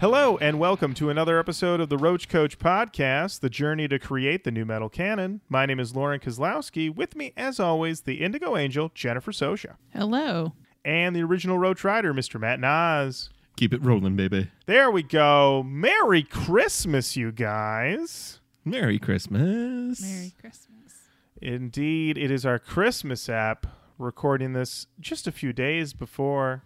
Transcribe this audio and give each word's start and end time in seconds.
Hello, 0.00 0.38
and 0.38 0.60
welcome 0.60 0.94
to 0.94 1.10
another 1.10 1.40
episode 1.40 1.80
of 1.80 1.88
the 1.88 1.98
Roach 1.98 2.28
Koach 2.28 2.56
Podcast, 2.58 3.40
the 3.40 3.50
journey 3.50 3.88
to 3.88 3.98
create 3.98 4.44
the 4.44 4.52
nu 4.52 4.64
metal 4.64 4.88
canon. 4.88 5.40
My 5.48 5.66
name 5.66 5.80
is 5.80 5.96
Lauren 5.96 6.20
Kozlowski. 6.20 6.94
With 6.94 7.16
me, 7.16 7.32
as 7.36 7.58
always, 7.58 8.02
the 8.02 8.20
Indigo 8.20 8.56
Angel, 8.56 8.92
Jennifer 8.94 9.32
Sosha, 9.32 9.74
Hello. 9.92 10.52
and 10.84 11.16
the 11.16 11.22
original 11.22 11.58
Roach 11.58 11.82
Rider, 11.82 12.14
Mr. 12.14 12.38
Matt 12.38 12.60
Nas. 12.60 13.30
Keep 13.56 13.72
it 13.74 13.82
rolling, 13.82 14.14
baby. 14.14 14.48
There 14.66 14.88
we 14.88 15.02
go. 15.02 15.64
Merry 15.66 16.22
Christmas, 16.22 17.16
you 17.16 17.32
guys. 17.32 18.38
Merry 18.64 19.00
Christmas. 19.00 20.00
Merry 20.00 20.32
Christmas. 20.40 20.94
Indeed, 21.42 22.16
it 22.16 22.30
is 22.30 22.46
our 22.46 22.60
Christmas 22.60 23.28
app, 23.28 23.66
recording 23.98 24.52
this 24.52 24.86
just 25.00 25.26
a 25.26 25.32
few 25.32 25.52
days 25.52 25.92
before 25.92 26.62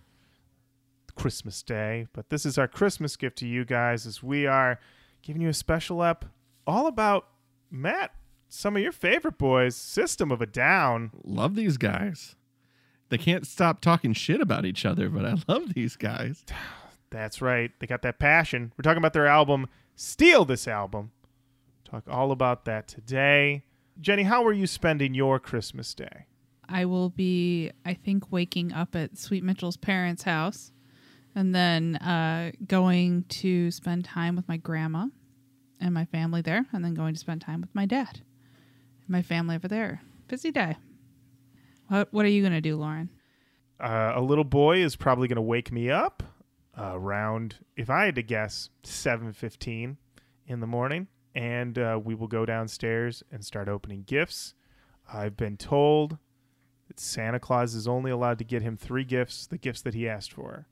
Christmas 1.14 1.62
Day. 1.62 2.06
But 2.12 2.30
this 2.30 2.44
is 2.46 2.58
our 2.58 2.68
Christmas 2.68 3.16
gift 3.16 3.38
to 3.38 3.46
you 3.46 3.64
guys 3.64 4.06
as 4.06 4.22
we 4.22 4.46
are 4.46 4.78
giving 5.22 5.42
you 5.42 5.48
a 5.48 5.54
special 5.54 6.02
app 6.02 6.24
all 6.66 6.86
about 6.86 7.28
Matt, 7.70 8.12
some 8.48 8.76
of 8.76 8.82
your 8.82 8.92
favorite 8.92 9.38
boys, 9.38 9.76
System 9.76 10.30
of 10.30 10.42
a 10.42 10.46
Down. 10.46 11.10
Love 11.24 11.54
these 11.54 11.76
guys. 11.76 12.36
They 13.08 13.18
can't 13.18 13.46
stop 13.46 13.80
talking 13.80 14.12
shit 14.14 14.40
about 14.40 14.64
each 14.64 14.86
other, 14.86 15.08
but 15.08 15.24
I 15.24 15.34
love 15.48 15.74
these 15.74 15.96
guys. 15.96 16.44
That's 17.10 17.42
right. 17.42 17.70
They 17.78 17.86
got 17.86 18.02
that 18.02 18.18
passion. 18.18 18.72
We're 18.76 18.82
talking 18.82 18.98
about 18.98 19.12
their 19.12 19.26
album, 19.26 19.66
Steal 19.94 20.46
This 20.46 20.66
Album. 20.66 21.12
Talk 21.84 22.04
all 22.08 22.32
about 22.32 22.64
that 22.64 22.88
today. 22.88 23.64
Jenny, 24.00 24.22
how 24.22 24.44
are 24.46 24.52
you 24.52 24.66
spending 24.66 25.12
your 25.12 25.38
Christmas 25.38 25.92
day? 25.92 26.24
I 26.66 26.86
will 26.86 27.10
be, 27.10 27.70
I 27.84 27.92
think, 27.92 28.32
waking 28.32 28.72
up 28.72 28.96
at 28.96 29.18
Sweet 29.18 29.44
Mitchell's 29.44 29.76
parents' 29.76 30.22
house 30.22 30.71
and 31.34 31.54
then 31.54 31.96
uh, 31.96 32.52
going 32.66 33.24
to 33.28 33.70
spend 33.70 34.04
time 34.04 34.36
with 34.36 34.48
my 34.48 34.56
grandma 34.56 35.06
and 35.80 35.94
my 35.94 36.04
family 36.04 36.42
there, 36.42 36.66
and 36.72 36.84
then 36.84 36.94
going 36.94 37.14
to 37.14 37.20
spend 37.20 37.40
time 37.40 37.60
with 37.60 37.74
my 37.74 37.86
dad 37.86 38.20
and 39.00 39.08
my 39.08 39.22
family 39.22 39.56
over 39.56 39.68
there. 39.68 40.02
Busy 40.28 40.50
day. 40.50 40.76
What, 41.88 42.12
what 42.12 42.24
are 42.24 42.28
you 42.28 42.40
going 42.40 42.52
to 42.52 42.60
do, 42.60 42.76
Lauren? 42.76 43.10
Uh, 43.80 44.12
a 44.14 44.22
little 44.22 44.44
boy 44.44 44.78
is 44.78 44.94
probably 44.94 45.26
going 45.26 45.36
to 45.36 45.42
wake 45.42 45.72
me 45.72 45.90
up 45.90 46.22
uh, 46.78 46.92
around, 46.94 47.56
if 47.76 47.90
I 47.90 48.04
had 48.04 48.14
to 48.14 48.22
guess, 48.22 48.70
seven 48.84 49.32
fifteen 49.32 49.96
in 50.46 50.60
the 50.60 50.66
morning, 50.66 51.08
and 51.34 51.78
uh, 51.78 52.00
we 52.02 52.14
will 52.14 52.28
go 52.28 52.46
downstairs 52.46 53.22
and 53.32 53.44
start 53.44 53.68
opening 53.68 54.04
gifts. 54.04 54.54
I've 55.12 55.36
been 55.36 55.56
told 55.56 56.18
that 56.86 57.00
Santa 57.00 57.40
Claus 57.40 57.74
is 57.74 57.88
only 57.88 58.10
allowed 58.10 58.38
to 58.38 58.44
get 58.44 58.62
him 58.62 58.76
three 58.76 59.04
gifts, 59.04 59.46
the 59.46 59.58
gifts 59.58 59.82
that 59.82 59.94
he 59.94 60.08
asked 60.08 60.32
for. 60.32 60.68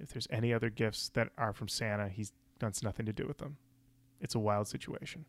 If 0.00 0.10
there's 0.12 0.26
any 0.30 0.52
other 0.52 0.70
gifts 0.70 1.08
that 1.10 1.28
are 1.38 1.52
from 1.52 1.68
Santa, 1.68 2.08
he 2.08 2.26
wants 2.60 2.82
nothing 2.82 3.06
to 3.06 3.12
do 3.12 3.26
with 3.26 3.38
them. 3.38 3.56
It's 4.20 4.34
a 4.34 4.38
wild 4.38 4.68
situation. 4.68 5.24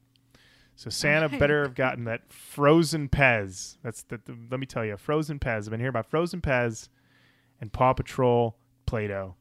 So 0.75 0.89
Santa 0.89 1.25
Okay. 1.27 1.37
better 1.37 1.63
have 1.63 1.75
gotten 1.75 2.05
that 2.05 2.31
frozen 2.31 3.09
Pez. 3.09 3.77
That's 3.83 4.03
the, 4.03 4.17
the- 4.23 4.37
let 4.49 4.59
me 4.59 4.65
tell 4.65 4.85
you, 4.85 4.97
frozen 4.97 5.37
Pez. 5.39 5.65
I've 5.65 5.69
been 5.71 5.79
hearing 5.79 5.89
about 5.89 6.09
frozen 6.09 6.41
Pez 6.41 6.87
and 7.59 7.71
Paw 7.71 7.93
Patrol 7.93 8.57
Play-Doh 8.85 9.35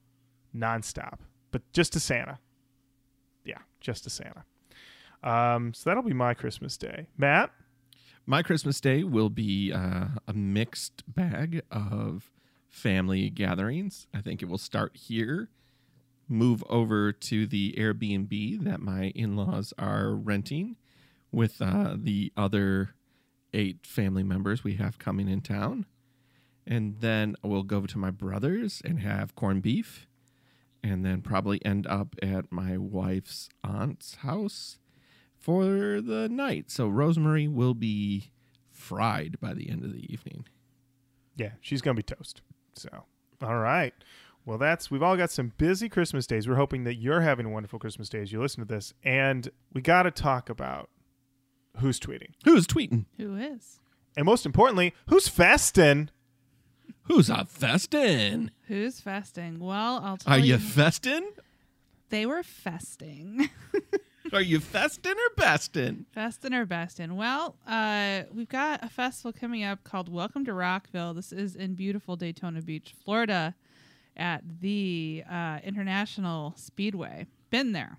nonstop, 0.54 1.20
but 1.50 1.62
just 1.72 1.92
to 1.94 2.00
Santa. 2.00 2.38
Yeah, 3.44 3.58
just 3.80 4.04
to 4.04 4.10
Santa. 4.10 4.44
Um, 5.22 5.72
so 5.74 5.88
that'll 5.90 6.02
be 6.02 6.12
my 6.12 6.34
Christmas 6.34 6.76
day. 6.76 7.08
Matt, 7.16 7.50
My 8.26 8.42
Christmas 8.42 8.80
day 8.80 9.02
will 9.04 9.30
be 9.30 9.72
uh, 9.72 10.08
a 10.26 10.32
mixed 10.34 11.02
bag 11.06 11.62
of 11.70 12.30
family 12.70 13.28
gatherings. 13.28 14.06
I 14.14 14.22
think 14.22 14.42
it 14.42 14.48
will 14.48 14.58
start 14.58 14.96
here, 14.96 15.50
move 16.28 16.64
over 16.70 17.12
to 17.12 17.46
the 17.46 17.74
Airbnb 17.76 18.64
that 18.64 18.80
my 18.80 19.12
in 19.14 19.36
laws 19.36 19.74
are 19.78 20.14
renting 20.14 20.76
with 21.32 21.60
uh, 21.60 21.96
the 21.98 22.32
other 22.36 22.94
eight 23.52 23.84
family 23.84 24.22
members 24.22 24.64
we 24.64 24.74
have 24.74 24.98
coming 24.98 25.28
in 25.28 25.40
town. 25.42 25.84
And 26.66 27.00
then 27.00 27.34
we'll 27.42 27.64
go 27.64 27.84
to 27.86 27.98
my 27.98 28.10
brother's 28.10 28.80
and 28.84 29.00
have 29.00 29.34
corned 29.34 29.62
beef. 29.62 30.06
And 30.82 31.04
then 31.04 31.20
probably 31.20 31.62
end 31.64 31.86
up 31.88 32.14
at 32.22 32.50
my 32.50 32.78
wife's 32.78 33.50
aunt's 33.62 34.16
house 34.16 34.78
for 35.38 36.00
the 36.00 36.28
night. 36.30 36.70
So 36.70 36.88
Rosemary 36.88 37.48
will 37.48 37.74
be 37.74 38.30
fried 38.70 39.38
by 39.40 39.52
the 39.52 39.68
end 39.68 39.84
of 39.84 39.92
the 39.92 40.10
evening. 40.10 40.46
yeah, 41.36 41.52
she's 41.60 41.82
gonna 41.82 41.94
be 41.94 42.02
toast. 42.02 42.40
So, 42.74 43.04
all 43.42 43.58
right. 43.58 43.94
Well, 44.46 44.58
that's 44.58 44.90
we've 44.90 45.02
all 45.02 45.16
got 45.16 45.30
some 45.30 45.52
busy 45.58 45.88
Christmas 45.88 46.26
days. 46.26 46.48
We're 46.48 46.56
hoping 46.56 46.84
that 46.84 46.94
you're 46.94 47.20
having 47.20 47.46
a 47.46 47.50
wonderful 47.50 47.78
Christmas 47.78 48.08
day 48.08 48.20
as 48.22 48.32
you 48.32 48.40
listen 48.40 48.60
to 48.66 48.74
this, 48.74 48.92
and 49.04 49.48
we 49.72 49.80
got 49.82 50.04
to 50.04 50.10
talk 50.10 50.48
about 50.48 50.88
who's 51.78 52.00
tweeting, 52.00 52.30
Who's 52.44 52.66
tweeting? 52.66 53.04
Who 53.18 53.36
is? 53.36 53.78
and 54.16 54.26
most 54.26 54.44
importantly, 54.46 54.94
who's 55.08 55.28
festin'. 55.28 56.10
Who's 57.04 57.28
a 57.30 57.44
festin? 57.44 58.50
Who's 58.66 59.00
festing? 59.00 59.58
Well, 59.60 60.00
I'll 60.02 60.16
tell 60.16 60.36
you. 60.38 60.42
Are 60.42 60.46
you 60.46 60.52
you. 60.54 60.58
festin? 60.58 61.22
they 62.08 62.26
were 62.26 62.42
festing. 62.42 63.48
Are 64.32 64.40
you 64.40 64.60
festin 64.60 65.14
or 65.14 65.42
bestin? 65.42 66.04
Festin 66.14 66.54
or 66.54 66.64
Bestin? 66.64 67.16
Well, 67.16 67.56
uh, 67.66 68.22
we've 68.32 68.48
got 68.48 68.84
a 68.84 68.88
festival 68.88 69.32
coming 69.32 69.64
up 69.64 69.82
called 69.82 70.08
Welcome 70.08 70.44
to 70.44 70.52
Rockville. 70.52 71.14
This 71.14 71.32
is 71.32 71.56
in 71.56 71.74
beautiful 71.74 72.14
Daytona 72.14 72.62
Beach, 72.62 72.94
Florida, 73.04 73.56
at 74.16 74.42
the 74.60 75.24
uh, 75.28 75.58
International 75.64 76.54
Speedway. 76.56 77.26
Been 77.50 77.72
there. 77.72 77.98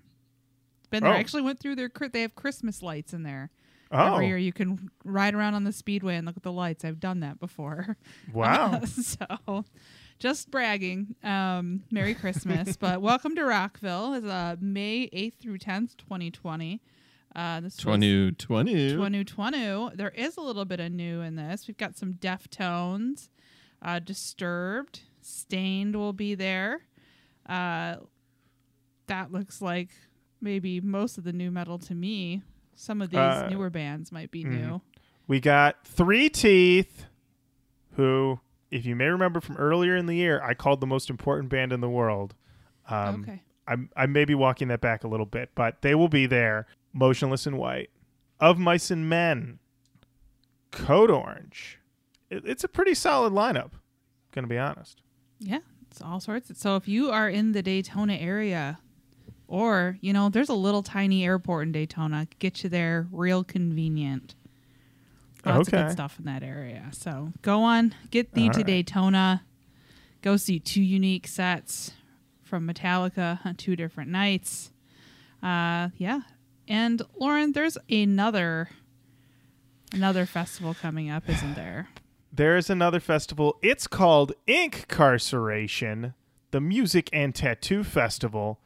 Been 0.90 1.02
there. 1.02 1.12
Oh. 1.12 1.16
Actually 1.16 1.42
went 1.42 1.60
through 1.60 1.76
their. 1.76 1.90
They 2.10 2.22
have 2.22 2.34
Christmas 2.34 2.82
lights 2.82 3.12
in 3.12 3.24
there. 3.24 3.50
Oh, 3.90 4.14
Every 4.14 4.28
year 4.28 4.38
you 4.38 4.54
can 4.54 4.90
ride 5.04 5.34
around 5.34 5.52
on 5.52 5.64
the 5.64 5.72
speedway 5.72 6.16
and 6.16 6.26
look 6.26 6.38
at 6.38 6.42
the 6.42 6.52
lights. 6.52 6.82
I've 6.82 7.00
done 7.00 7.20
that 7.20 7.40
before. 7.40 7.98
wow. 8.32 8.80
so, 8.86 9.66
just 10.22 10.52
bragging. 10.52 11.16
Um, 11.24 11.82
Merry 11.90 12.14
Christmas. 12.14 12.76
but 12.80 13.02
welcome 13.02 13.34
to 13.34 13.44
Rockville. 13.44 14.14
Is 14.14 14.24
uh, 14.24 14.54
May 14.60 15.08
8th 15.12 15.34
through 15.40 15.58
10th, 15.58 15.96
2020. 15.96 16.80
Uh, 17.34 17.56
this 17.60 17.74
was- 17.74 17.82
2020. 17.82 18.90
2020. 18.92 19.96
There 19.96 20.10
is 20.10 20.36
a 20.36 20.40
little 20.40 20.64
bit 20.64 20.78
of 20.78 20.92
new 20.92 21.22
in 21.22 21.34
this. 21.34 21.66
We've 21.66 21.76
got 21.76 21.96
some 21.96 22.14
Deftones, 22.14 23.30
uh, 23.82 23.98
Disturbed, 23.98 25.00
Staind 25.20 25.96
will 25.96 26.12
be 26.12 26.36
there. 26.36 26.82
Uh, 27.48 27.96
that 29.08 29.32
looks 29.32 29.60
like 29.60 29.88
maybe 30.40 30.80
most 30.80 31.18
of 31.18 31.24
the 31.24 31.32
nu 31.32 31.50
metal 31.50 31.78
to 31.80 31.96
me. 31.96 32.42
Some 32.76 33.02
of 33.02 33.10
these 33.10 33.18
Uh, 33.18 33.48
newer 33.50 33.70
bands 33.70 34.12
might 34.12 34.30
be 34.30 34.44
mhm. 34.44 34.50
new. 34.50 34.82
We 35.26 35.40
got 35.40 35.84
Three 35.84 36.28
Teeth, 36.28 37.06
who, 37.96 38.38
if 38.72 38.86
you 38.86 38.96
may 38.96 39.04
remember 39.04 39.40
from 39.40 39.56
earlier 39.58 39.94
in 39.96 40.06
the 40.06 40.16
year, 40.16 40.42
I 40.42 40.54
called 40.54 40.80
the 40.80 40.86
most 40.86 41.10
important 41.10 41.50
band 41.50 41.72
in 41.72 41.80
the 41.80 41.90
world. 41.90 42.34
Um, 42.88 43.22
okay. 43.22 43.42
I'm, 43.68 43.90
I 43.94 44.06
may 44.06 44.24
be 44.24 44.34
walking 44.34 44.68
that 44.68 44.80
back 44.80 45.04
a 45.04 45.08
little 45.08 45.26
bit, 45.26 45.50
but 45.54 45.82
they 45.82 45.94
will 45.94 46.08
be 46.08 46.26
there. 46.26 46.66
Motionless 46.94 47.46
in 47.46 47.58
White, 47.58 47.90
Of 48.40 48.58
Mice 48.58 48.90
and 48.90 49.08
Men, 49.08 49.58
Code 50.70 51.10
Orange. 51.10 51.78
It, 52.30 52.44
it's 52.46 52.64
a 52.64 52.68
pretty 52.68 52.94
solid 52.94 53.32
lineup, 53.32 53.72
gonna 54.32 54.46
be 54.46 54.58
honest. 54.58 55.02
Yeah, 55.38 55.60
it's 55.90 56.00
all 56.00 56.18
sorts. 56.18 56.50
So 56.58 56.76
if 56.76 56.88
you 56.88 57.10
are 57.10 57.28
in 57.28 57.52
the 57.52 57.62
Daytona 57.62 58.14
area, 58.14 58.78
or 59.46 59.98
you 60.00 60.12
know, 60.14 60.30
there's 60.30 60.48
a 60.48 60.54
little 60.54 60.82
tiny 60.82 61.24
airport 61.24 61.66
in 61.66 61.72
Daytona, 61.72 62.26
get 62.38 62.64
you 62.64 62.70
there 62.70 63.06
real 63.12 63.44
convenient. 63.44 64.34
Lots 65.44 65.68
of 65.68 65.72
good 65.72 65.92
stuff 65.92 66.18
in 66.18 66.24
that 66.26 66.42
area. 66.42 66.88
So 66.92 67.32
go 67.42 67.62
on, 67.62 67.94
get 68.10 68.32
thee 68.34 68.46
All 68.46 68.52
to 68.52 68.58
right. 68.58 68.66
Daytona. 68.66 69.44
Go 70.22 70.36
see 70.36 70.60
two 70.60 70.82
unique 70.82 71.26
sets 71.26 71.92
from 72.42 72.68
Metallica 72.68 73.44
on 73.44 73.56
two 73.56 73.74
different 73.74 74.10
nights. 74.10 74.70
Uh, 75.42 75.88
yeah, 75.96 76.20
and 76.68 77.02
Lauren, 77.18 77.52
there's 77.52 77.76
another 77.90 78.68
another 79.92 80.26
festival 80.26 80.74
coming 80.74 81.10
up, 81.10 81.28
isn't 81.28 81.54
there? 81.54 81.88
There 82.32 82.56
is 82.56 82.70
another 82.70 83.00
festival. 83.00 83.58
It's 83.60 83.86
called 83.86 84.32
Incarceration, 84.46 86.14
the 86.50 86.60
Music 86.60 87.10
and 87.12 87.34
Tattoo 87.34 87.84
Festival. 87.84 88.60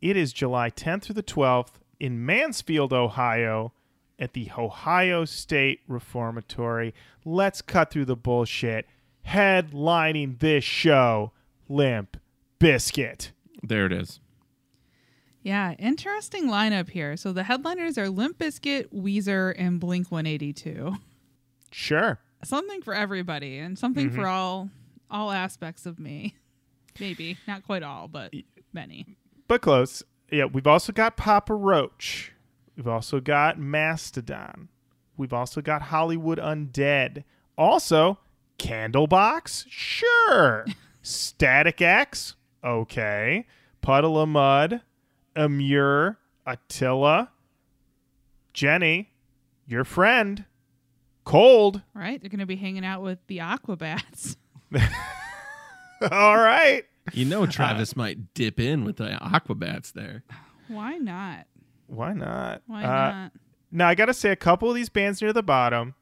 It 0.00 0.16
is 0.16 0.32
July 0.32 0.70
10th 0.70 1.02
through 1.02 1.14
the 1.16 1.22
12th 1.22 1.72
in 1.98 2.24
Mansfield, 2.24 2.92
Ohio, 2.92 3.72
at 4.18 4.32
the 4.32 4.50
Ohio 4.56 5.24
State 5.24 5.80
Reformatory. 5.88 6.94
Let's 7.24 7.60
cut 7.62 7.90
through 7.90 8.06
the 8.06 8.16
bullshit. 8.16 8.86
Headlining 9.26 10.38
this 10.38 10.64
show, 10.64 11.32
Limp 11.68 12.16
Bizkit. 12.60 13.32
There 13.62 13.86
it 13.86 13.92
is. 13.92 14.20
Yeah, 15.42 15.72
interesting 15.78 16.48
lineup 16.48 16.90
here. 16.90 17.16
So 17.16 17.32
the 17.32 17.44
headliners 17.44 17.98
are 17.98 18.08
Limp 18.08 18.38
Bizkit, 18.38 18.86
Weezer, 18.92 19.54
and 19.56 19.78
Blink 19.78 20.10
182. 20.10 20.96
Sure. 21.70 22.18
Something 22.44 22.82
for 22.82 22.94
everybody 22.94 23.58
and 23.58 23.78
something 23.78 24.06
Mm-hmm. 24.08 24.16
for 24.20 24.26
all 24.26 24.70
all 25.10 25.30
aspects 25.30 25.86
of 25.86 25.98
me. 26.00 26.34
Maybe 26.98 27.36
not 27.46 27.64
quite 27.64 27.82
all, 27.82 28.08
but 28.08 28.32
many. 28.72 29.06
but 29.46 29.60
close. 29.62 30.02
Yeah, 30.32 30.46
we've 30.46 30.66
also 30.66 30.92
got 30.92 31.16
Papa 31.16 31.54
Roach. 31.54 32.32
We've 32.76 32.88
also 32.88 33.20
got 33.20 33.58
Mastodon. 33.58 34.68
We've 35.16 35.32
also 35.32 35.60
got 35.62 35.82
Hollywood 35.82 36.38
Undead. 36.38 37.24
Also, 37.56 38.18
Candlebox? 38.58 39.64
Sure. 39.68 40.66
Static 41.02 41.80
X? 41.80 42.34
Okay. 42.62 43.46
Puddle 43.80 44.20
of 44.20 44.28
Mudd, 44.28 44.82
Amur, 45.34 46.18
Attila, 46.44 47.30
Jenny, 48.52 49.12
your 49.66 49.84
friend, 49.84 50.44
Cold. 51.24 51.82
Right? 51.94 52.20
They're 52.20 52.30
going 52.30 52.40
to 52.40 52.46
be 52.46 52.56
hanging 52.56 52.84
out 52.84 53.02
with 53.02 53.18
the 53.26 53.38
Aquabats. 53.38 54.36
All 56.10 56.36
right. 56.36 56.84
You 57.12 57.24
know, 57.24 57.44
uh, 57.44 57.46
Travis 57.46 57.96
might 57.96 58.34
dip 58.34 58.60
in 58.60 58.84
with 58.84 58.96
the 58.96 59.18
Aquabats 59.22 59.92
there. 59.92 60.24
Why 60.68 60.98
not? 60.98 61.46
Why 61.86 62.12
not? 62.12 62.62
Why 62.66 62.84
Uh, 62.84 62.86
not? 63.12 63.32
Now 63.70 63.88
I 63.88 63.94
gotta 63.94 64.14
say, 64.14 64.30
a 64.30 64.36
couple 64.36 64.68
of 64.68 64.74
these 64.74 64.88
bands 64.88 65.20
near 65.20 65.32
the 65.32 65.42
bottom, 65.42 65.94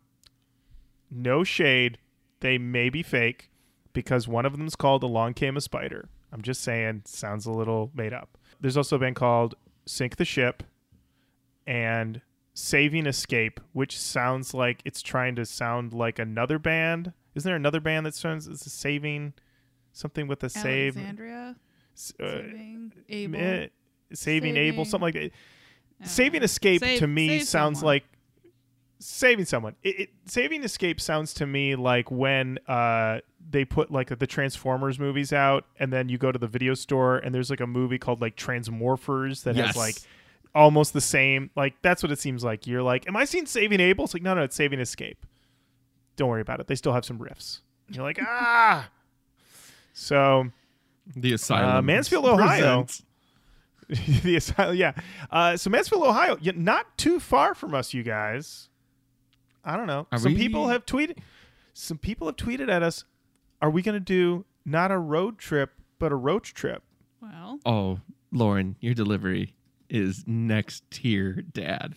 no 1.10 1.44
shade, 1.44 1.98
they 2.40 2.58
may 2.58 2.88
be 2.90 3.02
fake 3.02 3.50
because 3.92 4.28
one 4.28 4.44
of 4.46 4.56
them's 4.56 4.76
called 4.76 5.02
"Along 5.02 5.34
Came 5.34 5.56
a 5.56 5.60
Spider." 5.60 6.08
I'm 6.32 6.42
just 6.42 6.62
saying, 6.62 7.02
sounds 7.06 7.46
a 7.46 7.52
little 7.52 7.90
made 7.94 8.12
up. 8.12 8.36
There's 8.60 8.76
also 8.76 8.96
a 8.96 8.98
band 8.98 9.16
called 9.16 9.54
"Sink 9.86 10.16
the 10.16 10.25
Ship" 10.25 10.62
and 11.66 12.20
"Saving 12.52 13.06
Escape," 13.06 13.60
which 13.72 13.98
sounds 13.98 14.52
like 14.54 14.81
it's 14.84 15.02
trying 15.02 15.34
to 15.36 15.44
sound 15.46 15.92
like 15.94 16.19
another 16.19 16.58
band. 16.58 17.12
Isn't 17.34 17.48
there 17.48 17.56
another 17.56 17.81
band 17.81 18.06
that 18.06 18.14
sounds 18.14 18.46
is 18.46 18.64
a 18.66 18.70
saving 18.70 19.34
something 19.92 20.26
with 20.26 20.42
a 20.44 20.48
save? 20.48 20.96
Alexandria? 20.96 21.56
Uh, 22.20 22.25
saving 22.25 22.92
Abel? 23.08 23.40
eh, 23.40 23.66
saving 24.12 24.56
Abel, 24.56 24.84
something 24.84 25.04
like 25.06 25.14
that. 25.14 25.31
I 26.00 26.05
don't 26.05 26.11
Saving 26.11 26.41
know. 26.41 26.44
Escape 26.44 26.81
Save- 26.81 26.99
to 27.00 27.06
me 27.06 27.38
sounds 27.41 27.79
someone. 27.81 27.94
like 27.94 28.05
saving 29.00 29.44
someone. 29.44 29.75
It, 29.82 30.00
it, 30.00 30.11
saving 30.26 30.62
Escape 30.64 31.00
sounds 31.00 31.35
to 31.35 31.46
me 31.46 31.75
like 31.76 32.11
when 32.11 32.58
uh, 32.69 33.20
they 33.50 33.64
put 33.64 33.91
like 33.91 34.17
the 34.19 34.26
Transformers 34.26 34.99
movies 34.99 35.32
out, 35.32 35.67
and 35.79 35.93
then 35.93 36.08
you 36.08 36.19
go 36.19 36.32
to 36.32 36.38
the 36.38 36.46
video 36.49 36.75
store 36.75 37.19
and 37.19 37.35
there's 37.35 37.50
like 37.50 37.61
a 37.61 37.67
movie 37.67 37.99
called 37.99 38.20
like 38.20 38.37
Transmorphers 38.37 39.43
that 39.44 39.56
Yes. 39.56 39.69
has 39.69 39.76
like 39.76 39.96
almost 40.55 40.93
the 40.93 41.00
same. 41.00 41.50
Like 41.56 41.75
that's 41.82 42.02
what 42.02 42.11
it 42.12 42.19
seems 42.19 42.43
like. 42.44 42.67
You're 42.67 42.82
like, 42.82 43.06
am 43.08 43.17
I 43.17 43.25
seeing 43.25 43.46
Saving 43.46 43.81
Abel? 43.81 44.05
It's 44.05 44.14
like, 44.14 44.23
no, 44.23 44.35
no, 44.35 44.43
it's 44.43 44.56
Saving 44.56 44.81
Escape. 44.81 45.25
Don't 46.17 46.29
worry 46.29 46.41
about 46.43 46.61
it. 46.61 46.67
They 46.69 46.75
still 46.76 46.93
have 46.93 47.05
some 47.05 47.19
riffs. 47.19 47.61
You're 47.91 48.05
like, 48.05 48.19
ah. 48.23 48.88
So 49.93 50.50
The 51.17 51.32
Asylum. 51.35 51.76
Uh, 51.76 51.82
Mansfield, 51.82 52.25
Ohio. 52.25 52.46
presents- 52.49 53.02
the 54.22 54.36
asylum, 54.36 54.76
yeah. 54.76 54.92
Uh, 55.31 55.56
so 55.56 55.70
Mansfield, 55.70 56.02
Ohio, 56.04 56.36
yeah, 56.40 56.52
not 56.54 56.96
too 56.98 57.19
far 57.20 57.54
from 57.54 57.75
us, 57.75 57.92
you 57.94 58.02
guys. 58.02 58.69
I 59.64 59.76
don't 59.76 59.86
know. 59.86 60.06
Are 60.12 60.19
some 60.19 60.32
we- 60.34 60.38
people 60.38 60.69
have 60.69 60.84
tweeted. 60.86 61.19
Some 61.72 61.98
people 61.98 62.26
have 62.28 62.36
tweeted 62.36 62.69
at 62.70 62.82
us. 62.82 63.04
Are 63.62 63.70
we 63.70 63.82
going 63.82 63.94
to 63.94 64.00
do 64.00 64.44
not 64.64 64.90
a 64.92 64.98
road 64.98 65.38
trip 65.38 65.72
but 65.98 66.12
a 66.12 66.16
roach 66.16 66.54
trip? 66.54 66.82
Well, 67.20 67.58
Oh, 67.64 68.00
Lauren, 68.31 68.76
your 68.81 68.94
delivery 68.94 69.54
is 69.88 70.22
next 70.26 70.88
tier, 70.90 71.42
Dad. 71.52 71.94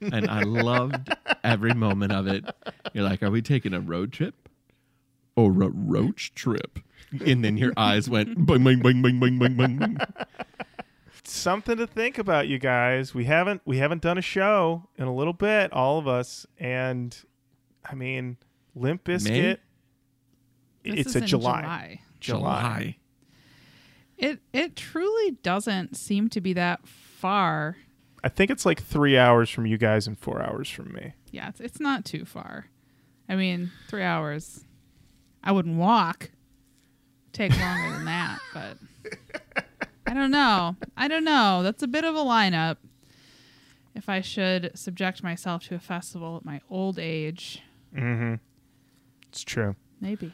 And 0.00 0.28
I 0.28 0.42
loved 0.42 1.10
every 1.44 1.74
moment 1.74 2.12
of 2.12 2.26
it. 2.26 2.44
You're 2.92 3.04
like, 3.04 3.22
are 3.22 3.30
we 3.30 3.42
taking 3.42 3.74
a 3.74 3.80
road 3.80 4.12
trip 4.12 4.48
or 5.36 5.50
a 5.50 5.68
roach 5.68 6.34
trip? 6.34 6.78
And 7.24 7.44
then 7.44 7.56
your 7.56 7.72
eyes 7.76 8.08
went 8.08 8.46
bing, 8.46 8.64
bing, 8.64 8.80
bing, 8.80 9.02
bing, 9.02 9.18
bing, 9.20 9.38
bing, 9.38 9.56
bing, 9.56 9.78
bing. 9.78 9.98
Something 11.38 11.76
to 11.78 11.86
think 11.86 12.18
about, 12.18 12.48
you 12.48 12.58
guys. 12.58 13.14
We 13.14 13.24
haven't 13.24 13.62
we 13.64 13.78
haven't 13.78 14.02
done 14.02 14.18
a 14.18 14.22
show 14.22 14.88
in 14.96 15.04
a 15.04 15.14
little 15.14 15.32
bit, 15.32 15.72
all 15.72 15.98
of 15.98 16.06
us, 16.08 16.46
and 16.58 17.16
I 17.84 17.94
mean, 17.94 18.36
Limp 18.74 19.04
Bizkit. 19.04 19.58
this 20.84 20.94
It's 21.06 21.14
a 21.14 21.18
in 21.18 21.26
July. 21.26 22.00
July. 22.20 22.96
It 24.16 24.40
it 24.52 24.74
truly 24.76 25.32
doesn't 25.42 25.96
seem 25.96 26.28
to 26.30 26.40
be 26.40 26.52
that 26.54 26.86
far. 26.86 27.76
I 28.24 28.28
think 28.28 28.50
it's 28.50 28.66
like 28.66 28.82
three 28.82 29.16
hours 29.16 29.48
from 29.48 29.64
you 29.66 29.78
guys 29.78 30.06
and 30.08 30.18
four 30.18 30.42
hours 30.42 30.68
from 30.68 30.92
me. 30.92 31.14
Yeah, 31.30 31.48
it's, 31.50 31.60
it's 31.60 31.80
not 31.80 32.04
too 32.04 32.24
far. 32.24 32.66
I 33.28 33.36
mean, 33.36 33.70
three 33.88 34.02
hours. 34.02 34.64
I 35.44 35.52
wouldn't 35.52 35.76
walk. 35.76 36.30
Take 37.32 37.56
longer 37.56 37.92
than 37.92 38.04
that, 38.06 38.40
but 38.52 39.64
I 40.10 40.14
don't 40.14 40.30
know. 40.30 40.76
I 40.96 41.06
don't 41.08 41.24
know. 41.24 41.62
That's 41.62 41.82
a 41.82 41.86
bit 41.88 42.04
of 42.04 42.14
a 42.14 42.18
lineup. 42.20 42.76
If 43.94 44.08
I 44.08 44.20
should 44.20 44.70
subject 44.74 45.22
myself 45.22 45.64
to 45.64 45.74
a 45.74 45.78
festival 45.78 46.36
at 46.36 46.44
my 46.44 46.60
old 46.70 46.98
age, 46.98 47.62
Mm-hmm. 47.94 48.34
It's 49.28 49.42
true. 49.42 49.74
maybe. 50.00 50.32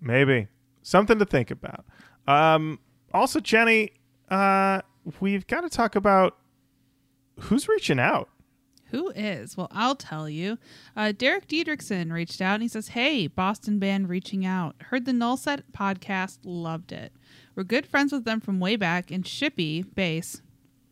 Maybe 0.00 0.48
something 0.82 1.18
to 1.18 1.24
think 1.24 1.50
about. 1.50 1.84
Um, 2.28 2.78
also, 3.14 3.40
Jenny, 3.40 3.92
uh, 4.28 4.82
we've 5.20 5.46
got 5.46 5.60
to 5.62 5.68
talk 5.68 5.94
about 5.96 6.36
who's 7.40 7.68
reaching 7.68 7.98
out. 8.00 8.28
Who 8.90 9.10
is? 9.10 9.56
Well, 9.56 9.68
I'll 9.72 9.96
tell 9.96 10.28
you. 10.28 10.58
Uh, 10.96 11.12
Derek 11.12 11.48
Diedrichson 11.48 12.12
reached 12.12 12.40
out 12.40 12.54
and 12.54 12.62
he 12.62 12.68
says, 12.68 12.88
Hey, 12.88 13.26
Boston 13.26 13.78
band 13.80 14.08
reaching 14.08 14.44
out. 14.46 14.76
Heard 14.90 15.06
the 15.06 15.12
Null 15.12 15.36
Set 15.36 15.72
podcast, 15.72 16.38
loved 16.44 16.92
it. 16.92 17.12
We're 17.56 17.64
good 17.64 17.86
friends 17.86 18.12
with 18.12 18.26
them 18.26 18.40
from 18.40 18.60
way 18.60 18.76
back, 18.76 19.10
and 19.10 19.24
Shippy, 19.24 19.82
bass, 19.94 20.42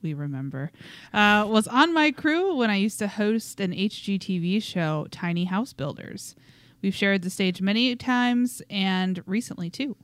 we 0.00 0.14
remember, 0.14 0.72
uh, 1.12 1.46
was 1.46 1.68
on 1.68 1.92
my 1.92 2.10
crew 2.10 2.56
when 2.56 2.70
I 2.70 2.76
used 2.76 2.98
to 3.00 3.06
host 3.06 3.60
an 3.60 3.72
HGTV 3.72 4.62
show, 4.62 5.06
Tiny 5.10 5.44
House 5.44 5.74
Builders. 5.74 6.34
We've 6.80 6.94
shared 6.94 7.20
the 7.20 7.28
stage 7.28 7.60
many 7.60 7.94
times 7.96 8.62
and 8.70 9.22
recently 9.26 9.68
too. 9.68 9.96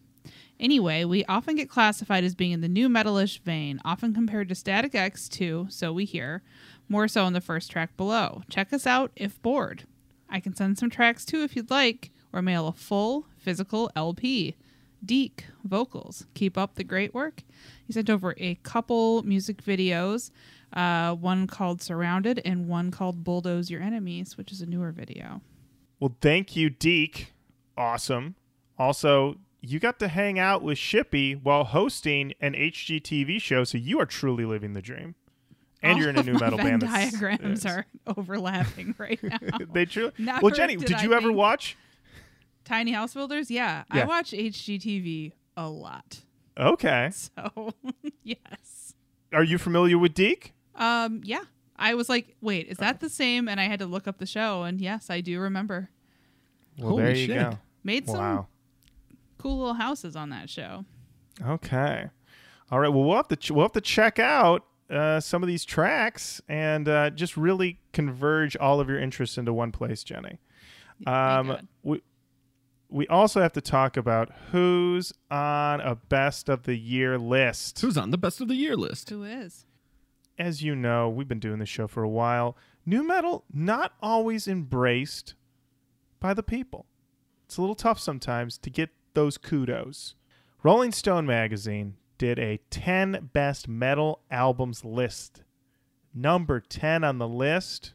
Anyway, 0.59 1.05
we 1.05 1.25
often 1.25 1.57
get 1.57 1.71
classified 1.71 2.25
as 2.25 2.35
being 2.35 2.53
in 2.53 2.61
the 2.61 2.69
new 2.69 2.91
metalish 2.91 3.41
vein, 3.41 3.81
often 3.83 4.13
compared 4.13 4.51
to 4.51 4.55
Static 4.55 4.95
X 4.95 5.31
too, 5.31 5.67
so 5.71 5.95
we 5.95 6.05
hear, 6.05 6.43
more 6.91 7.09
so 7.09 7.27
in 7.27 7.33
the 7.33 7.41
first 7.41 7.71
track 7.71 7.97
below. 7.97 8.43
Check 8.51 8.71
us 8.75 8.87
out 8.87 9.13
if 9.17 9.41
bored. 9.41 9.85
I 10.29 10.41
can 10.41 10.55
send 10.55 10.77
some 10.77 10.91
tracks 10.91 11.25
too 11.25 11.43
if 11.43 11.57
you'd 11.57 11.71
like, 11.71 12.11
or 12.35 12.43
mail 12.43 12.69
a 12.69 12.73
full 12.73 13.25
physical 13.39 13.91
LP. 13.97 14.57
Deke 15.05 15.47
vocals. 15.65 16.27
Keep 16.35 16.57
up 16.59 16.75
the 16.75 16.85
great 16.85 17.15
work. 17.15 17.43
He 17.87 17.93
sent 17.93 18.11
over 18.11 18.35
a 18.39 18.57
couple 18.57 19.23
music 19.23 19.63
videos, 19.65 20.31
uh, 20.73 21.15
one 21.15 21.47
called 21.47 21.83
Surrounded 21.83 22.41
and 22.45 22.69
one 22.69 22.91
called 22.91 23.25
Bulldoze 23.25 23.71
Your 23.71 23.81
Enemies, 23.83 24.37
which 24.37 24.53
is 24.53 24.61
a 24.61 24.67
newer 24.67 24.93
video. 24.93 25.41
Well, 25.99 26.17
thank 26.21 26.57
you, 26.57 26.71
Deke. 26.71 27.33
Awesome. 27.77 28.35
Also, 28.79 29.37
you 29.61 29.79
got 29.79 29.99
to 29.99 30.09
hang 30.09 30.39
out 30.39 30.63
with 30.63 30.79
Shippy 30.79 31.39
while 31.43 31.65
hosting 31.65 32.33
an 32.41 32.55
HGTV 32.55 33.41
show, 33.41 33.65
so 33.65 33.77
you 33.79 34.01
are 34.01 34.07
truly 34.07 34.45
living 34.45 34.73
the 34.73 34.83
dream. 34.83 35.15
And 35.83 35.93
All 35.95 35.99
you're 35.99 36.11
in 36.11 36.19
a 36.19 36.23
nu 36.23 36.35
metal 36.35 36.59
Venn 36.59 36.79
band. 36.79 36.83
diagrams 36.83 37.65
are 37.65 37.87
overlapping 38.07 38.95
right 38.99 39.19
now. 39.23 39.39
they 39.73 39.87
truly. 39.87 40.13
Well, 40.43 40.53
Jenny, 40.53 40.77
did 40.77 40.89
did 40.89 41.03
you 41.03 41.15
ever 41.15 41.33
watch? 41.33 41.77
Tiny 42.71 42.93
House 42.93 43.15
Builders? 43.15 43.51
Yeah, 43.51 43.83
Yeah. 43.93 44.03
I 44.03 44.05
watch 44.07 44.31
HGTV 44.31 45.33
a 45.57 45.69
lot. 45.69 46.21
Okay. 46.57 47.11
So, 47.37 47.75
yes. 48.23 48.95
Are 49.33 49.43
you 49.45 49.59
familiar 49.59 49.99
with 49.99 50.15
Deke? 50.15 50.53
Um, 50.77 51.21
yeah. 51.25 51.43
I 51.77 51.95
was 51.95 52.09
like, 52.09 52.37
wait, 52.41 52.69
is 52.69 52.77
that 52.79 53.01
the 53.01 53.09
same? 53.09 53.49
And 53.49 53.59
I 53.61 53.65
had 53.65 53.79
to 53.81 53.87
look 53.87 54.07
up 54.07 54.19
the 54.19 54.27
show, 54.27 54.63
and 54.65 54.81
yes, 54.81 55.09
I 55.11 55.21
do 55.21 55.41
remember. 55.41 55.89
Well, 56.79 56.91
Holy 56.91 57.03
there 57.03 57.17
you 57.17 57.27
shit. 57.27 57.37
go. 57.51 57.59
Made 57.83 58.07
some 58.07 58.19
Wow. 58.19 58.47
cool 59.39 59.59
little 59.59 59.75
houses 59.75 60.15
on 60.15 60.29
that 60.31 60.49
show. 60.51 60.85
Okay. 61.45 62.09
All 62.71 62.79
right. 62.79 62.89
Well, 62.89 63.05
we'll 63.05 63.17
have 63.17 63.29
to 63.29 63.37
ch- 63.37 63.51
we'll 63.51 63.65
have 63.65 63.73
to 63.73 63.81
check 63.81 64.19
out 64.19 64.67
uh, 64.91 65.19
some 65.21 65.43
of 65.43 65.47
these 65.47 65.65
tracks 65.65 66.41
and 66.49 66.89
uh, 66.89 67.11
just 67.11 67.37
really 67.37 67.81
converge 67.93 68.57
all 68.59 68.79
of 68.81 68.89
your 68.89 68.99
interests 69.01 69.39
into 69.39 69.53
one 69.53 69.73
place, 69.73 70.05
Jenny. 70.05 70.39
Thank 71.05 71.09
Um, 71.09 71.69
we 71.83 72.03
we 72.91 73.07
also 73.07 73.41
have 73.41 73.53
to 73.53 73.61
talk 73.61 73.97
about 73.97 74.31
who's 74.51 75.13
on 75.31 75.81
a 75.81 75.95
best 75.95 76.49
of 76.49 76.65
the 76.65 76.77
year 76.77 77.19
list. 77.19 77.81
Who's 77.81 77.97
on 77.97 78.11
the 78.11 78.19
best 78.19 78.41
of 78.41 78.49
the 78.49 78.57
year 78.57 78.77
list? 78.77 79.11
Who 79.11 79.23
is? 79.23 79.67
As 80.39 80.63
you 80.63 80.75
know, 80.75 81.09
we've 81.09 81.29
been 81.29 81.39
doing 81.39 81.61
this 81.61 81.69
show 81.69 81.87
for 81.87 82.03
a 82.03 82.09
while. 82.09 82.57
Nu 82.85 83.03
metal 83.03 83.45
not 83.53 83.93
always 84.03 84.49
embraced 84.49 85.35
by 86.19 86.35
the 86.35 86.43
people. 86.43 86.87
It's 87.45 87.57
a 87.57 87.61
little 87.61 87.77
tough 87.77 88.01
sometimes 88.01 88.59
to 88.59 88.71
get 88.71 88.91
those 89.15 89.39
kudos. 89.39 90.15
Rolling 90.63 90.93
Stone 90.93 91.27
magazine 91.27 91.97
did 92.19 92.39
a 92.39 92.61
10 92.71 93.31
best 93.33 93.69
metal 93.69 94.21
albums 94.31 94.85
list. 94.85 95.43
Number 96.13 96.61
10 96.61 97.05
on 97.05 97.19
the 97.19 97.29
list, 97.29 97.95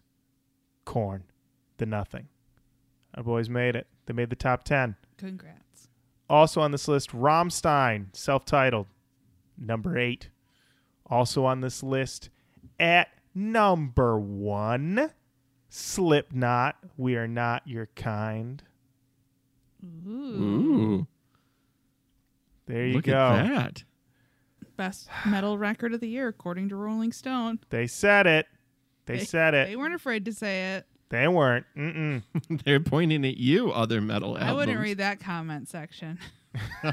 Korn, 0.86 1.24
The 1.78 1.86
Nothing. 1.86 2.28
Our 3.14 3.24
boys 3.24 3.50
made 3.50 3.76
it. 3.76 3.88
They 4.06 4.14
made 4.14 4.30
the 4.30 4.36
top 4.36 4.64
10. 4.64 4.96
Congrats. 5.18 5.88
Also 6.30 6.62
on 6.62 6.72
this 6.72 6.88
list, 6.88 7.12
Rammstein, 7.12 8.16
self 8.16 8.46
titled, 8.46 8.88
number 9.58 9.98
eight. 9.98 10.30
Also 11.08 11.46
on 11.46 11.62
this 11.62 11.84
list 11.84 12.30
at 12.80 13.10
number 13.36 14.18
one, 14.20 15.12
Slipknot. 15.70 16.78
We 16.98 17.16
are 17.16 17.28
not 17.28 17.68
your 17.68 17.88
kind. 17.96 18.64
Ooh. 20.08 20.10
Ooh, 20.10 21.08
There 22.66 22.88
you 22.88 22.94
look 22.96 23.06
go. 23.06 23.16
at 23.16 23.48
that. 23.48 23.84
Best 24.78 25.10
metal 25.26 25.58
record 25.58 25.94
of 25.94 26.00
the 26.00 26.10
year, 26.10 26.28
according 26.28 26.70
to 26.70 26.76
Rolling 26.76 27.12
Stone. 27.14 27.60
They 27.70 27.88
said 27.88 28.26
it. 28.26 28.48
They, 29.06 29.20
said 29.20 29.54
it. 29.54 29.68
They 29.68 29.76
weren't 29.76 29.94
afraid 29.94 30.26
to 30.26 30.34
say 30.34 30.74
it. 30.76 30.88
They 31.10 31.28
weren't. 31.28 31.66
Mm-mm. 31.78 32.24
They're 32.66 32.80
pointing 32.80 33.26
at 33.26 33.38
you, 33.38 33.72
other 33.72 34.02
metal 34.02 34.38
albums. 34.38 34.50
I 34.50 34.54
wouldn't 34.54 34.80
read 34.80 34.98
that 34.98 35.20
comment 35.20 35.68
section. 35.70 36.20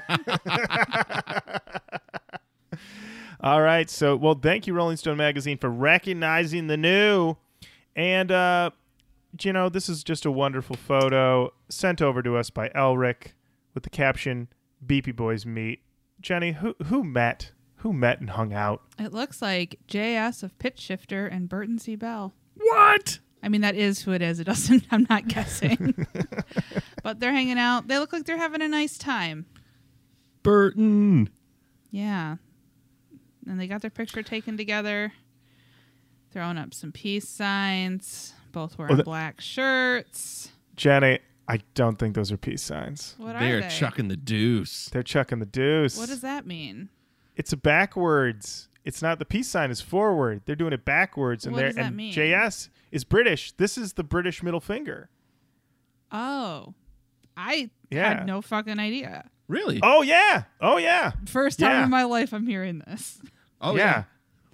All 3.40 3.60
right. 3.60 3.90
So, 3.90 4.16
well, 4.16 4.34
thank 4.34 4.66
you, 4.66 4.74
Rolling 4.74 4.96
Stone 4.96 5.16
Magazine, 5.16 5.58
for 5.58 5.68
recognizing 5.70 6.66
the 6.68 6.76
new. 6.76 7.36
And, 7.96 8.30
uh, 8.30 8.70
you 9.40 9.52
know, 9.52 9.68
this 9.68 9.88
is 9.88 10.04
just 10.04 10.24
a 10.24 10.30
wonderful 10.30 10.76
photo 10.76 11.52
sent 11.68 12.00
over 12.00 12.22
to 12.22 12.36
us 12.36 12.50
by 12.50 12.68
Elric 12.70 13.32
with 13.74 13.82
the 13.82 13.90
caption 13.90 14.48
Beepy 14.84 15.14
Boys 15.14 15.44
Meet. 15.46 15.80
Jenny, 16.20 16.52
who, 16.52 16.74
who 16.86 17.02
met? 17.02 17.52
Who 17.76 17.92
met 17.92 18.20
and 18.20 18.30
hung 18.30 18.52
out? 18.52 18.82
It 18.98 19.12
looks 19.12 19.42
like 19.42 19.80
JS 19.88 20.44
of 20.44 20.56
Pitchshifter 20.58 21.28
and 21.32 21.48
Burton 21.48 21.78
C. 21.78 21.96
Bell. 21.96 22.32
What? 22.54 23.18
I 23.42 23.48
mean, 23.48 23.62
that 23.62 23.74
is 23.74 24.02
who 24.02 24.12
it 24.12 24.22
is. 24.22 24.38
It 24.40 24.44
doesn't. 24.44 24.84
I'm 24.90 25.06
not 25.10 25.26
guessing. 25.28 26.06
but 27.02 27.18
they're 27.20 27.32
hanging 27.32 27.58
out. 27.58 27.88
They 27.88 27.98
look 27.98 28.12
like 28.12 28.24
they're 28.24 28.36
having 28.38 28.62
a 28.62 28.68
nice 28.68 28.96
time. 28.98 29.46
Burton. 30.42 31.28
Yeah. 31.90 32.36
And 33.46 33.60
they 33.60 33.66
got 33.66 33.80
their 33.80 33.90
picture 33.90 34.22
taken 34.22 34.56
together, 34.56 35.12
throwing 36.30 36.58
up 36.58 36.72
some 36.74 36.92
peace 36.92 37.28
signs, 37.28 38.34
both 38.52 38.78
wearing 38.78 38.96
the- 38.96 39.04
black 39.04 39.40
shirts. 39.40 40.50
Jenny, 40.76 41.18
I 41.48 41.58
don't 41.74 41.98
think 41.98 42.14
those 42.14 42.32
are 42.32 42.36
peace 42.36 42.62
signs. 42.62 43.14
What 43.18 43.38
They're 43.38 43.58
are 43.58 43.60
they? 43.62 43.68
chucking 43.68 44.08
the 44.08 44.16
deuce. 44.16 44.88
They're 44.90 45.02
chucking 45.02 45.38
the 45.40 45.46
deuce. 45.46 45.98
What 45.98 46.08
does 46.08 46.20
that 46.22 46.46
mean? 46.46 46.88
It's 47.36 47.52
a 47.52 47.56
backwards. 47.56 48.68
It's 48.84 49.00
not 49.02 49.18
the 49.18 49.24
peace 49.24 49.48
sign 49.48 49.70
is 49.70 49.80
forward. 49.80 50.42
They're 50.44 50.56
doing 50.56 50.72
it 50.72 50.84
backwards, 50.84 51.44
and 51.46 51.52
What 51.54 51.60
they're 51.60 51.68
does 51.68 51.76
that 51.76 51.84
and 51.86 51.96
mean? 51.96 52.12
JS 52.12 52.68
is 52.90 53.04
British. 53.04 53.52
This 53.52 53.78
is 53.78 53.92
the 53.92 54.02
British 54.04 54.42
middle 54.42 54.60
finger. 54.60 55.08
Oh, 56.10 56.74
I 57.36 57.70
Yeah. 57.90 58.08
had 58.18 58.26
no 58.26 58.42
fucking 58.42 58.78
idea. 58.78 59.30
Really? 59.48 59.80
Oh 59.82 60.02
yeah. 60.02 60.44
Oh 60.60 60.78
yeah. 60.78 61.12
First 61.26 61.58
time 61.60 61.70
Yeah. 61.70 61.84
in 61.84 61.90
my 61.90 62.04
life 62.04 62.32
I'm 62.32 62.46
hearing 62.46 62.80
this. 62.86 63.20
Oh, 63.60 63.76
yeah. 63.76 64.04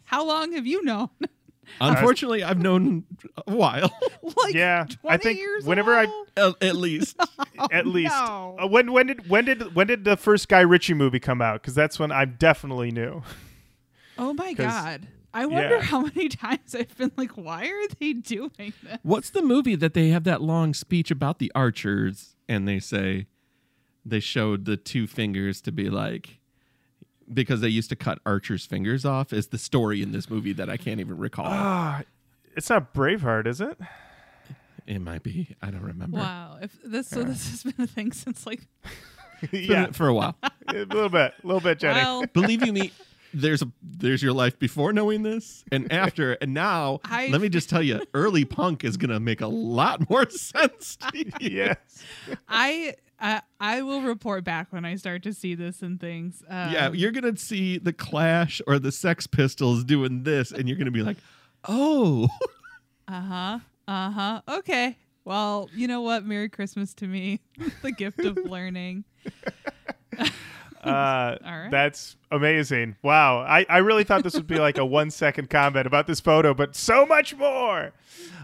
How 0.05 0.25
long 0.27 0.53
have 0.53 0.67
you 0.67 0.85
known? 0.85 1.09
Unfortunately, 1.81 2.43
I've 2.43 2.59
known 2.59 3.05
a 3.47 3.55
while, 3.55 3.91
like 4.23 4.55
Yeah, 4.55 4.85
20 4.85 4.99
I 5.09 5.17
think 5.19 5.39
years 5.39 5.65
whenever 5.65 5.95
I- 5.95 6.05
ago? 6.05 6.25
at 6.37 6.63
at 6.63 6.77
least. 6.77 7.17
At 7.73 7.87
least. 7.87 8.15
no. 8.15 8.57
Uh, 8.63 8.67
when 8.69 8.93
when 8.93 9.09
did 9.09 9.29
when 9.29 9.45
did 9.45 9.75
when 9.75 9.87
did 9.89 10.05
the 10.05 10.17
first 10.17 10.49
Guy 10.49 10.61
Ritchie 10.61 10.95
movie 10.95 11.19
come 11.19 11.43
out? 11.43 11.61
Because 11.61 11.75
that's 11.75 11.99
when 11.99 12.13
I 12.13 12.25
definitely 12.25 12.93
knew. 12.93 13.23
Oh 14.19 14.35
my 14.35 14.53
god. 14.53 15.09
I 15.33 15.47
wonder 15.47 15.77
yeah. 15.77 15.83
how 15.83 16.01
many 16.15 16.29
times 16.29 16.75
I've 16.75 16.97
been 16.97 17.13
like, 17.17 17.33
why 17.33 17.67
are 17.67 17.89
they 18.01 18.15
doing 18.15 18.51
this? 18.83 18.99
What's 19.03 19.31
the 19.31 19.43
movie 19.43 19.77
that 19.77 19.95
they 19.95 20.09
have 20.09 20.25
that 20.25 20.43
long 20.43 20.75
speech 20.75 21.11
about 21.11 21.39
the 21.39 21.53
archers 21.55 22.37
and 22.49 22.67
they 22.67 22.79
say 22.81 23.27
they 24.05 24.21
showed 24.21 24.65
the 24.65 24.77
two 24.77 25.07
fingers 25.07 25.61
to 25.63 25.73
be 25.73 25.91
like 25.91 26.39
because 27.33 27.61
they 27.61 27.69
used 27.69 27.91
to 27.91 27.97
cut 27.97 28.19
archers' 28.25 28.65
fingers 28.65 29.05
off 29.05 29.33
is 29.33 29.49
the 29.49 29.59
story 29.59 30.03
in 30.03 30.13
this 30.13 30.31
movie 30.31 30.55
that 30.55 30.71
I 30.71 30.79
can't 30.79 30.99
even 30.99 31.19
recall. 31.19 31.47
Ah, 31.47 32.03
it's 32.57 32.71
not 32.71 32.95
Braveheart, 32.95 33.47
is 33.47 33.61
it? 33.61 33.79
it 34.87 35.01
might 35.01 35.23
be. 35.23 35.55
I 35.61 35.71
don't 35.71 35.83
remember. 35.83 36.17
Wow. 36.17 36.59
If 36.63 36.77
this 36.83 37.09
so 37.09 37.23
this 37.23 37.51
has 37.51 37.63
been 37.63 37.85
a 37.85 37.87
thing 37.87 38.13
since 38.13 38.47
like 38.47 38.67
yeah, 39.53 39.93
For 39.93 40.09
a 40.09 40.15
while. 40.15 40.37
a 40.69 40.73
little 40.73 41.09
bit, 41.11 41.35
a 41.43 41.47
little 41.47 41.61
bit, 41.61 41.79
Jenny. 41.79 42.01
well 42.01 42.25
Believe 42.27 42.65
you 42.67 42.73
me, 42.73 42.93
there's 43.35 43.63
a 43.63 43.71
there's 43.83 44.23
your 44.23 44.33
life 44.33 44.59
before 44.59 44.93
knowing 44.93 45.23
this 45.23 45.65
and 45.73 45.93
after 45.93 46.33
and 46.35 46.55
now 46.55 47.01
I- 47.05 47.29
let 47.29 47.41
me 47.41 47.49
just 47.49 47.69
tell 47.69 47.83
you 47.83 48.01
early 48.15 48.45
punk 48.45 48.85
is 48.85 48.97
going 48.97 49.11
to 49.11 49.21
make 49.21 49.41
a 49.41 49.47
lot 49.49 50.09
more 50.09 50.29
sense 50.31 50.97
to 50.97 51.19
you. 51.19 51.31
yes. 51.41 51.77
I 52.49 52.95
I 53.21 53.43
I 53.61 53.83
will 53.83 54.03
report 54.03 54.45
back 54.45 54.73
when 54.73 54.85
I 54.85 54.95
start 54.97 55.23
to 55.25 55.33
see 55.35 55.55
this 55.57 55.83
and 55.83 56.01
things. 56.01 56.43
Um, 56.49 56.73
Yeah, 56.73 56.93
you're 56.93 57.11
gonna 57.11 57.37
see 57.37 57.77
the 57.79 57.93
Clash 57.93 58.61
or 58.67 58.79
the 58.79 58.93
Sex 58.93 59.27
Pistols 59.27 59.83
doing 59.85 60.23
this, 60.23 60.53
and 60.53 60.69
you're 60.69 60.79
gonna 60.79 60.93
be 60.93 61.03
like, 61.03 61.17
"Oh, 61.69 62.29
Uh 63.09 63.21
huh. 63.21 63.59
Uh 63.89 64.11
huh. 64.13 64.43
Okay. 64.49 64.97
Well, 65.25 65.69
you 65.75 65.89
know 65.89 66.01
what? 66.03 66.25
Merry 66.25 66.49
Christmas 66.49 66.95
to 66.95 67.07
me. 67.09 67.41
the 67.83 67.91
gift 67.91 68.21
of 68.21 68.37
learning. 68.37 69.05
Uh, 70.85 71.37
right. 71.45 71.69
That's 71.71 72.17
amazing. 72.31 72.97
Wow. 73.03 73.39
I, 73.41 73.67
I 73.69 73.79
really 73.79 74.05
thought 74.05 74.23
this 74.23 74.35
would 74.35 74.47
be 74.47 74.59
like 74.59 74.79
a 74.79 74.85
one 75.01 75.11
second 75.11 75.51
comment 75.51 75.87
about 75.87 76.07
this 76.07 76.21
photo, 76.21 76.55
but 76.55 76.77
so 76.77 77.07
much 77.07 77.37
more. 77.37 77.93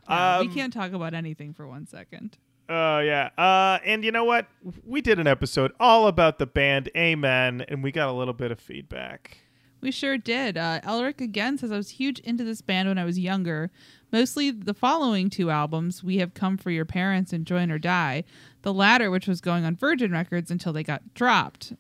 Yeah, 0.09 0.41
we 0.41 0.47
Um, 0.49 0.55
can't 0.55 0.73
talk 0.73 0.93
about 0.93 1.15
anything 1.15 1.55
for 1.55 1.67
one 1.67 1.87
second. 1.87 2.37
Oh 2.69 2.99
yeah. 3.01 3.29
Uh, 3.37 3.79
and 3.85 4.05
you 4.05 4.11
know 4.13 4.25
what? 4.25 4.47
We 4.87 5.01
did 5.03 5.19
an 5.19 5.27
episode 5.27 5.73
all 5.79 6.07
about 6.09 6.39
the 6.39 6.47
band 6.47 6.91
Amen, 6.97 7.65
and 7.69 7.83
we 7.83 7.93
got 7.93 8.09
a 8.09 8.13
little 8.13 8.33
bit 8.35 8.51
of 8.51 8.59
feedback. 8.59 9.39
We 9.83 9.91
sure 9.91 10.17
did. 10.17 10.57
Uh, 10.57 10.81
Elric 10.81 11.21
again 11.21 11.59
says 11.59 11.71
I 11.71 11.77
was 11.77 11.91
huge 11.91 12.19
into 12.21 12.43
this 12.43 12.63
band 12.63 12.89
when 12.89 12.97
I 12.97 13.05
was 13.05 13.19
younger. 13.19 13.71
Mostly 14.11 14.51
the 14.51 14.73
following 14.73 15.29
two 15.29 15.51
albums, 15.51 16.03
We 16.03 16.17
Have 16.19 16.33
Come 16.33 16.57
for 16.57 16.71
Your 16.71 16.87
Parents 16.87 17.35
and 17.35 17.45
Join 17.45 17.71
or 17.71 17.79
Die. 17.79 18.25
The 18.63 18.73
latter, 18.73 19.11
which 19.11 19.27
was 19.29 19.43
going 19.43 19.67
on 19.67 19.77
Virgin 19.77 20.11
Records 20.11 20.51
until 20.51 20.73
they 20.73 20.85
got 20.85 21.13
dropped. 21.13 21.75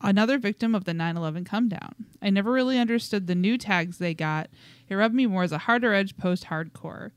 Another 0.00 0.38
victim 0.38 0.74
of 0.74 0.84
the 0.84 0.94
9 0.94 1.16
11 1.16 1.44
come 1.44 1.68
down. 1.68 1.94
I 2.20 2.30
never 2.30 2.52
really 2.52 2.78
understood 2.78 3.26
the 3.26 3.34
new 3.34 3.56
tags 3.56 3.98
they 3.98 4.14
got. 4.14 4.48
It 4.88 4.94
rubbed 4.94 5.14
me 5.14 5.26
more 5.26 5.42
as 5.42 5.52
a 5.52 5.58
harder 5.58 5.94
edge 5.94 6.16
post 6.16 6.44
hardcore. 6.44 7.10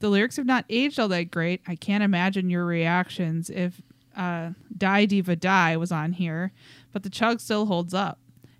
The 0.00 0.08
lyrics 0.08 0.36
have 0.36 0.46
not 0.46 0.64
aged 0.68 0.98
all 0.98 1.08
that 1.08 1.30
great. 1.30 1.62
I 1.66 1.76
can't 1.76 2.02
imagine 2.02 2.50
your 2.50 2.64
reactions 2.64 3.48
if 3.48 3.80
uh, 4.16 4.50
Die 4.76 5.06
Diva 5.06 5.36
Die 5.36 5.76
was 5.76 5.92
on 5.92 6.14
here, 6.14 6.52
but 6.90 7.04
the 7.04 7.10
chug 7.10 7.40
still 7.40 7.66
holds 7.66 7.94
up. 7.94 8.18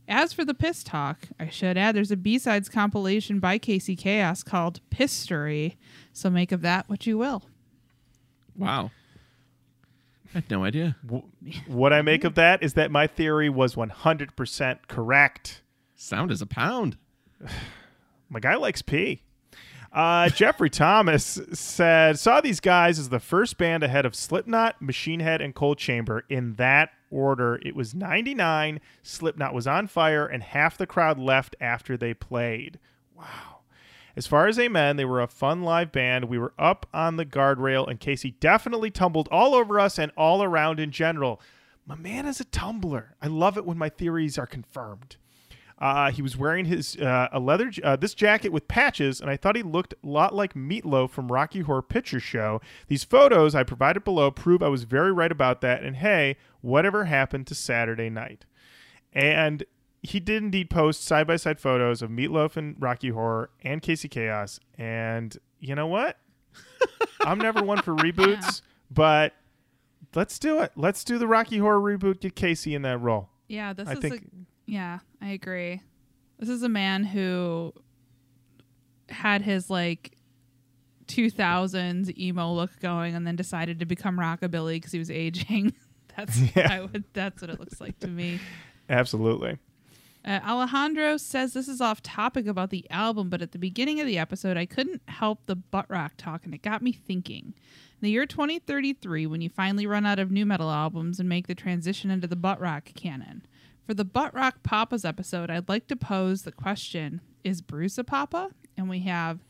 As 0.09 0.33
for 0.33 0.45
the 0.45 0.55
piss 0.55 0.85
talk, 0.85 1.29
I 1.41 1.49
should 1.49 1.77
add 1.77 1.95
there's 1.97 2.11
a 2.11 2.17
B-sides 2.17 2.69
compilation 2.69 3.41
by 3.41 3.59
Casey 3.59 3.97
Chaos 3.97 4.43
called 4.43 4.81
Pistory, 4.91 5.77
so 6.13 6.29
make 6.31 6.53
of 6.53 6.61
that 6.63 6.89
what 6.89 7.07
you 7.07 7.19
will. 7.19 7.45
wow." 8.57 8.91
I 10.35 10.39
had 10.39 10.51
no 10.51 10.65
idea. 10.65 10.97
W- 11.07 11.25
what 11.67 11.93
I 11.93 12.03
make 12.03 12.25
of 12.25 12.35
that 12.37 12.63
is 12.63 12.75
that 12.75 12.91
my 12.91 13.07
theory 13.07 13.49
was 13.51 13.75
100% 13.75 14.79
correct. 14.89 15.63
Sound 15.95 16.31
is 16.31 16.43
a 16.43 16.47
pound. 16.47 16.97
My 18.29 18.41
guy 18.41 18.55
likes 18.55 18.81
pee. 18.81 19.23
Uh, 19.93 20.31
Jeffrey 20.31 20.71
Thomas 20.71 21.39
said, 21.53 22.19
saw 22.19 22.41
these 22.41 22.61
guys 22.61 22.99
as 22.99 23.11
the 23.11 23.21
first 23.21 23.59
band 23.59 23.83
ahead 23.83 24.07
of 24.07 24.15
Slipknot, 24.15 24.81
Machine 24.81 25.21
Head, 25.21 25.43
and 25.43 25.55
Coal 25.55 25.75
Chamber 25.75 26.25
in 26.31 26.55
that 26.55 26.91
order. 27.11 27.61
It 27.63 27.77
was 27.77 27.95
99. 27.95 28.81
Slipknot 29.03 29.53
was 29.53 29.67
on 29.67 29.87
fire, 29.87 30.27
and 30.27 30.43
half 30.43 30.79
the 30.79 30.87
crowd 30.87 31.19
left 31.19 31.55
after 31.61 31.99
they 31.99 32.15
played. 32.15 32.79
Wow. 33.15 33.52
As 34.17 34.27
far 34.27 34.47
as 34.47 34.59
Amen, 34.59 34.97
they 34.97 35.05
were 35.05 35.21
a 35.21 35.27
fun 35.27 35.63
live 35.63 35.93
band. 35.93 36.27
We 36.27 36.39
were 36.39 36.53
up 36.59 36.87
on 36.93 37.17
the 37.17 37.25
guardrail, 37.25 37.89
and 37.89 37.99
Casey 37.99 38.33
definitely 38.41 38.91
tumbled 38.91 39.29
all 39.31 39.55
over 39.55 39.81
us 39.81 39.99
and 39.99 40.13
all 40.17 40.43
around 40.43 40.81
in 40.81 40.91
general. 40.91 41.41
My 41.87 41.97
man 41.97 42.27
is 42.27 42.41
a 42.41 42.45
tumbler. 42.45 43.17
I 43.21 43.27
love 43.27 43.57
it 43.57 43.65
when 43.65 43.79
my 43.79 43.89
theories 43.89 44.39
are 44.39 44.47
confirmed. 44.47 45.17
Uh, 45.79 46.13
he 46.13 46.23
was 46.23 46.37
wearing 46.37 46.67
his 46.67 46.97
uh, 46.99 47.29
a 47.33 47.41
leather 47.41 47.73
uh, 47.83 47.97
this 47.97 48.15
jacket 48.15 48.53
with 48.53 48.69
patches, 48.69 49.21
and 49.21 49.29
I 49.29 49.37
thought 49.37 49.57
he 49.57 49.65
looked 49.65 49.95
a 49.95 50.07
lot 50.07 50.33
like 50.33 50.55
Meatloaf 50.55 51.11
from 51.11 51.33
Rocky 51.33 51.61
Horror 51.61 51.83
Picture 51.83 52.21
Show. 52.21 52.61
These 52.87 53.03
photos 53.03 53.57
I 53.57 53.65
provided 53.65 54.05
below 54.05 54.31
prove 54.31 54.63
I 54.63 54.69
was 54.69 54.85
very 54.85 55.11
right 55.11 55.33
about 55.33 55.61
that. 55.63 55.83
And 55.83 55.97
hey, 55.97 56.37
whatever 56.61 57.07
happened 57.07 57.49
to 57.49 57.57
Saturday 57.57 58.11
night? 58.11 58.45
And 59.13 59.65
he 60.03 60.19
did 60.21 60.43
indeed 60.43 60.69
post 60.71 61.05
side 61.05 61.27
by 61.27 61.37
side 61.37 61.61
photos 61.61 62.03
of 62.03 62.11
Meatloaf 62.11 62.57
and 62.57 62.77
Rocky 62.81 63.11
Horror 63.11 63.51
and 63.63 63.81
Casey 63.81 64.09
Chaos. 64.09 64.59
And 64.77 65.37
you 65.61 65.75
know 65.75 65.87
what? 65.87 66.19
I'm 67.21 67.39
never 67.39 67.63
one 67.63 67.81
for 67.83 67.95
reboots, 67.95 68.63
but 68.91 69.33
let's 70.15 70.39
do 70.39 70.61
it. 70.61 70.73
Let's 70.77 71.05
do 71.05 71.19
the 71.19 71.27
Rocky 71.29 71.59
Horror 71.59 71.81
reboot. 71.81 72.21
Get 72.21 72.35
Casey 72.35 72.75
in 72.75 72.83
that 72.83 72.99
role. 72.99 73.29
Yeah, 73.49 73.73
this 73.73 73.89
I 73.89 73.93
is 73.93 73.99
think- 74.01 74.23
a, 74.23 74.27
yeah, 74.67 74.99
I 75.21 75.29
agree. 75.29 75.81
This 76.39 76.49
is 76.49 76.63
a 76.65 76.69
man 76.69 77.05
who 77.05 77.73
had 79.09 79.43
his 79.43 79.71
like 79.71 80.17
2000s 81.07 82.17
emo 82.19 82.53
look 82.53 82.71
going 82.81 83.15
and 83.15 83.27
then 83.27 83.37
decided 83.37 83.79
to 83.81 83.87
become 83.87 84.19
rockabilly 84.19 84.75
because 84.77 84.93
he 84.93 84.99
was 84.99 85.11
aging. 85.11 85.75
that's 86.17 86.39
Yeah. 86.57 86.69
I 86.73 86.81
would 86.81 87.05
that's 87.13 87.41
what 87.43 87.51
it 87.51 87.61
looks 87.61 87.81
like 87.81 87.99
to 88.01 88.09
me. 88.09 88.41
Absolutely. 88.89 89.59
Uh, 90.25 90.39
Alejandro 90.47 91.17
says 91.17 91.53
this 91.53 91.67
is 91.67 91.81
off 91.81 92.03
topic 92.03 92.47
about 92.47 92.71
the 92.71 92.89
album, 92.91 93.29
but 93.29 93.43
at 93.43 93.53
the 93.53 93.59
beginning 93.59 94.01
of 94.01 94.07
the 94.07 94.19
episode, 94.19 94.57
I 94.57 94.67
couldn't 94.67 95.03
help 95.09 95.47
the 95.47 95.57
butt 95.57 95.87
rock 95.89 96.13
talk, 96.17 96.45
and 96.45 96.55
it 96.55 96.63
got 96.63 96.83
me 96.83 96.93
thinking. 96.93 97.55
In 97.57 98.07
the 98.07 98.11
year 98.11 98.27
2033, 98.27 99.27
when 99.27 99.41
you 99.41 99.49
finally 99.49 99.87
run 99.87 100.07
out 100.07 100.21
of 100.21 100.31
new 100.31 100.47
metal 100.47 100.71
albums 100.71 101.19
and 101.19 101.29
make 101.29 101.49
the 101.49 101.55
transition 101.55 102.11
into 102.11 102.29
the 102.29 102.37
butt 102.37 102.61
rock 102.61 102.91
canon, 102.95 103.45
for 103.85 103.95
the 103.95 104.05
butt 104.05 104.33
rock 104.33 104.63
papas 104.63 105.05
episode, 105.05 105.51
I'd 105.51 105.69
like 105.69 105.89
to 105.89 105.97
pose 105.97 106.43
the 106.43 106.53
question: 106.53 107.21
Is 107.43 107.61
Bruce 107.61 107.99
a 107.99 108.05
papa? 108.05 108.51
And 108.77 108.89
we 108.89 109.01
have 109.01 109.41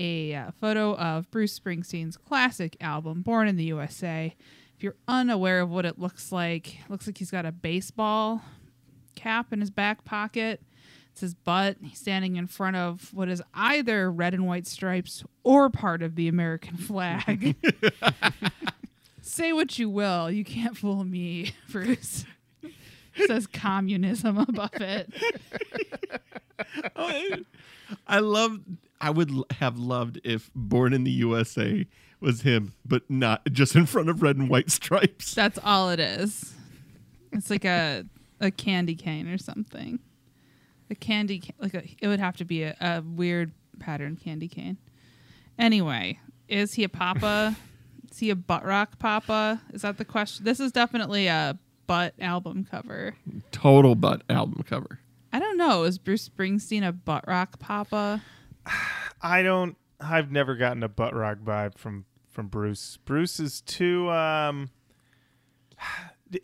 a 0.00 0.34
uh, 0.34 0.50
photo 0.60 0.96
of 0.96 1.30
Bruce 1.30 1.58
Springsteen's 1.58 2.16
classic 2.16 2.76
album, 2.80 3.22
Born 3.22 3.46
in 3.46 3.56
the 3.56 3.64
USA. 3.64 4.34
If 4.76 4.82
you're 4.82 4.96
unaware 5.06 5.60
of 5.60 5.70
what 5.70 5.86
it 5.86 5.98
looks 5.98 6.30
like, 6.32 6.80
it 6.80 6.90
looks 6.90 7.06
like 7.06 7.18
he's 7.18 7.30
got 7.30 7.46
a 7.46 7.52
baseball 7.52 8.42
cap 9.18 9.52
in 9.52 9.60
his 9.60 9.70
back 9.70 10.04
pocket. 10.04 10.62
It's 11.12 11.20
his 11.20 11.34
butt. 11.34 11.76
He's 11.82 11.98
standing 11.98 12.36
in 12.36 12.46
front 12.46 12.76
of 12.76 13.12
what 13.12 13.28
is 13.28 13.42
either 13.52 14.10
red 14.10 14.34
and 14.34 14.46
white 14.46 14.66
stripes 14.66 15.24
or 15.42 15.68
part 15.68 16.00
of 16.02 16.14
the 16.14 16.28
American 16.28 16.76
flag. 16.78 17.56
Say 19.20 19.52
what 19.52 19.78
you 19.78 19.90
will, 19.90 20.30
you 20.30 20.44
can't 20.44 20.76
fool 20.76 21.04
me, 21.04 21.52
Bruce. 21.70 22.24
Says 23.26 23.46
communism 23.48 24.38
above 24.38 24.74
it. 24.74 25.12
Oh, 26.94 27.24
I 28.06 28.20
love. 28.20 28.60
I 29.00 29.10
would 29.10 29.32
have 29.58 29.76
loved 29.76 30.20
if 30.22 30.50
"Born 30.54 30.92
in 30.92 31.02
the 31.04 31.10
USA" 31.10 31.84
was 32.20 32.42
him, 32.42 32.74
but 32.86 33.08
not 33.10 33.44
just 33.52 33.74
in 33.74 33.86
front 33.86 34.08
of 34.08 34.22
red 34.22 34.36
and 34.36 34.48
white 34.48 34.70
stripes. 34.70 35.34
That's 35.34 35.58
all 35.64 35.90
it 35.90 35.98
is. 36.00 36.54
It's 37.32 37.50
like 37.50 37.64
a 37.64 38.04
a 38.40 38.50
candy 38.50 38.94
cane 38.94 39.28
or 39.28 39.38
something. 39.38 40.00
A 40.90 40.94
candy 40.94 41.40
ca- 41.40 41.54
like 41.58 41.74
a, 41.74 41.82
it 42.00 42.08
would 42.08 42.20
have 42.20 42.36
to 42.38 42.44
be 42.44 42.62
a, 42.62 42.76
a 42.80 43.02
weird 43.02 43.52
pattern 43.78 44.16
candy 44.16 44.48
cane. 44.48 44.78
Anyway, 45.58 46.18
is 46.48 46.74
he 46.74 46.84
a 46.84 46.88
papa? 46.88 47.56
is 48.10 48.18
he 48.18 48.30
a 48.30 48.36
butt 48.36 48.64
rock 48.64 48.98
papa? 48.98 49.60
Is 49.72 49.82
that 49.82 49.98
the 49.98 50.04
question? 50.04 50.44
This 50.44 50.60
is 50.60 50.72
definitely 50.72 51.26
a 51.26 51.58
butt 51.86 52.14
album 52.20 52.66
cover. 52.70 53.16
Total 53.50 53.94
butt 53.94 54.22
album 54.30 54.64
cover. 54.68 55.00
I 55.32 55.38
don't 55.38 55.56
know. 55.58 55.84
Is 55.84 55.98
Bruce 55.98 56.28
Springsteen 56.28 56.86
a 56.86 56.92
butt 56.92 57.26
rock 57.26 57.58
papa? 57.58 58.22
I 59.22 59.42
don't. 59.42 59.76
I've 60.00 60.30
never 60.30 60.54
gotten 60.54 60.82
a 60.82 60.88
butt 60.88 61.14
rock 61.14 61.38
vibe 61.38 61.76
from 61.76 62.04
from 62.30 62.46
Bruce. 62.46 62.98
Bruce 63.04 63.40
is 63.40 63.60
too. 63.60 64.08
Um, 64.10 64.70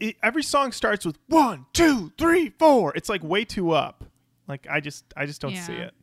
it- 0.01 0.17
every 0.23 0.43
song 0.43 0.73
starts 0.73 1.05
with 1.05 1.19
one, 1.29 1.67
two, 1.73 2.13
three, 2.19 2.51
four. 2.59 2.95
It's 2.97 3.09
like 3.09 3.23
way 3.23 3.45
too 3.45 3.71
up. 3.73 4.05
Like 4.49 4.67
I 4.71 4.81
just, 4.81 5.05
I 5.17 5.27
just 5.27 5.41
don't 5.41 5.57
see 5.57 5.73
it. 5.75 5.95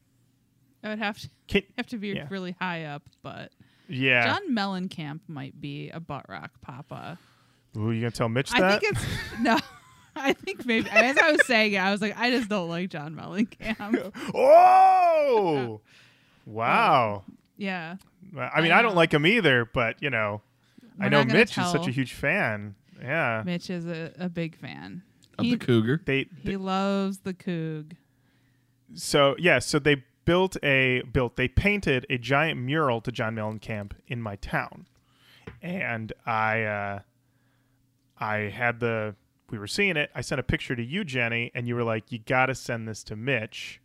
I 0.83 0.89
would 0.89 0.99
have 0.99 1.19
to 1.19 1.29
Can, 1.47 1.61
have 1.77 1.87
to 1.87 1.97
be 1.97 2.09
Yeah. 2.09 2.27
really 2.29 2.55
high 2.59 2.85
up, 2.85 3.03
but 3.21 3.51
yeah. 3.87 4.25
John 4.25 4.55
Mellencamp 4.55 5.19
might 5.27 5.59
be 5.61 5.89
a 5.91 5.99
butt 5.99 6.25
rock 6.27 6.51
papa. 6.61 7.19
Ooh, 7.77 7.91
you 7.91 8.01
gonna 8.01 8.11
tell 8.11 8.29
Mitch 8.29 8.51
I 8.53 8.61
that? 8.61 8.81
think 8.81 8.93
it's 8.93 9.05
no. 9.41 9.59
I 10.15 10.33
think 10.33 10.65
maybe 10.65 10.89
as 10.89 11.17
I 11.17 11.31
was 11.31 11.45
saying 11.47 11.71
it, 11.73 11.77
I 11.77 11.89
was 11.91 12.01
like, 12.01 12.17
I 12.19 12.31
just 12.31 12.49
don't 12.49 12.67
like 12.67 12.89
John 12.89 13.15
Mellencamp. 13.15 14.11
oh, 14.35 15.79
wow. 16.45 17.23
Yeah, 17.57 17.95
I 18.35 18.61
mean, 18.61 18.71
I 18.71 18.79
I 18.79 18.81
don't 18.81 18.91
um, 18.91 18.97
like 18.97 19.13
him 19.13 19.25
either, 19.25 19.65
but 19.71 20.01
you 20.01 20.09
know, 20.09 20.41
I 20.99 21.03
We're 21.05 21.09
know 21.11 21.17
not 21.19 21.27
gonna 21.27 21.39
Mitch 21.39 21.57
is 21.57 21.71
such 21.71 21.87
a 21.87 21.91
huge 21.91 22.13
fan. 22.13 22.75
Yeah, 23.01 23.43
Mitch 23.45 23.69
is 23.69 23.85
a, 23.85 24.11
a 24.17 24.29
big 24.29 24.55
fan. 24.55 25.03
Of 25.37 25.45
He, 25.45 25.55
the 25.55 25.65
cougar. 25.65 26.01
they, 26.05 26.27
he 26.43 26.57
loves 26.57 27.19
the 27.19 27.33
Coog. 27.33 27.93
so 28.93 29.35
yeah, 29.39 29.59
so 29.59 29.79
they 29.79 30.03
built 30.25 30.57
a 30.63 31.01
built 31.11 31.35
they 31.35 31.47
painted 31.47 32.05
a 32.09 32.17
giant 32.17 32.59
mural 32.59 33.01
to 33.01 33.11
John 33.11 33.35
Mellencamp 33.35 33.93
in 34.07 34.21
my 34.21 34.35
town, 34.35 34.87
and 35.61 36.13
I 36.25 36.63
uh, 36.63 36.99
I 38.19 38.35
had 38.49 38.79
the 38.79 39.15
we 39.49 39.57
were 39.57 39.67
seeing 39.67 39.97
it. 39.97 40.11
I 40.13 40.21
sent 40.21 40.39
a 40.39 40.43
picture 40.43 40.75
to 40.75 40.83
you, 40.83 41.03
Jenny, 41.03 41.51
and 41.55 41.67
you 41.67 41.75
were 41.75 41.83
like, 41.83 42.11
"You 42.11 42.19
got 42.19 42.47
to 42.47 42.55
send 42.55 42.87
this 42.87 43.03
to 43.05 43.15
Mitch 43.15 43.81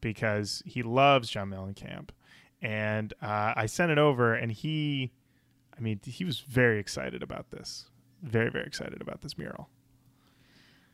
because 0.00 0.62
he 0.66 0.82
loves 0.82 1.30
John 1.30 1.50
Mellencamp." 1.50 2.10
And 2.62 3.12
uh, 3.22 3.52
I 3.56 3.66
sent 3.66 3.92
it 3.92 3.98
over, 3.98 4.34
and 4.34 4.50
he, 4.50 5.12
I 5.76 5.80
mean, 5.80 6.00
he 6.04 6.24
was 6.24 6.40
very 6.40 6.78
excited 6.78 7.22
about 7.22 7.50
this. 7.50 7.86
Very, 8.22 8.50
very 8.50 8.66
excited 8.66 9.00
about 9.00 9.20
this 9.22 9.36
mural. 9.38 9.68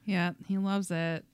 Yeah, 0.05 0.33
he 0.49 0.59
loves 0.59 0.91
it. 0.91 1.25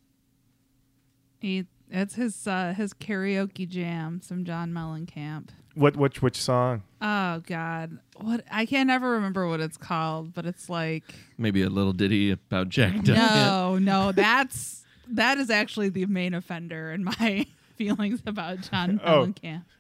He 1.41 1.67
it's 1.91 2.15
his 2.15 2.47
uh, 2.47 2.75
his 2.77 2.93
karaoke 2.93 3.67
jam, 3.69 4.21
some 4.23 4.45
John 4.45 4.73
Mellencamp. 4.73 5.49
What 5.75 5.97
which 5.97 6.21
which 6.21 6.37
song? 6.37 6.83
Oh 7.01 7.41
God, 7.47 7.99
what 8.17 8.45
I 8.51 8.67
can't 8.67 8.91
ever 8.91 9.13
remember 9.13 9.49
what 9.49 9.61
it's 9.61 9.77
called, 9.77 10.35
but 10.35 10.45
it's 10.45 10.69
like 10.69 11.05
Maybe 11.39 11.63
a 11.63 11.71
little 11.71 11.93
ditty 11.93 12.31
about 12.33 12.69
Jack 12.69 12.95
Duncan. 13.05 13.15
no, 13.15 13.79
no, 13.79 14.13
that's 14.17 14.85
that 15.09 15.39
is 15.39 15.49
actually 15.51 15.89
the 15.89 16.05
main 16.07 16.35
offender 16.35 16.93
in 16.93 17.05
my 17.05 17.47
feelings 17.77 18.21
about 18.27 18.61
John 18.63 19.01
Oh, 19.05 19.27
Mellencamp. 19.27 19.63
Oh, 19.65 19.78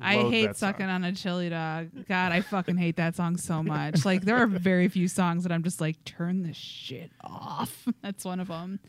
I 0.00 0.16
hate 0.16 0.56
sucking 0.56 0.86
on 0.86 1.04
a 1.04 1.12
chili 1.12 1.48
dog. 1.48 1.90
God, 2.08 2.32
I 2.32 2.40
fucking 2.40 2.76
hate 2.76 2.96
that 2.96 3.16
song 3.16 3.36
so 3.36 3.62
much. 3.62 4.04
Like 4.04 4.22
there 4.22 4.36
are 4.36 4.46
very 4.46 4.88
few 4.88 5.08
songs 5.08 5.42
that 5.44 5.52
I'm 5.52 5.62
just 5.62 5.80
like 5.80 6.02
turn 6.04 6.42
this 6.42 6.56
shit 6.56 7.10
off. 7.20 7.86
That's 8.02 8.24
one 8.24 8.40
of 8.40 8.48
them. 8.48 8.80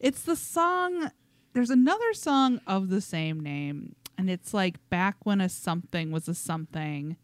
It's 0.00 0.22
the 0.22 0.36
song. 0.36 1.10
There's 1.54 1.70
another 1.70 2.14
song 2.14 2.60
of 2.66 2.88
the 2.88 3.00
same 3.00 3.40
name, 3.40 3.94
and 4.16 4.30
it's 4.30 4.54
like 4.54 4.88
back 4.88 5.16
when 5.24 5.40
a 5.40 5.48
something 5.48 6.10
was 6.10 6.28
a 6.28 6.34
something, 6.34 7.16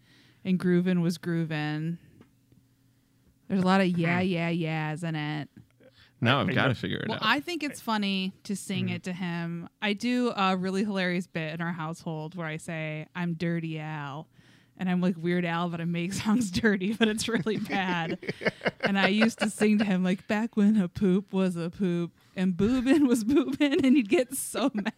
and 0.45 0.59
groovin' 0.59 1.03
was 1.03 1.19
groovin'. 1.19 1.99
There's 3.49 3.63
a 3.63 3.67
lot 3.67 3.81
of 3.81 3.87
yeah, 3.87 4.21
yeah, 4.21 4.51
yeahs 4.51 5.03
in 5.03 5.15
it. 5.15 5.49
Now 6.21 6.41
I've 6.41 6.53
got 6.55 6.69
to 6.69 6.75
figure 6.75 6.99
it 6.99 7.09
Well, 7.09 7.17
out. 7.19 7.23
I 7.25 7.41
think 7.41 7.63
it's 7.63 7.81
funny 7.81 8.33
to 8.45 8.57
sing 8.57 8.89
it 8.89 9.05
to 9.05 9.13
him. 9.13 9.69
I 9.81 9.93
do 9.93 10.33
a 10.37 10.57
really 10.57 10.85
hilarious 10.85 11.27
bit 11.27 11.55
in 11.55 11.61
our 11.61 11.73
household 11.73 12.35
where 12.35 12.47
I 12.47 12.57
say, 12.57 13.07
I'm 13.15 13.35
Dirty 13.35 13.79
Al. 13.79 14.27
And 14.81 14.89
I'm 14.89 15.01
like 15.01 15.17
Weird 15.17 15.45
Al, 15.45 15.69
but 15.71 15.81
I 15.81 15.85
make 15.85 16.13
songs 16.25 16.51
dirty, 16.53 16.93
but 16.93 17.09
it's 17.09 17.29
really 17.29 17.57
bad. 17.57 18.19
and 18.81 18.97
I 18.99 19.09
used 19.09 19.41
to 19.41 19.51
sing 19.51 19.79
to 19.79 19.85
him 19.85 20.05
like 20.05 20.27
back 20.29 20.57
when 20.57 20.77
a 20.81 20.87
poop 20.89 21.33
was 21.33 21.57
a 21.57 21.69
poop 21.71 22.13
and 22.37 22.57
boobin 22.57 23.07
was 23.09 23.25
boobin, 23.25 23.85
and 23.85 23.97
he'd 23.97 24.09
get 24.09 24.35
so 24.35 24.71
mad. 24.75 24.93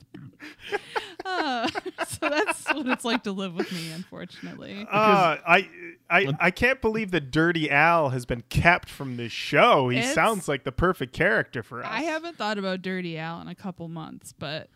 Uh, 1.24 1.66
so 2.06 2.28
that's 2.28 2.66
what 2.74 2.86
it's 2.86 3.04
like 3.04 3.22
to 3.22 3.32
live 3.32 3.54
with 3.54 3.72
me, 3.72 3.90
unfortunately. 3.92 4.86
Uh, 4.90 5.36
I 5.46 5.68
I 6.10 6.34
I 6.38 6.50
can't 6.50 6.82
believe 6.82 7.12
that 7.12 7.30
Dirty 7.30 7.70
Al 7.70 8.10
has 8.10 8.26
been 8.26 8.42
kept 8.50 8.90
from 8.90 9.16
this 9.16 9.32
show. 9.32 9.88
He 9.88 9.98
It's- 9.98 10.14
sounds 10.14 10.48
like 10.48 10.64
the 10.64 10.72
perfect 10.72 11.14
character 11.14 11.62
for 11.62 11.82
us. 11.82 11.88
I 11.90 12.02
haven't 12.02 12.36
thought 12.36 12.58
about 12.58 12.82
Dirty 12.82 13.16
Al 13.16 13.40
in 13.40 13.48
a 13.48 13.54
couple 13.54 13.88
months, 13.88 14.34
but 14.38 14.68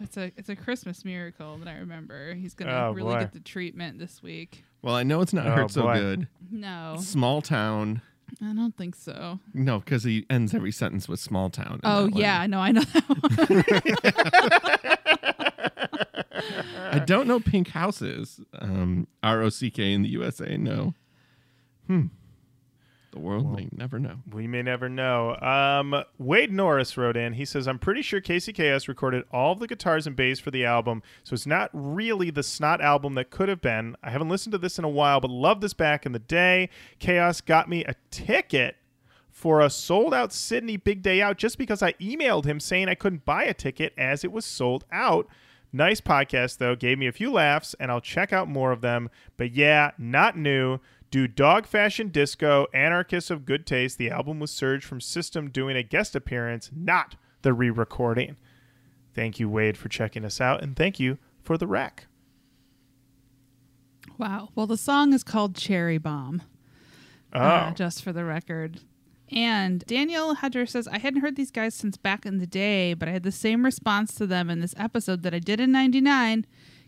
it's 0.00 0.16
a 0.16 0.32
it's 0.38 0.48
a 0.48 0.56
Christmas 0.56 1.04
miracle 1.04 1.58
that 1.58 1.68
I 1.68 1.76
remember. 1.76 2.32
He's 2.34 2.54
gonna 2.54 2.72
Oh, 2.72 2.92
really 2.92 3.14
boy. 3.14 3.20
get 3.20 3.32
the 3.32 3.40
treatment 3.40 3.98
this 3.98 4.22
week. 4.22 4.64
well, 4.80 4.94
I 4.94 5.02
know 5.02 5.20
it's 5.20 5.34
not 5.34 5.46
Oh, 5.46 5.50
hurt 5.50 5.70
so 5.72 5.82
boy. 5.82 5.94
good. 5.98 6.28
No, 6.50 6.96
Small 7.00 7.42
town. 7.42 8.00
I 8.42 8.52
don't 8.52 8.76
think 8.76 8.94
so. 8.94 9.38
No, 9.54 9.78
because 9.80 10.04
he 10.04 10.26
ends 10.28 10.54
every 10.54 10.72
sentence 10.72 11.08
with 11.08 11.20
small 11.20 11.48
town. 11.50 11.80
Oh 11.84 12.04
one. 12.04 12.12
yeah, 12.14 12.46
no, 12.46 12.58
I 12.60 12.72
know 12.72 12.82
that 12.82 13.04
one. 13.08 13.64
I 16.92 16.98
don't 17.00 17.26
know 17.26 17.40
pink 17.40 17.68
houses. 17.68 18.40
Um, 18.58 19.06
R 19.22 19.42
O 19.42 19.48
C 19.48 19.70
K 19.70 19.92
in 19.92 20.02
the 20.02 20.08
USA. 20.10 20.56
No. 20.56 20.94
Hmm. 21.86 22.06
The 23.16 23.22
world 23.22 23.50
may 23.50 23.66
never 23.74 23.98
know. 23.98 24.16
We 24.30 24.46
may 24.46 24.60
never 24.60 24.90
know. 24.90 25.36
Um, 25.36 26.04
Wade 26.18 26.52
Norris 26.52 26.98
wrote 26.98 27.16
in. 27.16 27.32
He 27.32 27.46
says, 27.46 27.66
"I'm 27.66 27.78
pretty 27.78 28.02
sure 28.02 28.20
Casey 28.20 28.52
Chaos 28.52 28.88
recorded 28.88 29.24
all 29.32 29.54
the 29.54 29.66
guitars 29.66 30.06
and 30.06 30.14
bass 30.14 30.38
for 30.38 30.50
the 30.50 30.66
album, 30.66 31.02
so 31.24 31.32
it's 31.32 31.46
not 31.46 31.70
really 31.72 32.28
the 32.28 32.42
Snot 32.42 32.82
album 32.82 33.14
that 33.14 33.30
could 33.30 33.48
have 33.48 33.62
been. 33.62 33.96
I 34.02 34.10
haven't 34.10 34.28
listened 34.28 34.52
to 34.52 34.58
this 34.58 34.78
in 34.78 34.84
a 34.84 34.90
while, 34.90 35.22
but 35.22 35.30
loved 35.30 35.62
this 35.62 35.72
back 35.72 36.04
in 36.04 36.12
the 36.12 36.18
day. 36.18 36.68
Chaos 36.98 37.40
got 37.40 37.70
me 37.70 37.86
a 37.86 37.94
ticket." 38.10 38.76
For 39.30 39.62
a 39.62 39.70
sold 39.70 40.12
out 40.12 40.30
Sydney 40.30 40.76
Big 40.76 41.00
Day 41.02 41.22
Out, 41.22 41.38
just 41.38 41.56
because 41.56 41.82
I 41.82 41.92
emailed 41.94 42.44
him 42.44 42.60
saying 42.60 42.90
I 42.90 42.94
couldn't 42.94 43.24
buy 43.24 43.44
a 43.44 43.54
ticket 43.54 43.94
as 43.96 44.24
it 44.24 44.32
was 44.32 44.44
sold 44.44 44.84
out. 44.92 45.26
Nice 45.72 46.00
podcast, 46.00 46.56
though. 46.56 46.74
Gave 46.74 46.98
me 46.98 47.06
a 47.06 47.12
few 47.12 47.30
laughs, 47.30 47.74
and 47.78 47.90
I'll 47.90 48.00
check 48.00 48.32
out 48.32 48.48
more 48.48 48.72
of 48.72 48.80
them. 48.80 49.10
But 49.36 49.52
yeah, 49.52 49.90
not 49.98 50.38
new. 50.38 50.78
Do 51.16 51.26
Dog 51.26 51.66
Fashion 51.66 52.08
Disco, 52.08 52.66
Anarchists 52.74 53.30
of 53.30 53.46
Good 53.46 53.64
Taste. 53.64 53.96
The 53.96 54.10
album 54.10 54.38
was 54.38 54.50
Serj 54.50 54.82
from 54.82 55.00
System 55.00 55.48
doing 55.48 55.74
a 55.74 55.82
guest 55.82 56.14
appearance, 56.14 56.70
not 56.76 57.16
the 57.40 57.54
re 57.54 57.70
recording. 57.70 58.36
Thank 59.14 59.40
you, 59.40 59.48
Wade, 59.48 59.78
for 59.78 59.88
checking 59.88 60.26
us 60.26 60.42
out, 60.42 60.62
and 60.62 60.76
thank 60.76 61.00
you 61.00 61.16
for 61.42 61.56
the 61.56 61.66
rec. 61.66 62.06
wow. 64.18 64.50
Well, 64.54 64.66
the 64.66 64.76
song 64.76 65.14
is 65.14 65.24
called 65.24 65.54
Cherry 65.54 65.96
Bomb. 65.96 66.42
Oh, 67.32 67.40
uh, 67.40 67.70
just 67.72 68.02
for 68.02 68.12
the 68.12 68.26
record. 68.26 68.80
And 69.32 69.86
Daniel 69.86 70.34
Hedger 70.34 70.66
says, 70.66 70.86
I 70.86 70.98
hadn't 70.98 71.22
heard 71.22 71.36
these 71.36 71.50
guys 71.50 71.74
since 71.74 71.96
back 71.96 72.26
in 72.26 72.36
the 72.36 72.46
day, 72.46 72.92
but 72.92 73.08
I 73.08 73.12
had 73.12 73.22
the 73.22 73.32
same 73.32 73.64
response 73.64 74.14
to 74.16 74.26
them 74.26 74.50
in 74.50 74.60
this 74.60 74.74
episode 74.76 75.22
that 75.22 75.32
I 75.32 75.38
did 75.38 75.60
in 75.60 75.72
99. 75.72 76.44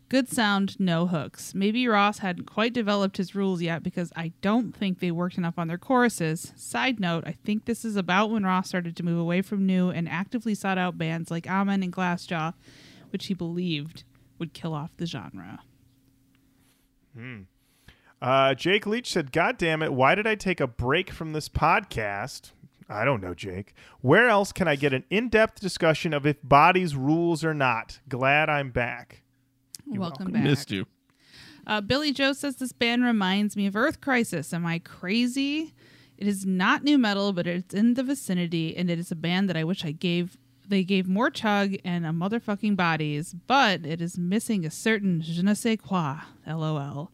Good 0.08 0.30
sound, 0.30 0.80
no 0.80 1.06
hooks. 1.06 1.54
Maybe 1.54 1.86
Ross 1.86 2.18
hadn't 2.18 2.46
quite 2.46 2.72
developed 2.72 3.18
his 3.18 3.34
rules 3.34 3.60
yet 3.60 3.82
because 3.82 4.10
I 4.16 4.32
don't 4.40 4.74
think 4.74 5.00
they 5.00 5.10
worked 5.10 5.36
enough 5.36 5.58
on 5.58 5.68
their 5.68 5.76
choruses. 5.76 6.54
Side 6.56 6.98
note, 6.98 7.24
I 7.26 7.32
think 7.44 7.66
this 7.66 7.84
is 7.84 7.94
about 7.94 8.30
when 8.30 8.44
Ross 8.44 8.68
started 8.68 8.96
to 8.96 9.02
move 9.02 9.18
away 9.18 9.42
from 9.42 9.66
new 9.66 9.90
and 9.90 10.08
actively 10.08 10.54
sought 10.54 10.78
out 10.78 10.96
bands 10.96 11.30
like 11.30 11.46
Amen 11.46 11.82
and 11.82 11.92
Glassjaw, 11.92 12.54
which 13.10 13.26
he 13.26 13.34
believed 13.34 14.04
would 14.38 14.54
kill 14.54 14.72
off 14.72 14.96
the 14.96 15.04
genre. 15.04 15.60
Uh, 18.22 18.54
Jake 18.54 18.86
Leach 18.86 19.12
said, 19.12 19.30
God 19.30 19.58
damn 19.58 19.82
it, 19.82 19.92
why 19.92 20.14
did 20.14 20.26
I 20.26 20.36
take 20.36 20.60
a 20.60 20.66
break 20.66 21.10
from 21.10 21.34
this 21.34 21.50
podcast? 21.50 22.52
I 22.88 23.04
don't 23.04 23.20
know, 23.20 23.34
Jake. 23.34 23.74
Where 24.00 24.28
else 24.30 24.52
can 24.52 24.66
I 24.66 24.74
get 24.74 24.94
an 24.94 25.04
in 25.10 25.28
depth 25.28 25.60
discussion 25.60 26.14
of 26.14 26.26
if 26.26 26.36
bodies 26.42 26.96
rules 26.96 27.44
or 27.44 27.52
not? 27.52 28.00
Glad 28.08 28.48
I'm 28.48 28.70
back. 28.70 29.22
Welcome, 29.90 30.32
back. 30.32 30.42
Missed 30.44 30.70
you. 30.70 30.86
Uh, 31.66 31.80
Billy 31.80 32.12
Joe 32.12 32.32
says 32.32 32.56
this 32.56 32.72
band 32.72 33.04
reminds 33.04 33.56
me 33.56 33.66
of 33.66 33.76
Earth 33.76 34.00
Crisis. 34.00 34.52
Am 34.54 34.64
I 34.66 34.78
crazy? 34.78 35.74
It 36.16 36.26
is 36.26 36.44
not 36.46 36.82
nu 36.82 36.98
metal, 36.98 37.32
but 37.32 37.46
it's 37.46 37.74
in 37.74 37.94
the 37.94 38.02
vicinity, 38.02 38.76
and 38.76 38.90
it 38.90 38.98
is 38.98 39.10
a 39.12 39.16
band 39.16 39.48
that 39.48 39.56
I 39.56 39.64
wish 39.64 39.84
I 39.84 39.92
gave 39.92 40.36
they 40.66 40.84
gave 40.84 41.08
more 41.08 41.30
chug 41.30 41.76
and 41.82 42.04
a 42.04 42.10
motherfucking 42.10 42.76
bodies, 42.76 43.34
but 43.46 43.86
it 43.86 44.02
is 44.02 44.18
missing 44.18 44.66
a 44.66 44.70
certain 44.70 45.22
je 45.22 45.40
ne 45.42 45.54
sais 45.54 45.78
quoi. 45.82 46.16
LOL. 46.46 47.10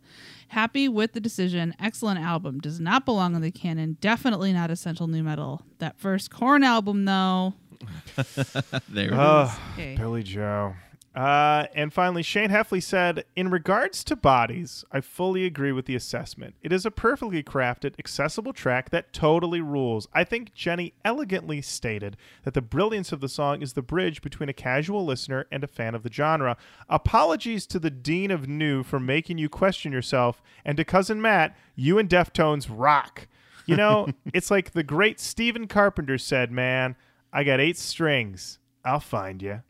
Happy 0.48 0.88
with 0.88 1.12
the 1.12 1.20
decision. 1.20 1.72
Excellent 1.80 2.18
album. 2.18 2.58
Does 2.58 2.80
not 2.80 3.04
belong 3.04 3.36
in 3.36 3.42
the 3.42 3.52
canon. 3.52 3.96
Definitely 4.00 4.52
not 4.52 4.70
essential 4.72 5.06
new 5.06 5.22
metal. 5.22 5.62
That 5.78 5.98
first 6.00 6.30
Korn 6.32 6.64
album, 6.64 7.04
though. 7.04 7.54
There 8.88 9.08
it 9.08 9.12
Oh, 9.14 9.42
is. 9.44 9.58
Okay. 9.74 9.96
Billy 9.96 10.22
Joe. 10.22 10.74
Uh, 11.14 11.66
and 11.74 11.92
finally, 11.92 12.24
Shane 12.24 12.50
Heffley 12.50 12.82
said, 12.82 13.24
In 13.36 13.48
regards 13.48 14.02
to 14.04 14.16
bodies, 14.16 14.84
I 14.90 15.00
fully 15.00 15.44
agree 15.44 15.70
with 15.70 15.86
the 15.86 15.94
assessment. 15.94 16.56
It 16.60 16.72
is 16.72 16.84
a 16.84 16.90
perfectly 16.90 17.42
crafted, 17.42 17.94
accessible 18.00 18.52
track 18.52 18.90
that 18.90 19.12
totally 19.12 19.60
rules. 19.60 20.08
I 20.12 20.24
think 20.24 20.54
Jenny 20.54 20.94
elegantly 21.04 21.62
stated 21.62 22.16
that 22.42 22.54
the 22.54 22.62
brilliance 22.62 23.12
of 23.12 23.20
the 23.20 23.28
song 23.28 23.62
is 23.62 23.74
the 23.74 23.82
bridge 23.82 24.22
between 24.22 24.48
a 24.48 24.52
casual 24.54 25.04
listener 25.04 25.46
and 25.52 25.62
a 25.62 25.68
fan 25.68 25.94
of 25.94 26.02
the 26.02 26.12
genre. 26.12 26.56
Apologies 26.88 27.66
to 27.68 27.78
the 27.78 27.90
Dean 27.90 28.32
of 28.32 28.48
New 28.48 28.82
for 28.82 28.98
making 28.98 29.38
you 29.38 29.48
question 29.48 29.92
yourself, 29.92 30.42
and 30.64 30.76
to 30.76 30.84
Cousin 30.84 31.22
Matt, 31.22 31.56
you 31.76 31.96
and 31.96 32.08
Deftones 32.08 32.66
rock. 32.68 33.28
You 33.66 33.76
know, 33.76 34.08
it's 34.34 34.50
like 34.50 34.72
the 34.72 34.82
great 34.82 35.20
Stephen 35.20 35.68
Carpenter 35.68 36.18
said, 36.18 36.50
man, 36.50 36.96
I 37.32 37.44
got 37.44 37.60
eight 37.60 37.78
strings. 37.78 38.58
I'll 38.84 39.00
find 39.00 39.40
you. 39.40 39.62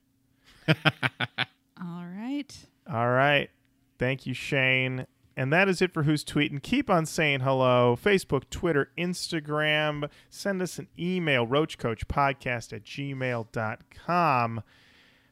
All 1.81 2.07
right. 2.07 2.55
All 2.91 3.09
right. 3.09 3.51
Thank 3.99 4.27
you, 4.27 4.35
Shane. 4.35 5.07
And 5.37 5.53
that 5.53 5.69
is 5.69 5.83
it 5.83 5.93
for 5.93 6.05
Who's 6.05 6.25
Tweeting. 6.25 6.63
Keep 6.63 6.89
on 6.89 7.07
saying 7.07 7.41
hello. 7.41 7.99
Facebook, 8.01 8.45
Twitter, 8.51 8.91
Instagram. 8.97 10.09
Send 10.31 10.63
us 10.63 10.79
an 10.79 10.89
email, 10.99 11.47
roachkoachpodcast 11.47 12.73
at 12.73 12.85
gmail.com. 12.85 14.63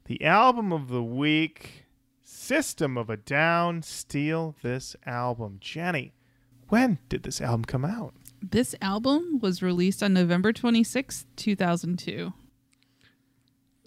The 0.07 0.25
album 0.25 0.73
of 0.73 0.89
the 0.89 1.03
week, 1.03 1.85
System 2.25 2.99
of 2.99 3.09
a 3.09 3.17
Down, 3.17 3.83
Steal 3.83 4.57
This 4.63 4.97
Album. 5.07 5.59
Jenny, 5.61 6.15
when 6.69 6.99
did 7.09 7.23
this 7.23 7.41
album 7.41 7.65
come 7.65 7.85
out? 7.85 8.15
This 8.43 8.75
album 8.83 9.39
was 9.41 9.63
released 9.63 10.03
on 10.03 10.13
November 10.13 10.53
26th, 10.53 11.27
2002. 11.37 12.33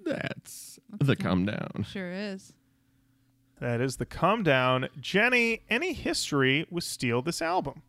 That's 0.06 0.75
the 1.00 1.15
come 1.15 1.45
down. 1.45 1.86
Sure 1.89 2.12
is. 2.12 2.54
That 3.60 3.80
is 3.80 3.95
the 3.95 4.06
Come 4.06 4.43
Down. 4.43 4.89
Jenny, 5.00 5.62
any 5.69 5.93
history 5.93 6.65
with 6.69 6.84
Steal 6.84 7.21
This 7.21 7.41
Album? 7.41 7.82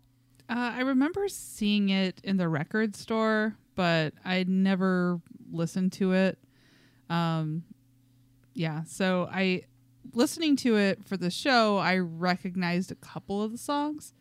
Uh, 0.49 0.75
I 0.77 0.81
remember 0.83 1.29
seeing 1.29 1.89
it 1.89 2.21
in 2.23 2.37
the 2.37 2.49
record 2.49 2.95
store, 2.95 3.57
but 3.75 4.15
I 4.25 4.45
never 4.47 5.21
listened 5.51 5.93
to 5.95 6.13
it. 6.13 6.39
Um, 7.11 7.65
yeah, 8.55 8.85
so 8.85 9.29
I 9.31 9.65
listening 10.13 10.55
to 10.57 10.77
it 10.77 11.05
for 11.05 11.17
the 11.17 11.31
show, 11.31 11.79
I 11.79 11.99
recognized 11.99 12.93
a 12.93 12.97
couple 12.97 13.43
of 13.43 13.51
the 13.51 13.59
songs, 13.59 14.15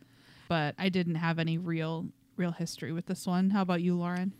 but 0.48 0.74
I 0.78 0.88
didn't 0.88 1.14
have 1.16 1.38
any 1.38 1.58
real 1.58 2.08
real 2.36 2.52
history 2.52 2.92
with 2.92 3.06
this 3.06 3.26
one. 3.26 3.50
How 3.50 3.62
about 3.62 3.82
you, 3.82 3.96
Lauren? 3.96 4.34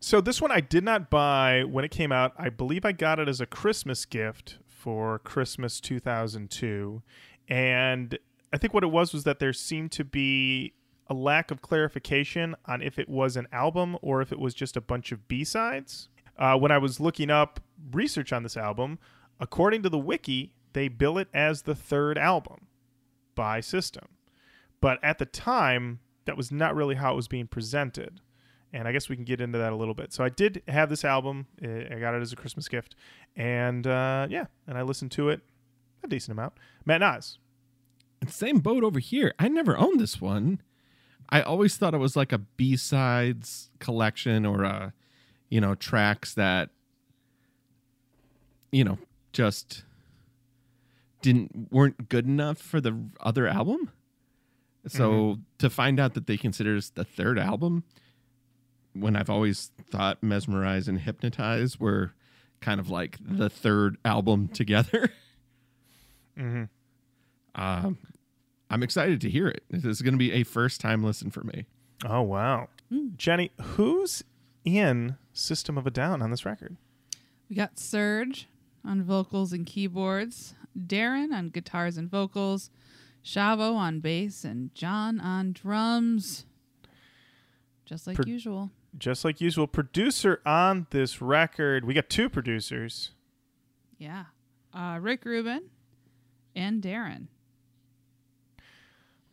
So 0.00 0.20
this 0.20 0.40
one 0.40 0.50
I 0.50 0.60
did 0.60 0.84
not 0.84 1.10
buy 1.10 1.64
when 1.64 1.84
it 1.84 1.90
came 1.90 2.12
out. 2.12 2.32
I 2.38 2.48
believe 2.48 2.84
I 2.84 2.92
got 2.92 3.18
it 3.18 3.28
as 3.28 3.40
a 3.40 3.46
Christmas 3.46 4.04
gift 4.04 4.58
for 4.66 5.18
Christmas 5.20 5.80
2002. 5.80 7.02
And 7.48 8.18
I 8.52 8.58
think 8.58 8.74
what 8.74 8.84
it 8.84 8.90
was 8.90 9.12
was 9.12 9.24
that 9.24 9.38
there 9.38 9.52
seemed 9.52 9.92
to 9.92 10.04
be 10.04 10.74
a 11.08 11.14
lack 11.14 11.50
of 11.50 11.62
clarification 11.62 12.54
on 12.66 12.82
if 12.82 12.98
it 12.98 13.08
was 13.08 13.36
an 13.36 13.46
album 13.52 13.96
or 14.02 14.20
if 14.20 14.32
it 14.32 14.38
was 14.38 14.54
just 14.54 14.76
a 14.76 14.80
bunch 14.80 15.12
of 15.12 15.28
B-sides. 15.28 16.08
Uh, 16.38 16.56
when 16.58 16.70
I 16.70 16.78
was 16.78 17.00
looking 17.00 17.30
up 17.30 17.60
research 17.92 18.32
on 18.32 18.42
this 18.42 18.56
album, 18.56 18.98
according 19.40 19.82
to 19.82 19.88
the 19.88 19.98
wiki, 19.98 20.52
they 20.72 20.88
bill 20.88 21.16
it 21.16 21.28
as 21.32 21.62
the 21.62 21.74
third 21.74 22.18
album 22.18 22.66
by 23.34 23.60
System. 23.60 24.08
But 24.80 25.02
at 25.02 25.18
the 25.18 25.26
time, 25.26 26.00
that 26.26 26.36
was 26.36 26.52
not 26.52 26.74
really 26.74 26.96
how 26.96 27.14
it 27.14 27.16
was 27.16 27.28
being 27.28 27.46
presented 27.46 28.20
and 28.76 28.86
I 28.86 28.92
guess 28.92 29.08
we 29.08 29.16
can 29.16 29.24
get 29.24 29.40
into 29.40 29.56
that 29.58 29.72
a 29.72 29.76
little 29.76 29.94
bit. 29.94 30.12
So 30.12 30.22
I 30.22 30.28
did 30.28 30.62
have 30.68 30.90
this 30.90 31.02
album. 31.02 31.46
Uh, 31.64 31.94
I 31.94 31.98
got 31.98 32.14
it 32.14 32.20
as 32.20 32.32
a 32.32 32.36
Christmas 32.36 32.68
gift, 32.68 32.94
and 33.34 33.86
uh, 33.86 34.26
yeah, 34.28 34.46
and 34.66 34.76
I 34.76 34.82
listened 34.82 35.12
to 35.12 35.30
it 35.30 35.40
a 36.04 36.08
decent 36.08 36.38
amount. 36.38 36.52
Matt 36.84 37.00
Nas. 37.00 37.38
Same 38.28 38.58
boat 38.58 38.84
over 38.84 38.98
here. 38.98 39.32
I 39.38 39.48
never 39.48 39.76
owned 39.78 39.98
this 39.98 40.20
one. 40.20 40.60
I 41.30 41.40
always 41.40 41.76
thought 41.76 41.94
it 41.94 41.98
was 41.98 42.16
like 42.16 42.32
a 42.32 42.38
B 42.38 42.76
sides 42.76 43.70
collection 43.78 44.44
or 44.44 44.62
a, 44.62 44.92
you 45.48 45.60
know, 45.60 45.74
tracks 45.74 46.34
that, 46.34 46.70
you 48.70 48.84
know, 48.84 48.98
just 49.32 49.84
didn't 51.22 51.68
weren't 51.70 52.08
good 52.08 52.26
enough 52.26 52.58
for 52.58 52.80
the 52.80 52.96
other 53.20 53.46
album. 53.48 53.90
So 54.88 55.38
to 55.58 55.68
find 55.68 55.98
out 55.98 56.14
that 56.14 56.26
they 56.28 56.36
consider 56.36 56.74
this 56.74 56.90
the 56.90 57.04
third 57.04 57.38
album, 57.40 57.82
when 59.00 59.16
I've 59.16 59.30
always 59.30 59.70
thought 59.90 60.22
Mesmerize 60.22 60.88
and 60.88 61.00
Hypnotize 61.00 61.78
were 61.80 62.12
kind 62.60 62.80
of 62.80 62.90
like 62.90 63.18
the 63.20 63.50
third 63.50 63.96
album 64.04 64.48
together. 64.52 65.10
Mm-hmm. 66.38 66.64
Um, 67.54 67.98
I'm 68.70 68.82
excited 68.82 69.20
to 69.22 69.30
hear 69.30 69.48
it. 69.48 69.64
This 69.70 69.84
is 69.84 70.02
going 70.02 70.14
to 70.14 70.18
be 70.18 70.32
a 70.32 70.42
first 70.42 70.80
time 70.80 71.02
listen 71.02 71.30
for 71.30 71.42
me. 71.44 71.66
Oh 72.04 72.22
wow, 72.22 72.68
Jenny, 73.16 73.52
who's 73.60 74.22
in 74.64 75.16
System 75.32 75.78
of 75.78 75.86
a 75.86 75.90
Down 75.90 76.20
on 76.20 76.30
this 76.30 76.44
record? 76.44 76.76
We 77.48 77.56
got 77.56 77.76
Serj 77.76 78.44
on 78.84 79.02
vocals 79.02 79.52
and 79.52 79.64
keyboards, 79.64 80.54
Daron 80.78 81.32
on 81.32 81.48
guitars 81.48 81.96
and 81.96 82.10
vocals, 82.10 82.70
Shavo 83.24 83.74
on 83.74 84.00
bass, 84.00 84.44
and 84.44 84.74
John 84.74 85.20
on 85.20 85.52
drums. 85.52 86.44
Just 87.86 88.06
like 88.06 88.16
Pro- 88.16 88.26
usual. 88.26 88.70
Just 88.98 89.24
like 89.24 89.40
usual, 89.40 89.66
producer 89.66 90.40
on 90.46 90.86
this 90.90 91.20
record. 91.20 91.84
We 91.84 91.94
got 91.94 92.08
two 92.08 92.28
producers. 92.28 93.10
Yeah. 93.98 94.24
Uh, 94.72 94.98
Rick 95.00 95.24
Rubin 95.24 95.62
and 96.54 96.82
Daron. 96.82 97.28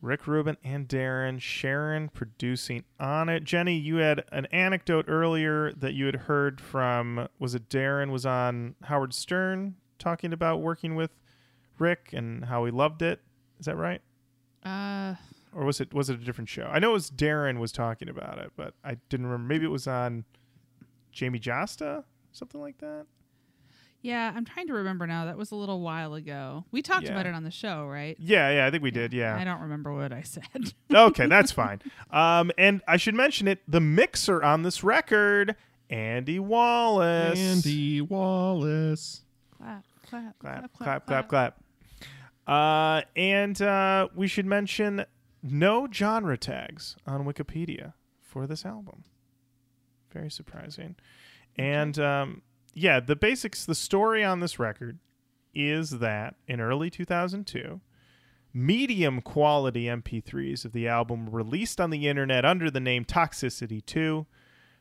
Rick 0.02 0.28
Rubin 0.28 0.58
and 0.66 0.88
Daron 0.90 1.40
Sharon 1.40 2.10
producing 2.10 2.84
on 3.00 3.30
it. 3.30 3.46
Jenny, 3.46 3.78
you 3.78 3.98
had 3.98 4.26
an 4.34 4.48
anecdote 4.48 5.06
earlier 5.08 5.72
that 5.74 5.94
you 5.94 6.08
had 6.08 6.16
heard 6.16 6.60
from 6.60 7.30
was 7.40 7.56
it 7.56 7.70
Daron 7.70 8.12
was 8.12 8.26
on 8.26 8.76
Howard 8.84 9.14
Stern 9.14 9.76
talking 9.98 10.34
about 10.34 10.60
working 10.62 10.96
with 10.96 11.12
Rick 11.80 12.10
and 12.12 12.46
how 12.46 12.66
he 12.66 12.72
loved 12.72 13.02
it. 13.02 13.22
Is 13.62 13.66
that 13.66 13.78
right? 13.78 14.02
Uh, 14.62 15.16
Or 15.56 15.66
was 15.66 15.80
it 15.82 15.94
was 15.94 16.10
it 16.10 16.20
a 16.20 16.24
different 16.24 16.50
show? 16.50 16.64
I 16.72 16.80
know 16.80 16.92
it 16.92 16.94
was 16.94 17.12
Daron 17.12 17.60
was 17.60 17.72
talking 17.72 18.10
about 18.10 18.40
it, 18.40 18.52
but 18.56 18.74
I 18.84 18.98
didn't 19.10 19.28
remember. 19.28 19.48
Maybe 19.54 19.66
it 19.66 19.70
was 19.72 19.88
on 19.88 20.26
Jamey 21.14 21.40
Jasta, 21.42 22.04
something 22.32 22.60
like 22.60 22.80
that. 22.80 23.06
yeah, 24.02 24.34
I'm 24.36 24.46
trying 24.46 24.68
to 24.68 24.74
remember 24.74 25.06
now. 25.08 25.26
That 25.26 25.38
was 25.38 25.52
a 25.52 25.56
little 25.56 25.80
while 25.82 26.14
ago. 26.16 26.66
We 26.72 26.82
talked 26.82 27.06
Yeah. 27.06 27.12
about 27.12 27.26
it 27.28 27.34
on 27.36 27.44
the 27.44 27.52
show, 27.52 27.86
right? 27.88 28.18
Yeah, 28.20 28.50
yeah, 28.52 28.66
I 28.66 28.72
think 28.72 28.84
we 28.84 28.92
did. 28.92 29.14
Yeah. 29.14 29.38
I 29.38 29.44
don't 29.44 29.62
remember 29.62 29.94
what 29.94 30.12
I 30.12 30.24
said. 30.24 30.74
okay, 30.94 31.28
that's 31.28 31.52
fine. 31.52 31.82
Um, 32.10 32.52
and 32.58 32.82
I 32.88 32.98
should 32.98 33.16
mention 33.16 33.48
it. 33.48 33.60
The 33.68 33.80
mixer 33.80 34.42
on 34.44 34.64
this 34.64 34.84
record, 34.84 35.56
Andy 35.90 36.40
Wallace. 36.40 37.38
Andy 37.40 38.02
Wallace. 38.02 39.22
clap, 39.58 39.86
clap, 40.10 40.40
clap, 40.40 40.74
clap, 40.74 41.06
clap, 41.06 41.28
clap. 41.30 41.60
Uh, 42.46 43.02
and 43.16 43.62
uh, 43.62 44.10
we 44.16 44.28
should 44.28 44.46
mention 44.46 45.06
no 45.44 45.88
genre 45.92 46.38
tags 46.38 46.96
on 47.06 47.26
Wikipedia 47.26 47.94
for 48.20 48.48
this 48.48 48.66
album. 48.66 49.04
Very 50.12 50.32
surprising. 50.32 50.96
And 51.58 52.00
um, 52.00 52.42
yeah, 52.74 53.00
the 53.00 53.16
basics, 53.16 53.66
the 53.66 53.76
story 53.76 54.24
on 54.24 54.40
this 54.40 54.58
record 54.58 55.00
is 55.54 55.92
that 56.00 56.36
in 56.48 56.60
early 56.60 56.90
2002, 56.90 57.82
medium 58.54 59.22
quality 59.22 59.86
MP3s 59.86 60.66
of 60.66 60.72
the 60.72 60.88
album 60.88 61.26
were 61.26 61.40
released 61.40 61.82
on 61.82 61.90
the 61.90 62.08
internet 62.08 62.46
under 62.46 62.72
the 62.72 62.80
name 62.80 63.04
Toxicity 63.04 63.86
2. 63.86 64.26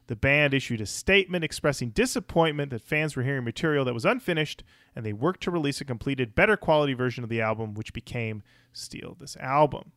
The 0.08 0.16
band 0.16 0.52
issued 0.52 0.80
a 0.80 0.86
statement 0.86 1.44
expressing 1.44 1.90
disappointment 1.90 2.70
that 2.70 2.82
fans 2.82 3.16
were 3.16 3.22
hearing 3.22 3.44
material 3.44 3.84
that 3.84 3.94
was 3.94 4.04
unfinished, 4.04 4.64
and 4.94 5.06
they 5.06 5.12
worked 5.12 5.42
to 5.44 5.50
release 5.50 5.80
a 5.80 5.84
completed, 5.84 6.34
better 6.34 6.56
quality 6.56 6.92
version 6.92 7.24
of 7.24 7.30
the 7.30 7.40
album, 7.40 7.74
which 7.74 7.92
became 7.92 8.42
Steal 8.72 9.16
This 9.18 9.36
Album. 9.36 9.92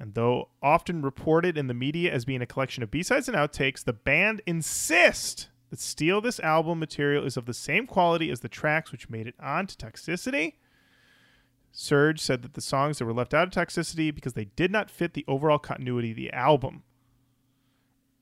And 0.00 0.14
though 0.14 0.48
often 0.62 1.02
reported 1.02 1.58
in 1.58 1.66
the 1.66 1.74
media 1.74 2.12
as 2.12 2.24
being 2.24 2.42
a 2.42 2.46
collection 2.46 2.82
of 2.82 2.90
B-sides 2.90 3.28
and 3.28 3.36
outtakes, 3.36 3.82
the 3.82 3.92
band 3.92 4.42
insist 4.46 5.48
that 5.70 5.80
Steal 5.80 6.20
This 6.20 6.38
Album 6.40 6.78
material 6.78 7.24
is 7.24 7.36
of 7.36 7.46
the 7.46 7.54
same 7.54 7.86
quality 7.86 8.30
as 8.30 8.40
the 8.40 8.48
tracks 8.48 8.92
which 8.92 9.10
made 9.10 9.26
it 9.26 9.34
onto 9.40 9.74
Toxicity. 9.74 10.54
Serj 11.74 12.18
said 12.20 12.42
that 12.42 12.54
the 12.54 12.60
songs 12.60 12.98
that 12.98 13.04
were 13.04 13.12
left 13.12 13.34
out 13.34 13.48
of 13.48 13.52
Toxicity 13.52 14.14
because 14.14 14.34
they 14.34 14.46
did 14.46 14.70
not 14.70 14.90
fit 14.90 15.14
the 15.14 15.24
overall 15.28 15.58
continuity 15.58 16.12
of 16.12 16.16
the 16.16 16.32
album. 16.32 16.84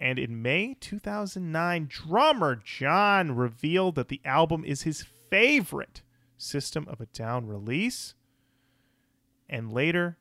And 0.00 0.18
in 0.18 0.42
May 0.42 0.76
2009, 0.80 1.86
drummer 1.88 2.56
John 2.56 3.32
revealed 3.32 3.94
that 3.94 4.08
the 4.08 4.20
album 4.24 4.64
is 4.64 4.82
his 4.82 5.04
favorite 5.30 6.02
System 6.38 6.86
of 6.88 7.00
a 7.00 7.06
Down 7.06 7.46
release. 7.46 8.14
And 9.48 9.72
later, 9.72 10.18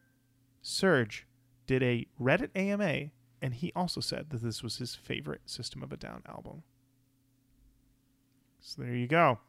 Serj 0.63 1.23
did 1.65 1.83
a 1.83 2.07
Reddit 2.21 2.49
AMA, 2.55 3.11
and 3.41 3.53
he 3.53 3.71
also 3.75 4.01
said 4.01 4.29
that 4.29 4.41
this 4.41 4.63
was 4.63 4.77
his 4.77 4.95
favorite 4.95 5.41
System 5.45 5.83
of 5.83 5.91
a 5.91 5.97
Down 5.97 6.21
album. 6.27 6.63
So 8.59 8.81
there 8.81 8.95
you 8.95 9.07
go. 9.07 9.39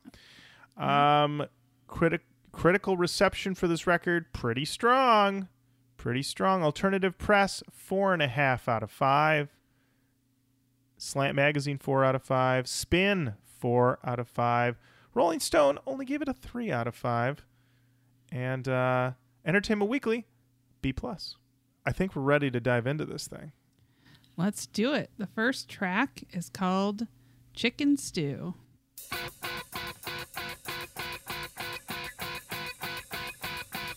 Um, 0.76 1.46
criti- 1.88 2.20
critical 2.52 2.96
reception 2.96 3.55
for 3.55 3.66
this 3.66 3.87
record, 3.87 4.33
pretty 4.33 4.64
strong. 4.64 5.48
Pretty 5.96 6.22
strong. 6.22 6.62
Alternative 6.62 7.16
press, 7.16 7.62
four 7.72 8.12
and 8.12 8.22
a 8.22 8.29
half 8.29 8.68
out 8.68 8.83
of 8.83 8.90
five. 8.90 9.57
Slant 10.98 11.35
Magazine, 11.35 11.79
four 11.79 12.05
out 12.05 12.14
of 12.14 12.22
five. 12.22 12.68
Spin, 12.68 13.35
four 13.42 13.98
out 14.05 14.18
of 14.18 14.29
five. 14.29 14.76
Rolling 15.14 15.40
Stone 15.40 15.79
only 15.87 16.05
gave 16.05 16.20
it 16.20 16.29
a 16.29 16.35
three 16.35 16.70
out 16.70 16.87
of 16.87 16.94
five. 16.94 17.44
And 18.31 18.68
uh, 18.68 19.12
Entertainment 19.44 19.90
Weekly, 19.90 20.26
B 20.83 20.92
plus. 20.92 21.37
I 21.87 21.92
think 21.92 22.16
we're 22.16 22.22
ready 22.22 22.51
to 22.51 22.59
dive 22.59 22.87
into 22.88 23.05
this 23.05 23.29
thing. 23.29 23.53
Let's 24.37 24.66
do 24.66 24.92
it. 24.92 25.11
The 25.18 25.29
first 25.29 25.68
track 25.68 26.25
is 26.33 26.51
called 26.51 27.07
Chicken 27.55 27.96
Stew. 27.96 28.55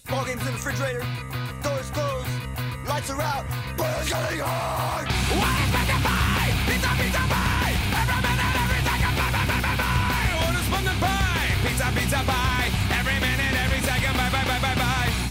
Ball 0.08 0.26
games 0.26 0.40
in 0.42 0.46
the 0.46 0.52
refrigerator, 0.52 1.06
doors 1.64 1.90
closed, 1.92 2.30
lights 2.88 3.10
are 3.10 3.22
out, 3.22 3.46
but 3.76 4.02
it's 4.02 4.10
getting 4.10 4.40
hard. 4.40 5.09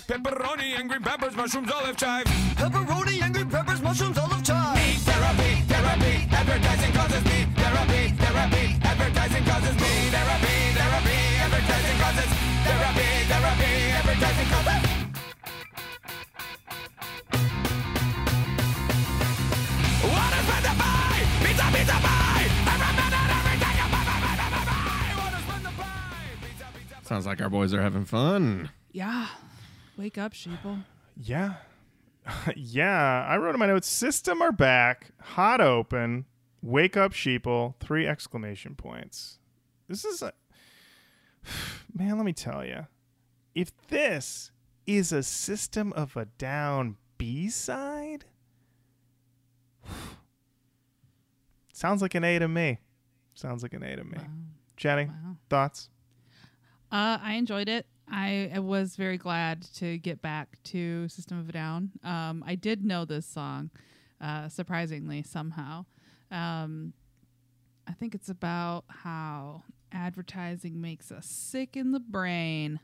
Pepperoni 0.09 0.73
and 0.81 0.89
green 0.89 1.03
peppers, 1.03 1.37
mushrooms, 1.37 1.71
olive 1.71 1.95
chive. 1.99 2.25
Pepperoni 2.57 3.21
and 3.21 3.35
green 3.35 3.51
peppers, 3.51 3.83
mushrooms, 3.83 4.17
olive 4.17 4.43
chive. 4.43 4.75
Me 4.75 4.95
therapy, 5.05 5.61
therapy. 5.69 6.27
Advertising 6.33 6.93
causes 6.95 7.25
me 7.25 7.45
therapy, 7.55 8.09
therapy. 8.17 8.65
Advertising 8.89 9.45
causes 9.45 9.75
me 9.77 10.09
therapy, 10.09 10.57
therapy. 10.81 11.17
Advertising 11.45 11.99
causes 12.01 12.31
therapy, 12.65 13.09
therapy. 13.29 13.73
Advertising 14.01 14.49
causes. 14.49 14.81
What 20.09 20.33
is 20.41 20.47
meant 20.49 20.65
to 20.65 20.75
buy? 20.81 21.21
Pizza, 21.45 21.67
pizza, 21.69 21.97
pie. 22.01 22.49
Every 22.65 22.93
minute, 22.97 23.29
every 23.29 23.57
second, 23.61 23.89
bye, 23.93 24.05
bye, 24.09 24.21
bye, 24.25 24.37
bye, 24.41 24.51
bye, 24.57 24.65
bye. 24.73 25.13
What 25.21 25.33
is 25.37 25.45
meant 25.53 25.65
to 25.69 25.73
buy? 25.77 26.33
Pizza, 26.41 26.65
pizza, 26.73 26.95
pie. 26.97 27.05
Sounds 27.05 27.27
like 27.27 27.43
our 27.43 27.51
boys 27.51 27.75
are 27.75 27.83
having 27.83 28.07
fun. 28.07 28.71
Yeah. 28.93 29.27
Wake 29.99 30.17
up, 30.17 30.33
sheeple. 30.33 30.85
Yeah. 31.17 31.55
yeah. 32.57 33.27
I 33.29 33.37
wrote 33.37 33.55
in 33.57 33.59
my 33.59 33.67
notes 33.67 33.89
System 33.89 34.41
are 34.41 34.53
back, 34.53 35.11
hot 35.21 35.61
open, 35.61 36.25
wake 36.63 36.97
up, 36.97 37.13
sheeple, 37.13 37.75
three 37.81 38.07
exclamation 38.07 38.77
points. 38.77 39.41
This 39.89 40.05
is 40.05 40.23
a. 40.23 40.33
Man, 41.93 42.17
let 42.17 42.25
me 42.25 42.33
tell 42.33 42.65
you. 42.65 42.87
If 43.57 43.73
this 43.89 44.53
is 44.87 45.11
a 45.13 45.25
System 45.25 45.93
of 45.95 46.17
a 46.17 46.27
Down 46.27 46.97
B 47.19 47.49
side, 47.51 48.25
sounds 51.73 52.03
like 52.03 52.15
an 52.15 52.23
A 52.23 52.39
to 52.39 52.47
me. 52.47 52.79
Sounds 53.35 53.65
like 53.65 53.73
an 53.73 53.83
A 53.83 53.97
to 53.97 54.05
me. 54.05 54.19
Jenny, 54.77 55.07
Wow. 55.07 55.37
thoughts? 55.51 55.89
Uh, 56.93 57.19
I 57.21 57.33
enjoyed 57.35 57.69
it. 57.69 57.87
I, 58.11 58.51
I 58.55 58.59
was 58.59 58.97
very 58.97 59.19
glad 59.19 59.63
to 59.77 59.99
get 59.99 60.23
back 60.23 60.59
to 60.65 61.09
System 61.09 61.39
of 61.39 61.49
a 61.49 61.53
Down. 61.53 61.91
Um, 62.03 62.43
I 62.47 62.55
did 62.55 62.85
know 62.85 63.05
this 63.05 63.27
song, 63.27 63.71
uh, 64.21 64.49
surprisingly 64.49 65.23
somehow. 65.23 65.85
Um, 66.31 66.93
I 67.87 67.93
think 67.93 68.15
it's 68.15 68.29
about 68.29 68.85
how 68.89 69.63
advertising 69.93 70.81
makes 70.81 71.11
us 71.11 71.27
sick 71.27 71.77
in 71.77 71.93
the 71.93 72.01
brain. 72.01 72.81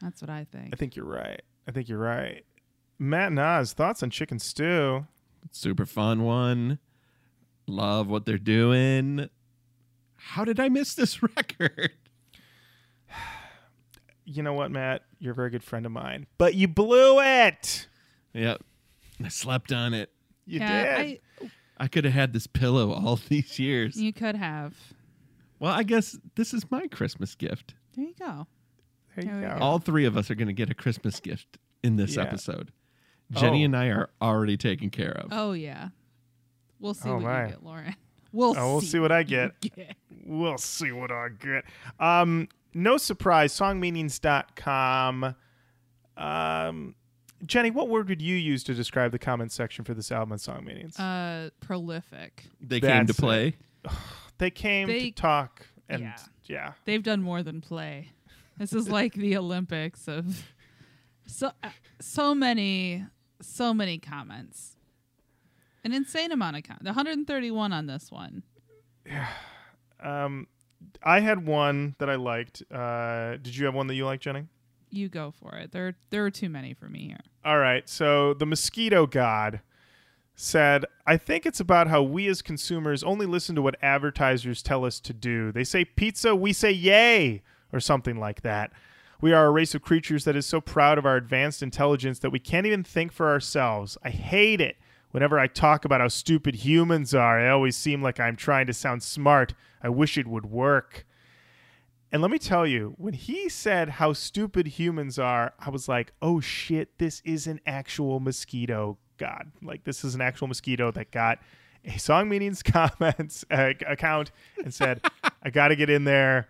That's 0.00 0.20
what 0.20 0.30
I 0.30 0.46
think. 0.50 0.70
I 0.72 0.76
think 0.76 0.96
you're 0.96 1.04
right. 1.06 1.42
I 1.66 1.70
think 1.70 1.88
you're 1.88 1.98
right. 1.98 2.44
Matt 2.98 3.32
Nas, 3.32 3.72
thoughts 3.72 4.02
on 4.02 4.10
chicken 4.10 4.38
stew? 4.38 5.06
Super 5.50 5.86
fun 5.86 6.22
one. 6.22 6.78
Love 7.66 8.08
what 8.08 8.26
they're 8.26 8.38
doing. 8.38 9.28
How 10.16 10.44
did 10.44 10.60
I 10.60 10.68
miss 10.68 10.94
this 10.94 11.22
record? 11.36 11.92
You 14.24 14.42
know 14.42 14.54
what, 14.54 14.70
Matt? 14.70 15.02
You're 15.18 15.32
a 15.32 15.34
very 15.34 15.50
good 15.50 15.62
friend 15.64 15.84
of 15.86 15.92
mine, 15.92 16.26
but 16.38 16.54
you 16.54 16.66
blew 16.68 17.20
it. 17.20 17.86
Yep. 18.32 18.62
I 19.22 19.28
slept 19.28 19.70
on 19.72 19.94
it. 19.94 20.10
You 20.46 20.60
yeah, 20.60 21.02
did. 21.02 21.20
I, 21.42 21.50
I 21.78 21.88
could 21.88 22.04
have 22.04 22.14
had 22.14 22.32
this 22.32 22.46
pillow 22.46 22.92
all 22.92 23.16
these 23.28 23.58
years. 23.58 23.96
you 24.00 24.12
could 24.12 24.34
have. 24.36 24.74
Well, 25.58 25.72
I 25.72 25.82
guess 25.82 26.18
this 26.34 26.52
is 26.54 26.70
my 26.70 26.86
Christmas 26.88 27.34
gift. 27.34 27.74
There 27.96 28.04
you 28.06 28.14
go. 28.18 28.46
there 29.14 29.24
you 29.24 29.40
there 29.40 29.50
go. 29.50 29.58
go. 29.58 29.64
All 29.64 29.78
three 29.78 30.04
of 30.04 30.16
us 30.16 30.30
are 30.30 30.34
going 30.34 30.48
to 30.48 30.54
get 30.54 30.68
a 30.70 30.74
Christmas 30.74 31.20
gift 31.20 31.58
in 31.82 31.96
this 31.96 32.16
Yeah. 32.16 32.22
episode. 32.22 32.72
Jenny 33.30 33.62
Oh. 33.62 33.64
and 33.66 33.76
I 33.76 33.86
are 33.88 34.10
already 34.20 34.56
taken 34.56 34.90
care 34.90 35.12
of. 35.12 35.28
Oh 35.32 35.52
yeah. 35.52 35.88
We'll 36.80 36.94
see 36.94 37.08
Oh, 37.08 37.14
what 37.14 37.22
my. 37.22 37.42
you 37.44 37.48
get, 37.50 37.64
Lauren. 37.64 37.96
We'll 38.32 38.54
Oh, 38.58 38.72
we'll 38.72 38.80
see 38.80 38.98
what 38.98 39.12
I 39.12 39.22
get. 39.22 39.60
get. 39.60 39.94
We'll 40.24 40.58
see 40.58 40.90
what 40.90 41.12
I 41.12 41.28
get. 41.28 41.64
Um, 42.00 42.48
no 42.74 42.96
surprise. 42.96 43.52
Songmeanings.com. 43.52 45.34
Um, 46.16 46.94
Jenny, 47.46 47.70
what 47.70 47.88
word 47.88 48.08
would 48.08 48.22
you 48.22 48.36
use 48.36 48.64
to 48.64 48.74
describe 48.74 49.12
the 49.12 49.18
comment 49.18 49.52
section 49.52 49.84
for 49.84 49.94
this 49.94 50.10
album 50.12 50.32
on 50.32 50.38
Song 50.38 50.64
Meanings? 50.64 50.98
Uh, 50.98 51.50
prolific. 51.60 52.44
they 52.60 52.80
came 52.80 53.06
to 53.06 53.12
That's 53.12 53.18
it. 53.18 53.22
play. 53.22 53.56
they 54.38 54.50
came 54.50 54.86
they- 54.88 55.10
to 55.10 55.12
talk, 55.12 55.66
and 55.88 56.02
Yeah. 56.02 56.16
yeah. 56.44 56.72
They've 56.84 57.02
done 57.02 57.22
more 57.22 57.42
than 57.42 57.60
play. 57.60 58.10
This 58.58 58.72
is 58.72 58.88
like 58.98 59.14
the 59.14 59.36
Olympics 59.36 60.08
of 60.08 60.44
so 61.26 61.50
uh, 61.62 61.70
so 62.00 62.34
many 62.34 63.04
so 63.42 63.74
many 63.74 63.98
comments. 63.98 64.76
An 65.82 65.92
insane 65.92 66.32
amount 66.32 66.56
of 66.56 66.62
comments. 66.62 66.86
131 66.86 67.72
on 67.74 67.86
this 67.86 68.10
one. 68.10 68.42
Yeah. 69.04 69.26
Um, 70.00 70.46
I 71.02 71.20
had 71.20 71.46
one 71.46 71.94
that 71.98 72.08
I 72.08 72.14
liked. 72.16 72.62
Uh, 72.70 73.36
did 73.42 73.56
you 73.56 73.66
have 73.66 73.74
one 73.74 73.86
that 73.88 73.94
you 73.94 74.04
liked, 74.04 74.22
Jenny? 74.22 74.46
You 74.90 75.08
go 75.08 75.32
for 75.32 75.56
it. 75.56 75.72
There 75.72 75.96
there 76.10 76.24
are 76.24 76.30
too 76.30 76.48
many 76.48 76.72
for 76.72 76.88
me 76.88 77.06
here. 77.08 77.20
All 77.44 77.58
right. 77.58 77.88
So 77.88 78.34
the 78.34 78.46
mosquito 78.46 79.06
god 79.06 79.60
said, 80.36 80.84
I 81.06 81.16
think 81.16 81.46
it's 81.46 81.60
about 81.60 81.88
how 81.88 82.02
we 82.02 82.26
as 82.28 82.42
consumers 82.42 83.04
only 83.04 83.26
listen 83.26 83.54
to 83.54 83.62
what 83.62 83.76
advertisers 83.82 84.62
tell 84.62 84.84
us 84.84 85.00
to 85.00 85.12
do. 85.12 85.52
They 85.52 85.64
say 85.64 85.84
pizza, 85.84 86.34
we 86.34 86.52
say 86.52 86.72
yay, 86.72 87.42
or 87.72 87.80
something 87.80 88.18
like 88.18 88.42
that. 88.42 88.72
We 89.20 89.32
are 89.32 89.46
a 89.46 89.50
race 89.50 89.74
of 89.74 89.82
creatures 89.82 90.24
that 90.24 90.36
is 90.36 90.44
so 90.44 90.60
proud 90.60 90.98
of 90.98 91.06
our 91.06 91.16
advanced 91.16 91.62
intelligence 91.62 92.18
that 92.18 92.30
we 92.30 92.38
can't 92.38 92.66
even 92.66 92.82
think 92.82 93.12
for 93.12 93.28
ourselves. 93.30 93.96
I 94.02 94.10
hate 94.10 94.60
it. 94.60 94.76
Whenever 95.14 95.38
I 95.38 95.46
talk 95.46 95.84
about 95.84 96.00
how 96.00 96.08
stupid 96.08 96.56
humans 96.56 97.14
are, 97.14 97.38
I 97.38 97.48
always 97.48 97.76
seem 97.76 98.02
like 98.02 98.18
I'm 98.18 98.34
trying 98.34 98.66
to 98.66 98.74
sound 98.74 99.00
smart. 99.00 99.54
I 99.80 99.88
wish 99.88 100.18
it 100.18 100.26
would 100.26 100.46
work. 100.46 101.06
And 102.10 102.20
let 102.20 102.32
me 102.32 102.38
tell 102.40 102.66
you, 102.66 102.94
when 102.98 103.14
he 103.14 103.48
said 103.48 103.90
how 103.90 104.12
stupid 104.12 104.66
humans 104.66 105.16
are, 105.16 105.52
I 105.60 105.70
was 105.70 105.86
like, 105.86 106.14
oh 106.20 106.40
shit, 106.40 106.98
this 106.98 107.22
is 107.24 107.46
an 107.46 107.60
actual 107.64 108.18
mosquito 108.18 108.98
god. 109.16 109.52
Like, 109.62 109.84
this 109.84 110.02
is 110.02 110.16
an 110.16 110.20
actual 110.20 110.48
mosquito 110.48 110.90
that 110.90 111.12
got 111.12 111.38
a 111.84 111.96
song 111.96 112.28
meanings 112.28 112.60
comments 112.64 113.44
uh, 113.52 113.74
account 113.86 114.32
and 114.64 114.74
said, 114.74 115.00
"I 115.44 115.50
got 115.50 115.68
to 115.68 115.76
get 115.76 115.90
in 115.90 116.02
there. 116.02 116.48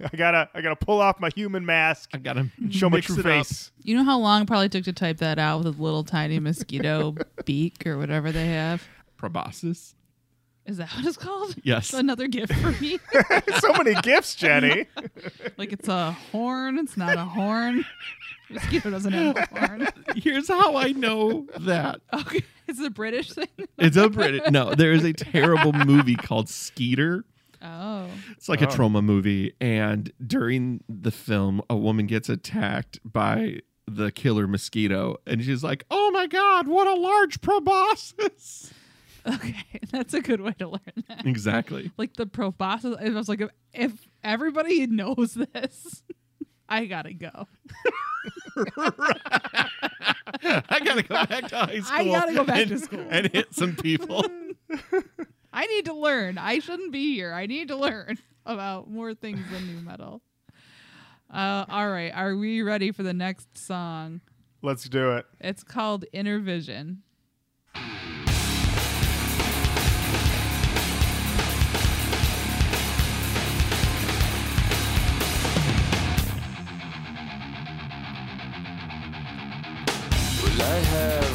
I 0.12 0.16
gotta 0.16 0.48
I 0.54 0.60
gotta 0.60 0.76
pull 0.76 1.00
off 1.00 1.20
my 1.20 1.30
human 1.34 1.64
mask, 1.66 2.10
I 2.14 2.18
gotta 2.18 2.48
show 2.70 2.88
my 2.90 3.00
true 3.00 3.16
it 3.16 3.18
up. 3.20 3.24
face." 3.46 3.70
You 3.82 3.96
know 3.96 4.04
how 4.04 4.18
long 4.18 4.42
it 4.42 4.46
probably 4.46 4.68
took 4.68 4.84
to 4.84 4.92
type 4.92 5.18
that 5.18 5.38
out 5.38 5.58
with 5.64 5.78
a 5.78 5.82
little 5.82 6.04
tiny 6.04 6.38
mosquito 6.38 7.14
beak 7.44 7.86
or 7.86 7.98
whatever 7.98 8.32
they 8.32 8.46
have? 8.48 8.86
Proboscis. 9.16 9.94
Is 10.66 10.76
that 10.76 10.88
what 10.90 11.04
it's 11.04 11.16
called? 11.16 11.56
Yes. 11.62 11.92
Another 11.94 12.28
gift 12.28 12.52
for 12.54 12.70
me. 12.80 12.98
so 13.58 13.72
many 13.72 13.94
gifts, 14.02 14.34
Jenny. 14.36 14.86
like 15.56 15.72
it's 15.72 15.88
a 15.88 16.12
horn. 16.12 16.78
It's 16.78 16.96
not 16.96 17.16
a 17.16 17.24
horn. 17.24 17.84
Mosquito 18.50 18.90
doesn't 18.90 19.12
have 19.12 19.36
a 19.36 19.46
horn. 19.58 19.88
Here's 20.16 20.48
how 20.48 20.76
I 20.76 20.92
know 20.92 21.46
that. 21.60 22.00
Okay, 22.12 22.42
it's 22.68 22.80
a 22.80 22.90
British 22.90 23.32
thing. 23.32 23.48
It's 23.78 23.96
a 23.96 24.08
British. 24.08 24.50
No, 24.50 24.74
there 24.74 24.92
is 24.92 25.04
a 25.04 25.12
terrible 25.12 25.72
movie 25.72 26.16
called 26.16 26.48
Skeeter. 26.48 27.24
Oh, 27.62 28.06
It's 28.32 28.48
like 28.48 28.62
a 28.62 28.68
oh. 28.68 28.74
trauma 28.74 29.02
movie, 29.02 29.54
and 29.60 30.12
during 30.24 30.82
the 30.88 31.10
film, 31.10 31.62
a 31.68 31.76
woman 31.76 32.06
gets 32.06 32.28
attacked 32.28 33.00
by 33.04 33.60
the 33.86 34.10
killer 34.10 34.46
mosquito, 34.46 35.16
and 35.26 35.44
she's 35.44 35.62
like, 35.62 35.84
"Oh 35.90 36.10
my 36.10 36.26
god, 36.26 36.68
what 36.68 36.86
a 36.86 36.94
large 36.94 37.40
proboscis!" 37.40 38.72
okay, 39.26 39.64
that's 39.92 40.14
a 40.14 40.20
good 40.20 40.40
way 40.40 40.54
to 40.58 40.68
learn 40.68 41.04
that. 41.08 41.26
exactly. 41.26 41.90
Like 41.96 42.14
the 42.14 42.26
proboscis. 42.26 42.96
I 43.00 43.10
was 43.10 43.28
like, 43.28 43.40
if, 43.40 43.50
if 43.72 44.08
everybody 44.22 44.86
knows 44.86 45.34
this, 45.34 46.02
I 46.68 46.86
gotta 46.86 47.12
go. 47.12 47.46
I 50.42 50.80
gotta 50.84 51.02
go 51.02 51.26
back 51.26 51.48
to 51.48 51.56
high 51.56 51.80
school. 51.80 51.98
I 51.98 52.04
gotta 52.04 52.34
go 52.34 52.44
back 52.44 52.60
and, 52.60 52.70
to 52.70 52.78
school. 52.78 53.06
and 53.10 53.26
hit 53.32 53.54
some 53.54 53.74
people. 53.76 54.24
I 55.52 55.66
need 55.66 55.84
to 55.86 55.94
learn. 55.94 56.38
I 56.38 56.58
shouldn't 56.58 56.92
be 56.92 57.14
here. 57.14 57.32
I 57.32 57.46
need 57.46 57.68
to 57.68 57.76
learn 57.88 58.18
about 58.46 58.90
more 58.90 59.14
things 59.14 59.40
than 59.50 59.66
nu 59.66 59.80
metal. 59.82 60.22
Uh, 61.32 61.64
all 61.68 61.88
right, 61.88 62.12
are 62.12 62.34
we 62.36 62.62
ready 62.62 62.90
for 62.90 63.02
the 63.04 63.14
next 63.14 63.56
song? 63.56 64.20
Let's 64.62 64.88
do 64.88 65.12
it. 65.12 65.26
It's 65.40 65.62
called 65.62 66.04
Innervision. 66.12 66.98
Will 80.42 80.62
I 80.62 80.78
have 80.78 81.29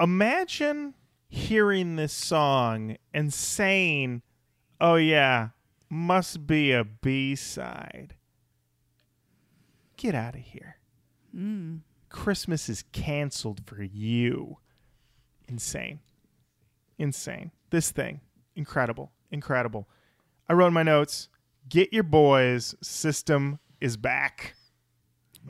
Imagine 0.00 0.94
hearing 1.28 1.96
this 1.96 2.12
song 2.12 2.96
and 3.12 3.32
saying, 3.32 4.22
"Oh 4.80 4.96
yeah, 4.96 5.50
must 5.88 6.46
be 6.46 6.72
a 6.72 6.84
B-side." 6.84 8.14
Get 9.96 10.14
out 10.14 10.34
of 10.34 10.42
here. 10.42 10.76
Hmm. 11.32 11.78
Christmas 12.08 12.68
is 12.68 12.84
canceled 12.92 13.62
for 13.66 13.82
you. 13.82 14.58
Insane. 15.48 16.00
Insane. 16.98 17.50
This 17.70 17.90
thing. 17.90 18.20
Incredible. 18.54 19.12
Incredible. 19.30 19.88
I 20.48 20.54
wrote 20.54 20.68
in 20.68 20.72
my 20.72 20.82
notes, 20.82 21.28
get 21.68 21.92
your 21.92 22.02
boys. 22.02 22.74
System 22.82 23.58
is 23.80 23.96
back. 23.96 24.54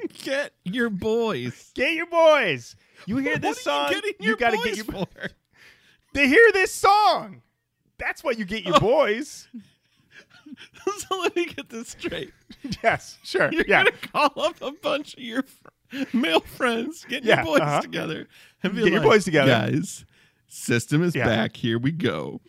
Get 0.23 0.53
your 0.65 0.91
boys. 0.91 1.71
Get 1.75 1.93
your 1.95 2.07
boys. 2.07 2.77
You 3.07 3.17
hear 3.19 3.33
What 3.35 3.43
this 3.43 3.61
song, 3.61 3.93
you, 3.93 4.03
you 4.05 4.15
your 4.21 4.37
gotta 4.37 4.57
get 4.59 4.77
your 4.77 4.85
for? 4.85 5.07
They 6.15 6.27
hear 6.27 6.51
this 6.53 6.73
song. 6.73 7.43
That's 7.99 8.25
what 8.25 8.39
you 8.39 8.45
get 8.45 8.65
your 8.65 8.81
boys. 8.81 9.47
so 10.99 11.19
let 11.21 11.37
me 11.37 11.47
get 11.47 11.69
this 11.69 11.91
straight. 11.91 12.33
yes, 12.83 13.19
sure. 13.23 13.51
You're 13.53 13.65
yeah. 13.69 13.85
gonna 13.85 13.93
call 14.33 14.45
up 14.45 14.61
a 14.63 14.73
bunch 14.73 15.15
of 15.15 15.21
your 15.21 15.43
fr- 15.43 16.05
male 16.17 16.41
friends, 16.41 17.05
get 17.09 17.25
Yeah, 17.25 17.37
your 17.37 17.45
boys 17.45 17.61
uh-huh. 17.61 17.81
together, 17.83 18.27
and 18.63 18.75
be 18.75 18.85
Get 18.85 18.93
your 18.95 19.03
boys 19.03 19.25
together. 19.25 19.51
guys. 19.51 20.05
System 20.49 21.03
is 21.03 21.15
Yeah. 21.15 21.27
back. 21.27 21.57
Here 21.57 21.79
we 21.79 21.93
go. 21.93 22.41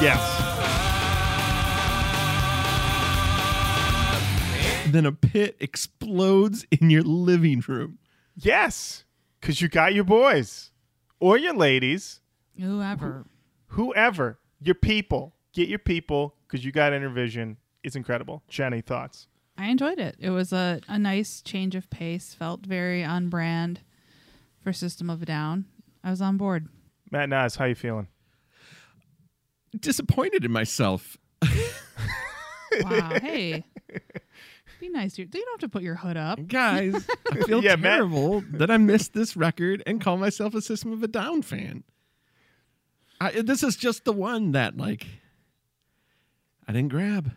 Yes. 0.00 0.98
Then 4.92 5.06
a 5.06 5.12
pit 5.12 5.56
explodes 5.58 6.66
in 6.70 6.90
your 6.90 7.02
living 7.02 7.64
room. 7.66 7.98
Yes. 8.36 9.04
Cause 9.40 9.60
you 9.60 9.68
got 9.68 9.94
your 9.94 10.04
boys. 10.04 10.70
Or 11.18 11.38
your 11.38 11.54
ladies. 11.54 12.20
Whoever. 12.60 13.24
Whoever. 13.68 14.38
Your 14.60 14.74
people. 14.74 15.34
Get 15.54 15.68
your 15.68 15.78
people 15.78 16.34
because 16.46 16.62
you 16.62 16.72
got 16.72 16.92
Innervision. 16.92 17.56
It's 17.82 17.96
incredible. 17.96 18.42
Jenny, 18.48 18.82
thoughts? 18.82 19.28
I 19.56 19.68
enjoyed 19.68 19.98
it. 19.98 20.16
It 20.18 20.28
was 20.28 20.52
a, 20.52 20.80
a 20.88 20.98
nice 20.98 21.40
change 21.40 21.74
of 21.74 21.88
pace. 21.88 22.34
Felt 22.34 22.66
very 22.66 23.02
on 23.02 23.30
brand 23.30 23.80
for 24.60 24.74
System 24.74 25.08
of 25.08 25.22
a 25.22 25.26
Down. 25.26 25.64
I 26.04 26.10
was 26.10 26.20
on 26.20 26.36
board. 26.36 26.68
Matt 27.10 27.30
Nas, 27.30 27.56
how 27.56 27.64
you 27.64 27.74
feeling? 27.74 28.08
Disappointed 29.78 30.44
in 30.44 30.52
myself. 30.52 31.16
Wow. 32.80 33.12
hey. 33.20 33.64
Be 34.82 34.88
nice 34.88 35.14
to 35.14 35.22
you. 35.22 35.28
You 35.32 35.44
don't 35.44 35.60
have 35.60 35.70
to 35.70 35.72
put 35.72 35.84
your 35.84 35.94
hood 35.94 36.16
up. 36.16 36.40
Guys, 36.48 37.06
I 37.30 37.36
feel 37.46 37.62
Yeah, 37.62 37.76
Matt- 37.76 37.98
terrible 37.98 38.42
that 38.54 38.68
I 38.68 38.78
missed 38.78 39.12
this 39.14 39.36
record 39.36 39.80
and 39.86 40.00
call 40.00 40.16
myself 40.16 40.56
a 40.56 40.60
System 40.60 40.92
of 40.92 41.04
a 41.04 41.08
Down 41.08 41.42
fan. 41.42 41.84
I, 43.20 43.30
this 43.42 43.62
is 43.62 43.76
just 43.76 44.04
the 44.04 44.12
one 44.12 44.50
that, 44.52 44.76
like, 44.76 45.06
I 46.66 46.72
didn't 46.72 46.88
grab. 46.88 47.30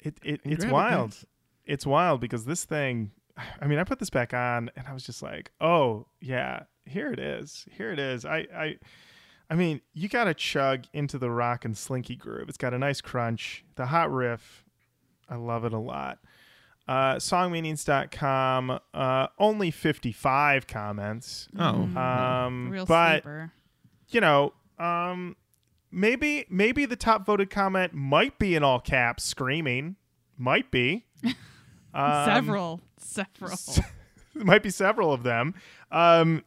It, 0.00 0.18
it 0.22 0.40
And 0.44 0.52
it's 0.52 0.62
grab 0.64 0.72
wild. 0.72 1.10
guys. 1.10 1.26
It's 1.66 1.84
wild 1.84 2.20
because 2.20 2.44
this 2.44 2.64
thing 2.64 3.10
I 3.60 3.66
mean, 3.66 3.80
I 3.80 3.84
put 3.84 3.98
this 3.98 4.10
back 4.10 4.32
on 4.32 4.70
and 4.76 4.86
I 4.86 4.92
was 4.92 5.04
just 5.04 5.20
like, 5.20 5.50
"Oh, 5.60 6.06
yeah, 6.20 6.62
here 6.86 7.10
it 7.10 7.18
is. 7.18 7.66
Here 7.76 7.90
it 7.92 7.98
is." 7.98 8.24
I 8.24 8.46
I 8.54 8.76
I 9.50 9.54
mean, 9.56 9.80
you 9.94 10.08
got 10.08 10.24
to 10.24 10.34
chug 10.34 10.84
into 10.92 11.18
the 11.18 11.30
rock 11.30 11.64
and 11.64 11.76
slinky 11.76 12.14
groove. 12.14 12.48
It's 12.48 12.58
got 12.58 12.72
a 12.74 12.78
nice 12.78 13.00
crunch. 13.00 13.64
The 13.76 13.86
hot 13.86 14.12
riff, 14.12 14.64
I 15.28 15.36
love 15.36 15.64
it 15.64 15.72
a 15.72 15.78
lot. 15.78 16.18
Uh, 16.86 17.16
songmeanings.com, 17.16 18.78
uh, 18.94 19.26
only 19.38 19.70
55 19.70 20.66
comments. 20.66 21.48
Oh, 21.58 21.82
Um, 21.96 22.70
Real 22.70 22.86
but 22.86 23.22
sleeper. 23.22 23.52
you 24.08 24.20
know, 24.20 24.54
um, 24.78 25.36
maybe 25.90 26.46
maybe 26.48 26.86
the 26.86 26.96
top 26.96 27.26
voted 27.26 27.50
comment 27.50 27.92
might 27.92 28.38
be 28.38 28.54
in 28.54 28.62
all 28.62 28.80
caps, 28.80 29.24
screaming. 29.24 29.96
Might 30.38 30.70
be. 30.70 31.04
Um, 31.92 32.24
several. 32.24 32.80
Several. 32.98 33.58
Might 34.34 34.62
be 34.62 34.70
several 34.70 35.12
of 35.12 35.24
them. 35.24 35.54
Um, 35.90 36.44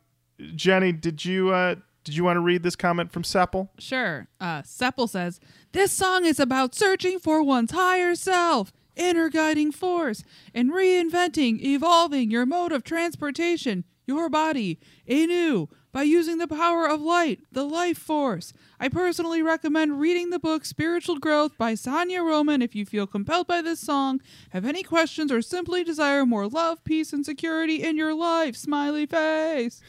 Jenny, 0.55 0.93
did 0.93 1.25
you 1.25 1.49
uh, 1.49 1.75
did 2.03 2.15
you 2.15 2.23
want 2.23 2.37
to 2.37 2.41
read 2.41 2.63
this 2.63 2.75
comment 2.75 3.11
from 3.11 3.23
Sepple? 3.23 3.69
Sure. 3.77 4.27
Uh, 4.39 4.61
Seppel 4.63 5.07
says, 5.07 5.39
This 5.71 5.91
song 5.91 6.25
is 6.25 6.39
about 6.39 6.73
searching 6.73 7.19
for 7.19 7.43
one's 7.43 7.71
higher 7.71 8.15
self, 8.15 8.73
inner 8.95 9.29
guiding 9.29 9.71
force, 9.71 10.23
and 10.53 10.71
reinventing, 10.71 11.61
evolving 11.61 12.31
your 12.31 12.45
mode 12.45 12.71
of 12.71 12.83
transportation, 12.83 13.83
your 14.07 14.29
body, 14.29 14.79
anew, 15.07 15.69
by 15.91 16.03
using 16.03 16.37
the 16.37 16.47
power 16.47 16.87
of 16.87 17.01
light, 17.01 17.41
the 17.51 17.63
life 17.63 17.97
force. 17.97 18.51
I 18.79 18.89
personally 18.89 19.43
recommend 19.43 19.99
reading 19.99 20.31
the 20.31 20.39
book 20.39 20.65
Spiritual 20.65 21.19
Growth 21.19 21.57
by 21.57 21.73
Sanaya 21.73 22.25
Roman 22.25 22.61
if 22.61 22.73
you 22.73 22.85
feel 22.85 23.05
compelled 23.05 23.45
by 23.45 23.61
this 23.61 23.79
song, 23.79 24.21
have 24.49 24.65
any 24.65 24.81
questions, 24.81 25.31
or 25.31 25.41
simply 25.41 25.83
desire 25.83 26.25
more 26.25 26.47
love, 26.47 26.83
peace, 26.83 27.13
and 27.13 27.25
security 27.25 27.83
in 27.83 27.95
your 27.95 28.15
life. 28.15 28.55
Smiley 28.55 29.05
face. 29.05 29.81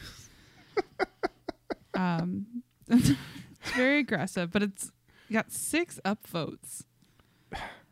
Um, 1.95 2.63
it's 2.89 3.11
very 3.75 3.99
aggressive, 3.99 4.51
but 4.51 4.63
it's 4.63 4.91
got 5.31 5.51
six 5.51 5.99
upvotes. 6.05 6.83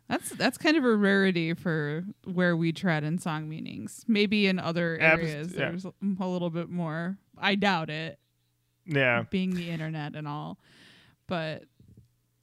That's 0.08 0.28
that's 0.30 0.58
kind 0.58 0.76
of 0.76 0.84
a 0.84 0.94
rarity 0.94 1.54
for 1.54 2.04
where 2.24 2.56
we 2.56 2.72
tread 2.72 3.02
in 3.04 3.18
song 3.18 3.48
meanings. 3.48 4.04
Maybe 4.06 4.46
in 4.46 4.58
other 4.58 5.00
Abs- 5.00 5.22
areas 5.22 5.52
yeah. 5.52 5.58
there's 5.70 5.84
a 5.86 6.26
little 6.26 6.50
bit 6.50 6.68
more. 6.68 7.16
I 7.38 7.54
doubt 7.54 7.88
it, 7.88 8.18
Yeah. 8.86 9.24
being 9.30 9.54
the 9.54 9.70
internet 9.70 10.14
and 10.14 10.28
all, 10.28 10.58
but 11.28 11.64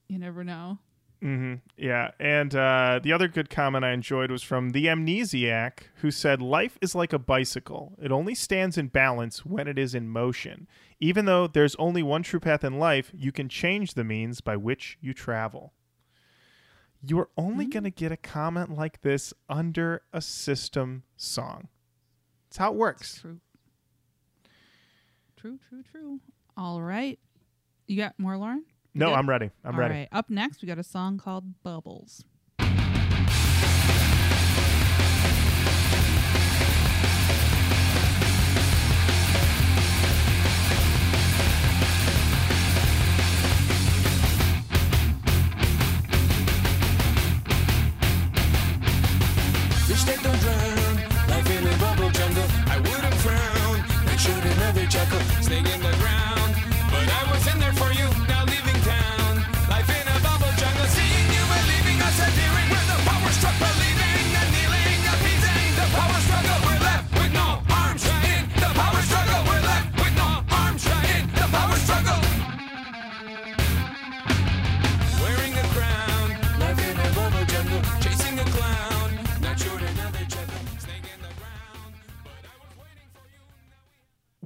you 0.08 0.18
never 0.18 0.44
know. 0.44 0.80
Hmm 1.22 1.56
Yeah. 1.78 2.12
And 2.20 2.56
uh, 2.56 3.00
the 3.04 3.12
other 3.14 3.28
good 3.28 3.50
comment 3.50 3.84
I 3.84 3.92
enjoyed 3.92 4.32
was 4.32 4.44
from 4.44 4.70
the 4.72 4.86
Amnesiac, 4.86 5.80
who 5.96 6.12
said, 6.12 6.42
Life 6.42 6.78
is 6.82 6.96
like 6.96 7.14
a 7.14 7.20
bicycle. 7.20 7.96
It 8.02 8.12
only 8.12 8.36
stands 8.36 8.78
in 8.78 8.88
balance 8.88 9.46
when 9.46 9.68
it 9.68 9.78
is 9.78 9.94
in 9.94 10.10
motion. 10.10 10.68
Even 11.00 11.26
though 11.26 11.48
there's 11.48 11.76
only 11.76 12.04
one 12.04 12.24
true 12.24 12.40
path 12.40 12.64
in 12.64 12.80
life, 12.80 13.12
you 13.14 13.32
can 13.32 13.50
change 13.50 13.94
the 13.94 14.04
means 14.04 14.42
by 14.42 14.56
which 14.58 14.98
you 15.02 15.14
travel. 15.14 15.74
You 17.02 17.20
are 17.20 17.30
only 17.38 17.66
going 17.66 17.86
to 17.86 17.92
get 17.92 18.12
a 18.12 18.18
comment 18.18 18.76
like 18.78 19.02
this 19.02 19.34
under 19.48 20.02
a 20.12 20.22
system 20.22 21.04
song. 21.16 21.70
That's 22.50 22.58
how 22.58 22.72
it 22.74 22.78
works. 22.78 23.20
True. 23.22 23.40
True, 25.38 25.60
true, 25.70 25.84
true. 25.90 26.20
All 26.58 26.82
right. 26.82 27.18
You 27.88 27.96
got 27.96 28.20
more, 28.20 28.36
Lauren? 28.38 28.66
You 28.94 29.00
No, 29.00 29.10
good? 29.10 29.16
I'm 29.16 29.30
ready. 29.30 29.50
I'm 29.64 29.74
All 29.76 29.80
ready. 29.80 29.94
right. 29.94 30.08
Up 30.12 30.30
next, 30.30 30.62
we 30.62 30.68
got 30.68 30.80
a 30.80 30.84
song 30.84 31.18
called 31.18 31.62
Bubbles. 31.64 32.24
Fish 49.88 50.04
that 50.04 50.22
don't 50.22 50.40
drown, 50.40 50.96
life 51.30 51.50
in 51.50 51.66
a 51.66 51.76
bubble 51.82 52.10
jungle. 52.12 52.46
I 52.68 52.78
wouldn't 52.78 53.18
frown, 53.26 53.78
I 54.08 54.16
should 54.18 54.44
another 54.54 54.86
chuckle. 54.86 55.20
Snake 55.42 55.66
in 55.74 55.82
the 55.82 55.94
ground, 55.98 56.19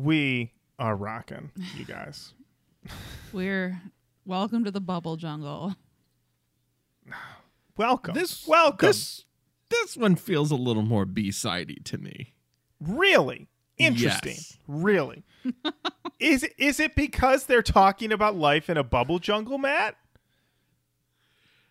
We 0.04 0.51
are 0.78 0.97
rocking, 0.97 1.51
you 1.78 1.86
guys. 1.86 2.34
We're 3.32 3.82
welcome 4.26 4.66
to 4.66 4.72
the 4.72 4.82
bubble 4.82 5.16
jungle. 5.16 5.78
Welcome. 7.78 8.14
This 8.14 8.45
welcome. 8.45 8.86
This 8.86 9.24
this 9.70 9.95
one 9.95 10.18
feels 10.18 10.51
a 10.51 10.56
little 10.56 10.84
more 10.84 11.06
B-sidey 11.06 11.80
to 11.86 11.97
me. 11.97 12.34
Really 12.82 13.47
interesting. 13.78 14.34
Yes. 14.34 14.58
Really. 14.68 15.24
is 16.20 16.43
it, 16.43 16.54
is 16.58 16.82
it 16.82 16.95
because 16.95 17.45
they're 17.45 17.64
talking 17.64 18.12
about 18.12 18.36
life 18.36 18.70
in 18.70 18.78
a 18.78 18.84
bubble 18.84 19.20
jungle, 19.20 19.58
Matt? 19.58 19.95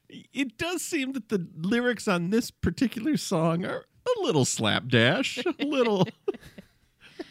It 0.09 0.57
does 0.57 0.83
seem 0.83 1.13
that 1.13 1.29
the 1.29 1.47
lyrics 1.55 2.09
on 2.09 2.31
this 2.31 2.51
particular 2.51 3.17
song 3.19 3.65
are 3.65 3.85
a 4.07 4.23
little 4.23 4.45
slapdash, 4.45 5.39
a 5.39 5.65
little, 5.65 6.09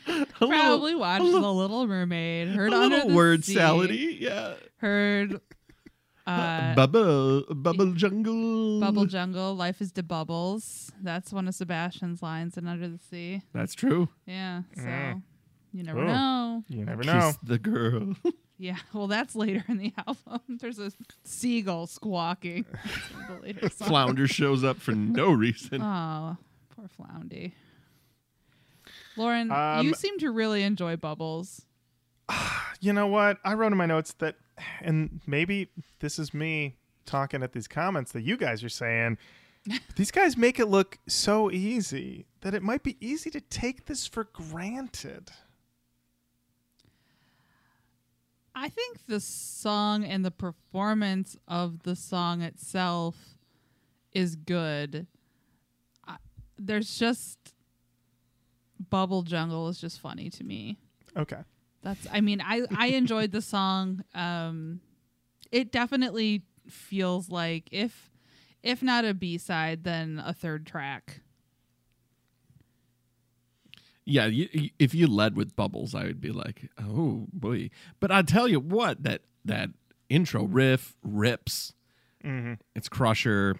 a 0.08 0.12
little, 0.12 0.26
Probably 0.50 0.94
a 0.94 0.98
watched 0.98 1.24
little, 1.24 1.42
The 1.42 1.54
Little 1.54 1.88
Mermaid. 1.88 2.50
Heard 2.50 2.74
a 2.74 2.76
Under 2.76 2.96
little 2.98 3.10
the 3.10 3.16
word 3.16 3.44
Sea, 3.46 3.56
salady. 3.56 4.20
Yeah, 4.20 4.54
Heard 4.78 5.40
uh, 6.28 6.76
bubble, 6.76 7.44
bubble 7.54 7.94
jungle, 7.94 8.80
Bubble 8.80 9.06
Jungle. 9.06 9.56
Life 9.56 9.82
is 9.82 9.92
the 9.92 10.04
bubbles. 10.04 10.92
That's 11.02 11.34
one 11.34 11.48
of 11.48 11.56
Sebastian's 11.56 12.22
lines 12.22 12.58
in 12.58 12.68
Under 12.68 12.88
the 12.88 13.00
Sea. 13.00 13.42
That's 13.54 13.74
true. 13.74 14.08
Yeah. 14.26 14.62
So 14.76 14.82
Mm. 14.84 15.22
you 15.74 15.84
never 15.84 16.02
Oh. 16.02 16.06
know. 16.06 16.64
You 16.68 16.86
never 16.86 17.04
Kiss 17.04 17.14
know. 17.14 17.32
the 17.44 17.58
girl. 17.60 18.16
Yeah. 18.58 18.78
Well, 18.94 19.08
that's 19.08 19.36
later 19.36 19.64
in 19.68 19.80
the 19.80 19.92
album. 20.08 20.42
There's 20.60 20.78
a 20.78 20.92
seagull 21.24 21.88
squawking. 21.88 22.68
That's 22.84 23.12
one 23.12 23.24
of 23.24 23.28
the 23.38 23.42
later 23.48 23.70
songs. 23.70 23.90
Flounder 23.90 24.28
shows 24.28 24.64
up 24.64 24.78
for 24.78 24.92
no 24.92 25.32
reason. 25.32 25.82
Oh, 25.82 26.38
poor 26.76 26.86
Floundy. 26.88 27.54
Lauren, 29.18 29.52
Um, 29.52 29.86
you 29.86 29.94
seem 29.94 30.18
to 30.20 30.32
really 30.32 30.64
enjoy 30.64 30.96
Bubbles. 30.96 31.66
You 32.84 32.94
know 32.94 33.06
what? 33.06 33.38
I 33.44 33.54
wrote 33.54 33.72
in 33.72 33.78
my 33.78 33.86
notes 33.86 34.14
that, 34.14 34.38
and 34.82 35.22
maybe 35.28 35.70
this 36.00 36.18
is 36.18 36.34
me 36.34 36.78
talking 37.06 37.44
at 37.44 37.54
these 37.54 37.68
comments 37.68 38.12
that 38.14 38.24
you 38.24 38.38
guys 38.38 38.64
are 38.64 38.70
saying. 38.70 39.20
these 39.96 40.10
guys 40.10 40.36
make 40.36 40.60
it 40.60 40.66
look 40.66 40.98
so 41.08 41.52
easy 41.52 42.26
that 42.42 42.56
it 42.56 42.64
might 42.64 42.82
be 42.82 42.98
easy 43.00 43.30
to 43.30 43.40
take 43.40 43.86
this 43.86 44.08
for 44.08 44.24
granted. 44.34 45.30
I 48.56 48.70
think 48.70 49.06
the 49.08 49.20
song 49.20 50.04
and 50.04 50.26
the 50.26 50.32
performance 50.32 51.38
of 51.48 51.84
the 51.84 51.96
song 51.96 52.42
itself 52.42 53.38
is 54.12 54.36
good. 54.36 55.08
I, 56.08 56.18
there's 56.58 56.98
just 56.98 57.38
Bubble 58.92 59.24
Jungle 59.24 59.68
is 59.70 59.82
just 59.82 60.00
funny 60.00 60.30
to 60.30 60.44
me. 60.44 60.78
Okay. 61.18 61.40
That's 61.82 62.06
I 62.12 62.22
mean 62.22 62.42
I 62.42 62.62
I 62.78 62.88
enjoyed 63.02 63.32
the 63.32 63.42
song. 63.42 64.04
Um 64.14 64.82
it 65.52 65.72
definitely 65.72 66.44
feels 66.68 67.30
like 67.32 67.68
if 67.72 68.12
if 68.62 68.84
not 68.84 69.04
a 69.06 69.16
B-side 69.16 69.84
then 69.84 70.22
a 70.24 70.34
third 70.34 70.68
track. 70.68 71.22
Yeah, 74.06 74.26
you, 74.26 74.50
you- 74.52 74.70
if 74.80 74.94
you 74.94 75.08
led 75.08 75.36
with 75.36 75.56
bubbles, 75.56 75.94
I 75.96 76.04
would 76.06 76.22
be 76.22 76.32
like, 76.32 76.70
oh 76.80 77.28
boy. 77.32 77.70
But 78.00 78.12
I 78.12 78.22
tell 78.24 78.48
you 78.48 78.60
what, 78.60 79.04
that 79.04 79.22
that 79.46 79.70
intro 80.10 80.44
riff 80.44 80.96
rips. 81.04 81.74
Mm-hmm. 82.24 82.54
It's 82.76 82.90
Crusher. 82.90 83.56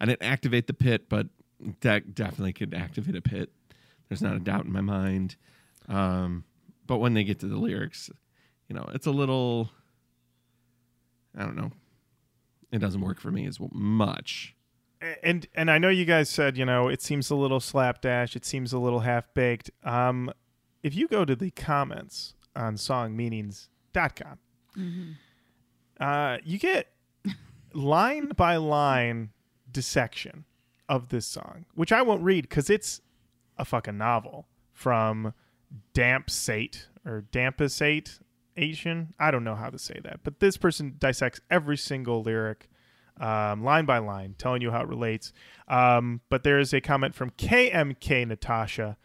I 0.00 0.04
didn't 0.06 0.22
activate 0.22 0.66
the 0.68 0.74
pit, 0.74 1.08
but 1.08 1.26
that 1.80 2.14
definitely 2.14 2.52
could 2.52 2.72
activate 2.74 3.16
a 3.16 3.20
pit. 3.22 3.50
There's 4.08 4.22
not 4.22 4.36
a 4.36 4.40
doubt 4.40 4.64
in 4.64 4.72
my 4.72 4.80
mind. 4.80 5.36
Um, 5.88 6.44
but 6.86 6.98
when 6.98 7.14
they 7.14 7.24
get 7.24 7.38
to 7.40 7.46
the 7.46 7.56
lyrics, 7.56 8.10
you 8.68 8.74
know, 8.74 8.88
it's 8.94 9.06
a 9.06 9.10
little. 9.10 9.70
I 11.36 11.42
don't 11.42 11.56
know. 11.56 11.70
It 12.72 12.78
doesn't 12.78 13.00
work 13.00 13.20
for 13.20 13.30
me 13.30 13.46
as 13.46 13.58
much. 13.72 14.54
and 15.22 15.46
and 15.54 15.70
I 15.70 15.78
know 15.78 15.88
you 15.88 16.04
guys 16.04 16.28
said 16.28 16.56
you 16.58 16.64
know 16.64 16.88
it 16.88 17.00
seems 17.02 17.30
a 17.30 17.34
little 17.36 17.60
slapdash, 17.60 18.34
it 18.36 18.44
seems 18.44 18.72
a 18.72 18.78
little 18.78 19.00
half 19.00 19.32
baked. 19.34 19.70
Um, 19.84 20.32
if 20.82 20.94
you 20.94 21.08
go 21.08 21.24
to 21.24 21.36
the 21.36 21.50
comments 21.50 22.34
on 22.56 22.76
songmeanings.com, 22.76 24.38
uh, 26.00 26.38
you 26.44 26.58
get 26.58 26.88
line 27.72 28.28
by 28.36 28.56
line 28.56 29.30
dissection 29.70 30.44
of 30.88 31.08
this 31.10 31.26
song, 31.26 31.66
which 31.74 31.92
I 31.92 32.02
won't 32.02 32.22
read 32.22 32.48
because 32.48 32.70
it's 32.70 33.00
a 33.58 33.64
fucking 33.64 33.98
novel 33.98 34.46
from 34.72 35.34
Damp 35.92 36.30
Sate 36.30 36.88
or 37.04 37.22
Dampasate 37.32 38.18
Asian. 38.56 39.14
I 39.18 39.30
don't 39.30 39.44
know 39.44 39.54
how 39.54 39.70
to 39.70 39.78
say 39.78 40.00
that, 40.04 40.20
but 40.22 40.40
this 40.40 40.56
person 40.56 40.94
dissects 40.98 41.40
every 41.50 41.76
single 41.76 42.22
lyric 42.22 42.68
um, 43.20 43.64
line 43.64 43.84
by 43.84 43.98
line, 43.98 44.34
telling 44.38 44.62
you 44.62 44.70
how 44.70 44.82
it 44.82 44.88
relates. 44.88 45.32
Um, 45.66 46.20
but 46.28 46.44
there 46.44 46.58
is 46.58 46.72
a 46.72 46.80
comment 46.80 47.14
from 47.14 47.30
KMK 47.30 48.26
Natasha 48.26 48.96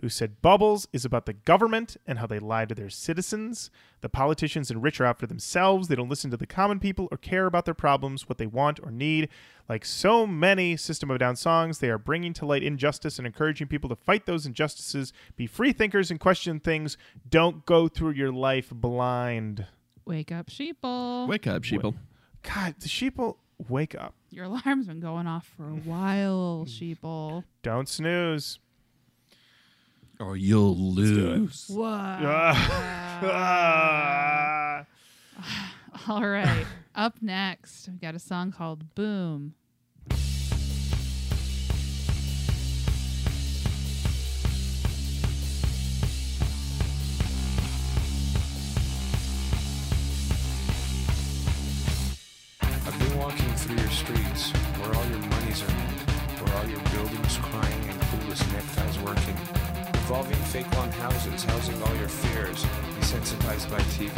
who 0.00 0.08
said 0.08 0.40
Bubbles 0.42 0.88
is 0.92 1.04
about 1.04 1.26
the 1.26 1.32
government 1.32 1.96
and 2.06 2.18
how 2.18 2.26
they 2.26 2.38
lie 2.38 2.64
to 2.64 2.74
their 2.74 2.90
citizens. 2.90 3.70
The 4.00 4.08
politicians 4.08 4.70
and 4.70 4.82
rich 4.82 5.00
are 5.00 5.06
out 5.06 5.18
for 5.18 5.26
themselves. 5.26 5.88
They 5.88 5.94
don't 5.94 6.08
listen 6.08 6.30
to 6.30 6.36
the 6.36 6.46
common 6.46 6.80
people 6.80 7.08
or 7.10 7.18
care 7.18 7.46
about 7.46 7.64
their 7.64 7.74
problems, 7.74 8.28
what 8.28 8.38
they 8.38 8.46
want 8.46 8.80
or 8.82 8.90
need. 8.90 9.28
Like 9.68 9.84
so 9.84 10.26
many 10.26 10.76
System 10.76 11.10
of 11.10 11.18
Down 11.18 11.36
songs, 11.36 11.78
they 11.78 11.90
are 11.90 11.98
bringing 11.98 12.32
to 12.34 12.46
light 12.46 12.62
injustice 12.62 13.18
and 13.18 13.26
encouraging 13.26 13.68
people 13.68 13.88
to 13.90 13.96
fight 13.96 14.26
those 14.26 14.46
injustices, 14.46 15.12
be 15.36 15.46
free 15.46 15.72
thinkers 15.72 16.10
and 16.10 16.18
question 16.18 16.60
things. 16.60 16.96
Don't 17.28 17.66
go 17.66 17.88
through 17.88 18.12
your 18.12 18.32
life 18.32 18.70
blind. 18.70 19.66
Wake 20.04 20.32
up, 20.32 20.48
sheeple. 20.48 21.28
Wake 21.28 21.46
up, 21.46 21.62
sheeple. 21.62 21.94
God, 22.42 22.74
the 22.80 22.88
sheeple, 22.88 23.36
wake 23.68 23.94
up. 23.94 24.14
Your 24.30 24.46
alarm's 24.46 24.86
been 24.86 25.00
going 25.00 25.26
off 25.26 25.46
for 25.56 25.68
a 25.68 25.74
while, 25.74 26.64
hmm. 26.64 26.70
sheeple. 26.70 27.44
Don't 27.62 27.88
snooze. 27.88 28.58
Or 30.20 30.36
you'll 30.36 30.76
lose. 30.76 31.66
What? 31.68 31.88
Ah. 31.88 32.86
Ah. 35.42 35.74
All 36.08 36.26
right. 36.26 36.64
Up 36.94 37.20
next, 37.20 37.88
we 37.90 37.98
got 37.98 38.14
a 38.14 38.18
song 38.18 38.50
called 38.50 38.94
Boom. 38.94 39.54
I've 52.62 52.98
been 52.98 53.18
walking 53.18 53.54
through 53.56 53.76
your 53.76 53.90
streets 53.90 54.50
where 54.50 54.94
all 54.94 55.04
your 55.06 55.18
money's 55.18 55.62
earned, 55.62 56.00
where 56.40 56.56
all 56.56 56.66
your 56.68 56.80
buildings 56.94 57.36
crying 57.38 57.88
and 57.88 58.00
clueless 58.00 58.52
neckties 58.52 58.98
working. 59.00 59.59
Revolving 60.10 60.42
fake 60.46 60.74
long 60.74 60.90
houses 60.90 61.44
housing 61.44 61.80
all 61.84 61.94
your 61.94 62.08
fears, 62.08 62.64
desensitized 62.98 63.70
by 63.70 63.78
TV. 63.94 64.10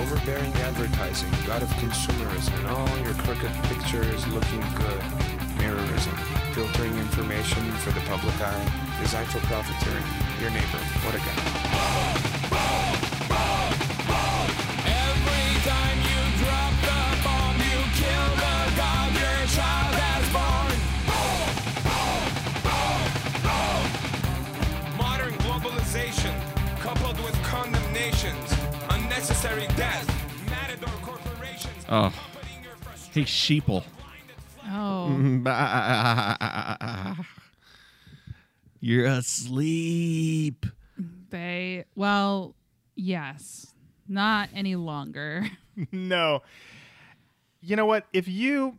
Overbearing 0.00 0.50
advertising, 0.64 1.28
god 1.46 1.62
of 1.62 1.68
consumerism, 1.76 2.58
and 2.60 2.68
all 2.68 2.98
your 3.04 3.12
crooked 3.16 3.52
pictures 3.64 4.26
looking 4.28 4.64
good. 4.74 5.02
Mirrorism, 5.58 6.16
filtering 6.54 6.96
information 6.96 7.70
for 7.84 7.90
the 7.90 8.00
public 8.08 8.40
eye, 8.40 8.96
designed 9.02 9.28
for 9.28 9.40
profiteering. 9.40 10.02
Your 10.40 10.48
neighbor, 10.48 10.80
what 11.04 11.14
a 11.14 11.18
guy. 11.18 13.05
Unnecessary 29.36 29.66
death, 29.76 30.48
matador 30.48 30.88
corporations. 31.02 31.84
Oh, 31.90 32.10
putting 32.32 32.64
your 32.64 32.74
frustration 32.76 33.22
hey, 33.22 33.60
sheeple. 33.60 33.84
Oh, 34.64 35.10
You're 38.80 39.04
asleep. 39.04 40.64
they, 41.28 41.84
well, 41.94 42.54
yes, 42.94 43.74
not 44.08 44.48
any 44.54 44.74
longer. 44.74 45.44
no. 45.92 46.42
You 47.60 47.76
know 47.76 47.84
what? 47.84 48.06
If 48.14 48.28
you 48.28 48.78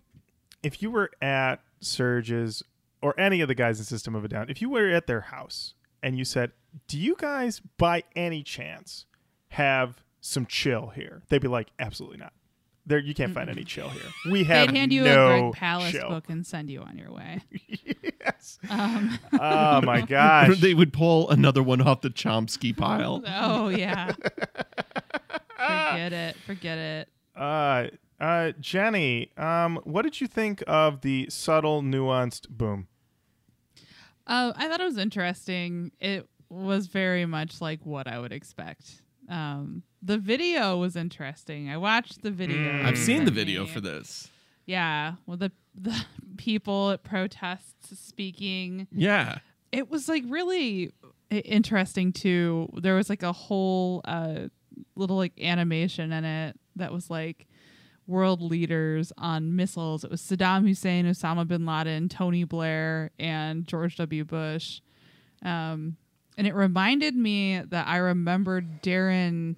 if 0.63 0.81
you 0.81 0.89
were 0.89 1.11
at 1.21 1.57
Serj's 1.83 2.63
or 3.03 3.13
any 3.19 3.41
of 3.41 3.47
the 3.47 3.53
guys 3.53 3.77
in 3.77 3.85
System 3.85 4.15
of 4.15 4.25
a 4.25 4.27
Down, 4.27 4.49
if 4.49 4.59
you 4.63 4.71
were 4.71 4.89
at 4.89 5.05
their 5.05 5.21
house 5.21 5.75
and 6.01 6.17
you 6.17 6.25
said, 6.25 6.51
"Do 6.87 6.97
you 6.97 7.15
guys 7.15 7.61
by 7.77 8.05
any 8.15 8.41
chance 8.41 9.05
have 9.49 10.01
some 10.27 10.45
chill 10.45 10.87
here?" 10.95 11.23
They'd 11.29 11.41
be 11.41 11.47
like, 11.47 11.67
"Absolutely 11.79 12.17
not. 12.17 12.33
There 12.85 12.99
you 12.99 13.13
can't 13.13 13.33
find 13.33 13.49
any 13.49 13.65
chill 13.65 13.89
here. 13.89 14.01
We 14.31 14.45
have 14.45 14.67
They'd 14.69 14.77
hand 14.77 14.93
you 14.93 15.03
no 15.03 15.25
a 15.25 15.51
Greg 15.51 15.53
Palast 15.61 15.91
chill." 15.91 16.07
book 16.09 16.29
and 16.29 16.45
send 16.47 16.69
you 16.69 16.81
on 16.81 16.97
your 16.97 17.11
way. 17.11 17.41
yes. 18.21 18.59
Um, 18.69 19.19
Oh 19.33 19.81
my 19.81 19.99
gosh. 20.07 20.59
they 20.61 20.73
would 20.73 20.93
pull 20.93 21.29
another 21.29 21.61
one 21.61 21.81
off 21.81 21.99
the 22.01 22.09
Chomsky 22.09 22.75
pile. 22.75 23.21
oh, 23.27 23.67
yeah. 23.67 24.13
Forget 25.57 26.13
it. 26.13 26.35
Forget 26.45 26.77
it. 26.77 27.09
uh 27.35 27.87
uh 28.19 28.51
Jenny, 28.59 29.31
um 29.37 29.79
what 29.83 30.03
did 30.03 30.21
you 30.21 30.27
think 30.27 30.63
of 30.65 31.01
the 31.01 31.27
subtle 31.29 31.81
nuanced 31.81 32.49
boom? 32.49 32.87
Uh, 34.25 34.51
I 34.55 34.67
thought 34.67 34.81
it 34.81 34.85
was 34.85 34.97
interesting. 34.97 35.91
It 35.99 36.27
was 36.49 36.87
very 36.87 37.25
much 37.25 37.61
like 37.61 37.85
what 37.85 38.07
I 38.07 38.19
would 38.19 38.31
expect. 38.33 39.01
Um, 39.27 39.83
the 40.01 40.17
video 40.17 40.77
was 40.77 40.95
interesting. 40.95 41.69
I 41.69 41.77
watched 41.77 42.21
the 42.21 42.31
video. 42.31 42.71
Mm. 42.71 42.85
I've 42.85 42.97
seen 42.97 43.25
the 43.25 43.31
video 43.31 43.63
me. 43.63 43.69
for 43.69 43.81
this. 43.81 44.29
Yeah, 44.65 45.13
well, 45.25 45.37
the 45.37 45.51
the 45.75 46.05
people 46.37 46.91
at 46.91 47.03
protests 47.03 47.97
speaking. 47.99 48.87
Yeah. 48.91 49.39
It 49.71 49.89
was 49.89 50.07
like 50.07 50.23
really 50.27 50.91
interesting 51.29 52.13
too. 52.13 52.69
There 52.77 52.95
was 52.95 53.09
like 53.09 53.23
a 53.23 53.33
whole 53.33 54.01
uh, 54.05 54.47
little 54.95 55.17
like 55.17 55.33
animation 55.41 56.11
in 56.11 56.23
it 56.23 56.59
that 56.75 56.91
was 56.93 57.09
like 57.09 57.47
world 58.07 58.41
leaders 58.41 59.11
on 59.17 59.55
missiles. 59.55 60.03
It 60.03 60.11
was 60.11 60.21
Saddam 60.21 60.65
Hussein, 60.65 61.05
Osama 61.05 61.45
bin 61.47 61.65
Laden, 61.65 62.07
Tony 62.09 62.45
Blair, 62.45 63.11
and 63.19 63.67
George 63.67 63.97
W. 63.97 64.23
Bush. 64.23 64.79
Um, 65.43 65.97
and 66.37 66.45
it 66.45 66.53
reminded 66.53 67.15
me 67.15 67.59
that 67.59 67.87
I 67.87 67.97
remembered 67.97 68.83
Daron. 68.83 69.55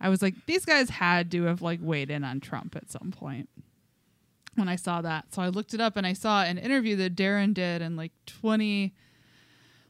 I 0.00 0.08
was 0.08 0.22
like, 0.22 0.34
these 0.46 0.64
guys 0.64 0.88
had 0.88 1.30
to 1.32 1.44
have 1.44 1.62
like 1.62 1.80
weighed 1.82 2.10
in 2.10 2.22
on 2.24 2.40
Trump 2.40 2.76
at 2.76 2.90
some 2.90 3.10
point 3.10 3.48
when 4.54 4.68
I 4.68 4.76
saw 4.76 5.02
that. 5.02 5.34
So 5.34 5.42
I 5.42 5.48
looked 5.48 5.74
it 5.74 5.80
up 5.80 5.96
and 5.96 6.06
I 6.06 6.12
saw 6.12 6.42
an 6.42 6.58
interview 6.58 6.96
that 6.96 7.16
Daron 7.16 7.54
did 7.54 7.82
in 7.82 7.96
like 7.96 8.12
20 8.26 8.94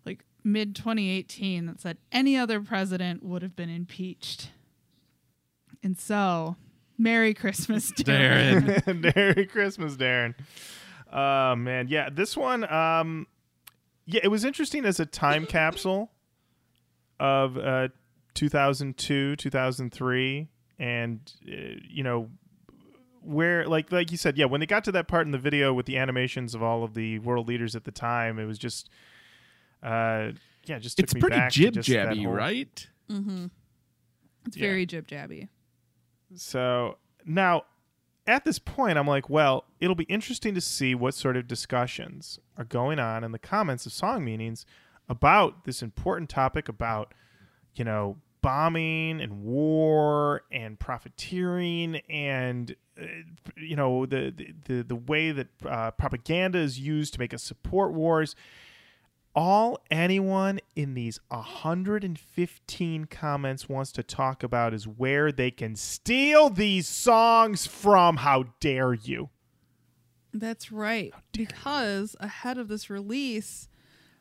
like 0.06 0.24
mid 0.42 0.74
2018 0.74 1.66
that 1.66 1.80
said 1.80 1.98
any 2.10 2.36
other 2.36 2.60
president 2.60 3.22
would 3.22 3.42
have 3.42 3.54
been 3.54 3.70
impeached. 3.70 4.50
And 5.82 5.98
so, 5.98 6.56
Merry 6.96 7.34
Christmas, 7.34 7.92
Daron. 7.96 8.82
Daron. 8.84 9.16
Merry 9.16 9.46
Christmas, 9.46 9.96
Daron. 9.96 10.34
Oh 11.12 11.56
man, 11.56 11.88
yeah, 11.88 12.08
this 12.10 12.36
one 12.38 12.70
um 12.72 13.26
yeah, 14.06 14.20
it 14.24 14.28
was 14.28 14.44
interesting 14.44 14.84
as 14.84 14.98
a 14.98 15.06
time 15.06 15.46
capsule 15.58 16.10
of 17.22 17.56
uh 17.56 17.88
2002, 18.34 19.36
2003 19.36 20.48
and 20.78 21.32
uh, 21.46 21.52
you 21.88 22.02
know 22.02 22.28
where 23.20 23.66
like 23.68 23.92
like 23.92 24.10
you 24.10 24.16
said, 24.16 24.36
yeah, 24.36 24.46
when 24.46 24.60
they 24.60 24.66
got 24.66 24.82
to 24.84 24.92
that 24.92 25.06
part 25.06 25.26
in 25.26 25.30
the 25.32 25.38
video 25.38 25.72
with 25.72 25.86
the 25.86 25.96
animations 25.96 26.54
of 26.54 26.62
all 26.62 26.82
of 26.82 26.94
the 26.94 27.18
world 27.20 27.46
leaders 27.46 27.76
at 27.76 27.84
the 27.84 27.92
time, 27.92 28.38
it 28.38 28.46
was 28.46 28.58
just 28.58 28.88
uh 29.82 30.32
yeah, 30.64 30.78
just 30.78 30.96
took 30.96 31.04
It's 31.04 31.14
me 31.14 31.20
pretty 31.20 31.40
jib 31.50 31.74
jabby, 31.74 32.24
whole- 32.24 32.32
right? 32.34 32.88
Mm-hmm. 33.10 33.46
It's 34.46 34.56
Yeah. 34.56 34.66
very 34.68 34.86
jib 34.86 35.06
jabby. 35.06 35.48
So 36.34 36.98
now, 37.24 37.64
at 38.26 38.44
this 38.44 38.58
point, 38.58 38.96
I'm 38.98 39.06
like, 39.06 39.28
well, 39.28 39.64
it'll 39.80 39.94
be 39.96 40.04
interesting 40.04 40.54
to 40.54 40.60
see 40.60 40.94
what 40.94 41.14
sort 41.14 41.36
of 41.36 41.46
discussions 41.46 42.38
are 42.56 42.64
going 42.64 42.98
on 42.98 43.22
in 43.24 43.32
the 43.32 43.38
comments 43.38 43.86
of 43.86 43.92
song 43.92 44.24
meanings 44.24 44.64
about 45.12 45.64
this 45.64 45.82
important 45.82 46.28
topic 46.28 46.68
about, 46.68 47.14
you 47.74 47.84
know, 47.84 48.16
bombing 48.40 49.20
and 49.20 49.44
war 49.44 50.42
and 50.50 50.80
profiteering 50.80 51.96
and 52.10 52.74
uh, 53.00 53.04
you 53.56 53.76
know 53.76 54.04
the, 54.04 54.34
the 54.64 54.82
the 54.82 54.96
way 54.96 55.30
that 55.30 55.46
uh, 55.64 55.92
propaganda 55.92 56.58
is 56.58 56.76
used 56.76 57.14
to 57.14 57.20
make 57.20 57.32
us 57.32 57.40
support 57.40 57.92
wars 57.92 58.34
all 59.34 59.78
anyone 59.90 60.60
in 60.76 60.94
these 60.94 61.18
115 61.28 63.04
comments 63.06 63.68
wants 63.68 63.92
to 63.92 64.02
talk 64.02 64.42
about 64.42 64.74
is 64.74 64.86
where 64.86 65.32
they 65.32 65.50
can 65.50 65.74
steal 65.74 66.50
these 66.50 66.86
songs 66.86 67.66
from. 67.66 68.18
How 68.18 68.44
dare 68.60 68.92
you? 68.92 69.30
That's 70.34 70.70
right. 70.70 71.12
Because 71.32 72.16
ahead 72.20 72.58
of 72.58 72.68
this 72.68 72.90
release, 72.90 73.68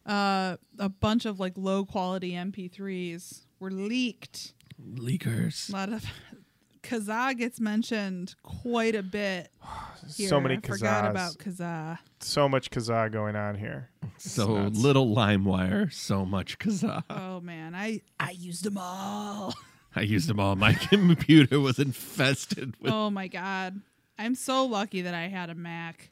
uh, 0.06 0.58
a 0.80 0.90
bunch 0.90 1.26
of 1.26 1.40
like 1.40 1.54
low 1.56 1.86
quality 1.86 2.32
MP3s 2.32 3.46
were 3.60 3.72
leaked. 3.72 4.54
Leakers. 4.96 5.70
A 5.70 5.74
lot 5.74 5.94
of 5.94 6.06
Kazaa 6.84 7.38
gets 7.38 7.60
mentioned 7.60 8.36
quite 8.44 8.96
a 8.96 9.04
bit. 9.04 9.50
Here. 10.16 10.30
So 10.30 10.42
many 10.42 10.58
I 10.58 10.68
Forgot 10.68 11.12
about 11.12 11.34
Kazaa. 11.38 12.00
So 12.20 12.50
much 12.50 12.72
Kazaa 12.72 13.12
going 13.12 13.36
on 13.36 13.56
here. 13.56 13.90
So 14.18 14.64
nuts. 14.64 14.80
little 14.80 15.16
LimeWire, 15.16 15.94
so 15.94 16.26
much 16.26 16.58
Kazaa. 16.58 17.04
Oh 17.10 17.40
man, 17.40 17.76
I 17.76 18.02
I 18.20 18.32
used 18.32 18.64
them 18.64 18.80
all. 18.80 19.54
I 19.96 20.02
used 20.02 20.28
them 20.28 20.40
all. 20.40 20.56
My 20.56 20.74
computer 20.90 21.60
was 21.60 21.78
infested 21.78 22.74
with. 22.82 22.92
oh 22.92 23.12
my 23.12 23.28
god, 23.28 23.80
I'm 24.18 24.34
so 24.34 24.66
lucky 24.66 25.04
that 25.04 25.14
I 25.14 25.28
had 25.28 25.52
a 25.52 25.56
Mac. 25.56 26.10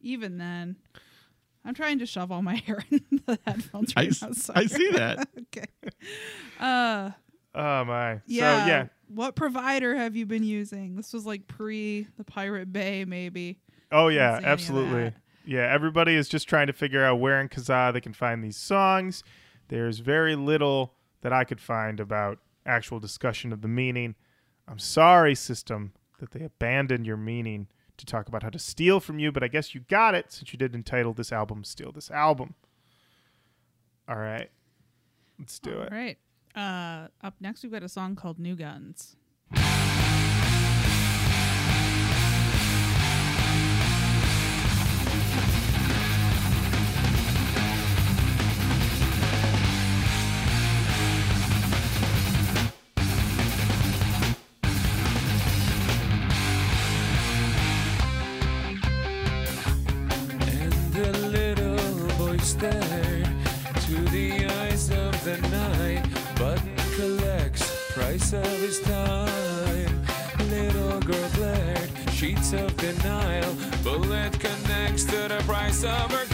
Even 0.00 0.38
then, 0.38 0.76
I'm 1.66 1.74
trying 1.74 1.98
to 1.98 2.06
shove 2.06 2.30
all 2.32 2.42
my 2.42 2.54
hair 2.66 2.84
in 2.90 3.00
the 3.26 3.38
headphones 3.46 3.92
I, 3.96 4.00
right 4.02 4.08
s- 4.10 4.48
now. 4.48 4.54
I 4.54 4.66
see 4.66 4.90
that. 4.92 5.28
okay. 5.56 5.66
Uh, 6.58 7.10
Oh 7.54 7.84
my. 7.84 8.20
yeah. 8.26 8.64
So 8.64 8.68
yeah. 8.68 8.86
What 9.08 9.34
provider 9.34 9.96
have 9.96 10.14
you 10.16 10.26
been 10.26 10.42
using? 10.42 10.96
This 10.96 11.12
was 11.12 11.24
like 11.24 11.46
pre 11.46 12.06
the 12.16 12.24
Pirate 12.24 12.72
Bay, 12.72 13.04
maybe. 13.04 13.58
Oh 13.92 14.08
yeah, 14.08 14.32
see 14.32 14.36
any 14.38 14.44
of 14.44 14.50
absolutely. 14.52 15.12
Yeah, 15.44 15.72
everybody 15.72 16.14
is 16.16 16.28
just 16.28 16.48
trying 16.48 16.66
to 16.66 16.72
figure 16.72 17.04
out 17.04 17.20
where 17.20 17.40
in 17.40 17.48
Kazaa 17.48 17.92
they 17.92 18.00
can 18.00 18.12
find 18.12 18.42
these 18.42 18.56
songs. 18.56 19.22
There's 19.68 20.00
very 20.00 20.34
little 20.36 20.94
that 21.22 21.32
I 21.32 21.44
could 21.44 21.60
find 21.60 22.00
about 22.00 22.38
actual 22.66 22.98
discussion 23.00 23.52
of 23.52 23.62
the 23.62 23.68
meaning. 23.68 24.16
I'm 24.68 24.80
sorry, 24.80 25.34
system, 25.36 25.92
that 26.18 26.32
they 26.32 26.44
abandoned 26.44 27.06
your 27.06 27.16
meaning 27.16 27.68
to 27.96 28.06
talk 28.06 28.28
about 28.28 28.42
how 28.42 28.50
to 28.50 28.58
steal 28.58 29.00
from 29.00 29.18
you, 29.18 29.32
but 29.32 29.42
I 29.42 29.48
guess 29.48 29.74
you 29.74 29.82
got 29.88 30.14
it 30.14 30.32
since 30.32 30.52
you 30.52 30.58
did 30.58 30.74
entitle 30.74 31.12
this 31.12 31.32
album 31.32 31.64
Steal 31.64 31.92
This 31.92 32.10
Album. 32.10 32.54
All 34.08 34.16
right. 34.16 34.50
Let's 35.38 35.58
do 35.58 35.74
All 35.76 35.82
it. 35.82 35.92
All 35.92 35.98
right. 35.98 36.18
Uh, 36.54 37.08
up 37.22 37.34
next, 37.40 37.62
we've 37.62 37.72
got 37.72 37.82
a 37.82 37.88
song 37.88 38.16
called 38.16 38.38
New 38.38 38.56
Guns. 38.56 39.16
Of 72.52 72.76
denial. 72.76 73.54
Bullet 73.82 74.38
connects 74.38 75.04
to 75.04 75.28
the 75.28 75.42
price 75.46 75.82
of 75.84 76.25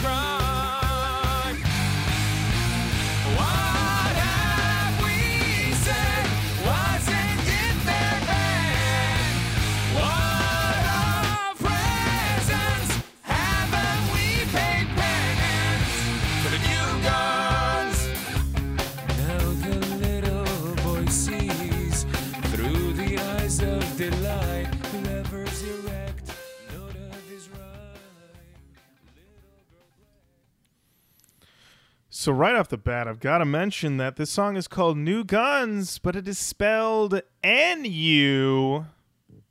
So 32.23 32.31
right 32.31 32.55
off 32.55 32.69
the 32.69 32.77
bat, 32.77 33.09
I've 33.09 33.19
got 33.19 33.39
to 33.39 33.45
mention 33.45 33.97
that 33.97 34.15
this 34.15 34.29
song 34.29 34.55
is 34.55 34.69
called 34.69 34.97
"New 34.97 35.25
Guns," 35.25 35.99
but 35.99 36.15
it 36.15 36.25
is 36.25 36.39
spelled 36.39 37.21
N-U 37.43 38.85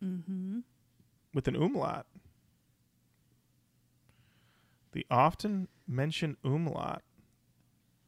mm-hmm. 0.02 0.58
with 1.34 1.48
an 1.48 1.54
umlaut. 1.54 2.06
The 4.92 5.04
often 5.10 5.68
mentioned 5.86 6.38
umlaut. 6.42 7.02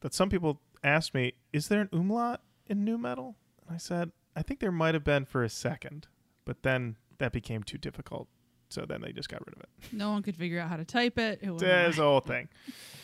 That 0.01 0.15
some 0.15 0.31
people 0.31 0.63
asked 0.83 1.13
me, 1.13 1.35
"Is 1.53 1.69
there 1.69 1.83
an 1.83 1.91
umlaut 1.93 2.41
in 2.67 2.87
nu 2.87 2.97
metal?" 2.97 3.37
And 3.67 3.75
I 3.75 3.77
said, 3.77 4.13
"I 4.35 4.41
think 4.41 4.61
there 4.61 4.73
might 4.73 4.95
have 4.95 5.05
been 5.05 5.27
for 5.27 5.45
a 5.45 5.51
second, 5.51 6.07
but 6.47 6.63
then 6.63 6.97
that 7.19 7.33
became 7.33 7.65
too 7.65 7.77
difficult, 7.77 8.29
so 8.71 8.87
then 8.87 9.03
they 9.03 9.13
just 9.13 9.29
got 9.29 9.47
rid 9.47 9.57
of 9.57 9.61
it." 9.61 9.69
No 9.93 10.11
one 10.13 10.23
could 10.23 10.37
figure 10.37 10.59
out 10.59 10.71
how 10.71 10.79
to 10.79 10.87
type 10.87 11.19
it. 11.19 11.41
it 11.43 11.55
There's 11.59 11.97
the 11.97 12.03
whole 12.05 12.21
thing. 12.21 12.49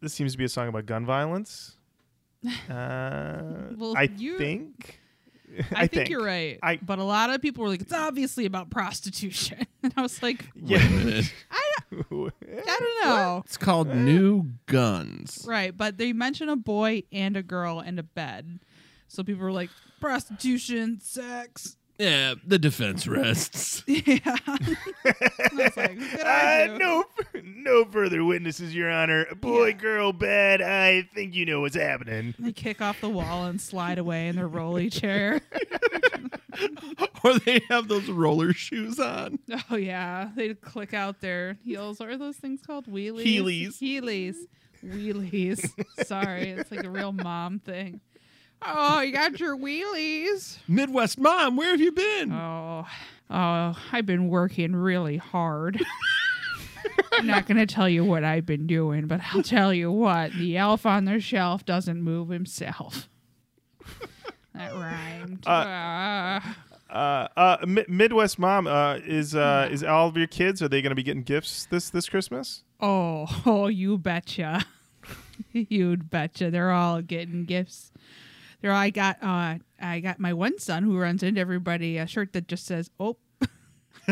This 0.00 0.12
seems 0.12 0.32
to 0.32 0.38
be 0.38 0.44
a 0.44 0.48
song 0.48 0.68
about 0.68 0.86
gun 0.86 1.04
violence. 1.06 1.76
Uh, 2.70 3.72
Well, 3.76 3.94
I 3.96 4.08
you- 4.16 4.38
think. 4.38 5.00
I, 5.72 5.86
think, 5.88 6.10
you're 6.10 6.22
right. 6.24 6.58
I- 6.62 6.76
but 6.76 6.98
a 6.98 7.04
lot 7.04 7.30
of 7.30 7.40
people 7.42 7.62
were 7.64 7.70
like, 7.70 7.80
it's 7.80 7.92
obviously 7.92 8.46
about 8.46 8.70
prostitution. 8.70 9.66
And 9.82 9.92
I 9.96 10.02
was 10.02 10.20
like, 10.22 10.44
Wait 10.60 10.80
a 10.84 10.88
minute. 10.90 11.32
I 11.92 12.00
don't 12.10 13.04
know. 13.04 13.42
It's 13.46 13.56
called 13.56 13.94
New 13.94 14.46
Guns. 14.66 15.44
Right. 15.46 15.76
But 15.76 15.96
they 15.96 16.12
mention 16.12 16.48
a 16.48 16.56
boy 16.56 17.04
and 17.12 17.36
a 17.36 17.42
girl 17.42 17.78
and 17.78 17.98
a 17.98 18.02
bed. 18.02 18.58
So 19.06 19.22
people 19.22 19.44
were 19.44 19.52
like, 19.52 19.70
prostitution, 20.00 20.98
sex. 21.00 21.76
Yeah, 21.98 22.34
the 22.46 22.58
defense 22.58 23.06
rests. 23.06 23.82
Yeah. 23.88 24.18
I 24.46 24.76
was 25.52 25.76
like, 25.76 25.98
what 25.98 26.10
did 26.10 26.20
I 26.20 26.64
Uh, 26.64 26.66
do? 26.66 26.78
no, 26.78 27.04
no 27.42 27.84
further 27.86 28.22
witnesses, 28.24 28.74
Your 28.74 28.90
Honor. 28.90 29.26
Boy, 29.40 29.68
Yeah. 29.68 29.72
girl, 29.72 30.12
bad. 30.12 30.60
I 30.60 31.02
think 31.14 31.34
you 31.34 31.46
know 31.46 31.60
what's 31.62 31.76
happening. 31.76 32.34
They 32.38 32.52
kick 32.52 32.80
off 32.82 33.00
the 33.00 33.08
wall 33.08 33.46
and 33.46 33.60
slide 33.60 33.98
away 33.98 34.28
in 34.28 34.36
their 34.36 34.48
rolly 34.48 34.90
chair. 35.00 35.40
or 37.24 37.38
they 37.40 37.60
have 37.68 37.88
those 37.88 38.08
roller 38.08 38.52
shoes 38.52 38.98
on. 39.00 39.38
Oh 39.70 39.76
yeah, 39.76 40.30
they'd 40.36 40.60
click 40.60 40.94
out 40.94 41.20
their 41.20 41.54
heels. 41.64 41.98
What 42.00 42.08
are 42.08 42.18
those 42.18 42.36
things 42.36 42.60
called? 42.66 42.86
Wheelies. 42.86 43.24
Heelys. 43.24 43.78
Heelys. 43.80 44.36
Wheelies. 44.84 46.06
Sorry, 46.06 46.50
it's 46.50 46.70
like 46.70 46.84
a 46.84 46.90
real 46.90 47.12
mom 47.12 47.58
thing. 47.58 48.00
Oh, 48.62 49.00
you 49.00 49.12
got 49.12 49.38
your 49.38 49.56
wheelies. 49.56 50.58
Midwest 50.66 51.18
mom, 51.18 51.56
where 51.56 51.70
have 51.70 51.80
you 51.80 51.92
been? 51.92 52.32
Oh, 52.32 52.86
oh, 53.30 53.78
I've 53.92 54.06
been 54.06 54.28
working 54.28 54.74
really 54.74 55.18
hard. 55.18 55.82
I'm 57.12 57.26
not 57.26 57.46
going 57.46 57.58
to 57.58 57.66
tell 57.66 57.88
you 57.88 58.04
what 58.04 58.24
I've 58.24 58.46
been 58.46 58.66
doing, 58.66 59.06
but 59.06 59.20
I'll 59.32 59.42
tell 59.42 59.72
you 59.72 59.90
what 59.90 60.32
the 60.32 60.56
elf 60.56 60.86
on 60.86 61.04
the 61.04 61.20
shelf 61.20 61.64
doesn't 61.64 62.00
move 62.00 62.28
himself. 62.28 63.08
That 64.54 64.72
rhymed. 64.72 65.44
Ah. 65.46 66.56
Uh, 66.88 67.28
uh, 67.36 67.56
Mi- 67.66 67.84
Midwest 67.88 68.38
Mom, 68.38 68.66
uh, 68.66 68.98
is 69.04 69.34
uh, 69.34 69.68
is 69.70 69.82
all 69.82 70.08
of 70.08 70.16
your 70.16 70.28
kids? 70.28 70.62
Are 70.62 70.68
they 70.68 70.80
going 70.80 70.90
to 70.90 70.96
be 70.96 71.02
getting 71.02 71.22
gifts 71.22 71.66
this 71.66 71.90
this 71.90 72.08
Christmas? 72.08 72.62
Oh, 72.80 73.26
oh, 73.46 73.66
you 73.66 73.98
betcha. 73.98 74.64
You'd 75.52 76.08
betcha. 76.10 76.50
They're 76.50 76.70
all 76.70 77.02
getting 77.02 77.44
gifts. 77.44 77.92
They're 78.60 78.72
I 78.72 78.90
got 78.90 79.22
uh 79.22 79.56
I 79.80 80.00
got 80.00 80.18
my 80.18 80.32
one 80.32 80.58
son 80.58 80.82
who 80.82 80.98
runs 80.98 81.22
into 81.22 81.40
everybody 81.40 81.98
a 81.98 82.06
shirt 82.06 82.32
that 82.32 82.48
just 82.48 82.66
says, 82.66 82.90
"Oh." 82.98 83.16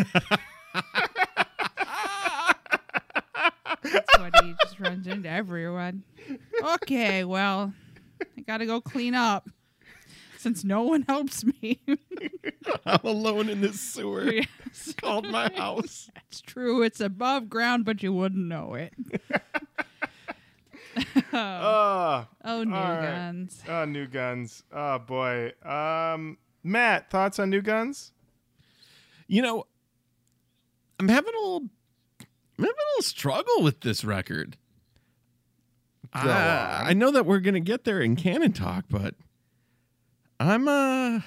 That's 3.83 4.19
what 4.19 4.45
he 4.45 4.55
just 4.63 4.81
runs 4.81 5.07
into 5.07 5.29
everyone. 5.29 6.03
Okay, 6.63 7.25
well, 7.25 7.73
I 8.21 8.41
got 8.43 8.59
to 8.59 8.67
go 8.67 8.81
clean 8.81 9.15
up 9.15 9.49
since 10.45 10.63
no 10.63 10.83
one 10.83 11.03
helps 11.09 11.43
me. 11.43 11.81
I'm 12.87 13.01
alone 13.03 13.49
in 13.49 13.63
this 13.63 13.81
sewer. 13.81 14.25
yes. 14.31 14.47
It's 14.67 14.93
called 14.93 15.27
my 15.29 15.51
house. 15.55 16.11
It's 16.29 16.43
true. 16.43 16.83
It's 16.83 17.01
above 17.01 17.49
ground, 17.49 17.87
but 17.87 18.03
you 18.03 18.13
wouldn't 18.13 18.47
know 18.47 18.75
it. 18.75 18.93
Oh, 21.37 22.27
Oh, 22.45 22.65
new 22.65 22.75
All 22.75 22.83
right. 22.95 23.03
guns. 23.03 23.63
oh, 23.69 23.85
new 23.85 24.07
guns. 24.07 24.63
Oh 24.73 24.99
boy. 24.99 25.53
Um, 25.65 26.39
Matt, 26.63 27.11
thoughts 27.11 27.39
on 27.39 27.51
new 27.51 27.61
guns? 27.63 28.13
You 29.27 29.43
know, 29.43 29.67
I'm 31.01 31.09
having 31.09 31.35
a 31.35 31.39
little, 31.39 31.63
I'm 32.21 32.27
having 32.65 32.71
a 32.71 32.91
little 32.93 33.03
struggle 33.03 33.63
with 33.63 33.81
this 33.81 34.05
record. 34.05 34.57
Go 36.13 36.21
I. 36.31 36.85
I 36.91 36.93
know 36.93 37.11
that 37.11 37.27
we're 37.27 37.41
gonna 37.41 37.59
get 37.61 37.85
there 37.85 38.01
in 38.01 38.15
canon 38.15 38.53
talk, 38.53 38.85
but 38.89 39.15
I'm 40.39 40.69
uh, 40.69 41.21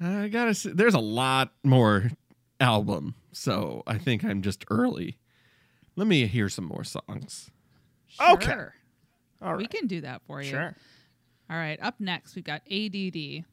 I 0.00 0.28
gotta. 0.28 0.54
Say, 0.54 0.70
there's 0.70 0.94
a 0.94 1.00
lot 1.00 1.52
more 1.62 2.10
album, 2.58 3.14
so 3.32 3.82
I 3.86 3.98
think 3.98 4.24
I'm 4.24 4.40
just 4.40 4.64
early. 4.70 5.18
Let 6.00 6.06
me 6.06 6.26
hear 6.26 6.48
some 6.48 6.64
more 6.64 6.82
songs. 6.82 7.50
Okay. 8.18 8.46
Sure. 8.46 8.74
All 9.42 9.54
We 9.56 9.66
can 9.66 9.86
do 9.86 10.00
that 10.00 10.22
for 10.26 10.40
you. 10.40 10.48
Sure. 10.48 10.74
All 11.50 11.56
right. 11.58 11.78
Up 11.82 12.00
next, 12.00 12.34
we've 12.34 12.42
got 12.42 12.62
ADD. 12.72 13.44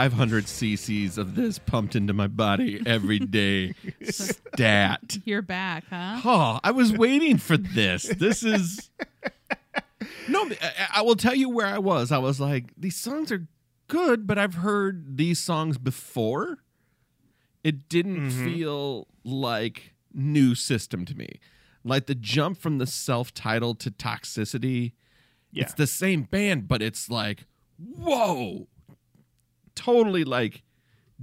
500 0.00 0.46
cc's 0.46 1.18
of 1.18 1.34
this 1.34 1.58
pumped 1.58 1.94
into 1.94 2.14
my 2.14 2.26
body 2.26 2.80
every 2.86 3.18
day. 3.18 3.74
Stat. 4.02 5.18
You're 5.26 5.42
back, 5.42 5.84
huh? 5.90 6.22
Oh, 6.24 6.58
I 6.64 6.70
was 6.70 6.90
waiting 6.90 7.36
for 7.36 7.58
this. 7.58 8.04
This 8.04 8.42
is. 8.42 8.88
No, 10.26 10.48
I, 10.62 10.88
I 10.96 11.02
will 11.02 11.16
tell 11.16 11.34
you 11.34 11.50
where 11.50 11.66
I 11.66 11.76
was. 11.76 12.12
I 12.12 12.16
was 12.16 12.40
like, 12.40 12.72
these 12.78 12.96
songs 12.96 13.30
are 13.30 13.46
good, 13.88 14.26
but 14.26 14.38
I've 14.38 14.54
heard 14.54 15.18
these 15.18 15.38
songs 15.38 15.76
before. 15.76 16.60
It 17.62 17.90
didn't 17.90 18.30
mm-hmm. 18.30 18.44
feel 18.46 19.06
like 19.22 19.92
new 20.14 20.54
system 20.54 21.04
to 21.04 21.14
me. 21.14 21.40
Like 21.84 22.06
the 22.06 22.14
jump 22.14 22.56
from 22.56 22.78
the 22.78 22.86
self 22.86 23.34
titled 23.34 23.80
to 23.80 23.90
toxicity. 23.90 24.92
Yeah. 25.52 25.64
It's 25.64 25.74
the 25.74 25.86
same 25.86 26.22
band, 26.22 26.68
but 26.68 26.80
it's 26.80 27.10
like, 27.10 27.44
whoa, 27.76 28.66
totally 29.84 30.24
like 30.24 30.62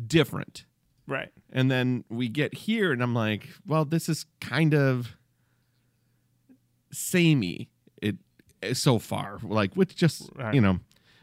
different. 0.07 0.65
Right. 1.07 1.29
And 1.51 1.71
then 1.71 2.03
we 2.09 2.27
get 2.29 2.53
here, 2.53 2.91
and 2.91 3.01
I'm 3.01 3.13
like, 3.13 3.47
well, 3.65 3.85
this 3.85 4.09
is 4.09 4.25
kind 4.41 4.73
of 4.73 5.15
samey. 6.91 7.69
It 8.01 8.17
eh, 8.61 8.73
so 8.73 8.99
far, 8.99 9.39
like 9.43 9.75
with 9.75 9.95
just 9.95 10.29
Right. 10.35 10.53
you 10.53 10.61
know 10.61 10.79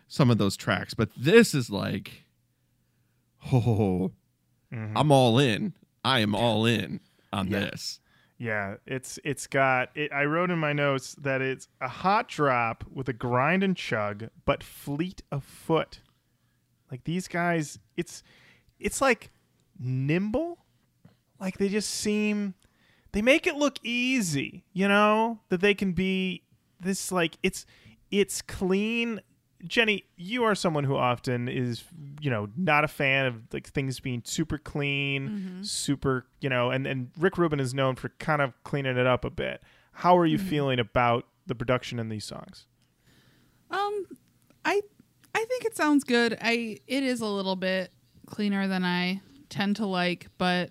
some 0.09 0.31
of 0.31 0.39
those 0.39 0.57
tracks, 0.57 0.95
but 0.95 1.11
this 1.17 1.55
is 1.55 1.71
like, 1.71 2.25
oh, 3.53 4.13
Mm-hmm. 4.73 4.97
I'm 4.99 5.13
all 5.13 5.39
in. 5.39 5.75
I 6.05 6.19
am 6.21 6.35
all 6.35 6.67
in 6.67 6.99
on 7.33 7.47
Yeah. 7.49 7.61
this. 7.61 8.01
Yeah, 8.39 8.77
it's 8.87 9.21
it's 9.23 9.47
got. 9.47 9.91
It, 9.95 10.13
I 10.13 10.25
wrote 10.25 10.51
in 10.51 10.59
my 10.59 10.73
notes 10.73 11.15
that 11.21 11.41
it's 11.41 11.69
a 11.81 11.87
hot 11.87 12.29
drop 12.29 12.83
with 12.93 13.09
a 13.09 13.13
grind 13.13 13.63
and 13.63 13.77
chug, 13.77 14.31
but 14.45 14.65
fleet 14.65 15.23
of 15.31 15.45
foot. 15.45 16.01
Like 16.95 17.03
these 17.03 17.27
guys, 17.27 17.81
it's 17.97 18.23
it's 18.79 19.01
like 19.01 19.33
nimble. 19.81 20.59
Like 21.41 21.59
they 21.59 21.69
just 21.69 21.91
seem. 21.91 22.55
They 23.11 23.21
make 23.21 23.49
it 23.49 23.57
look 23.57 23.79
easy, 23.83 24.65
you 24.73 24.87
know, 24.87 25.41
that 25.49 25.61
they 25.61 25.75
can 25.75 25.91
be 25.91 26.45
this 26.79 27.11
like 27.11 27.37
it's 27.43 27.67
it's 28.13 28.43
clean. 28.43 29.21
Jenny, 29.67 30.05
you 30.17 30.45
are 30.45 30.55
someone 30.55 30.85
who 30.85 30.95
often 30.95 31.49
is, 31.49 31.83
you 32.21 32.31
know, 32.31 32.49
not 32.57 32.85
a 32.85 32.89
fan 32.89 33.27
of 33.27 33.43
like 33.53 33.67
things 33.67 33.99
being 33.99 34.23
super 34.25 34.57
clean, 34.59 35.27
super, 35.65 36.27
you 36.41 36.49
know, 36.49 36.71
and 36.71 36.87
and 36.87 37.11
Rick 37.19 37.39
Rubin 37.39 37.59
is 37.59 37.75
known 37.75 37.97
for 37.97 38.11
kind 38.21 38.41
of 38.41 38.53
cleaning 38.63 38.97
it 38.99 39.07
up 39.09 39.25
a 39.25 39.31
bit. 39.31 39.65
How 39.95 40.17
are 40.17 40.27
you 40.27 40.39
feeling 40.39 40.79
about 40.79 41.27
the 41.45 41.57
production 41.57 41.99
in 41.99 42.09
these 42.09 42.25
songs? 42.25 42.67
Um, 43.69 44.07
I 44.65 44.83
I 45.35 45.45
think 45.45 45.65
it 45.65 45.77
sounds 45.77 46.05
good. 46.05 46.39
I 46.41 46.79
it 46.87 47.03
is 47.03 47.21
a 47.21 47.27
little 47.27 47.57
bit 47.57 47.93
cleaner 48.27 48.69
than 48.69 48.85
I 48.85 49.21
tend 49.49 49.77
to 49.77 49.87
like, 49.87 50.29
but 50.39 50.71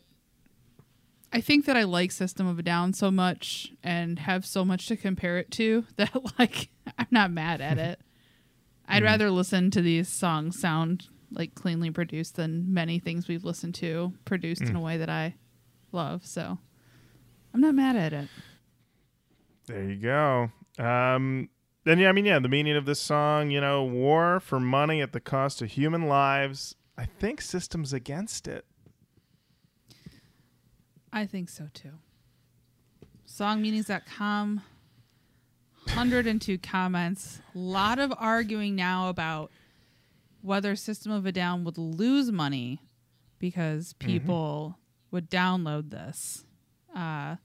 I 1.31 1.41
think 1.41 1.65
that 1.65 1.75
I 1.75 1.83
like 1.83 2.11
System 2.11 2.47
of 2.47 2.59
a 2.59 2.63
Down 2.63 2.93
so 2.93 3.09
much 3.11 3.71
and 3.83 4.19
have 4.19 4.45
so 4.45 4.63
much 4.63 4.87
to 4.87 4.95
compare 4.95 5.37
it 5.37 5.51
to 5.51 5.85
that 5.97 6.11
like 6.39 6.69
I'm 6.97 7.07
not 7.11 7.31
mad 7.31 7.61
at 7.61 7.77
it. 7.77 7.99
I'd 8.87 9.03
rather 9.03 9.31
listen 9.31 9.71
to 9.71 9.81
these 9.81 10.09
songs 10.09 10.59
sound 10.59 11.07
like 11.31 11.55
cleanly 11.55 11.89
produced 11.89 12.35
than 12.35 12.73
many 12.73 12.99
things 12.99 13.27
we've 13.27 13.45
listened 13.45 13.75
to 13.75 14.13
produced 14.25 14.61
in 14.63 14.75
a 14.75 14.81
way 14.81 14.97
that 14.97 15.09
I 15.09 15.35
love. 15.91 16.25
So 16.25 16.59
I'm 17.53 17.61
not 17.61 17.73
mad 17.75 17.95
at 17.95 18.13
it. 18.13 18.27
There 19.67 19.83
you 19.83 19.95
go. 19.95 20.51
Um, 20.77 21.49
then 21.83 21.99
yeah, 21.99 22.09
I 22.09 22.11
mean, 22.11 22.25
yeah, 22.25 22.39
the 22.39 22.49
meaning 22.49 22.75
of 22.75 22.85
this 22.85 22.99
song, 22.99 23.51
you 23.51 23.59
know, 23.59 23.83
war 23.83 24.39
for 24.39 24.59
money 24.59 25.01
at 25.01 25.11
the 25.11 25.19
cost 25.19 25.61
of 25.61 25.71
human 25.71 26.07
lives. 26.07 26.75
I 26.97 27.05
think 27.05 27.41
systems 27.41 27.91
against 27.91 28.47
it. 28.47 28.65
I 31.11 31.25
think 31.25 31.49
so 31.49 31.69
too. 31.73 31.91
Songmeanings.com, 33.27 34.61
102 35.85 36.57
comments. 36.59 37.41
A 37.53 37.57
lot 37.57 37.99
of 37.99 38.13
arguing 38.17 38.75
now 38.75 39.09
about 39.09 39.51
whether 40.41 40.75
System 40.75 41.11
of 41.11 41.25
a 41.25 41.31
Down 41.31 41.63
would 41.63 41.77
lose 41.77 42.31
money 42.31 42.79
because 43.39 43.93
people 43.93 44.77
would 45.11 45.29
download 45.29 45.89
this. 45.89 46.45
Uh, 46.95 47.37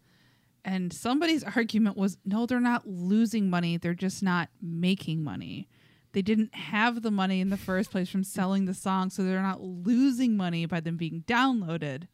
and 0.68 0.92
somebody's 0.92 1.42
argument 1.42 1.96
was 1.96 2.18
no, 2.26 2.44
they're 2.44 2.60
not 2.60 2.86
losing 2.86 3.48
money, 3.48 3.78
they're 3.78 3.94
just 3.94 4.22
not 4.22 4.50
making 4.60 5.24
money. 5.24 5.66
They 6.12 6.20
didn't 6.20 6.54
have 6.54 7.02
the 7.02 7.10
money 7.10 7.40
in 7.40 7.48
the 7.48 7.56
first 7.56 7.90
place 7.90 8.10
from 8.10 8.22
selling 8.22 8.66
the 8.66 8.74
song, 8.74 9.08
so 9.08 9.22
they're 9.22 9.42
not 9.42 9.62
losing 9.62 10.36
money 10.36 10.66
by 10.66 10.80
them 10.80 10.96
being 10.96 11.24
downloaded 11.26 12.08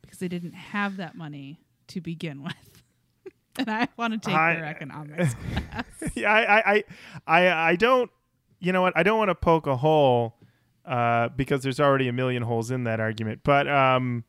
because 0.00 0.18
they 0.18 0.28
didn't 0.28 0.54
have 0.54 0.96
that 0.96 1.14
money 1.14 1.60
to 1.88 2.00
begin 2.00 2.42
with. 2.42 2.82
and 3.58 3.70
I 3.70 3.88
want 3.98 4.14
to 4.14 4.18
take 4.18 4.34
I- 4.34 4.54
their 4.54 4.64
economics. 4.64 5.34
yeah, 6.14 6.32
I, 6.32 6.40
I, 6.40 6.60
I, 6.62 6.84
I, 7.26 7.68
I 7.70 7.76
don't. 7.76 8.10
You 8.60 8.72
know 8.72 8.82
what? 8.82 8.94
I 8.96 9.02
don't 9.02 9.18
want 9.18 9.28
to 9.28 9.34
poke 9.34 9.66
a 9.66 9.76
hole 9.76 10.36
uh, 10.86 11.28
because 11.28 11.62
there's 11.62 11.80
already 11.80 12.08
a 12.08 12.12
million 12.12 12.42
holes 12.42 12.70
in 12.70 12.84
that 12.84 12.98
argument. 12.98 13.40
But 13.44 13.68
um, 13.68 14.24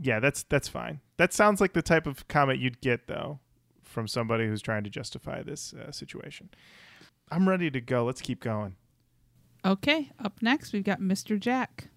yeah, 0.00 0.18
that's 0.20 0.42
that's 0.44 0.68
fine. 0.68 1.00
That 1.20 1.34
sounds 1.34 1.60
like 1.60 1.74
the 1.74 1.82
type 1.82 2.06
of 2.06 2.26
comment 2.28 2.60
you'd 2.60 2.80
get 2.80 3.06
though 3.06 3.40
from 3.82 4.08
somebody 4.08 4.46
who's 4.46 4.62
trying 4.62 4.84
to 4.84 4.88
justify 4.88 5.42
this 5.42 5.74
uh, 5.74 5.92
situation. 5.92 6.48
I'm 7.30 7.46
ready 7.46 7.70
to 7.72 7.80
go. 7.82 8.06
Let's 8.06 8.22
keep 8.22 8.42
going. 8.42 8.76
okay, 9.62 10.12
up 10.18 10.40
next 10.40 10.72
we've 10.72 10.82
got 10.82 10.98
Mr. 10.98 11.38
Jack. 11.38 11.88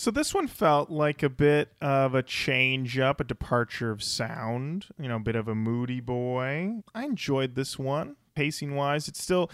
So 0.00 0.10
this 0.10 0.32
one 0.32 0.46
felt 0.46 0.88
like 0.88 1.22
a 1.22 1.28
bit 1.28 1.74
of 1.82 2.14
a 2.14 2.22
change 2.22 2.98
up, 2.98 3.20
a 3.20 3.24
departure 3.24 3.90
of 3.90 4.02
sound, 4.02 4.86
you 4.98 5.08
know, 5.08 5.16
a 5.16 5.20
bit 5.20 5.36
of 5.36 5.46
a 5.46 5.54
moody 5.54 6.00
boy. 6.00 6.76
I 6.94 7.04
enjoyed 7.04 7.54
this 7.54 7.78
one. 7.78 8.16
Pacing 8.34 8.74
wise, 8.74 9.08
it's 9.08 9.22
still, 9.22 9.50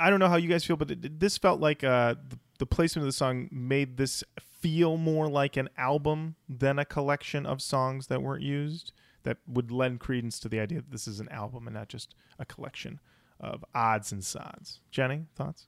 I 0.00 0.08
don't 0.08 0.20
know 0.20 0.28
how 0.28 0.36
you 0.36 0.48
guys 0.48 0.64
feel, 0.64 0.76
but 0.76 0.90
it, 0.90 1.20
this 1.20 1.36
felt 1.36 1.60
like 1.60 1.84
uh, 1.84 2.14
the, 2.30 2.38
the 2.60 2.64
placement 2.64 3.02
of 3.02 3.08
the 3.08 3.12
song 3.12 3.50
made 3.52 3.98
this 3.98 4.24
feel 4.40 4.96
more 4.96 5.28
like 5.28 5.58
an 5.58 5.68
album 5.76 6.36
than 6.48 6.78
a 6.78 6.86
collection 6.86 7.44
of 7.44 7.60
songs 7.60 8.06
that 8.06 8.22
weren't 8.22 8.42
used 8.42 8.90
that 9.24 9.36
would 9.46 9.70
lend 9.70 10.00
credence 10.00 10.38
to 10.38 10.48
the 10.48 10.60
idea 10.60 10.78
that 10.78 10.92
this 10.92 11.06
is 11.06 11.20
an 11.20 11.28
album 11.28 11.66
and 11.66 11.74
not 11.74 11.90
just 11.90 12.14
a 12.38 12.46
collection 12.46 13.00
of 13.38 13.62
odds 13.74 14.12
and 14.12 14.24
sods. 14.24 14.80
Jenny, 14.90 15.26
thoughts? 15.36 15.66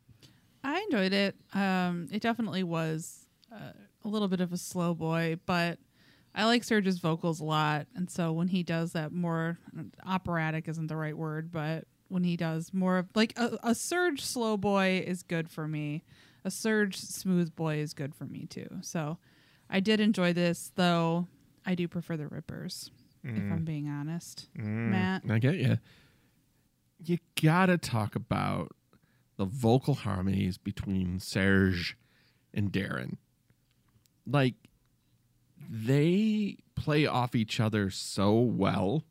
I 0.65 0.81
enjoyed 0.91 1.13
it. 1.13 1.37
Um, 1.53 2.09
it 2.11 2.23
definitely 2.23 2.63
was 2.63 3.27
uh, 3.53 3.73
a 4.07 4.09
little 4.09 4.29
bit 4.29 4.41
of 4.41 4.53
a 4.53 4.57
slow 4.57 4.95
boy, 4.95 5.39
but 5.45 5.79
I 6.35 6.45
like 6.45 6.63
Serj's 6.63 6.99
vocals 6.99 7.41
a 7.41 7.45
lot, 7.45 7.87
and 7.95 8.11
so 8.11 8.33
when 8.33 8.49
he 8.49 8.63
does 8.63 8.93
that 8.93 9.13
more 9.13 9.59
operatic 10.07 10.69
isn't 10.69 10.87
the 10.87 10.97
right 10.97 11.17
word, 11.17 11.51
but 11.51 11.85
when 12.09 12.25
he 12.25 12.37
does 12.37 12.73
more 12.73 12.99
of 12.99 13.09
like 13.15 13.33
a, 13.37 13.59
a 13.63 13.71
Serj 13.71 14.21
slow 14.21 14.57
boy 14.57 15.03
is 15.05 15.23
good 15.23 15.51
for 15.51 15.67
me. 15.67 16.05
A 16.45 16.49
Serj 16.49 16.95
smooth 16.95 17.57
boy 17.57 17.79
is 17.79 17.95
good 17.95 18.15
for 18.15 18.25
me 18.25 18.47
too. 18.47 18.69
So 18.83 19.19
I 19.69 19.81
did 19.81 19.99
enjoy 19.99 20.33
this, 20.33 20.71
though 20.77 21.27
I 21.65 21.75
do 21.75 21.89
prefer 21.89 22.17
the 22.17 22.29
Rippers, 22.29 22.91
if 23.25 23.31
mm. 23.31 23.53
I'm 23.53 23.65
being 23.65 23.89
honest. 23.89 24.49
Mm. 24.57 24.91
Matt, 24.91 25.23
I 25.29 25.39
get 25.39 25.57
you. 25.57 25.79
You 27.05 27.19
gotta 27.43 27.77
talk 27.77 28.15
about 28.15 28.73
the 29.37 29.45
vocal 29.45 29.95
harmonies 29.95 30.59
between 30.59 31.19
Serj 31.19 31.95
and 32.55 32.71
Daron. 32.71 33.17
Like, 34.27 34.55
they 35.69 36.59
play 36.75 37.07
off 37.07 37.35
each 37.35 37.61
other 37.61 37.91
so 37.91 38.39
well. 38.39 39.05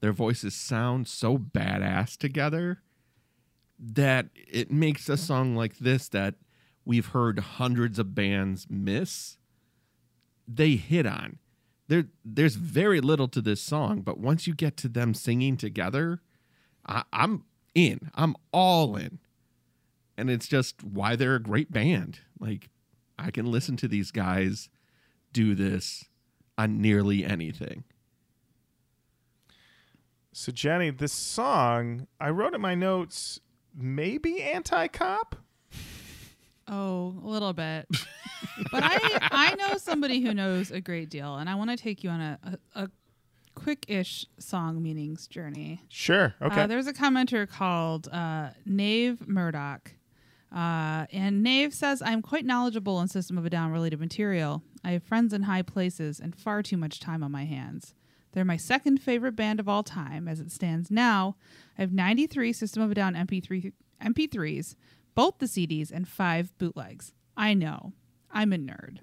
Their 0.00 0.12
voices 0.12 0.54
sound 0.54 1.08
so 1.08 1.38
badass 1.38 2.16
together 2.16 2.82
that 3.78 4.28
it 4.34 4.70
makes 4.70 5.08
a 5.08 5.16
song 5.16 5.54
like 5.54 5.78
this 5.78 6.08
that 6.08 6.34
we've 6.84 7.06
heard 7.08 7.38
hundreds 7.38 7.98
of 7.98 8.14
bands 8.14 8.66
miss. 8.70 9.38
They 10.48 10.76
hit 10.76 11.06
on. 11.06 11.38
There, 11.88 12.06
there's 12.24 12.56
very 12.56 13.00
little 13.00 13.28
to 13.28 13.40
this 13.40 13.60
song, 13.60 14.00
but 14.00 14.18
once 14.18 14.46
you 14.46 14.54
get 14.54 14.76
to 14.78 14.88
them 14.88 15.14
singing 15.14 15.56
together, 15.56 16.20
I, 16.86 17.04
I'm 17.12 17.44
in. 17.74 18.10
I'm 18.14 18.34
all 18.52 18.96
in. 18.96 19.18
And 20.16 20.30
it's 20.30 20.48
just 20.48 20.82
why 20.82 21.14
they're 21.14 21.34
a 21.34 21.42
great 21.42 21.70
band. 21.70 22.20
Like, 22.40 22.70
I 23.18 23.30
can 23.30 23.50
listen 23.50 23.76
to 23.78 23.88
these 23.88 24.10
guys 24.10 24.68
do 25.32 25.54
this 25.54 26.04
on 26.58 26.80
nearly 26.80 27.24
anything. 27.24 27.84
So 30.32 30.52
Jenny, 30.52 30.90
this 30.90 31.12
song 31.12 32.06
I 32.20 32.30
wrote 32.30 32.54
in 32.54 32.60
my 32.60 32.74
notes, 32.74 33.40
maybe 33.74 34.42
anti-cop. 34.42 35.36
Oh, 36.68 37.14
a 37.24 37.26
little 37.26 37.52
bit. 37.52 37.86
but 38.72 38.82
I 38.82 38.98
I 39.22 39.54
know 39.54 39.78
somebody 39.78 40.20
who 40.20 40.34
knows 40.34 40.70
a 40.70 40.80
great 40.80 41.10
deal, 41.10 41.36
and 41.36 41.48
I 41.48 41.54
want 41.54 41.70
to 41.70 41.76
take 41.76 42.02
you 42.02 42.10
on 42.10 42.20
a, 42.20 42.38
a, 42.42 42.82
a 42.82 42.90
quick-ish 43.54 44.26
song 44.38 44.82
meanings 44.82 45.26
journey. 45.26 45.80
Sure. 45.88 46.34
Okay. 46.42 46.62
Uh, 46.62 46.66
there's 46.66 46.86
a 46.86 46.92
commenter 46.92 47.48
called 47.48 48.08
uh, 48.08 48.50
Nave 48.64 49.26
Murdoch. 49.26 49.92
Uh, 50.54 51.06
and 51.12 51.42
Nave 51.42 51.74
says, 51.74 52.00
I'm 52.02 52.22
quite 52.22 52.44
knowledgeable 52.44 53.00
in 53.00 53.08
System 53.08 53.36
of 53.36 53.44
a 53.44 53.50
Down 53.50 53.72
related 53.72 54.00
material. 54.00 54.62
I 54.84 54.92
have 54.92 55.02
friends 55.02 55.32
in 55.32 55.42
high 55.42 55.62
places 55.62 56.20
and 56.20 56.34
far 56.34 56.62
too 56.62 56.76
much 56.76 57.00
time 57.00 57.22
on 57.22 57.32
my 57.32 57.44
hands. 57.44 57.94
They're 58.32 58.44
my 58.44 58.56
second 58.56 58.98
favorite 58.98 59.34
band 59.34 59.60
of 59.60 59.68
all 59.68 59.82
time. 59.82 60.28
As 60.28 60.40
it 60.40 60.52
stands 60.52 60.90
now, 60.90 61.36
I 61.78 61.82
have 61.82 61.92
93 61.92 62.52
System 62.52 62.82
of 62.82 62.90
a 62.90 62.94
Down 62.94 63.14
MP3, 63.14 63.72
MP3s, 64.02 64.76
both 65.14 65.38
the 65.38 65.46
CDs, 65.46 65.90
and 65.90 66.06
five 66.06 66.56
bootlegs. 66.58 67.12
I 67.36 67.54
know. 67.54 67.92
I'm 68.30 68.52
a 68.52 68.58
nerd. 68.58 68.98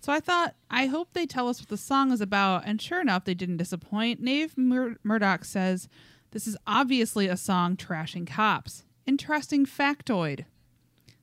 So 0.00 0.12
I 0.12 0.20
thought, 0.20 0.54
I 0.70 0.86
hope 0.86 1.12
they 1.12 1.26
tell 1.26 1.48
us 1.48 1.60
what 1.60 1.68
the 1.68 1.76
song 1.76 2.12
is 2.12 2.20
about, 2.20 2.62
and 2.64 2.80
sure 2.80 3.00
enough, 3.00 3.24
they 3.24 3.34
didn't 3.34 3.56
disappoint. 3.56 4.20
Nave 4.20 4.56
Mur- 4.56 4.96
Murdoch 5.02 5.44
says, 5.44 5.88
This 6.30 6.46
is 6.46 6.56
obviously 6.66 7.26
a 7.28 7.36
song 7.36 7.76
trashing 7.76 8.26
cops. 8.26 8.84
Interesting 9.06 9.66
factoid. 9.66 10.44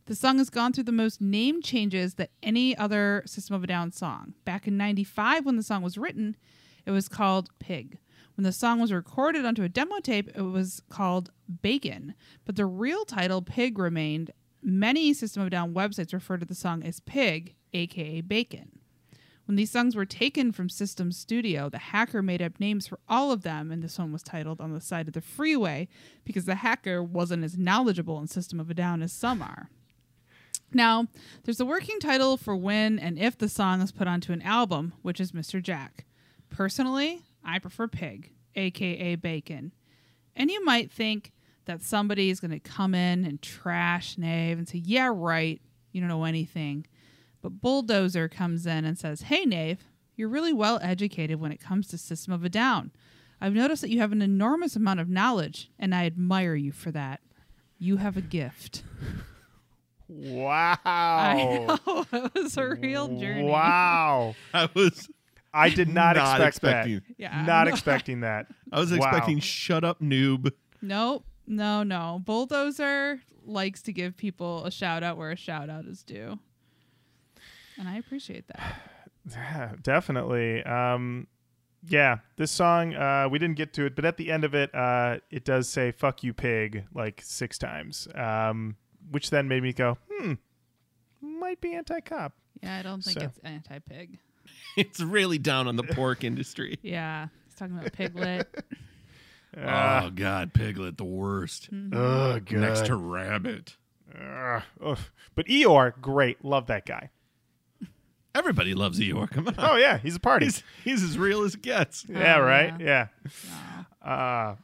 The 0.05 0.15
song 0.15 0.37
has 0.39 0.49
gone 0.49 0.73
through 0.73 0.83
the 0.83 0.91
most 0.91 1.21
name 1.21 1.61
changes 1.61 2.15
that 2.15 2.31
any 2.41 2.75
other 2.77 3.23
System 3.25 3.55
of 3.55 3.63
a 3.63 3.67
Down 3.67 3.89
song. 3.93 4.33
Back 4.43 4.67
in 4.67 4.75
95, 4.75 5.45
when 5.45 5.55
the 5.55 5.63
song 5.63 5.81
was 5.81 5.97
written, 5.97 6.35
it 6.85 6.91
was 6.91 7.07
called 7.07 7.49
Pig. 7.59 7.99
When 8.35 8.43
the 8.43 8.51
song 8.51 8.81
was 8.81 8.91
recorded 8.91 9.45
onto 9.45 9.63
a 9.63 9.69
demo 9.69 10.01
tape, 10.01 10.29
it 10.35 10.41
was 10.41 10.81
called 10.89 11.31
Bacon. 11.61 12.15
But 12.43 12.57
the 12.57 12.65
real 12.65 13.05
title, 13.05 13.41
Pig, 13.41 13.79
remained. 13.79 14.31
Many 14.61 15.13
System 15.13 15.41
of 15.41 15.47
a 15.47 15.51
Down 15.51 15.73
websites 15.73 16.11
refer 16.11 16.35
to 16.35 16.45
the 16.45 16.53
song 16.53 16.83
as 16.83 16.99
Pig, 16.99 17.55
aka 17.71 18.19
Bacon. 18.19 18.79
When 19.45 19.55
these 19.55 19.71
songs 19.71 19.95
were 19.95 20.05
taken 20.05 20.51
from 20.51 20.67
System 20.67 21.13
Studio, 21.13 21.69
the 21.69 21.77
hacker 21.77 22.21
made 22.21 22.41
up 22.41 22.59
names 22.59 22.87
for 22.87 22.99
all 23.07 23.31
of 23.31 23.43
them, 23.43 23.71
and 23.71 23.81
this 23.81 23.97
one 23.97 24.11
was 24.11 24.23
titled 24.23 24.59
On 24.59 24.73
the 24.73 24.81
Side 24.81 25.07
of 25.07 25.13
the 25.13 25.21
Freeway 25.21 25.87
because 26.25 26.43
the 26.43 26.55
hacker 26.55 27.01
wasn't 27.01 27.45
as 27.45 27.57
knowledgeable 27.57 28.19
in 28.19 28.27
System 28.27 28.59
of 28.59 28.69
a 28.69 28.73
Down 28.73 29.01
as 29.01 29.13
some 29.13 29.41
are. 29.41 29.69
Now, 30.73 31.07
there's 31.43 31.59
a 31.59 31.65
working 31.65 31.99
title 31.99 32.37
for 32.37 32.55
when 32.55 32.97
and 32.97 33.19
if 33.19 33.37
the 33.37 33.49
song 33.49 33.81
is 33.81 33.91
put 33.91 34.07
onto 34.07 34.33
an 34.33 34.41
album, 34.41 34.93
which 35.01 35.19
is 35.19 35.31
Mr. 35.31 35.61
Jack. 35.61 36.05
Personally, 36.49 37.21
I 37.43 37.59
prefer 37.59 37.87
Pig, 37.87 38.31
aka 38.55 39.15
Bacon. 39.15 39.71
And 40.35 40.49
you 40.49 40.63
might 40.65 40.91
think 40.91 41.31
that 41.65 41.81
somebody 41.81 42.29
is 42.29 42.39
going 42.39 42.51
to 42.51 42.59
come 42.59 42.95
in 42.95 43.25
and 43.25 43.41
trash 43.41 44.17
Nave 44.17 44.57
and 44.57 44.67
say, 44.67 44.79
Yeah, 44.79 45.11
right, 45.13 45.61
you 45.91 46.01
don't 46.01 46.09
know 46.09 46.25
anything. 46.25 46.87
But 47.41 47.61
Bulldozer 47.61 48.27
comes 48.29 48.65
in 48.65 48.85
and 48.85 48.97
says, 48.97 49.23
Hey, 49.23 49.45
Nave, 49.45 49.83
you're 50.15 50.29
really 50.29 50.53
well 50.53 50.79
educated 50.81 51.39
when 51.39 51.51
it 51.51 51.61
comes 51.61 51.87
to 51.87 51.97
System 51.97 52.33
of 52.33 52.43
a 52.43 52.49
Down. 52.49 52.91
I've 53.39 53.53
noticed 53.53 53.81
that 53.81 53.89
you 53.89 53.99
have 53.99 54.11
an 54.11 54.21
enormous 54.21 54.75
amount 54.75 55.01
of 55.01 55.09
knowledge, 55.09 55.69
and 55.77 55.93
I 55.93 56.05
admire 56.05 56.55
you 56.55 56.71
for 56.71 56.91
that. 56.91 57.19
You 57.77 57.97
have 57.97 58.15
a 58.15 58.21
gift. 58.21 58.83
wow. 60.07 60.77
I 60.85 61.77
know. 61.85 62.05
It 62.13 62.33
was 62.35 62.57
a 62.57 62.67
real 62.75 63.07
journey. 63.17 63.43
Wow. 63.43 64.35
I 64.53 64.69
was 64.73 65.09
I 65.53 65.69
did 65.69 65.87
not, 65.87 66.15
Not 66.15 66.41
expect 66.41 66.47
expecting- 66.55 66.93
that. 66.95 67.15
Yeah. 67.17 67.45
Not 67.45 67.67
expecting 67.67 68.19
that. 68.21 68.47
I 68.71 68.79
was 68.79 68.91
Wow. 68.91 68.97
expecting 68.97 69.39
shut 69.39 69.83
up 69.83 70.01
noob. 70.01 70.51
Nope. 70.81 71.25
No, 71.45 71.83
no. 71.83 72.21
Bulldozer 72.25 73.19
likes 73.45 73.81
to 73.83 73.93
give 73.93 74.15
people 74.17 74.65
a 74.65 74.71
shout 74.71 75.03
out 75.03 75.17
where 75.17 75.31
a 75.31 75.35
shout 75.35 75.69
out 75.69 75.85
is 75.85 76.01
due. 76.03 76.39
And 77.77 77.87
I 77.87 77.97
appreciate 77.97 78.47
that. 78.47 78.81
Yeah, 79.31 79.71
definitely. 79.81 80.61
Um, 80.63 81.27
yeah, 81.87 82.17
this 82.35 82.51
song 82.51 82.93
uh, 82.93 83.29
we 83.31 83.39
didn't 83.39 83.55
get 83.55 83.71
to 83.75 83.85
it, 83.85 83.95
but 83.95 84.03
at 84.03 84.17
the 84.17 84.29
end 84.29 84.43
of 84.43 84.53
it, 84.53 84.73
uh, 84.75 85.19
it 85.31 85.45
does 85.45 85.69
say 85.69 85.93
"fuck 85.93 86.23
you, 86.23 86.33
pig" 86.33 86.83
like 86.93 87.21
six 87.23 87.57
times, 87.57 88.05
um, 88.15 88.75
which 89.11 89.29
then 89.29 89.47
made 89.47 89.63
me 89.63 89.73
go, 89.73 89.97
"Hmm, 90.11 90.33
might 91.21 91.59
be 91.61 91.73
anti-cop." 91.73 92.33
Yeah, 92.61 92.77
I 92.77 92.81
don't 92.81 93.03
think 93.03 93.19
So- 93.19 93.25
it's 93.25 93.39
anti 93.43 93.79
pig. 93.79 94.19
It's 94.77 94.99
really 94.99 95.37
down 95.37 95.67
on 95.67 95.75
the 95.77 95.83
pork 95.83 96.23
industry. 96.25 96.77
Yeah. 96.81 97.27
He's 97.45 97.55
talking 97.55 97.77
about 97.77 97.93
piglet. 97.93 98.47
Uh, 99.55 100.01
oh 100.05 100.09
God, 100.09 100.53
Piglet, 100.53 100.97
the 100.97 101.05
worst. 101.05 101.69
oh, 101.93 102.39
good. 102.39 102.59
Next 102.59 102.85
to 102.87 102.95
Rabbit. 102.95 103.77
Ugh, 104.13 104.63
ugh. 104.83 104.97
But 105.35 105.45
Eeyore, 105.47 105.93
great, 106.01 106.43
love 106.43 106.67
that 106.67 106.85
guy. 106.85 107.09
Everybody 108.35 108.73
loves 108.73 108.99
Eeyore. 108.99 109.29
Come 109.29 109.47
on. 109.47 109.55
Oh 109.59 109.75
yeah, 109.75 109.97
he's 109.99 110.15
a 110.15 110.19
party. 110.19 110.47
He's 110.47 110.63
he's 110.83 111.03
as 111.03 111.17
real 111.19 111.43
as 111.43 111.53
it 111.53 111.61
gets. 111.61 112.05
yeah, 112.09 112.35
Oh, 112.37 112.41
right. 112.41 112.73
yeah. 112.81 113.07
Yeah. 114.03 114.07
Uh, 114.07 114.55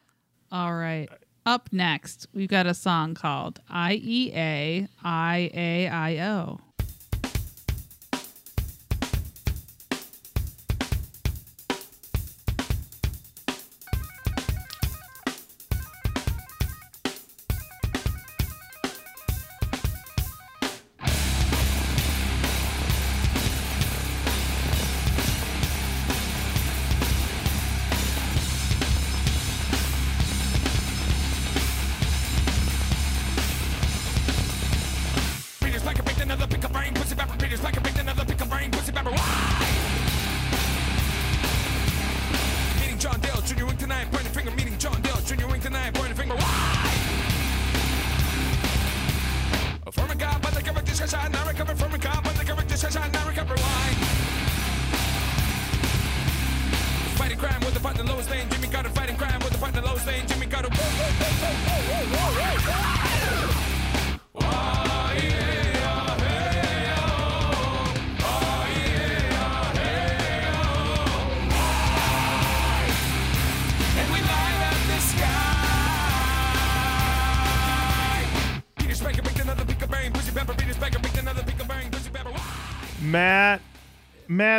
All 0.52 0.74
right. 0.74 1.08
Up 1.46 1.70
next, 1.72 2.28
we've 2.34 2.50
got 2.50 2.68
a 2.68 2.74
song 2.74 3.14
called 3.14 3.60
E 3.70 4.32
IEA 4.32 4.90
IAIO. 5.04 6.60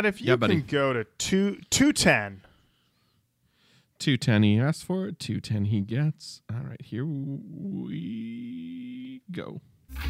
Matt, 0.01 0.15
if 0.15 0.19
you 0.21 0.29
Yeah, 0.29 0.35
buddy. 0.35 0.55
can 0.61 0.65
go 0.65 0.93
to 0.93 1.03
two 1.19 1.59
two 1.69 1.93
ten. 1.93 2.41
210 3.99 4.41
he 4.41 4.59
asked 4.59 4.83
for 4.83 5.05
it. 5.07 5.19
210 5.19 5.65
he 5.65 5.81
gets. 5.81 6.41
All 6.51 6.61
right, 6.67 6.81
here 6.81 7.05
we 7.05 9.21
go. 9.31 9.61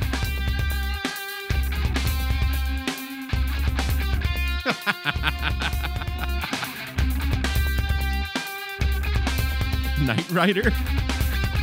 Knight 10.02 10.30
Rider. 10.32 10.72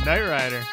Knight 0.05 0.25
Rider. 0.27 0.63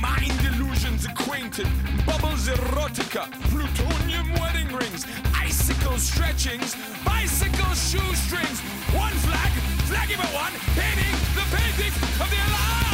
Mind 0.00 0.38
illusions 0.44 1.06
acquainted, 1.06 1.66
bubbles 2.04 2.48
erotica, 2.48 3.30
plutonium 3.50 4.32
wedding 4.40 4.68
rings, 4.68 5.06
icicle 5.68 5.98
stretchings, 5.98 6.76
bicycle 7.04 7.74
shoestrings, 7.74 8.60
one 8.94 9.12
flag, 9.14 9.50
flaggy 9.88 10.16
but 10.16 10.32
one, 10.32 10.52
painting 10.76 11.12
the 11.34 11.42
paintings 11.56 11.96
of 12.20 12.30
the 12.30 12.36
alive. 12.36 12.86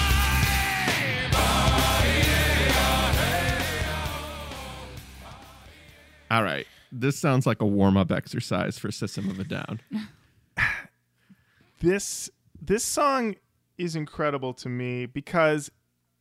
All 6.31 6.43
right. 6.43 6.67
This 6.91 7.19
sounds 7.19 7.47
like 7.47 7.61
a 7.61 7.67
warm 7.67 7.99
up 7.99 8.11
exercise 8.11 8.79
for 8.79 8.91
System 8.91 9.29
of 9.29 9.39
a 9.39 9.45
Down. 9.45 9.81
this 11.81 12.31
this 12.59 12.85
song 12.85 13.35
is 13.77 13.95
incredible 13.95 14.55
to 14.55 14.71
me 14.71 15.05
because 15.05 15.71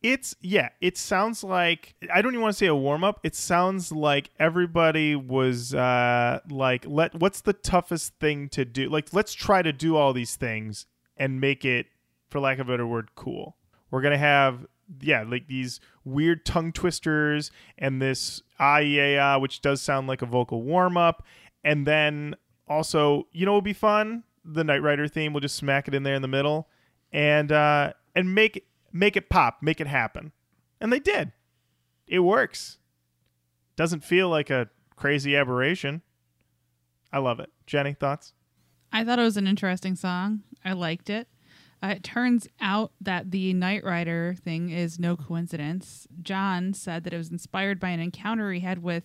it's 0.02 0.34
yeah 0.40 0.70
it 0.80 0.98
sounds 0.98 1.44
like 1.44 1.94
i 2.12 2.20
don't 2.20 2.32
even 2.32 2.42
want 2.42 2.52
to 2.52 2.58
say 2.58 2.66
a 2.66 2.74
warm-up. 2.74 3.20
It 3.22 3.36
sounds 3.36 3.92
like 3.92 4.30
everybody 4.38 5.14
was 5.14 5.74
uh 5.74 6.40
like 6.50 6.84
let 6.86 7.14
what's 7.14 7.40
the 7.40 7.52
toughest 7.52 8.14
thing 8.18 8.48
to 8.50 8.64
do? 8.64 8.88
Like 8.88 9.12
let's 9.12 9.32
try 9.32 9.62
to 9.62 9.72
do 9.72 9.96
all 9.96 10.12
these 10.12 10.36
things 10.36 10.86
and 11.16 11.40
make 11.40 11.64
it 11.64 11.86
for 12.30 12.40
lack 12.40 12.58
of 12.58 12.68
a 12.68 12.72
better 12.72 12.86
word 12.86 13.10
cool. 13.14 13.56
We're 13.90 14.02
gonna 14.02 14.18
have 14.18 14.66
yeah 15.00 15.22
like 15.22 15.46
these 15.46 15.80
weird 16.04 16.44
tongue 16.44 16.72
twisters 16.72 17.50
and 17.78 18.02
this 18.02 18.42
ah 18.58 18.78
yeah 18.78 19.36
which 19.36 19.62
does 19.62 19.80
sound 19.80 20.08
like 20.08 20.22
a 20.22 20.26
vocal 20.26 20.62
warm-up. 20.62 21.24
And 21.64 21.86
then 21.86 22.34
also 22.68 23.28
you 23.32 23.46
know 23.46 23.54
would 23.54 23.64
be 23.64 23.72
fun? 23.72 24.24
The 24.44 24.64
Knight 24.64 24.82
Rider 24.82 25.06
theme. 25.06 25.32
We'll 25.32 25.40
just 25.40 25.56
smack 25.56 25.86
it 25.86 25.94
in 25.94 26.02
there 26.02 26.16
in 26.16 26.22
the 26.22 26.28
middle, 26.28 26.68
and 27.12 27.52
uh, 27.52 27.92
and 28.16 28.34
make 28.34 28.66
make 28.92 29.16
it 29.16 29.28
pop, 29.28 29.58
make 29.62 29.80
it 29.80 29.86
happen, 29.86 30.32
and 30.80 30.92
they 30.92 30.98
did. 30.98 31.32
It 32.06 32.20
works. 32.20 32.78
Doesn't 33.76 34.04
feel 34.04 34.28
like 34.28 34.50
a 34.50 34.68
crazy 34.96 35.36
aberration. 35.36 36.02
I 37.12 37.18
love 37.18 37.40
it. 37.40 37.50
Jenny, 37.66 37.94
thoughts? 37.94 38.32
I 38.92 39.04
thought 39.04 39.18
it 39.18 39.22
was 39.22 39.36
an 39.36 39.46
interesting 39.46 39.96
song. 39.96 40.42
I 40.64 40.72
liked 40.74 41.08
it. 41.08 41.28
Uh, 41.82 41.94
it 41.96 42.04
turns 42.04 42.46
out 42.60 42.92
that 43.00 43.30
the 43.32 43.52
Knight 43.54 43.84
Rider 43.84 44.36
thing 44.44 44.70
is 44.70 45.00
no 45.00 45.16
coincidence. 45.16 46.06
John 46.22 46.74
said 46.74 47.02
that 47.04 47.12
it 47.12 47.18
was 47.18 47.30
inspired 47.30 47.80
by 47.80 47.88
an 47.88 48.00
encounter 48.00 48.52
he 48.52 48.60
had 48.60 48.82
with 48.82 49.04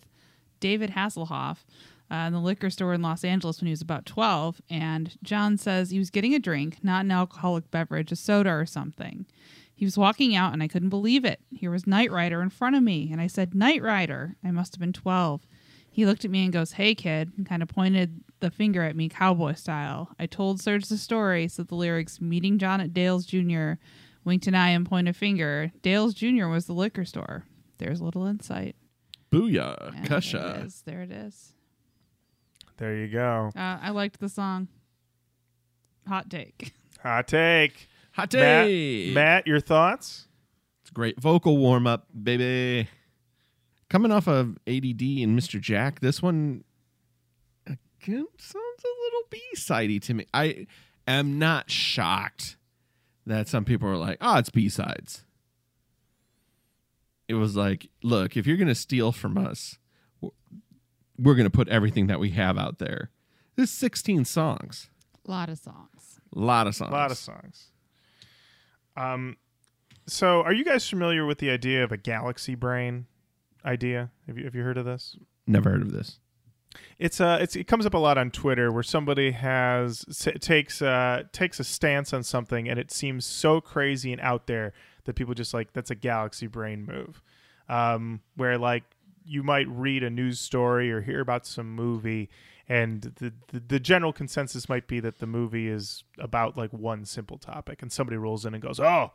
David 0.59 0.91
Hasselhoff 0.91 1.65
uh, 2.11 2.15
in 2.15 2.33
the 2.33 2.39
liquor 2.39 2.69
store 2.69 2.93
in 2.93 3.01
Los 3.01 3.23
Angeles 3.23 3.59
when 3.59 3.67
he 3.67 3.71
was 3.71 3.81
about 3.81 4.05
12. 4.05 4.61
And 4.69 5.17
John 5.23 5.57
says 5.57 5.89
he 5.89 5.99
was 5.99 6.11
getting 6.11 6.35
a 6.35 6.39
drink, 6.39 6.77
not 6.83 7.05
an 7.05 7.11
alcoholic 7.11 7.71
beverage, 7.71 8.11
a 8.11 8.15
soda 8.15 8.51
or 8.51 8.65
something. 8.65 9.25
He 9.77 9.85
was 9.85 9.95
walking 9.95 10.35
out 10.35 10.53
and 10.53 10.63
I 10.63 10.67
couldn't 10.67 10.89
believe 10.89 11.23
it. 11.23 11.39
Here 11.51 11.69
was 11.69 11.85
Knight 11.85 12.11
Rider 12.11 12.41
in 12.41 12.49
front 12.49 12.75
of 12.75 12.81
me. 12.81 13.09
And 13.11 13.21
I 13.21 13.27
said, 13.27 13.53
Knight 13.53 13.83
Rider. 13.83 14.35
I 14.43 14.49
must 14.49 14.73
have 14.73 14.79
been 14.79 14.91
12. 14.91 15.45
He 15.87 16.03
looked 16.03 16.25
at 16.25 16.31
me 16.31 16.43
and 16.45 16.51
goes, 16.51 16.71
Hey, 16.71 16.95
kid, 16.95 17.31
and 17.37 17.47
kind 17.47 17.61
of 17.61 17.69
pointed 17.69 18.23
the 18.39 18.49
finger 18.49 18.81
at 18.81 18.95
me, 18.95 19.07
cowboy 19.07 19.53
style. 19.53 20.09
I 20.19 20.25
told 20.25 20.57
Serj 20.59 20.89
the 20.89 20.97
story, 20.97 21.47
said 21.47 21.67
the 21.67 21.75
lyrics, 21.75 22.19
meeting 22.19 22.57
John 22.57 22.81
at 22.81 22.91
Dale's 22.91 23.27
Jr., 23.27 23.73
winked 24.25 24.47
an 24.47 24.55
eye 24.55 24.69
and 24.69 24.83
pointed 24.83 25.15
finger. 25.15 25.71
Dale's 25.83 26.15
Jr. 26.15 26.47
was 26.47 26.65
the 26.65 26.73
liquor 26.73 27.05
store. 27.05 27.45
There's 27.77 27.99
a 27.99 28.03
little 28.03 28.25
insight. 28.25 28.75
Booyah. 29.31 29.95
And 29.95 30.07
There 30.07 30.17
it 30.17 30.23
Kusha. 30.23 30.83
There 30.85 31.01
it 31.03 31.11
is. 31.11 31.53
There 32.77 32.95
you 32.95 33.09
go. 33.09 33.51
Uh, 33.55 33.77
I 33.79 33.91
liked 33.91 34.19
the 34.19 34.29
song. 34.29 34.69
Hot 36.07 36.31
take. 36.31 36.73
Hot 37.03 37.27
take. 37.27 37.87
Hot 38.17 38.33
Matt, 38.33 38.65
take. 38.65 39.13
Matt, 39.13 39.45
your 39.47 39.59
thoughts? 39.59 40.27
It's 40.81 40.89
a 40.89 40.93
great 40.93 41.19
vocal 41.21 41.57
warm 41.57 41.85
up, 41.85 42.07
baby. 42.23 42.89
Coming 43.89 44.11
off 44.11 44.27
of 44.27 44.57
ADD 44.67 45.01
and 45.21 45.37
Mr. 45.39 45.61
Jack, 45.61 45.99
this 45.99 46.21
one 46.21 46.63
again 47.67 48.25
sounds 48.37 48.83
a 48.83 49.03
little 49.03 49.21
B 49.29 49.39
sidey 49.53 49.99
to 50.01 50.13
me. 50.15 50.25
I 50.33 50.65
am 51.07 51.37
not 51.37 51.69
shocked 51.69 52.57
that 53.27 53.47
some 53.47 53.63
people 53.65 53.87
are 53.87 53.97
like, 53.97 54.17
oh, 54.19 54.37
it's 54.39 54.49
B 54.49 54.67
sides. 54.67 55.23
It 57.27 57.35
was 57.35 57.55
like, 57.55 57.89
look, 58.01 58.35
if 58.35 58.47
you're 58.47 58.57
going 58.57 58.67
to 58.67 58.75
steal 58.75 59.11
from 59.11 59.37
us, 59.37 59.77
we're 61.19 61.35
going 61.35 61.43
to 61.45 61.49
put 61.51 61.67
everything 61.69 62.07
that 62.07 62.19
we 62.19 62.31
have 62.31 62.57
out 62.57 62.79
there. 62.79 63.11
There's 63.55 63.69
16 63.71 64.25
songs, 64.25 64.89
A 65.27 65.29
lot 65.31 65.49
of 65.49 65.59
songs. 65.59 66.19
a 66.35 66.39
lot 66.39 66.67
of 66.67 66.75
songs. 66.75 66.91
A 66.91 66.93
lot 66.93 67.11
of 67.11 67.17
songs. 67.17 67.71
Um, 68.97 69.37
so 70.07 70.41
are 70.41 70.53
you 70.53 70.65
guys 70.65 70.89
familiar 70.89 71.25
with 71.25 71.37
the 71.39 71.49
idea 71.49 71.83
of 71.83 71.91
a 71.91 71.97
galaxy 71.97 72.55
brain 72.55 73.05
idea? 73.63 74.11
Have 74.27 74.37
you 74.37 74.45
have 74.45 74.55
you 74.55 74.63
heard 74.63 74.77
of 74.77 74.85
this? 74.85 75.17
Never 75.45 75.69
heard 75.69 75.81
of 75.81 75.91
this. 75.91 76.19
It's 76.99 77.21
uh, 77.21 77.37
it's 77.41 77.55
it 77.55 77.65
comes 77.65 77.85
up 77.85 77.93
a 77.93 77.97
lot 77.97 78.17
on 78.17 78.31
Twitter 78.31 78.71
where 78.71 78.83
somebody 78.83 79.31
has 79.31 80.05
s- 80.09 80.27
takes 80.41 80.81
uh 80.81 81.23
takes 81.31 81.59
a 81.59 81.63
stance 81.63 82.13
on 82.13 82.23
something 82.23 82.67
and 82.69 82.79
it 82.79 82.91
seems 82.91 83.25
so 83.25 83.61
crazy 83.61 84.11
and 84.11 84.21
out 84.21 84.47
there 84.47 84.73
that 85.05 85.15
people 85.15 85.33
just 85.33 85.53
like 85.53 85.73
that's 85.73 85.91
a 85.91 85.95
galaxy 85.95 86.47
brain 86.47 86.85
move. 86.85 87.21
Um, 87.69 88.21
where 88.35 88.57
like 88.57 88.83
you 89.25 89.43
might 89.43 89.67
read 89.67 90.03
a 90.03 90.09
news 90.09 90.39
story 90.39 90.91
or 90.91 91.01
hear 91.01 91.19
about 91.19 91.45
some 91.45 91.69
movie 91.75 92.29
and 92.67 93.01
the, 93.01 93.33
the 93.47 93.59
the 93.59 93.79
general 93.79 94.11
consensus 94.11 94.67
might 94.67 94.87
be 94.87 94.99
that 94.99 95.19
the 95.19 95.27
movie 95.27 95.67
is 95.69 96.03
about 96.19 96.57
like 96.57 96.71
one 96.71 97.05
simple 97.05 97.37
topic 97.37 97.81
and 97.81 97.91
somebody 97.91 98.17
rolls 98.17 98.45
in 98.45 98.53
and 98.53 98.61
goes, 98.61 98.79
"Oh, 98.79 99.11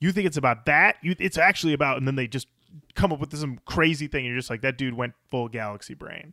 you 0.00 0.12
think 0.12 0.26
it's 0.26 0.36
about 0.36 0.66
that? 0.66 0.96
You 1.02 1.14
it's 1.18 1.38
actually 1.38 1.72
about," 1.74 1.98
and 1.98 2.06
then 2.06 2.16
they 2.16 2.26
just 2.26 2.48
come 2.94 3.12
up 3.12 3.20
with 3.20 3.36
some 3.36 3.60
crazy 3.64 4.06
thing. 4.06 4.24
And 4.24 4.32
you're 4.32 4.38
just 4.38 4.50
like, 4.50 4.62
that 4.62 4.78
dude 4.78 4.94
went 4.94 5.14
full 5.28 5.48
galaxy 5.48 5.94
brain. 5.94 6.32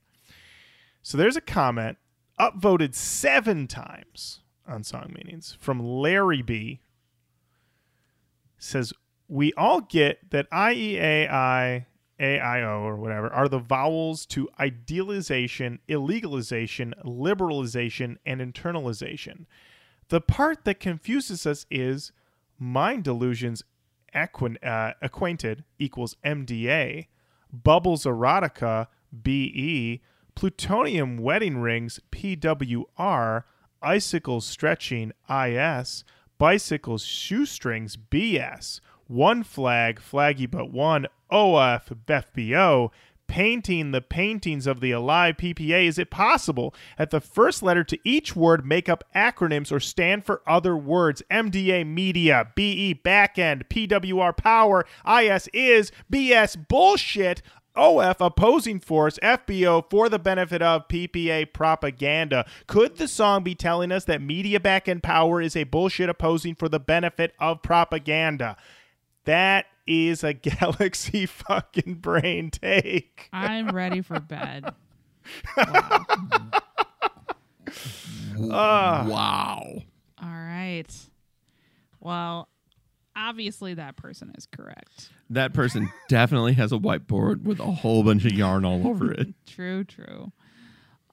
So 1.01 1.17
there's 1.17 1.35
a 1.35 1.41
comment 1.41 1.97
upvoted 2.39 2.95
seven 2.95 3.67
times 3.67 4.41
on 4.67 4.83
song 4.83 5.13
meanings 5.15 5.57
from 5.59 5.79
Larry 5.79 6.41
B. 6.41 6.81
Says 8.57 8.93
we 9.27 9.53
all 9.53 9.81
get 9.81 10.29
that 10.31 10.47
I 10.51 10.73
E 10.73 10.97
A 12.21 12.39
I 12.39 12.61
O 12.61 12.83
or 12.83 12.95
whatever 12.95 13.29
are 13.33 13.49
the 13.49 13.59
vowels 13.59 14.25
to 14.27 14.47
idealization, 14.59 15.79
illegalization, 15.89 16.93
liberalization, 17.03 18.17
and 18.25 18.39
internalization. 18.39 19.45
The 20.09 20.21
part 20.21 20.63
that 20.65 20.79
confuses 20.79 21.45
us 21.47 21.65
is 21.71 22.11
mind 22.59 23.03
delusions 23.03 23.63
equi- 24.13 24.61
uh, 24.63 24.93
acquainted 25.01 25.63
equals 25.79 26.15
MDA, 26.23 27.07
bubbles 27.51 28.03
erotica 28.05 28.87
BE, 29.23 30.01
plutonium 30.35 31.17
wedding 31.17 31.57
rings 31.57 31.99
PWR, 32.11 33.43
icicles 33.81 34.45
stretching 34.45 35.11
IS, 35.29 36.03
bicycles 36.37 37.03
shoestrings 37.03 37.97
BS, 37.97 38.79
one 39.07 39.43
flag 39.43 39.99
flaggy 39.99 40.49
but 40.49 40.71
one 40.71 41.07
OF 41.31 41.93
FBO, 42.07 42.91
painting 43.31 43.91
the 43.91 44.01
paintings 44.01 44.67
of 44.67 44.81
the 44.81 44.91
alive 44.91 45.37
PPA, 45.37 45.87
is 45.87 45.97
it 45.97 46.11
possible 46.11 46.75
that 46.97 47.11
the 47.11 47.21
first 47.21 47.63
letter 47.63 47.81
to 47.81 47.97
each 48.03 48.35
word 48.35 48.65
make 48.65 48.89
up 48.89 49.05
acronyms 49.15 49.71
or 49.71 49.79
stand 49.79 50.25
for 50.25 50.41
other 50.45 50.75
words? 50.75 51.23
MDA 51.31 51.87
media, 51.87 52.49
BE 52.55 52.93
backend, 53.05 53.69
PWR 53.69 54.35
power, 54.35 54.85
IS 55.07 55.47
is, 55.53 55.93
BS 56.11 56.67
bullshit. 56.67 57.41
OF 57.73 58.19
opposing 58.19 58.81
force, 58.81 59.17
FBO 59.23 59.89
for 59.89 60.09
the 60.09 60.19
benefit 60.19 60.61
of 60.61 60.89
PPA 60.89 61.53
propaganda. 61.53 62.45
Could 62.67 62.97
the 62.97 63.07
song 63.07 63.43
be 63.45 63.55
telling 63.55 63.93
us 63.93 64.03
that 64.03 64.21
media 64.21 64.59
back 64.59 64.87
backend 64.87 65.03
power 65.03 65.41
is 65.41 65.55
a 65.55 65.63
bullshit 65.63 66.09
opposing 66.09 66.53
for 66.53 66.67
the 66.67 66.81
benefit 66.81 67.33
of 67.39 67.61
propaganda? 67.61 68.57
That 69.25 69.65
is 69.87 70.23
a 70.23 70.33
galaxy 70.33 71.25
fucking 71.25 71.95
brain 71.95 72.49
take. 72.49 73.29
I'm 73.33 73.69
ready 73.69 74.01
for 74.01 74.19
bed. 74.19 74.73
Wow. 75.57 76.05
Ah. 78.51 79.05
Wow. 79.07 79.83
All 80.21 80.29
right. 80.29 80.87
Well, 81.99 82.49
obviously 83.15 83.73
that 83.75 83.95
person 83.95 84.33
is 84.37 84.45
correct. 84.45 85.09
That 85.29 85.53
person 85.53 85.91
definitely 86.09 86.53
has 86.53 86.71
a 86.71 86.77
whiteboard 86.77 87.43
with 87.43 87.59
a 87.59 87.65
whole 87.71 88.03
bunch 88.03 88.25
of 88.25 88.33
yarn 88.33 88.65
all 88.65 88.87
over 88.87 89.11
it. 89.11 89.29
True, 89.45 89.83
true. 89.83 90.31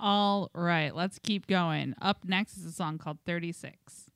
All 0.01 0.51
right, 0.55 0.95
let's 0.95 1.19
keep 1.19 1.49
going. 1.49 1.95
Up 2.01 2.25
next 2.25 2.57
is 2.57 2.65
a 2.65 2.73
song 2.73 2.99
called 2.99 3.19
36. 3.27 4.11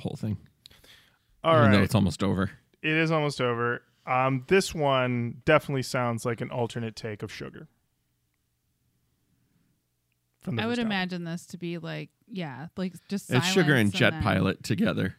Whole 0.00 0.16
thing. 0.16 0.38
All 1.44 1.56
even 1.58 1.70
right. 1.72 1.80
it's 1.82 1.94
almost 1.94 2.22
over. 2.22 2.50
It 2.82 2.92
is 2.92 3.10
almost 3.10 3.40
over. 3.40 3.82
Um, 4.06 4.44
this 4.48 4.74
one 4.74 5.42
definitely 5.44 5.82
sounds 5.82 6.24
like 6.24 6.40
an 6.40 6.50
alternate 6.50 6.96
take 6.96 7.22
of 7.22 7.32
Sugar. 7.32 7.68
From 10.40 10.56
the 10.56 10.62
I 10.62 10.66
would 10.66 10.72
first 10.72 10.78
album. 10.80 10.92
imagine 10.92 11.24
this 11.24 11.46
to 11.46 11.58
be 11.58 11.78
like, 11.78 12.08
yeah, 12.26 12.68
like 12.76 12.94
just 13.08 13.30
It's 13.30 13.46
Sugar 13.46 13.74
and 13.74 13.90
silence 13.90 13.98
Jet 13.98 14.10
then- 14.12 14.22
Pilot 14.22 14.62
together. 14.62 15.16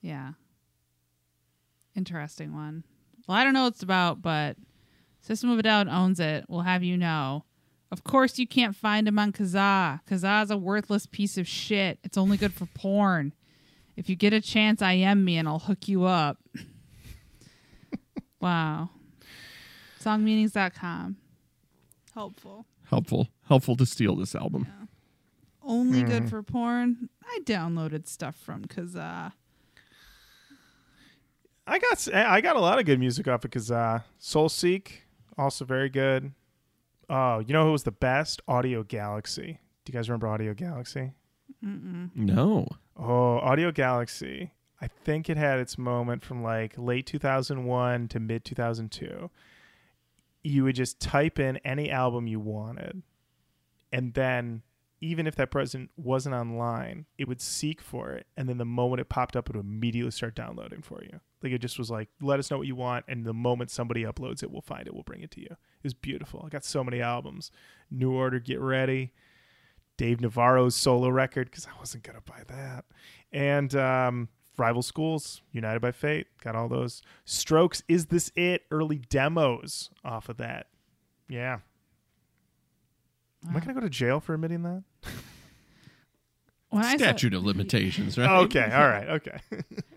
Yeah. 0.00 0.32
Interesting 1.94 2.54
one. 2.54 2.84
Well, 3.26 3.36
I 3.36 3.44
don't 3.44 3.52
know 3.54 3.64
what 3.64 3.74
it's 3.74 3.82
about, 3.82 4.22
but 4.22 4.56
System 5.20 5.50
of 5.50 5.58
a 5.58 5.62
Down 5.62 5.88
owns 5.88 6.20
it. 6.20 6.44
We'll 6.48 6.60
have 6.60 6.82
you 6.84 6.96
know. 6.96 7.44
Of 7.96 8.04
course, 8.04 8.38
you 8.38 8.46
can't 8.46 8.76
find 8.76 9.08
him 9.08 9.18
on 9.18 9.32
Kazaa. 9.32 10.00
Kazaa's 10.06 10.50
a 10.50 10.56
worthless 10.58 11.06
piece 11.06 11.38
of 11.38 11.48
shit. 11.48 11.98
It's 12.04 12.18
only 12.18 12.36
good 12.36 12.52
for 12.52 12.66
porn. 12.66 13.32
If 13.96 14.10
you 14.10 14.16
get 14.16 14.34
a 14.34 14.40
chance, 14.42 14.82
IM 14.82 15.24
me 15.24 15.38
and 15.38 15.48
I'll 15.48 15.58
hook 15.60 15.88
you 15.88 16.04
up. 16.04 16.36
wow. 18.40 18.90
Songmeanings.com. 20.02 21.16
Helpful. 22.12 22.66
Helpful. 22.84 23.28
Helpful 23.48 23.76
to 23.76 23.86
steal 23.86 24.14
this 24.14 24.34
album. 24.34 24.66
Only 25.62 26.00
Mm-hmm. 26.02 26.08
good 26.10 26.30
for 26.30 26.42
porn. 26.42 27.08
I 27.24 27.40
downloaded 27.44 28.06
stuff 28.06 28.36
from 28.36 28.66
Kazaa. 28.66 29.32
I 31.66 31.78
got 31.80 32.08
I 32.14 32.40
got 32.40 32.54
a 32.56 32.60
lot 32.60 32.78
of 32.78 32.84
good 32.84 33.00
music 33.00 33.26
off 33.26 33.44
of 33.44 33.50
Kazaa. 33.50 34.04
Soulseek, 34.20 34.88
also 35.36 35.64
very 35.64 35.88
good. 35.88 36.32
Oh, 37.08 37.38
you 37.38 37.52
know 37.52 37.64
who 37.64 37.72
was 37.72 37.84
the 37.84 37.92
best? 37.92 38.40
Audiogalaxy. 38.48 39.58
Do 39.84 39.92
you 39.92 39.94
guys 39.94 40.08
remember 40.08 40.26
Audiogalaxy? 40.26 41.12
No. 41.62 42.66
Oh, 42.96 43.40
Audiogalaxy. 43.42 44.50
I 44.80 44.88
think 44.88 45.30
it 45.30 45.36
had 45.36 45.58
its 45.58 45.78
moment 45.78 46.22
from 46.22 46.42
like 46.42 46.74
late 46.76 47.06
2001 47.06 48.08
to 48.08 48.20
mid 48.20 48.44
2002. 48.44 49.30
You 50.42 50.64
would 50.64 50.76
just 50.76 51.00
type 51.00 51.38
in 51.38 51.56
any 51.58 51.90
album 51.90 52.26
you 52.26 52.40
wanted. 52.40 53.02
And 53.92 54.14
then, 54.14 54.62
even 55.00 55.26
if 55.26 55.34
that 55.36 55.50
person 55.50 55.88
wasn't 55.96 56.34
online, 56.34 57.06
it 57.18 57.28
would 57.28 57.40
seek 57.40 57.80
for 57.80 58.12
it. 58.12 58.26
And 58.36 58.48
then 58.48 58.58
the 58.58 58.64
moment 58.64 59.00
it 59.00 59.08
popped 59.08 59.36
up, 59.36 59.48
it 59.48 59.56
would 59.56 59.64
immediately 59.64 60.10
start 60.10 60.34
downloading 60.34 60.82
for 60.82 61.02
you. 61.02 61.20
Like 61.46 61.54
it 61.54 61.60
just 61.60 61.78
was 61.78 61.90
like, 61.90 62.08
let 62.20 62.38
us 62.38 62.50
know 62.50 62.58
what 62.58 62.66
you 62.66 62.74
want. 62.76 63.04
And 63.08 63.24
the 63.24 63.32
moment 63.32 63.70
somebody 63.70 64.02
uploads 64.04 64.42
it, 64.42 64.50
we'll 64.50 64.60
find 64.62 64.86
it, 64.86 64.92
we'll 64.92 65.02
bring 65.04 65.22
it 65.22 65.30
to 65.32 65.40
you. 65.40 65.48
It 65.50 65.82
was 65.84 65.94
beautiful. 65.94 66.42
I 66.44 66.48
got 66.48 66.64
so 66.64 66.82
many 66.84 67.00
albums 67.00 67.50
New 67.90 68.12
Order, 68.12 68.38
Get 68.40 68.60
Ready. 68.60 69.12
Dave 69.96 70.20
Navarro's 70.20 70.74
solo 70.76 71.08
record 71.08 71.50
because 71.50 71.66
I 71.66 71.70
wasn't 71.78 72.02
gonna 72.02 72.20
buy 72.20 72.42
that, 72.48 72.84
and 73.32 73.74
um, 73.74 74.28
Rival 74.58 74.82
Schools, 74.82 75.40
United 75.52 75.80
by 75.80 75.90
Fate, 75.90 76.26
got 76.44 76.54
all 76.54 76.68
those. 76.68 77.00
Strokes, 77.24 77.82
Is 77.88 78.04
This 78.06 78.30
It? 78.36 78.64
Early 78.70 78.98
demos 79.08 79.88
off 80.04 80.28
of 80.28 80.36
that. 80.36 80.66
Yeah. 81.30 81.60
Am 83.48 83.56
I 83.56 83.60
gonna 83.60 83.72
go 83.72 83.80
to 83.80 83.88
jail 83.88 84.20
for 84.20 84.34
admitting 84.34 84.64
that? 84.64 84.82
When 86.68 86.84
I 86.84 86.92
saw- 86.92 86.98
Statute 86.98 87.32
of 87.32 87.42
limitations, 87.44 88.18
right? 88.18 88.28
Okay, 88.44 88.64
all 88.70 88.88
right, 88.88 89.08
okay. 89.08 89.38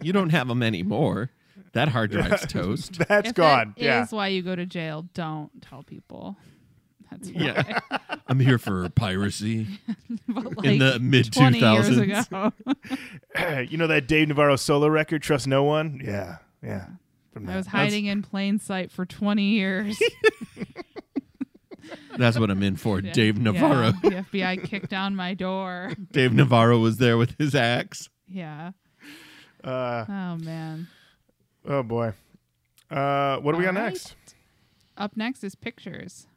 You 0.02 0.14
don't 0.14 0.30
have 0.30 0.48
them 0.48 0.64
anymore. 0.64 1.30
That 1.73 1.90
hard 1.90 2.11
drive's 2.11 2.45
toast. 2.48 2.99
That's 3.07 3.30
if 3.30 3.36
gone. 3.36 3.73
That 3.77 3.84
yeah. 3.84 4.03
is 4.03 4.11
why 4.11 4.27
you 4.27 4.41
go 4.41 4.56
to 4.56 4.65
jail. 4.65 5.07
Don't 5.14 5.49
tell 5.61 5.84
people. 5.84 6.38
That's 7.11 7.30
why. 7.30 7.41
Yeah. 7.41 7.80
I'm 8.27 8.40
here 8.40 8.60
for 8.60 8.88
piracy 8.90 9.68
but 10.27 10.57
like 10.57 10.65
in 10.65 10.80
the 10.80 10.99
mid 10.99 11.31
2000s. 11.31 13.72
you 13.72 13.77
know 13.77 13.88
that 13.88 14.07
Dave 14.07 14.27
Navarro 14.27 14.56
solo 14.56 14.88
record, 14.88 15.23
Trust 15.23 15.48
No 15.48 15.64
One? 15.64 16.02
Yeah, 16.03 16.38
yeah. 16.64 16.86
From 17.34 17.49
I 17.49 17.56
was 17.56 17.65
that. 17.65 17.72
hiding 17.72 18.06
in 18.06 18.22
plain 18.22 18.60
sight 18.60 18.91
for 18.91 19.06
20 19.06 19.44
years. 19.44 19.99
That's 22.18 22.38
what 22.38 22.52
I'm 22.52 22.61
in 22.64 22.76
for. 22.76 22.99
Yeah. 22.99 23.14
Dave 23.14 23.40
Navarro. 23.40 23.94
Yeah, 24.03 24.23
the 24.23 24.40
FBI 24.40 24.64
kicked 24.65 24.90
down 24.90 25.15
my 25.15 25.34
door. 25.34 25.94
Dave 26.11 26.34
Navarro 26.34 26.77
was 26.80 26.98
there 26.98 27.18
with 27.18 27.36
his 27.40 27.56
axe. 27.56 28.10
Yeah. 28.27 28.72
Uh, 29.64 30.06
Oh 30.07 30.36
man. 30.38 30.88
Oh 31.68 31.84
boy. 31.84 32.14
Uh, 32.90 33.38
what 33.38 33.52
do 33.52 33.57
we 33.57 33.64
got 33.64 33.76
right. 33.76 33.91
next? 33.91 34.15
Up 34.98 35.15
next 35.15 35.44
is 35.44 35.56
pictures. 35.56 36.27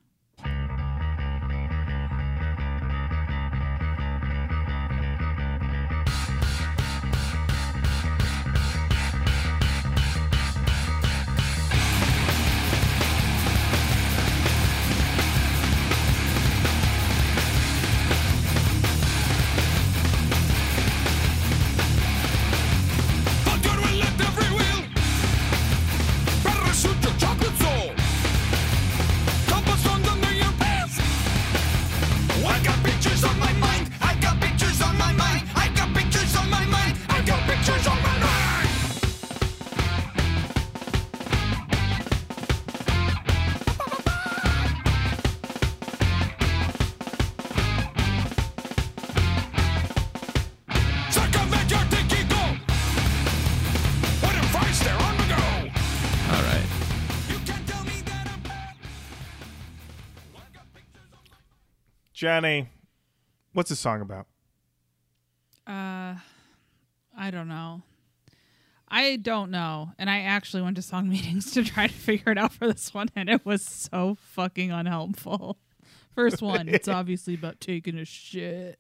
Jenny, 62.23 62.69
what's 63.53 63.71
this 63.71 63.81
song 63.81 64.01
about? 64.01 64.29
Uh 65.67 66.15
I 67.19 67.33
don't 67.33 67.49
know. 67.49 67.83
I 68.87 69.17
don't 69.17 69.51
know. 69.51 69.91
And 69.99 70.09
I 70.09 70.21
actually 70.21 70.63
went 70.63 70.77
to 70.77 70.83
song 70.83 71.09
meetings 71.09 71.51
to 71.55 71.65
try 71.65 71.89
to 71.89 71.93
figure 71.93 72.31
it 72.31 72.39
out 72.39 72.53
for 72.53 72.69
this 72.69 72.95
one, 72.95 73.09
and 73.17 73.29
it 73.29 73.45
was 73.45 73.65
so 73.65 74.19
fucking 74.21 74.71
unhelpful. 74.71 75.59
First 76.15 76.41
one, 76.43 76.69
it's 76.69 76.87
obviously 76.87 77.35
about 77.35 77.59
taking 77.59 77.99
a 77.99 78.05
shit. 78.05 78.79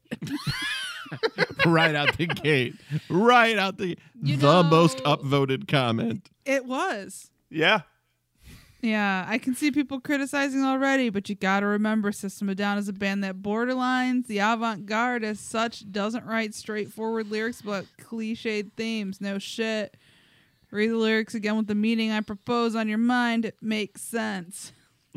right 1.66 1.96
out 1.96 2.16
the 2.16 2.28
gate. 2.28 2.76
Right 3.10 3.58
out 3.58 3.76
the 3.76 3.98
You 4.22 4.36
the 4.36 4.62
most 4.62 4.98
upvoted 4.98 5.66
comment. 5.66 6.30
It 6.44 6.64
was. 6.64 7.32
Yeah. 7.50 7.80
Yeah, 8.82 9.24
I 9.28 9.38
can 9.38 9.54
see 9.54 9.70
people 9.70 10.00
criticizing 10.00 10.64
already, 10.64 11.08
but 11.08 11.28
you 11.28 11.36
gotta 11.36 11.66
remember 11.66 12.10
System 12.10 12.48
of 12.48 12.52
a 12.52 12.54
Down 12.56 12.78
is 12.78 12.88
a 12.88 12.92
band 12.92 13.22
that 13.22 13.36
borderlines 13.40 14.26
the 14.26 14.38
avant 14.40 14.86
garde 14.86 15.22
as 15.22 15.38
such 15.38 15.90
doesn't 15.92 16.26
write 16.26 16.52
straightforward 16.52 17.30
lyrics 17.30 17.62
but 17.62 17.86
cliched 18.00 18.72
themes. 18.72 19.20
No 19.20 19.38
shit. 19.38 19.96
Read 20.72 20.90
the 20.90 20.96
lyrics 20.96 21.34
again 21.34 21.56
with 21.56 21.68
the 21.68 21.76
meaning 21.76 22.10
I 22.10 22.22
propose 22.22 22.74
on 22.74 22.88
your 22.88 22.98
mind. 22.98 23.44
It 23.44 23.56
makes 23.60 24.02
sense. 24.02 24.72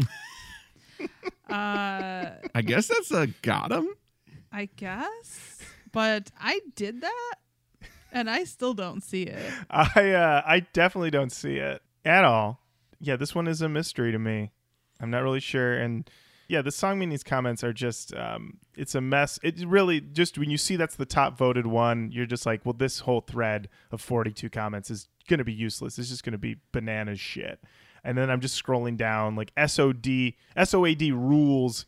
uh, 1.00 1.06
I 1.50 2.62
guess 2.64 2.88
that's 2.88 3.10
a 3.12 3.28
got 3.42 3.72
him. 3.72 3.90
I 4.52 4.70
guess, 4.76 5.60
but 5.92 6.30
I 6.40 6.60
did 6.76 7.02
that, 7.02 7.36
and 8.12 8.30
I 8.30 8.44
still 8.44 8.76
don't 8.76 9.02
see 9.02 9.24
it. 9.24 9.52
I 9.72 10.12
uh, 10.12 10.44
I 10.46 10.60
definitely 10.60 11.12
don't 11.12 11.32
see 11.32 11.56
it 11.56 11.82
at 12.06 12.26
all. 12.26 12.60
Yeah, 13.00 13.16
this 13.16 13.36
one 13.36 13.48
is 13.48 13.62
a 13.62 13.70
mystery 13.70 14.12
to 14.12 14.20
me. 14.20 14.52
I'm 15.00 15.12
not 15.12 15.24
really 15.24 15.40
sure, 15.40 15.78
and 15.78 16.10
yeah, 16.48 16.62
the 16.62 16.72
song 16.72 17.00
meanings 17.00 17.24
comments 17.24 17.64
are 17.64 17.74
just 17.74 18.14
um, 18.16 18.58
it's 18.76 18.96
a 18.96 19.02
mess. 19.02 19.40
It 19.44 19.66
really 19.66 20.00
just 20.00 20.38
when 20.38 20.50
you 20.50 20.58
see 20.58 20.76
that's 20.76 20.96
the 20.96 21.06
top 21.06 21.38
voted 21.38 21.68
one, 21.68 22.12
you're 22.12 22.26
just 22.26 22.46
like, 22.46 22.66
well, 22.66 22.74
this 22.74 23.00
whole 23.00 23.22
thread 23.22 23.68
of 23.92 24.02
42 24.02 24.50
comments 24.50 24.92
is 24.92 25.08
gonna 25.28 25.44
be 25.44 25.54
useless. 25.54 25.98
It's 25.98 26.10
just 26.10 26.24
gonna 26.24 26.38
be 26.38 26.58
bananas 26.72 27.20
shit. 27.20 27.60
And 28.04 28.18
then 28.18 28.30
I'm 28.30 28.40
just 28.40 28.62
scrolling 28.62 28.98
down 28.98 29.36
like 29.36 29.52
SOD 29.58 30.34
SOAD 30.56 31.12
rules 31.12 31.86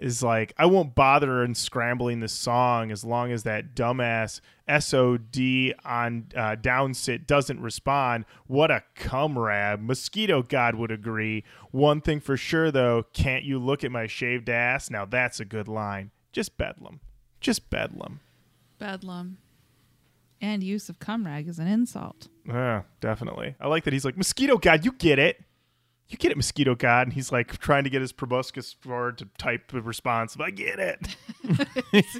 is 0.00 0.22
like 0.22 0.52
I 0.56 0.66
won't 0.66 0.94
bother 0.94 1.44
in 1.44 1.54
scrambling 1.54 2.20
this 2.20 2.32
song 2.32 2.90
as 2.90 3.04
long 3.04 3.30
as 3.30 3.42
that 3.44 3.74
dumbass 3.74 4.40
SOD 4.68 5.74
on 5.84 6.26
uh, 6.34 6.56
downsit 6.56 7.26
doesn't 7.26 7.60
respond. 7.60 8.24
What 8.46 8.70
a 8.70 8.82
comrade. 8.94 9.82
Mosquito 9.82 10.42
God 10.42 10.74
would 10.76 10.90
agree. 10.90 11.44
One 11.70 12.00
thing 12.00 12.20
for 12.20 12.36
sure 12.36 12.70
though, 12.70 13.04
can't 13.12 13.44
you 13.44 13.58
look 13.58 13.84
at 13.84 13.92
my 13.92 14.06
shaved 14.06 14.48
ass? 14.48 14.90
Now 14.90 15.04
that's 15.04 15.40
a 15.40 15.44
good 15.44 15.68
line. 15.68 16.10
Just 16.32 16.56
bedlam. 16.56 17.00
Just 17.40 17.70
bedlam. 17.70 18.20
Bedlam. 18.78 19.38
And 20.40 20.62
use 20.64 20.88
of 20.88 20.98
cumrag 20.98 21.48
is 21.48 21.58
an 21.58 21.66
insult. 21.66 22.28
Yeah, 22.46 22.82
definitely. 23.02 23.56
I 23.60 23.68
like 23.68 23.84
that 23.84 23.92
he's 23.92 24.06
like, 24.06 24.16
Mosquito 24.16 24.56
God, 24.56 24.84
you 24.86 24.92
get 24.92 25.18
it. 25.18 25.44
You 26.10 26.18
get 26.18 26.30
it, 26.32 26.36
Mosquito 26.36 26.74
God. 26.74 27.06
And 27.06 27.12
he's 27.12 27.30
like 27.32 27.58
trying 27.58 27.84
to 27.84 27.90
get 27.90 28.00
his 28.02 28.12
proboscis 28.12 28.72
forward 28.72 29.16
to 29.18 29.28
type 29.38 29.72
a 29.72 29.80
response. 29.80 30.34
But 30.36 30.48
I 30.48 30.50
get 30.50 30.78
it. 30.78 31.16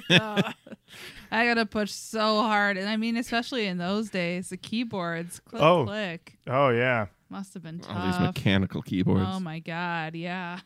Uh, 0.09 0.53
I 1.31 1.45
gotta 1.45 1.65
push 1.65 1.91
so 1.91 2.41
hard, 2.41 2.77
and 2.77 2.89
I 2.89 2.97
mean, 2.97 3.15
especially 3.17 3.65
in 3.67 3.77
those 3.77 4.09
days, 4.09 4.49
the 4.49 4.57
keyboards 4.57 5.39
click 5.41 5.61
Oh. 5.61 5.85
click 5.85 6.37
Oh, 6.47 6.69
yeah. 6.69 7.07
must 7.29 7.53
have 7.53 7.63
been 7.63 7.79
tough. 7.79 7.95
All 7.95 8.05
these 8.07 8.19
mechanical 8.19 8.81
keyboards. 8.81 9.25
Oh 9.29 9.39
my 9.39 9.59
god, 9.59 10.15
yeah. 10.15 10.59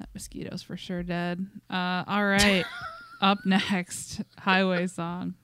That 0.00 0.08
mosquito's 0.14 0.62
for 0.62 0.76
sure 0.76 1.02
dead. 1.04 1.46
Uh, 1.70 2.02
all 2.06 2.24
right, 2.24 2.64
up 3.20 3.38
next, 3.44 4.22
highway 4.38 4.86
song. 4.88 5.34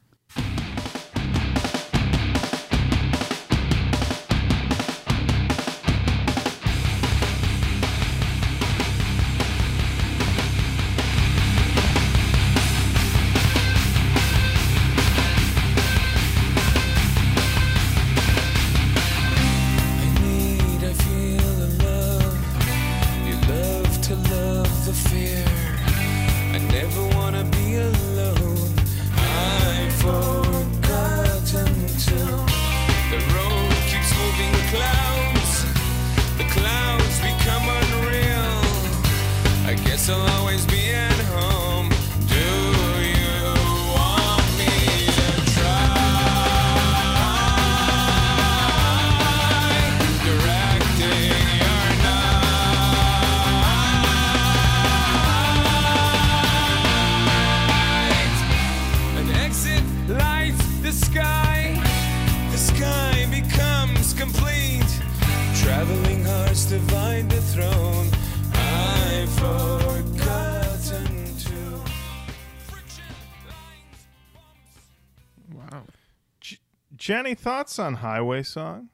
Jenny, 77.10 77.34
thoughts 77.34 77.80
on 77.80 77.94
Highway 77.94 78.44
Song? 78.44 78.88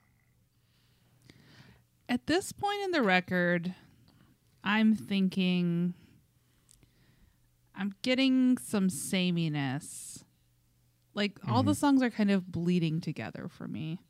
At 2.09 2.27
this 2.27 2.51
point 2.51 2.81
in 2.83 2.93
the 2.93 3.03
record, 3.03 3.75
I'm 4.65 4.95
thinking 4.95 5.93
I'm 7.75 7.95
getting 8.01 8.57
some 8.57 8.89
sameness. 8.89 10.25
Like 11.13 11.39
all 11.47 11.63
the 11.63 11.73
mm-hmm. 11.73 11.79
songs 11.79 12.03
are 12.03 12.09
kind 12.09 12.31
of 12.31 12.51
bleeding 12.51 13.03
together 13.03 13.49
for 13.51 13.69
me 13.69 14.01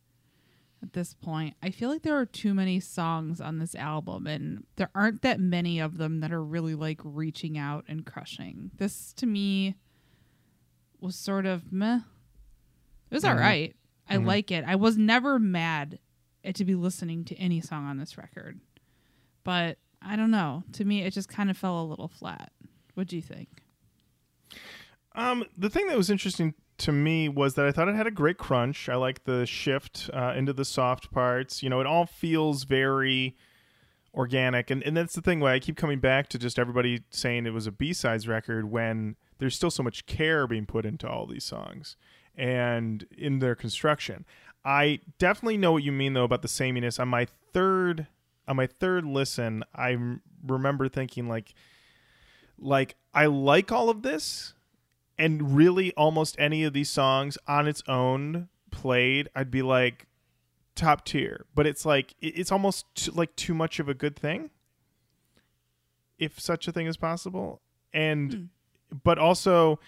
at 0.85 0.93
this 0.93 1.13
point. 1.13 1.57
I 1.61 1.71
feel 1.71 1.89
like 1.89 2.03
there 2.03 2.17
are 2.17 2.27
too 2.27 2.55
many 2.55 2.79
songs 2.79 3.41
on 3.41 3.59
this 3.59 3.75
album 3.75 4.29
and 4.29 4.63
there 4.77 4.91
aren't 4.95 5.23
that 5.23 5.41
many 5.41 5.81
of 5.81 5.99
them 5.99 6.21
that 6.21 6.31
are 6.31 6.45
really 6.45 6.77
like 6.77 7.01
reaching 7.03 7.59
out 7.59 7.85
and 7.89 8.07
crushing. 8.07 8.71
This 8.77 9.13
to 9.15 9.27
me 9.27 9.75
was 11.01 11.17
sort 11.17 11.45
of 11.45 11.73
meh. 11.73 12.03
It 13.11 13.15
was 13.15 13.25
mm-hmm. 13.25 13.37
all 13.37 13.43
right. 13.43 13.75
I 14.09 14.17
like 14.17 14.51
it. 14.51 14.65
I 14.67 14.77
was 14.77 14.97
never 14.97 15.39
mad 15.39 15.99
at 16.45 16.55
to 16.57 16.65
be 16.65 16.75
listening 16.75 17.25
to 17.25 17.37
any 17.37 17.61
song 17.61 17.87
on 17.87 17.99
this 17.99 18.17
record. 18.17 18.61
But 19.45 19.79
I 20.01 20.17
don't 20.17 20.31
know. 20.31 20.63
To 20.75 20.85
me, 20.85 21.03
it 21.03 21.13
just 21.13 21.29
kind 21.29 21.51
of 21.51 21.57
fell 21.57 21.83
a 21.83 21.85
little 21.85 22.09
flat. 22.09 22.53
What 22.95 23.09
do 23.09 23.17
you 23.17 23.23
think? 23.23 23.49
Um, 25.15 25.45
the 25.57 25.71
thing 25.71 25.89
that 25.89 25.97
was 25.97 26.11
interesting 26.11 26.55
to 26.79 26.93
me 26.93 27.29
was 27.29 27.55
that 27.55 27.67
I 27.67 27.73
thought 27.73 27.89
it 27.89 27.97
had 27.97 28.07
a 28.07 28.13
great 28.13 28.39
crunch. 28.39 28.89
I 28.89 28.97
like 28.97 29.25
the 29.25 29.47
shift 29.47 30.11
uh, 30.13 30.35
into 30.37 30.53
the 30.53 30.65
soft 30.65 31.11
parts. 31.11 31.63
You 31.63 31.71
know, 31.71 31.81
it 31.81 31.87
all 31.87 32.07
feels 32.07 32.65
very 32.65 33.37
organic, 34.15 34.71
and 34.71 34.83
and 34.83 34.97
that's 34.97 35.15
the 35.15 35.23
thing 35.23 35.41
why 35.41 35.55
I 35.55 35.59
keep 35.59 35.77
coming 35.77 36.01
back 36.01 36.29
to 36.29 36.39
just 36.39 36.59
everybody 36.59 37.03
saying 37.11 37.47
it 37.47 37.53
was 37.53 37.67
a 37.67 37.73
B 37.73 37.93
sides 37.93 38.29
record 38.29 38.71
when 38.71 39.17
there's 39.39 39.55
still 39.55 39.71
so 39.71 39.83
much 39.83 40.07
care 40.07 40.47
being 40.47 40.67
put 40.67 40.85
into 40.85 41.09
all 41.09 41.27
these 41.27 41.45
songs 41.45 41.97
and 42.37 43.07
in 43.17 43.39
their 43.39 43.55
construction. 43.55 44.25
I 44.65 45.01
definitely 45.19 45.57
know 45.57 45.73
what 45.73 45.83
you 45.83 45.93
mean 45.93 46.13
though 46.13 46.25
about 46.25 46.43
the 46.43 46.49
sameness. 46.49 46.99
On 46.99 47.09
my 47.09 47.27
third 47.53 48.07
on 48.49 48.57
my 48.57 48.67
third 48.67 49.05
listen, 49.05 49.65
I 49.75 49.97
remember 50.47 50.89
thinking 50.89 51.29
like 51.29 51.55
like 52.59 52.97
I 53.15 53.27
like 53.27 53.73
all 53.73 53.91
of 53.91 54.03
this 54.03 54.55
and 55.19 55.57
really 55.57 55.93
almost 55.95 56.37
any 56.39 56.65
of 56.65 56.73
these 56.73 56.91
songs 56.91 57.39
on 57.47 57.67
its 57.67 57.83
own 57.89 58.49
played 58.71 59.29
i'd 59.35 59.51
be 59.51 59.63
like 59.63 60.07
top 60.75 61.05
tier 61.05 61.47
but 61.55 61.67
it's 61.67 61.87
like 61.87 62.15
it's 62.21 62.53
almost 62.53 62.85
like 63.15 63.35
too 63.37 63.55
much 63.55 63.79
of 63.79 63.89
a 63.89 63.95
good 63.95 64.15
thing 64.17 64.51
if 66.19 66.39
such 66.39 66.69
a 66.69 66.73
thing 66.73 66.87
is 66.87 66.97
possible 66.97 67.61
and 67.95 68.33
hmm. 68.33 68.97
but 69.03 69.19
also 69.19 69.79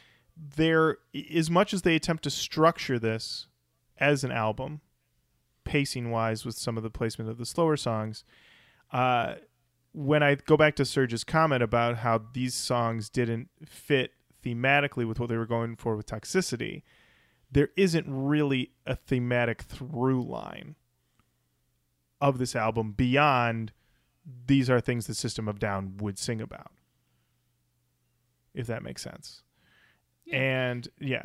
there 0.57 0.99
as 1.35 1.51
much 1.51 1.75
as 1.75 1.83
they 1.83 1.97
attempt 1.97 2.23
to 2.25 2.31
structure 2.31 2.99
this 2.99 3.47
as 3.99 4.23
an 4.25 4.31
album 4.31 4.81
pacing 5.65 6.11
wise 6.11 6.45
with 6.45 6.57
some 6.57 6.77
of 6.77 6.83
the 6.83 6.91
placement 6.91 7.29
of 7.29 7.39
the 7.39 7.45
slower 7.45 7.77
songs 7.77 8.25
uh 8.93 9.35
when 9.93 10.23
I 10.23 10.37
go 10.37 10.57
back 10.57 10.77
to 10.77 10.85
Serj's 10.85 11.25
comment 11.25 11.63
about 11.63 11.99
how 11.99 12.23
these 12.33 12.55
songs 12.55 13.09
didn't 13.09 13.49
fit 13.65 14.13
thematically 14.45 15.07
with 15.07 15.19
what 15.19 15.29
they 15.29 15.37
were 15.37 15.47
going 15.47 15.77
for 15.77 15.97
with 15.97 16.07
toxicity, 16.07 16.83
there 17.51 17.71
isn't 17.77 18.07
really 18.09 18.71
a 18.87 18.95
thematic 18.95 19.63
through 19.63 20.23
line 20.23 20.77
of 22.21 22.39
this 22.39 22.55
album 22.55 22.93
beyond 22.93 23.73
these 24.47 24.69
are 24.69 24.81
things 24.81 25.07
the 25.07 25.15
System 25.15 25.49
of 25.49 25.59
Down 25.59 25.97
would 25.97 26.19
sing 26.19 26.41
about. 26.41 26.73
If 28.55 28.67
that 28.67 28.83
makes 28.83 29.03
sense. 29.03 29.43
And 30.33 30.87
yeah. 31.01 31.25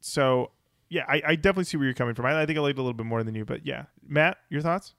So 0.00 0.50
yeah, 0.88 1.04
I, 1.08 1.22
I 1.26 1.34
definitely 1.34 1.64
see 1.64 1.76
where 1.76 1.86
you're 1.86 1.94
coming 1.94 2.14
from. 2.14 2.26
I, 2.26 2.42
I 2.42 2.46
think 2.46 2.58
I 2.58 2.62
liked 2.62 2.78
it 2.78 2.80
a 2.80 2.82
little 2.82 2.94
bit 2.94 3.06
more 3.06 3.22
than 3.22 3.34
you, 3.34 3.44
but 3.44 3.66
yeah. 3.66 3.84
Matt, 4.06 4.38
your 4.48 4.60
thoughts? 4.60 4.94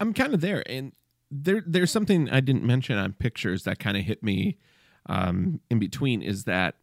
I'm 0.00 0.12
kind 0.12 0.34
of 0.34 0.40
there, 0.40 0.62
and 0.68 0.92
there 1.30 1.62
there's 1.66 1.90
something 1.90 2.28
I 2.30 2.40
didn't 2.40 2.64
mention 2.64 2.98
on 2.98 3.12
pictures 3.12 3.64
that 3.64 3.78
kind 3.78 3.96
of 3.96 4.04
hit 4.04 4.22
me 4.22 4.58
um, 5.06 5.60
in 5.70 5.78
between 5.78 6.22
is 6.22 6.44
that 6.44 6.76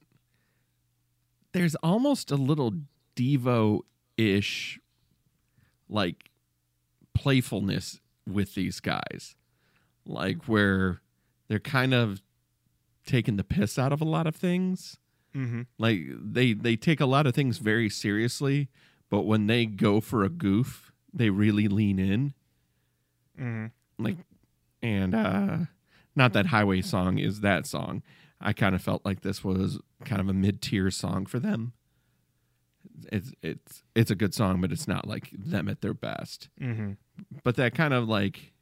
there's 1.53 1.75
almost 1.75 2.31
a 2.31 2.35
little 2.35 2.73
Devo 3.15 3.81
ish 4.17 4.79
like 5.89 6.29
playfulness 7.13 7.99
with 8.27 8.55
these 8.55 8.79
guys, 8.79 9.35
like 10.05 10.45
where 10.45 11.01
they're 11.47 11.59
kind 11.59 11.93
of 11.93 12.21
taking 13.05 13.35
the 13.35 13.43
piss 13.43 13.77
out 13.77 13.91
of 13.91 14.01
a 14.01 14.05
lot 14.05 14.27
of 14.27 14.35
things. 14.35 14.97
Mm-hmm. 15.35 15.61
Like 15.77 16.01
they 16.11 16.53
they 16.53 16.75
take 16.75 16.99
a 16.99 17.05
lot 17.05 17.25
of 17.25 17.33
things 17.33 17.57
very 17.57 17.89
seriously, 17.89 18.69
but 19.09 19.21
when 19.21 19.47
they 19.47 19.65
go 19.65 20.01
for 20.01 20.23
a 20.23 20.29
goof, 20.29 20.91
they 21.13 21.29
really 21.29 21.67
lean 21.67 21.99
in. 21.99 22.33
Mm-hmm. 23.39 24.03
Like, 24.03 24.17
and 24.81 25.15
uh, 25.15 25.57
not 26.15 26.33
that 26.33 26.47
Highway 26.47 26.81
song 26.81 27.17
is 27.17 27.41
that 27.41 27.65
song. 27.65 28.03
I 28.39 28.53
kind 28.53 28.75
of 28.75 28.81
felt 28.81 29.05
like 29.05 29.21
this 29.21 29.43
was 29.43 29.79
kind 30.03 30.19
of 30.19 30.27
a 30.27 30.33
mid 30.33 30.61
tier 30.61 30.89
song 30.91 31.25
for 31.25 31.39
them. 31.39 31.73
It's 33.11 33.31
it's 33.41 33.83
it's 33.95 34.11
a 34.11 34.15
good 34.15 34.33
song, 34.33 34.59
but 34.59 34.71
it's 34.71 34.87
not 34.87 35.07
like 35.07 35.29
them 35.31 35.69
at 35.69 35.81
their 35.81 35.93
best. 35.93 36.49
Mm-hmm. 36.59 36.93
But 37.43 37.55
that 37.55 37.75
kind 37.75 37.93
of 37.93 38.09
like 38.09 38.53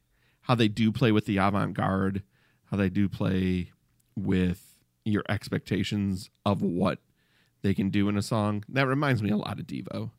how 0.42 0.54
they 0.54 0.68
do 0.68 0.92
play 0.92 1.12
with 1.12 1.26
the 1.26 1.38
avant 1.38 1.74
garde, 1.74 2.22
how 2.66 2.76
they 2.76 2.90
do 2.90 3.08
play 3.08 3.72
with 4.16 4.69
your 5.04 5.24
expectations 5.28 6.30
of 6.44 6.62
what 6.62 6.98
they 7.62 7.74
can 7.74 7.90
do 7.90 8.08
in 8.08 8.16
a 8.16 8.22
song. 8.22 8.64
That 8.68 8.86
reminds 8.86 9.22
me 9.22 9.30
a 9.30 9.36
lot 9.36 9.58
of 9.58 9.66
Devo. 9.66 10.10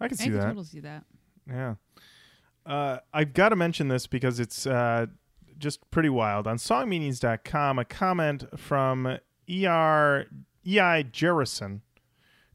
I 0.00 0.08
can 0.08 0.16
see 0.16 0.24
I 0.24 0.26
see 0.26 0.30
can 0.30 0.38
that. 0.38 0.46
totally 0.46 0.64
see 0.66 0.80
that. 0.80 1.04
Yeah. 1.48 1.74
Uh, 2.64 2.98
I've 3.12 3.32
got 3.32 3.50
to 3.50 3.56
mention 3.56 3.88
this 3.88 4.06
because 4.06 4.40
it's 4.40 4.66
uh, 4.66 5.06
just 5.58 5.90
pretty 5.90 6.08
wild. 6.08 6.46
On 6.46 6.56
songmeanings.com, 6.56 7.78
a 7.78 7.84
comment 7.84 8.44
from 8.58 9.06
ER, 9.06 9.18
EI 9.48 11.04
Jerison, 11.04 11.80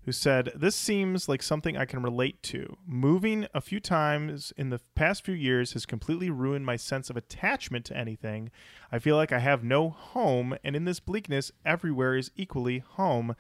who 0.06 0.12
said, 0.12 0.52
This 0.56 0.76
seems 0.76 1.28
like 1.28 1.42
something 1.42 1.76
I 1.76 1.86
can 1.86 2.04
relate 2.04 2.42
to. 2.44 2.78
Moving 2.86 3.48
a 3.54 3.62
few 3.62 3.80
times 3.80 4.54
in 4.56 4.70
the 4.70 4.80
past 4.94 5.26
few 5.26 5.34
years 5.34 5.74
has 5.74 5.86
completely 5.86 6.30
ruined 6.30 6.66
my 6.66 6.76
sense 6.76 7.10
of 7.10 7.18
attachment 7.18 7.86
to 7.86 7.98
anything. 7.98 8.52
I 8.92 9.00
feel 9.00 9.16
like 9.16 9.32
I 9.32 9.40
have 9.40 9.64
no 9.64 9.90
home, 9.90 10.58
and 10.64 10.76
in 10.76 10.86
this 10.86 11.00
bleakness, 11.00 11.52
everywhere 11.66 12.16
is 12.16 12.32
equally 12.36 12.80
home. 12.80 13.36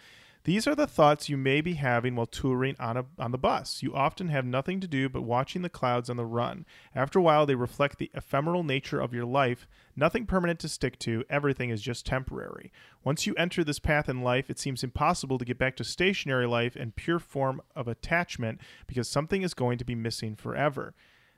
These 0.45 0.67
are 0.67 0.76
the 0.76 0.85
thoughts 0.85 1.27
you 1.27 1.38
may 1.38 1.59
be 1.59 1.73
having 1.73 2.15
while 2.15 2.27
touring 2.27 2.76
on 2.80 2.97
a 2.97 3.05
on 3.17 3.31
the 3.31 3.38
bus. 3.39 3.81
You 3.81 3.95
often 3.95 4.27
have 4.27 4.45
nothing 4.45 4.80
to 4.80 4.88
do 4.88 5.09
but 5.09 5.23
watching 5.23 5.63
the 5.63 5.69
clouds 5.69 6.07
on 6.07 6.17
the 6.17 6.26
run. 6.26 6.67
After 6.93 7.17
a 7.17 7.22
while, 7.23 7.47
they 7.47 7.55
reflect 7.55 7.97
the 7.97 8.11
ephemeral 8.13 8.63
nature 8.63 8.99
of 9.01 9.11
your 9.11 9.26
life. 9.26 9.67
Nothing 9.95 10.27
permanent 10.27 10.59
to 10.59 10.69
stick 10.69 10.99
to. 10.99 11.23
Everything 11.31 11.72
is 11.72 11.81
just 11.81 12.05
temporary. 12.05 12.72
Once 13.03 13.26
you 13.26 13.34
enter 13.34 13.63
this 13.63 13.80
path 13.80 14.07
in 14.07 14.22
life, 14.22 14.51
it 14.51 14.59
seems 14.59 14.84
impossible 14.84 15.39
to 15.39 15.45
get 15.45 15.57
back 15.57 15.76
to 15.77 15.84
stationary 15.84 16.45
life 16.45 16.76
and 16.76 16.95
pure 16.95 17.17
form 17.17 17.59
of 17.76 17.88
attachment 17.88 18.61
because 18.85 19.09
something 19.09 19.41
is 19.41 19.55
going 19.55 19.80
to 19.80 19.84
be 19.85 19.95
missing 19.95 20.35
forever. 20.35 20.93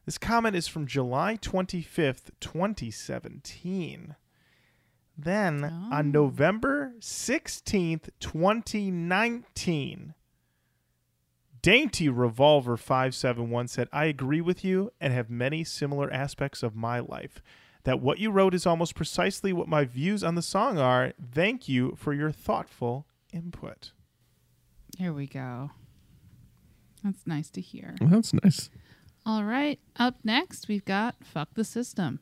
This 0.06 0.18
comment 0.18 0.58
is 0.58 0.68
from 0.68 0.86
July 0.86 1.38
25th, 1.42 2.32
2017. 2.42 4.16
Then 5.18 5.64
on 5.64 6.08
Oh. 6.10 6.12
November 6.12 6.94
16th, 7.00 8.10
2019, 8.20 10.14
Dainty 11.62 12.08
Revolver 12.08 12.78
571 12.78 13.68
said, 13.68 13.90
I 13.92 14.06
agree 14.06 14.42
with 14.42 14.64
you 14.64 14.92
and 15.02 15.12
have 15.12 15.30
many 15.30 15.64
similar 15.64 16.12
aspects 16.14 16.62
of 16.64 16.76
my 16.76 17.00
life. 17.00 17.42
That 17.84 18.00
what 18.00 18.20
you 18.20 18.32
wrote 18.32 18.54
is 18.54 18.66
almost 18.66 18.96
precisely 18.96 19.52
what 19.54 19.68
my 19.68 19.86
views 19.86 20.24
on 20.24 20.36
the 20.36 20.42
song 20.42 20.78
are. 20.78 21.14
Thank 21.34 21.68
you 21.68 21.96
for 21.98 22.14
your 22.14 22.32
thoughtful 22.32 23.06
input. 23.34 23.92
Here 24.98 25.14
we 25.14 25.26
go. 25.26 25.72
That's 27.04 27.26
nice 27.26 27.50
to 27.52 27.62
hear. 27.62 27.96
Well, 28.02 28.10
that's 28.10 28.34
nice. 28.34 28.70
All 29.26 29.44
right. 29.44 29.80
Up 29.98 30.16
next, 30.24 30.68
we've 30.68 30.86
got 30.86 31.16
Fuck 31.24 31.54
the 31.56 31.64
System. 31.64 32.20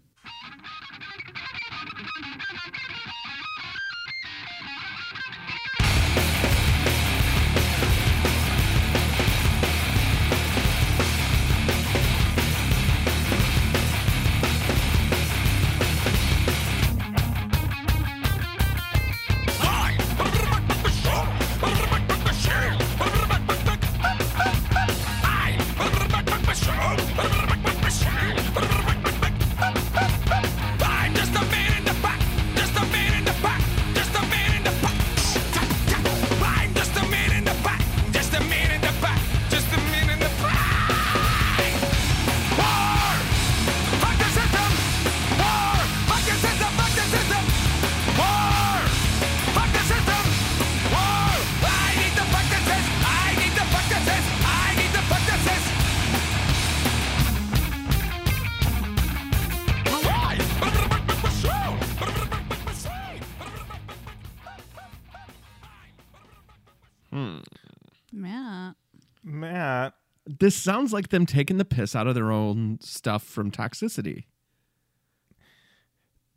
This 70.45 70.55
sounds 70.55 70.93
like 70.93 71.09
them 71.09 71.25
taking 71.25 71.57
the 71.57 71.65
piss 71.65 71.95
out 71.95 72.05
of 72.05 72.13
their 72.13 72.31
own 72.31 72.77
stuff 72.79 73.23
from 73.23 73.49
toxicity. 73.49 74.25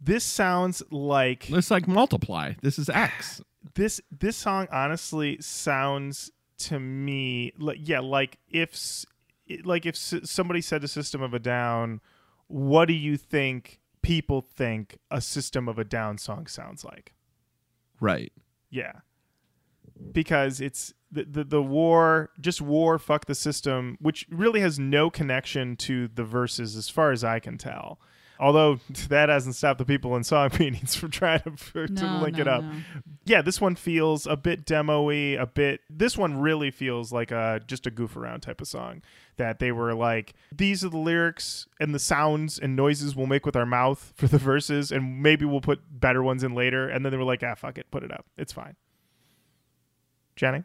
this 0.01 0.25
sounds 0.25 0.83
like 0.91 1.51
It's 1.51 1.71
like 1.71 1.87
multiply. 1.87 2.55
This 2.63 2.79
is 2.79 2.89
X. 2.89 3.43
this 3.75 4.01
this 4.11 4.35
song 4.35 4.67
honestly 4.73 5.37
sounds 5.43 6.31
to 6.57 6.81
me 6.81 7.53
like 7.59 7.77
yeah 7.83 8.01
like 8.01 8.39
if 8.49 9.05
like 9.65 9.85
if 9.85 9.95
somebody 9.95 10.63
said 10.63 10.83
a 10.83 10.89
system 10.89 11.21
of 11.21 11.35
a 11.35 11.39
down 11.39 12.01
what 12.47 12.87
do 12.87 12.95
you 12.95 13.19
think 13.19 13.79
people 14.01 14.41
think 14.41 14.97
a 15.11 15.21
system 15.21 15.69
of 15.69 15.79
a 15.79 15.85
down 15.85 16.17
song 16.17 16.47
sounds 16.47 16.83
like 16.83 17.13
Right. 18.01 18.33
yeah 18.71 19.01
because 20.13 20.61
it's 20.61 20.93
the, 21.11 21.25
the 21.25 21.45
the 21.45 21.63
war 21.63 22.31
just 22.41 22.61
war 22.61 22.99
fuck 22.99 23.27
the 23.27 23.35
system 23.35 23.97
which 24.01 24.27
really 24.31 24.61
has 24.61 24.79
no 24.79 25.09
connection 25.11 25.77
to 25.77 26.09
the 26.09 26.25
verses 26.25 26.77
as 26.77 26.89
far 26.89 27.13
as 27.13 27.25
i 27.25 27.39
can 27.39 27.57
tell 27.57 27.99
although 28.41 28.79
that 29.09 29.29
hasn't 29.29 29.55
stopped 29.55 29.79
the 29.79 29.85
people 29.85 30.15
in 30.17 30.23
song 30.23 30.51
meetings 30.61 30.95
from 30.95 31.11
trying 31.11 31.41
to, 31.73 31.87
to 31.89 31.93
No, 32.05 32.21
link 32.23 32.37
no, 32.37 32.41
it 32.43 32.49
up 32.49 32.63
no. 32.63 32.73
yeah, 33.25 33.43
this 33.43 33.61
one 33.61 33.75
feels 33.75 34.27
a 34.27 34.37
bit 34.37 34.65
demo-y, 34.65 35.37
a 35.39 35.47
bit. 35.47 35.81
This 35.91 36.17
one 36.17 36.39
really 36.41 36.71
feels 36.71 37.13
like 37.13 37.31
a 37.31 37.61
just 37.67 37.87
a 37.87 37.91
goof 37.91 38.17
around 38.17 38.41
type 38.41 38.61
of 38.61 38.69
song. 38.69 39.03
That 39.37 39.59
they 39.59 39.71
were 39.73 39.93
like, 39.95 40.35
these 40.51 40.83
are 40.85 40.89
the 40.89 40.97
lyrics 40.99 41.67
and 41.79 41.95
the 41.95 41.99
sounds 41.99 42.59
and 42.59 42.75
noises 42.75 43.15
we'll 43.15 43.27
make 43.27 43.45
with 43.45 43.55
our 43.57 43.67
mouth 43.67 44.13
for 44.17 44.29
the 44.29 44.39
verses, 44.39 44.91
and 44.93 45.21
maybe 45.23 45.45
we'll 45.45 45.61
put 45.61 45.81
better 45.91 46.23
ones 46.23 46.43
in 46.43 46.55
later. 46.55 46.89
And 46.89 47.05
then 47.05 47.13
they 47.13 47.19
were 47.19 47.25
like, 47.25 47.43
ah, 47.43 47.55
fuck 47.55 47.77
it, 47.77 47.91
put 47.91 48.03
it 48.03 48.11
up, 48.13 48.25
it's 48.39 48.53
fine. 48.53 48.77
Jenny, 50.39 50.63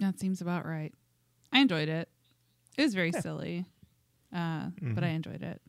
That 0.00 0.18
seems 0.18 0.40
about 0.40 0.66
right. 0.66 0.92
I 1.52 1.60
enjoyed 1.60 1.88
it. 1.88 2.08
It 2.76 2.82
was 2.82 2.94
very 2.94 3.12
silly, 3.12 3.66
uh, 4.32 4.38
Mm-hmm. 4.66 4.94
but 4.94 5.04
I 5.04 5.08
enjoyed 5.08 5.42
it. 5.42 5.60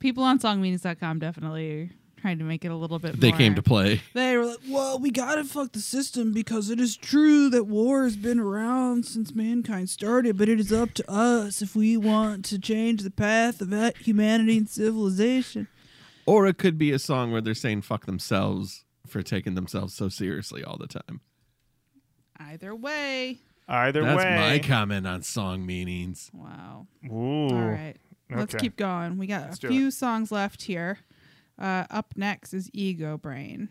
People 0.00 0.24
on 0.24 0.38
songmeanings.com 0.38 1.18
definitely 1.20 1.90
trying 2.16 2.38
to 2.38 2.44
make 2.44 2.64
it 2.64 2.70
a 2.70 2.74
little 2.76 2.98
bit. 2.98 3.20
They 3.20 3.30
more- 3.30 3.38
came 3.38 3.54
to 3.54 3.62
play. 3.62 4.00
They 4.14 4.36
were 4.36 4.46
like, 4.46 4.58
well, 4.68 4.98
we 4.98 5.10
gotta 5.10 5.44
fuck 5.44 5.72
the 5.72 5.78
system 5.80 6.32
because 6.32 6.68
it 6.70 6.80
is 6.80 6.96
true 6.96 7.48
that 7.50 7.64
war 7.64 8.04
has 8.04 8.16
been 8.16 8.40
around 8.40 9.04
since 9.06 9.34
mankind 9.34 9.88
started, 9.90 10.36
but 10.36 10.48
it 10.48 10.58
is 10.58 10.72
up 10.72 10.92
to 10.94 11.10
us 11.10 11.62
if 11.62 11.76
we 11.76 11.96
want 11.98 12.44
to 12.46 12.58
change 12.58 13.02
the 13.02 13.10
path 13.10 13.60
of 13.60 13.70
that 13.70 13.96
humanity 13.98 14.56
and 14.58 14.68
civilization. 14.68 15.68
Or 16.26 16.46
it 16.46 16.58
could 16.58 16.76
be 16.78 16.92
a 16.92 16.98
song 16.98 17.30
where 17.30 17.40
they're 17.40 17.54
saying 17.54 17.82
fuck 17.82 18.06
themselves 18.06 18.84
for 19.06 19.22
taking 19.22 19.54
themselves 19.54 19.94
so 19.94 20.08
seriously 20.08 20.62
all 20.64 20.76
the 20.78 20.86
time. 20.88 21.20
Either 22.40 22.74
way, 22.74 23.38
Either 23.68 24.02
way. 24.02 24.08
That's 24.08 24.24
way. 24.24 24.36
my 24.36 24.58
comment 24.58 25.06
on 25.06 25.22
song 25.22 25.64
meanings. 25.66 26.30
wow. 26.32 26.86
Ooh. 27.06 27.48
All 27.54 27.68
right, 27.70 27.94
let's 28.30 28.54
Okay. 28.54 28.62
keep 28.64 28.76
going. 28.76 29.18
We 29.18 29.26
got 29.26 29.42
Let's 29.42 29.58
a 29.58 29.60
do 29.62 29.68
few 29.68 29.90
songs 29.90 30.32
left 30.32 30.62
here. 30.62 30.98
Uh, 31.58 31.84
up 31.90 32.14
next 32.16 32.54
is 32.54 32.70
Ego 32.72 33.18
Brain. 33.18 33.68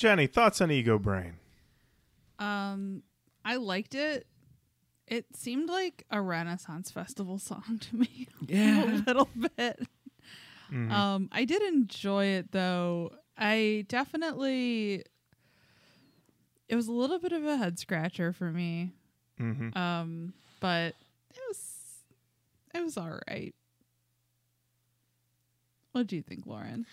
Jenny, 0.00 0.26
thoughts 0.26 0.62
on 0.62 0.70
Ego 0.70 0.98
Brain? 0.98 1.34
Um, 2.38 3.02
I 3.44 3.56
liked 3.56 3.94
it. 3.94 4.26
It 5.06 5.26
seemed 5.36 5.68
like 5.68 6.06
a 6.10 6.22
Renaissance 6.22 6.90
festival 6.90 7.38
song 7.38 7.78
to 7.82 7.96
me. 7.96 8.26
Yeah. 8.48 8.84
a 8.84 8.96
little 9.06 9.28
bit. 9.56 9.86
Mhm. 10.72 10.90
Um, 10.90 11.28
I 11.32 11.44
did 11.44 11.60
enjoy 11.62 12.24
it 12.26 12.50
though. 12.52 13.10
I 13.36 13.84
definitely. 13.88 15.04
It 16.70 16.76
was 16.76 16.88
a 16.88 16.92
little 16.92 17.18
bit 17.18 17.32
of 17.32 17.44
a 17.44 17.58
head 17.58 17.78
scratcher 17.78 18.32
for 18.32 18.50
me. 18.50 18.92
Mhm. 19.38 19.76
Um, 19.76 20.32
but 20.60 20.94
it 21.34 21.40
was, 21.48 21.74
it 22.74 22.82
was 22.82 22.96
all 22.96 23.18
right. 23.28 23.54
What 25.92 26.06
do 26.06 26.16
you 26.16 26.22
think, 26.22 26.46
Lauren? 26.46 26.86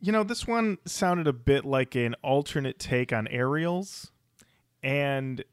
You 0.00 0.12
know, 0.12 0.22
this 0.22 0.46
one 0.46 0.78
sounded 0.86 1.26
a 1.26 1.32
bit 1.32 1.64
like 1.64 1.94
an 1.94 2.14
alternate 2.22 2.78
take 2.78 3.12
on 3.12 3.28
Aerials. 3.28 4.10
And 4.82 5.44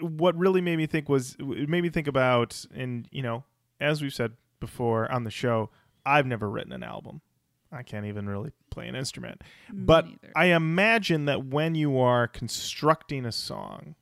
what 0.00 0.36
really 0.36 0.60
made 0.60 0.76
me 0.76 0.86
think 0.86 1.08
was 1.08 1.36
it 1.38 1.68
made 1.68 1.82
me 1.82 1.90
think 1.90 2.08
about 2.08 2.64
and 2.74 3.08
you 3.12 3.22
know, 3.22 3.44
as 3.80 4.02
we've 4.02 4.12
said 4.12 4.32
before 4.60 5.10
on 5.10 5.24
the 5.24 5.30
show, 5.30 5.70
I've 6.04 6.26
never 6.26 6.50
written 6.50 6.72
an 6.72 6.82
album. 6.82 7.20
I 7.72 7.82
can't 7.82 8.06
even 8.06 8.28
really 8.28 8.50
play 8.70 8.88
an 8.88 8.94
instrument. 8.94 9.42
Me 9.70 9.80
But 9.84 10.06
neither. 10.06 10.32
I 10.36 10.46
imagine 10.46 11.24
that 11.26 11.46
when 11.46 11.74
you 11.74 11.98
are 11.98 12.28
constructing 12.28 13.24
a 13.24 13.32
song 13.32 13.94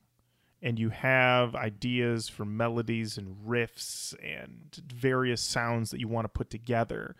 and 0.61 0.79
you 0.79 0.91
have 0.91 1.55
ideas 1.55 2.29
for 2.29 2.45
melodies 2.45 3.19
and 3.19 3.35
riffs 3.47 4.15
and 4.23 4.81
various 4.93 5.41
sounds 5.41 5.91
that 5.91 6.01
you 6.01 6.09
want 6.09 6.25
to 6.25 6.29
put 6.29 6.51
together, 6.51 7.17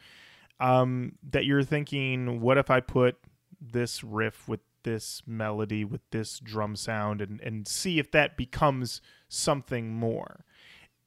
um, 0.63 1.17
that 1.31 1.45
you're 1.45 1.65
thinking, 1.65 2.41
what 2.41 2.57
if 2.57 2.71
I 2.71 2.81
put 2.81 3.17
this 3.61 4.05
riff 4.05 4.49
with 4.49 4.61
this 4.85 5.23
melody, 5.27 5.85
with 5.85 6.03
this 6.11 6.39
drum 6.39 6.77
sound, 6.77 7.21
and, 7.21 7.41
and 7.41 7.67
see 7.67 7.99
if 7.99 8.13
that 8.13 8.37
becomes 8.37 9.01
something 9.29 9.93
more? 9.93 10.45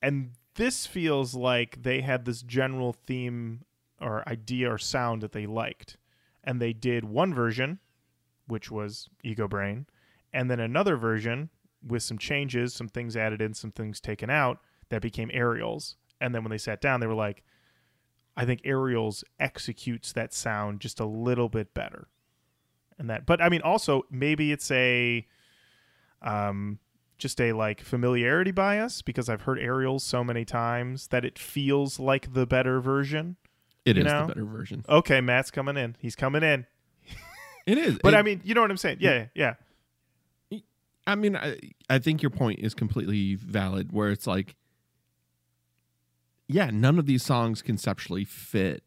And 0.02 0.32
this 0.56 0.86
feels 0.86 1.36
like 1.36 1.82
they 1.84 2.02
had 2.02 2.26
this 2.26 2.42
general 2.42 2.92
theme 2.92 3.62
or 4.02 4.28
idea 4.28 4.72
or 4.72 4.78
sound 4.78 5.24
that 5.24 5.32
they 5.32 5.46
liked. 5.46 5.98
And 6.44 6.62
they 6.62 6.74
did 6.74 7.06
one 7.06 7.34
version, 7.34 7.80
which 8.48 8.70
was 8.70 9.10
Ego 9.24 9.48
Brain, 9.48 9.88
and 10.34 10.52
then 10.52 10.60
another 10.60 10.98
version 10.98 11.50
with 11.82 12.04
some 12.04 12.18
changes, 12.18 12.74
some 12.74 12.90
things 12.90 13.16
added 13.16 13.42
in, 13.42 13.54
some 13.54 13.72
things 13.72 14.02
taken 14.02 14.30
out 14.30 14.60
that 14.90 15.02
became 15.02 15.32
Aerials. 15.34 15.96
And 16.20 16.36
then 16.36 16.44
when 16.44 16.52
they 16.52 16.58
sat 16.58 16.82
down, 16.82 17.00
they 17.00 17.08
were 17.08 17.14
like, 17.14 17.44
I 18.38 18.46
think 18.46 18.62
Aerials 18.66 19.24
executes 19.40 20.12
that 20.14 20.34
sound 20.34 20.82
just 20.82 21.00
a 21.00 21.06
little 21.06 21.50
bit 21.50 21.74
better. 21.74 22.08
And 22.98 23.10
that, 23.10 23.26
but 23.26 23.42
I 23.42 23.50
mean, 23.50 23.62
also 23.62 24.04
maybe 24.10 24.52
it's 24.52 24.70
a, 24.72 25.26
um, 26.22 26.80
just 27.18 27.40
a 27.40 27.54
like 27.54 27.82
familiarity 27.82 28.52
bias 28.52 29.02
because 29.02 29.30
I've 29.30 29.44
heard 29.44 29.60
Aerials 29.60 30.04
so 30.04 30.24
many 30.24 30.44
times 30.44 31.08
that 31.08 31.24
it 31.24 31.40
feels 31.40 32.00
like 32.00 32.34
the 32.34 32.46
better 32.46 32.82
version. 32.82 33.38
It 33.86 33.98
is 33.98 34.06
know? 34.06 34.22
the 34.22 34.34
better 34.34 34.46
version. 34.46 34.84
Okay, 34.90 35.22
Matt's 35.22 35.52
coming 35.52 35.78
in. 35.78 35.96
He's 36.00 36.16
coming 36.16 36.44
in. 36.44 36.66
It 37.66 37.80
is. 37.80 37.98
But 38.04 38.14
It- 38.14 38.18
I 38.18 38.22
mean, 38.22 38.42
you 38.44 38.54
know 38.54 38.62
what 38.62 38.70
I'm 38.70 38.78
saying? 38.78 38.98
Yeah, 39.00 39.26
yeah. 39.34 39.56
I 41.08 41.16
mean, 41.16 41.36
I, 41.36 41.58
I 41.90 41.98
think 42.00 42.22
your 42.22 42.30
point 42.30 42.60
is 42.60 42.74
completely 42.74 43.36
valid. 43.36 43.92
Where 43.92 44.10
it's 44.10 44.28
like, 44.28 44.56
yeah, 46.48 46.70
none 46.72 47.00
of 47.00 47.06
these 47.06 47.24
songs 47.24 47.62
conceptually 47.62 48.26
fit 48.26 48.84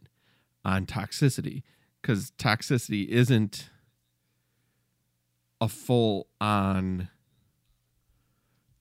on 0.65 0.87
toxicity 0.87 1.63
because 2.01 2.33
toxicity 2.33 3.09
isn't 3.09 3.71
a 5.61 5.69
full 5.69 6.29
on 6.41 7.09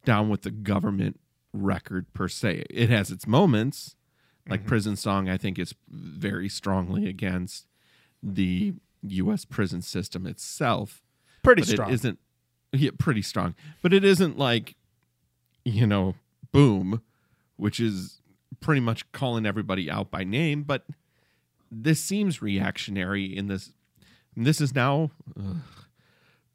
down 0.05 0.29
with 0.29 0.43
the 0.43 0.51
government 0.51 1.19
record 1.53 2.13
per 2.13 2.27
se. 2.27 2.65
It 2.69 2.89
has 2.89 3.11
its 3.11 3.25
moments, 3.25 3.95
like 4.47 4.61
mm-hmm. 4.61 4.69
Prison 4.69 4.95
Song. 4.95 5.27
I 5.27 5.37
think 5.37 5.57
is 5.57 5.73
very 5.89 6.49
strongly 6.49 7.07
against 7.07 7.67
the 8.21 8.73
U.S. 9.03 9.45
prison 9.45 9.81
system 9.81 10.25
itself 10.25 11.01
Pretty 11.43 11.63
strong. 11.63 11.89
It 11.89 11.93
isn't 11.93 12.19
yeah, 12.73 12.91
pretty 12.97 13.21
strong, 13.21 13.55
but 13.81 13.93
it 13.93 14.03
isn't 14.03 14.37
like 14.37 14.75
you 15.63 15.87
know, 15.87 16.15
boom, 16.51 17.01
which 17.55 17.79
is 17.79 18.21
pretty 18.59 18.81
much 18.81 19.11
calling 19.11 19.45
everybody 19.45 19.89
out 19.89 20.11
by 20.11 20.23
name. 20.23 20.63
But 20.63 20.85
this 21.71 22.03
seems 22.03 22.41
reactionary 22.41 23.25
in 23.25 23.47
this. 23.47 23.73
This 24.35 24.61
is 24.61 24.73
now 24.75 25.11
uh, 25.37 25.55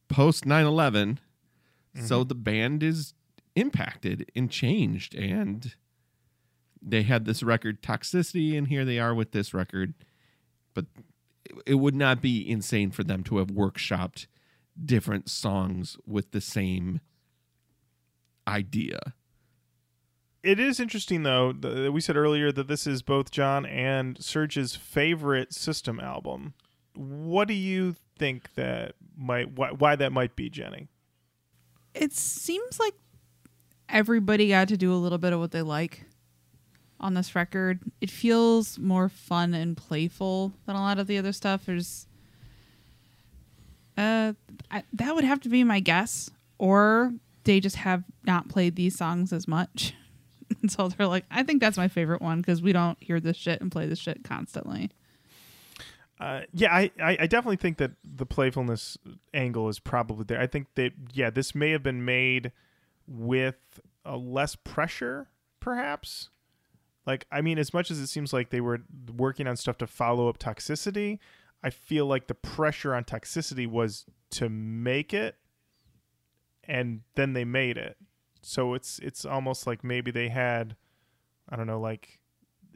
post 0.09 0.47
9 0.47 0.65
11. 0.65 1.21
So 1.95 2.25
the 2.25 2.35
band 2.35 2.83
is 2.83 3.13
impacted 3.55 4.31
and 4.35 4.51
changed. 4.51 5.15
And 5.15 5.75
they 6.81 7.03
had 7.03 7.25
this 7.25 7.43
record, 7.43 7.83
Toxicity, 7.83 8.57
and 8.57 8.69
here 8.69 8.85
they 8.85 8.99
are 8.99 9.15
with 9.15 9.33
this 9.33 9.53
record. 9.53 9.95
But 10.75 10.87
it 11.67 11.75
would 11.75 11.95
not 11.95 12.23
be 12.23 12.49
insane 12.49 12.91
for 12.91 13.05
them 13.05 13.23
to 13.25 13.39
have 13.39 13.49
workshopped 13.49 14.27
different 14.83 15.29
songs 15.29 15.99
with 16.07 16.31
the 16.31 16.41
same 16.41 17.01
idea. 18.49 19.15
It 20.43 20.59
is 20.59 20.81
interesting 20.81 21.23
though. 21.23 21.53
th- 21.53 21.91
We 21.91 22.01
said 22.01 22.17
earlier 22.17 22.51
that 22.53 22.67
this 22.69 22.87
is 22.87 23.03
both 23.03 23.31
John 23.31 23.65
and 23.65 24.19
Serj's 24.19 24.75
favorite 24.75 25.53
System 25.53 26.01
album. 26.01 26.55
What 26.95 27.47
do 27.49 27.55
you 27.55 27.95
think 28.19 28.55
that 28.55 28.95
might 29.17 29.53
why, 29.53 29.71
why 29.71 29.97
that 29.97 30.13
might 30.13 30.37
be, 30.37 30.51
Jenny? 30.51 30.89
it 31.95 32.15
seems 32.15 32.81
like 32.81 32.95
everybody 33.89 34.49
got 34.49 34.67
to 34.69 34.79
do 34.79 34.95
a 34.95 34.97
little 34.97 35.19
bit 35.19 35.35
of 35.35 35.39
what 35.39 35.51
they 35.51 35.61
like 35.61 36.07
on 36.99 37.13
this 37.13 37.35
record. 37.35 37.81
It 38.01 38.11
feels 38.11 38.79
more 38.79 39.11
fun 39.11 39.53
and 39.53 39.77
playful 39.77 40.55
than 40.65 40.75
a 40.75 40.81
lot 40.81 40.99
of 40.99 41.07
the 41.07 41.19
other 41.19 41.33
stuff. 41.33 41.67
There's 41.67 42.07
uh 43.99 44.33
I, 44.71 44.85
that 44.95 45.15
would 45.15 45.25
have 45.25 45.41
to 45.43 45.49
be 45.51 45.65
my 45.65 45.81
guess 45.81 46.31
or 46.59 47.13
they 47.45 47.61
just 47.61 47.77
have 47.77 48.05
not 48.25 48.49
played 48.49 48.75
these 48.77 48.97
songs 48.97 49.33
as 49.33 49.47
much. 49.47 49.95
And 50.63 50.71
so 50.71 50.89
they're 50.89 51.07
like, 51.07 51.25
I 51.31 51.43
think 51.43 51.61
that's 51.61 51.77
my 51.77 51.89
favorite 51.89 52.23
one 52.23 52.41
because 52.41 52.63
we 52.63 52.73
don't 52.73 53.03
hear 53.03 53.21
this 53.21 53.37
shit 53.37 53.61
and 53.61 53.71
play 53.71 53.87
this 53.87 53.99
shit 53.99 54.25
constantly. 54.25 54.91
Uh, 56.21 56.43
yeah, 56.53 56.73
I, 56.73 56.91
I 57.01 57.27
definitely 57.27 57.57
think 57.57 57.79
that 57.79 57.93
the 58.05 58.27
playfulness 58.27 58.97
angle 59.35 59.69
is 59.69 59.81
probably 59.81 60.25
there. 60.25 60.41
I 60.41 60.47
think 60.47 60.69
that 60.77 60.93
yeah, 61.13 61.31
this 61.31 61.53
may 61.55 61.71
have 61.71 61.83
been 61.83 62.05
made 62.05 62.53
with 63.09 63.81
a 64.05 64.17
less 64.17 64.55
pressure, 64.55 65.29
perhaps. 65.59 66.29
Like, 67.07 67.27
I 67.33 67.41
mean, 67.41 67.59
as 67.59 67.75
much 67.75 67.91
as 67.91 67.99
it 67.99 68.07
seems 68.07 68.33
like 68.33 68.51
they 68.51 68.61
were 68.61 68.83
working 69.17 69.49
on 69.49 69.57
stuff 69.57 69.79
to 69.79 69.87
follow 69.89 70.29
up 70.29 70.39
toxicity, 70.39 71.19
I 71.63 71.71
feel 71.71 72.07
like 72.07 72.29
the 72.29 72.35
pressure 72.35 72.95
on 72.95 73.03
toxicity 73.03 73.67
was 73.67 74.05
to 74.31 74.49
make 74.49 75.13
it, 75.13 75.37
and 76.65 77.01
then 77.17 77.33
they 77.33 77.45
made 77.45 77.77
it. 77.77 77.97
So 78.43 78.75
it's 78.75 78.99
it's 78.99 79.25
almost 79.25 79.67
like 79.67 79.83
maybe 79.85 80.11
they 80.11 80.29
had, 80.29 80.77
I 81.49 81.57
don't 81.57 81.67
know, 81.67 81.81
like 81.81 82.21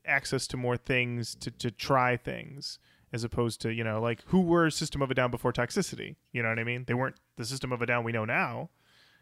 access 0.06 0.46
to 0.46 0.56
more 0.56 0.76
things 0.76 1.34
to 1.34 1.50
to 1.50 1.70
try 1.70 2.16
things 2.16 2.78
as 3.12 3.24
opposed 3.24 3.60
to 3.62 3.72
you 3.72 3.84
know 3.84 4.00
like 4.00 4.22
who 4.26 4.40
were 4.40 4.70
System 4.70 5.02
of 5.02 5.10
a 5.10 5.14
Down 5.14 5.30
before 5.30 5.52
toxicity. 5.52 6.16
You 6.32 6.42
know 6.42 6.48
what 6.48 6.58
I 6.58 6.64
mean? 6.64 6.84
They 6.86 6.94
weren't 6.94 7.16
the 7.36 7.44
System 7.44 7.72
of 7.72 7.82
a 7.82 7.86
Down 7.86 8.04
we 8.04 8.12
know 8.12 8.24
now. 8.24 8.70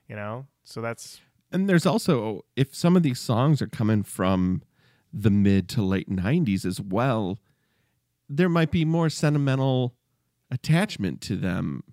You 0.08 0.16
know, 0.16 0.46
so 0.62 0.82
that's 0.82 1.20
And 1.50 1.68
there's 1.68 1.86
also 1.86 2.44
if 2.56 2.74
some 2.74 2.96
of 2.96 3.02
these 3.02 3.20
songs 3.20 3.62
are 3.62 3.66
coming 3.66 4.02
from 4.02 4.62
the 5.12 5.30
mid 5.30 5.68
to 5.70 5.82
late 5.82 6.10
90s 6.10 6.66
as 6.66 6.80
well, 6.80 7.38
there 8.28 8.48
might 8.48 8.70
be 8.70 8.84
more 8.84 9.08
sentimental 9.08 9.94
attachment 10.50 11.20
to 11.22 11.36
them 11.36 11.84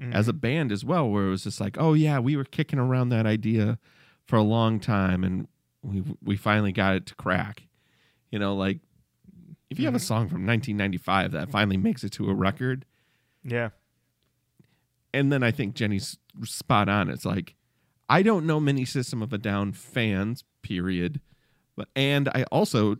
mm-hmm. 0.00 0.12
as 0.12 0.28
a 0.28 0.32
band 0.32 0.70
as 0.70 0.84
well 0.84 1.08
where 1.08 1.26
it 1.26 1.30
was 1.30 1.44
just 1.44 1.60
like, 1.60 1.76
"Oh 1.78 1.94
yeah, 1.94 2.20
we 2.20 2.36
were 2.36 2.44
kicking 2.44 2.78
around 2.78 3.08
that 3.08 3.26
idea 3.26 3.78
for 4.26 4.36
a 4.36 4.42
long 4.42 4.80
time 4.80 5.24
and 5.24 5.48
we 5.82 6.02
we 6.22 6.36
finally 6.36 6.72
got 6.72 6.94
it 6.94 7.06
to 7.06 7.14
crack." 7.14 7.62
You 8.30 8.38
know, 8.38 8.54
like 8.54 8.80
if 9.70 9.78
you 9.78 9.86
have 9.86 9.94
a 9.94 10.00
song 10.00 10.28
from 10.28 10.46
1995 10.46 11.32
that 11.32 11.50
finally 11.50 11.76
makes 11.76 12.04
it 12.04 12.10
to 12.12 12.30
a 12.30 12.34
record, 12.34 12.84
yeah. 13.42 13.70
and 15.12 15.32
then 15.32 15.42
I 15.42 15.50
think 15.50 15.74
Jenny's 15.74 16.18
spot 16.44 16.88
on. 16.88 17.08
It's 17.08 17.24
like 17.24 17.54
I 18.08 18.22
don't 18.22 18.46
know 18.46 18.60
many 18.60 18.84
System 18.84 19.22
of 19.22 19.32
a 19.32 19.38
Down 19.38 19.72
fans, 19.72 20.44
period. 20.62 21.20
But 21.76 21.88
and 21.94 22.28
I 22.28 22.44
also 22.44 22.96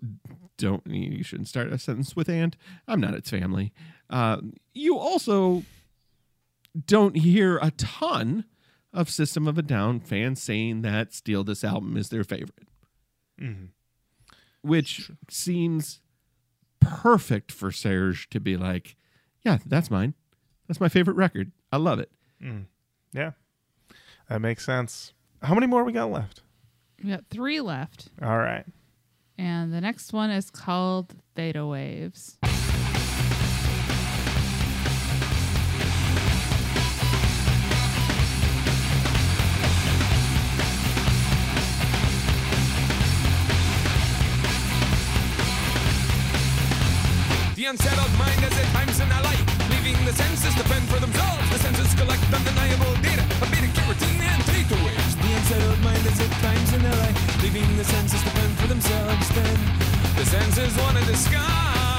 don't. 0.59 0.87
You 0.87 1.23
shouldn't 1.23 1.49
start 1.49 1.73
a 1.73 1.79
sentence 1.79 2.15
with 2.15 2.29
"and." 2.29 2.57
I'm 2.87 3.01
not 3.01 3.15
its 3.15 3.31
family. 3.31 3.73
Uh, 4.11 4.39
you 4.75 4.99
also 4.99 5.65
don't 6.87 7.17
hear 7.17 7.59
a 7.59 7.71
ton 7.73 8.45
of 8.97 9.11
System 9.11 9.47
of 9.47 9.59
a 9.59 9.63
Down 9.63 10.01
fans 10.01 10.43
saying 10.43 10.83
that 10.83 11.13
"Steal 11.13 11.45
This 11.45 11.63
Album" 11.63 11.97
is 11.97 12.09
their 12.09 12.25
favorite, 12.25 12.67
Mhm. 13.41 13.69
which 14.63 15.11
seems 15.29 16.01
perfect 16.81 17.53
for 17.53 17.71
Serj 17.71 18.29
to 18.31 18.41
be 18.41 18.57
like, 18.57 18.97
"Yeah, 19.45 19.59
that's 19.67 19.91
mine. 19.91 20.15
That's 20.67 20.81
my 20.81 20.89
favorite 20.89 21.15
record. 21.15 21.53
I 21.71 21.77
love 21.77 21.99
it." 21.99 22.11
Yeah. 23.13 23.33
That 24.29 24.41
makes 24.41 24.65
sense. 24.65 25.13
How 25.43 25.55
many 25.55 25.67
more 25.67 25.85
we 25.85 25.93
got 25.93 26.11
left? 26.11 26.43
We 27.03 27.11
got 27.11 27.27
three 27.29 27.61
left. 27.61 28.11
All 28.23 28.39
right. 28.39 28.65
And 29.39 29.73
the 29.73 29.81
next 29.81 30.13
one 30.13 30.31
is 30.31 30.51
called 30.51 31.15
Theta 31.35 31.67
Waves. 31.67 32.39
The 47.67 47.71
unsettled 47.71 48.13
mind 48.17 48.39
has 48.47 48.55
at 48.63 48.69
times 48.79 49.01
in 49.01 49.11
a 49.11 49.21
light, 49.27 49.43
leaving 49.75 49.99
the 50.07 50.13
senses 50.13 50.55
to 50.55 50.63
fend 50.71 50.87
for 50.87 51.01
themselves. 51.01 51.51
The 51.51 51.59
senses 51.59 51.93
collect 51.99 52.23
undeniable 52.31 52.95
data 53.03 53.27
of 53.43 53.51
beta 53.51 53.67
carotene 53.75 54.23
and 54.23 54.41
theta 54.47 54.79
waves. 54.87 55.17
The 55.19 55.35
unsettled 55.35 55.83
mind 55.83 55.99
has 56.07 56.21
at 56.23 56.31
times 56.47 56.73
in 56.79 56.87
a 56.87 56.95
light, 56.95 57.19
leaving 57.43 57.67
the 57.77 57.83
senses 57.83 58.23
to 58.23 58.31
fend 58.31 58.55
for 58.59 58.69
themselves. 58.69 59.29
Then 59.35 59.59
the 60.15 60.25
senses 60.27 60.79
wanted 60.79 61.07
the 61.11 61.17
sky. 61.17 61.96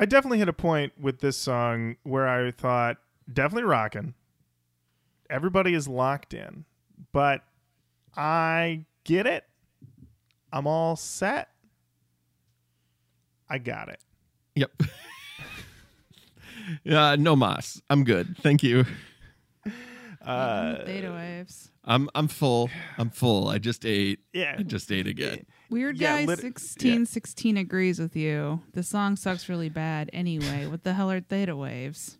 I 0.00 0.06
definitely 0.06 0.38
hit 0.38 0.48
a 0.48 0.52
point 0.52 0.92
with 1.00 1.18
this 1.18 1.36
song 1.36 1.96
where 2.04 2.28
I 2.28 2.52
thought 2.52 2.98
definitely 3.32 3.64
rocking. 3.64 4.14
Everybody 5.28 5.74
is 5.74 5.88
locked 5.88 6.32
in, 6.32 6.64
but 7.12 7.42
I 8.16 8.84
get 9.04 9.26
it. 9.26 9.44
I'm 10.52 10.68
all 10.68 10.94
set. 10.94 11.48
I 13.50 13.58
got 13.58 13.88
it. 13.88 14.00
Yep. 14.54 14.70
uh, 16.90 17.16
no 17.18 17.34
mas. 17.34 17.82
I'm 17.90 18.04
good. 18.04 18.36
Thank 18.38 18.62
you. 18.62 18.86
Uh, 20.24 20.84
Theta 20.84 21.10
Waves. 21.10 21.70
I'm 21.84 22.08
I'm 22.14 22.28
full. 22.28 22.70
I'm 22.98 23.10
full. 23.10 23.48
I 23.48 23.58
just 23.58 23.84
ate. 23.84 24.20
Yeah. 24.32 24.56
I 24.58 24.62
just 24.62 24.92
ate 24.92 25.06
again. 25.06 25.46
Weird 25.70 25.98
Yeah, 25.98 26.18
guy 26.20 26.24
lit- 26.24 26.40
sixteen 26.40 27.04
sixteen 27.06 27.56
agrees 27.56 27.98
with 27.98 28.16
you. 28.16 28.62
The 28.72 28.82
song 28.82 29.16
sucks 29.16 29.48
really 29.48 29.68
bad 29.68 30.08
anyway. 30.12 30.66
What 30.66 30.82
the 30.84 30.94
hell 30.94 31.10
are 31.10 31.20
theta 31.20 31.54
waves? 31.56 32.16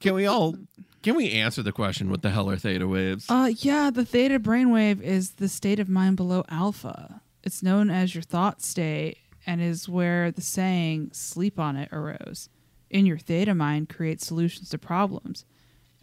Can 0.00 0.14
we 0.14 0.26
all? 0.26 0.56
Can 1.02 1.14
we 1.16 1.30
answer 1.32 1.62
the 1.62 1.72
question? 1.72 2.10
What 2.10 2.22
the 2.22 2.30
hell 2.30 2.50
are 2.50 2.56
theta 2.56 2.88
waves? 2.88 3.26
Uh 3.28 3.52
yeah, 3.58 3.90
the 3.90 4.04
theta 4.04 4.40
brainwave 4.40 5.00
is 5.00 5.32
the 5.32 5.48
state 5.48 5.78
of 5.78 5.88
mind 5.88 6.16
below 6.16 6.44
alpha. 6.48 7.20
It's 7.44 7.62
known 7.62 7.90
as 7.90 8.14
your 8.14 8.22
thought 8.22 8.62
state 8.62 9.18
and 9.46 9.60
is 9.60 9.88
where 9.88 10.30
the 10.30 10.40
saying 10.42 11.10
sleep 11.12 11.58
on 11.58 11.76
it 11.76 11.88
arose. 11.92 12.48
In 12.90 13.06
your 13.06 13.18
theta 13.18 13.54
mind 13.54 13.88
create 13.88 14.20
solutions 14.20 14.68
to 14.70 14.78
problems. 14.78 15.44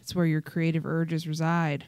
It's 0.00 0.14
where 0.14 0.26
your 0.26 0.40
creative 0.42 0.84
urges 0.86 1.26
reside. 1.28 1.86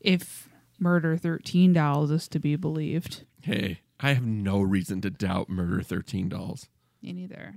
If 0.00 0.48
Murder 0.78 1.16
13 1.16 1.72
Dolls 1.74 2.10
is 2.10 2.26
to 2.28 2.38
be 2.40 2.56
believed. 2.56 3.24
Hey, 3.42 3.80
I 4.00 4.12
have 4.14 4.24
no 4.24 4.60
reason 4.60 5.00
to 5.02 5.10
doubt 5.10 5.48
Murder 5.48 5.82
Thirteen 5.82 6.28
Dolls. 6.28 6.68
Me 7.02 7.12
neither. 7.12 7.54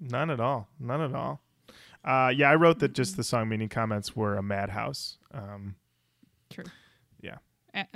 None 0.00 0.30
at 0.30 0.40
all. 0.40 0.68
None 0.78 1.00
at 1.00 1.14
all. 1.14 1.42
Uh, 2.04 2.32
yeah, 2.34 2.50
I 2.50 2.54
wrote 2.54 2.78
that 2.80 2.94
just 2.94 3.16
the 3.16 3.24
song 3.24 3.48
meaning 3.48 3.68
comments 3.68 4.16
were 4.16 4.36
a 4.36 4.42
madhouse. 4.42 5.18
Um, 5.32 5.76
True. 6.48 6.64
yeah. 7.20 7.36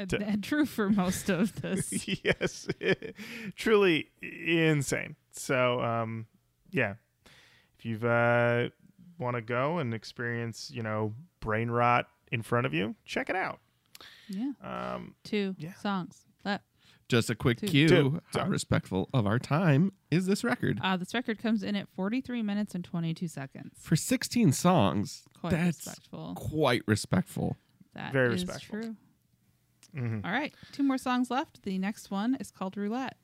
To- 0.06 0.24
uh, 0.24 0.36
true 0.40 0.66
for 0.66 0.88
most 0.90 1.28
of 1.30 1.60
this. 1.62 2.06
yes, 2.24 2.68
truly 3.56 4.10
insane. 4.22 5.16
So, 5.32 5.80
um, 5.80 6.26
yeah, 6.70 6.94
if 7.78 7.84
you've 7.84 8.04
uh, 8.04 8.68
want 9.18 9.34
to 9.36 9.40
go 9.42 9.78
and 9.78 9.92
experience, 9.94 10.70
you 10.72 10.82
know, 10.82 11.14
brain 11.40 11.70
rot 11.70 12.06
in 12.30 12.42
front 12.42 12.66
of 12.66 12.74
you, 12.74 12.94
check 13.04 13.28
it 13.30 13.36
out. 13.36 13.58
yeah. 14.28 14.52
Um, 14.62 15.14
Two 15.24 15.56
Yeah. 15.58 15.72
songs 15.74 16.24
left. 16.44 16.64
Just 17.08 17.28
a 17.30 17.34
quick 17.34 17.58
Two. 17.60 17.66
cue. 17.66 17.88
Two. 17.88 18.20
How 18.34 18.46
respectful 18.48 19.08
of 19.12 19.26
our 19.26 19.38
time 19.38 19.92
is 20.10 20.26
this 20.26 20.42
record? 20.42 20.78
Uh, 20.82 20.96
this 20.96 21.12
record 21.14 21.38
comes 21.38 21.62
in 21.62 21.76
at 21.76 21.88
43 21.94 22.42
minutes 22.42 22.74
and 22.74 22.82
22 22.84 23.28
seconds. 23.28 23.72
For 23.78 23.94
16 23.96 24.52
songs, 24.52 25.24
Quite 25.38 25.50
that's 25.50 25.86
respectful. 25.86 26.32
quite 26.34 26.82
respectful. 26.86 27.56
That 27.94 28.12
very 28.12 28.34
is 28.34 28.42
respectful. 28.46 28.80
true. 28.80 28.96
mhm. 29.94 30.24
All 30.24 30.32
right, 30.32 30.54
two 30.72 30.82
more 30.82 30.98
songs 30.98 31.30
left. 31.30 31.62
The 31.62 31.76
next 31.78 32.10
one 32.10 32.36
is 32.40 32.50
called 32.50 32.76
Roulette. 32.76 33.16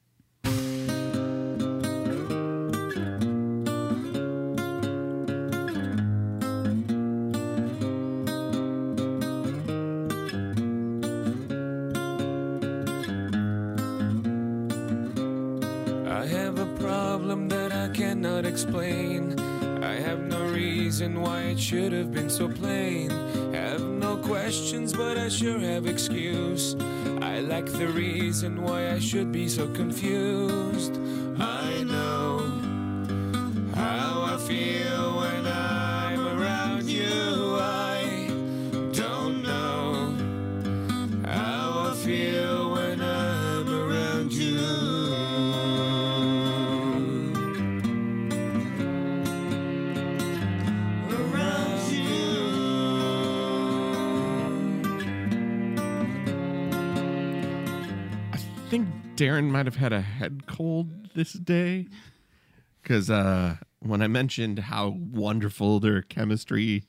Explain. 18.70 19.38
I 19.82 19.94
have 19.94 20.20
no 20.20 20.44
reason 20.46 21.20
why 21.20 21.40
it 21.40 21.58
should 21.58 21.92
have 21.92 22.12
been 22.12 22.30
so 22.30 22.48
plain. 22.48 23.10
Have 23.52 23.82
no 23.82 24.16
questions, 24.18 24.92
but 24.92 25.18
I 25.18 25.28
sure 25.28 25.58
have 25.58 25.86
excuse. 25.86 26.76
I 27.20 27.40
lack 27.40 27.66
the 27.66 27.88
reason 27.88 28.62
why 28.62 28.92
I 28.92 29.00
should 29.00 29.32
be 29.32 29.48
so 29.48 29.66
confused. 29.72 30.96
Daron 59.20 59.50
might 59.50 59.66
have 59.66 59.76
had 59.76 59.92
a 59.92 60.00
head 60.00 60.46
cold 60.46 61.10
this 61.14 61.34
day. 61.34 61.86
Because 62.82 63.10
uh, 63.10 63.56
when 63.80 64.00
I 64.00 64.08
mentioned 64.08 64.58
how 64.58 64.96
wonderful 64.96 65.78
their 65.78 66.00
chemistry 66.00 66.84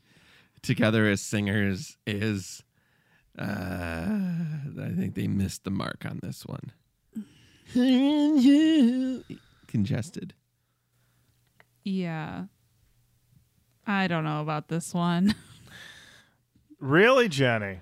together 0.62 1.10
as 1.10 1.20
singers 1.20 1.98
is, 2.08 2.64
uh, 3.38 3.44
I 3.44 4.94
think 4.98 5.16
they 5.16 5.28
missed 5.28 5.66
the 5.66 5.72
mark 5.72 6.06
on 6.06 6.22
this 6.24 6.46
one. 6.46 6.72
Congested. 9.68 10.34
Yeah. 11.84 12.46
I 13.86 14.08
don't 14.08 14.24
know 14.24 14.40
about 14.42 14.70
this 14.70 14.94
one. 14.94 15.36
Really, 16.80 17.30
Jenny? 17.30 17.82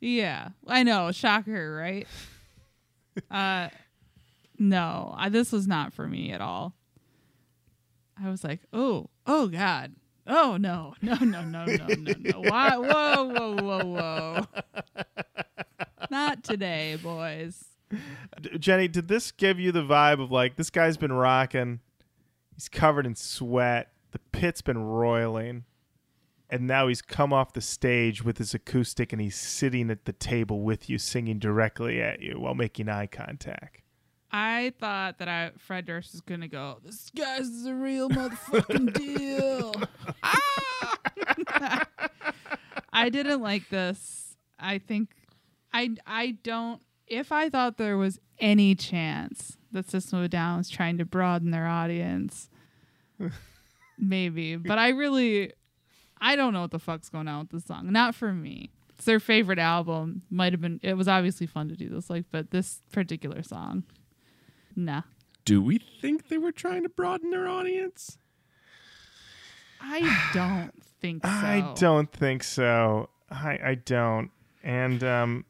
yeah. 0.00 0.48
I 0.66 0.82
know. 0.82 1.12
Shocker, 1.12 1.76
right? 1.76 2.08
Uh 3.30 3.68
no, 4.58 5.14
I, 5.16 5.28
this 5.28 5.50
was 5.50 5.66
not 5.66 5.92
for 5.92 6.06
me 6.06 6.30
at 6.30 6.40
all. 6.40 6.74
I 8.22 8.30
was 8.30 8.44
like, 8.44 8.60
"Oh, 8.72 9.10
oh 9.26 9.48
god. 9.48 9.94
Oh 10.26 10.56
no. 10.56 10.94
No, 11.02 11.14
no, 11.16 11.42
no, 11.44 11.64
no, 11.64 11.86
no, 11.86 12.12
no. 12.18 12.40
Why 12.40 12.76
whoa, 12.76 13.24
whoa, 13.24 13.56
whoa, 13.62 13.84
whoa. 13.84 14.46
Not 16.10 16.44
today, 16.44 16.96
boys. 17.02 17.64
Jenny, 18.58 18.88
did 18.88 19.08
this 19.08 19.32
give 19.32 19.60
you 19.60 19.72
the 19.72 19.82
vibe 19.82 20.22
of 20.22 20.30
like 20.30 20.56
this 20.56 20.70
guy's 20.70 20.96
been 20.96 21.12
rocking? 21.12 21.80
He's 22.54 22.68
covered 22.68 23.06
in 23.06 23.14
sweat. 23.14 23.90
The 24.12 24.18
pit's 24.32 24.62
been 24.62 24.78
roiling. 24.78 25.64
And 26.54 26.68
now 26.68 26.86
he's 26.86 27.02
come 27.02 27.32
off 27.32 27.52
the 27.52 27.60
stage 27.60 28.22
with 28.22 28.38
his 28.38 28.54
acoustic 28.54 29.12
and 29.12 29.20
he's 29.20 29.34
sitting 29.34 29.90
at 29.90 30.04
the 30.04 30.12
table 30.12 30.60
with 30.60 30.88
you, 30.88 30.98
singing 30.98 31.40
directly 31.40 32.00
at 32.00 32.22
you 32.22 32.38
while 32.38 32.54
making 32.54 32.88
eye 32.88 33.08
contact. 33.08 33.82
I 34.30 34.72
thought 34.78 35.18
that 35.18 35.26
I 35.26 35.50
Fred 35.58 35.86
Durst 35.86 36.12
was 36.12 36.20
gonna 36.20 36.46
go. 36.46 36.78
This 36.84 37.10
guy's 37.10 37.64
the 37.64 37.74
real 37.74 38.08
motherfucking 38.08 38.92
deal. 39.18 39.74
Ah! 40.22 41.86
I 42.92 43.08
didn't 43.08 43.40
like 43.40 43.68
this. 43.68 44.36
I 44.56 44.78
think 44.78 45.10
I 45.72 45.90
I 46.06 46.36
don't. 46.44 46.80
If 47.08 47.32
I 47.32 47.50
thought 47.50 47.78
there 47.78 47.98
was 47.98 48.20
any 48.38 48.76
chance 48.76 49.56
that 49.72 49.90
System 49.90 50.20
of 50.20 50.26
a 50.26 50.28
Down 50.28 50.58
was 50.58 50.70
trying 50.70 50.98
to 50.98 51.04
broaden 51.04 51.50
their 51.50 51.66
audience, 51.66 52.48
maybe. 53.98 54.54
But 54.54 54.78
I 54.78 54.90
really, 54.90 55.52
I 56.24 56.36
don't 56.36 56.54
know 56.54 56.62
what 56.62 56.70
the 56.70 56.78
fuck's 56.78 57.10
going 57.10 57.28
on 57.28 57.40
with 57.40 57.50
this 57.50 57.64
song. 57.66 57.92
Not 57.92 58.14
for 58.14 58.32
me. 58.32 58.70
It's 58.96 59.04
their 59.04 59.20
favorite 59.20 59.58
album. 59.58 60.22
Might 60.30 60.54
have 60.54 60.60
been. 60.62 60.80
It 60.82 60.94
was 60.94 61.06
obviously 61.06 61.46
fun 61.46 61.68
to 61.68 61.76
do 61.76 61.90
this, 61.90 62.08
like, 62.08 62.24
but 62.32 62.50
this 62.50 62.80
particular 62.92 63.42
song, 63.42 63.84
nah. 64.74 65.02
Do 65.44 65.60
we 65.60 65.78
think 66.00 66.28
they 66.28 66.38
were 66.38 66.50
trying 66.50 66.84
to 66.84 66.88
broaden 66.88 67.30
their 67.30 67.46
audience? 67.46 68.16
I 69.82 70.30
don't 70.32 70.72
think 71.00 71.22
so. 71.26 71.30
I 71.30 71.74
don't 71.76 72.10
think 72.10 72.42
so. 72.42 73.10
I, 73.30 73.58
I 73.62 73.74
don't. 73.74 74.30
And, 74.62 75.04
um, 75.04 75.44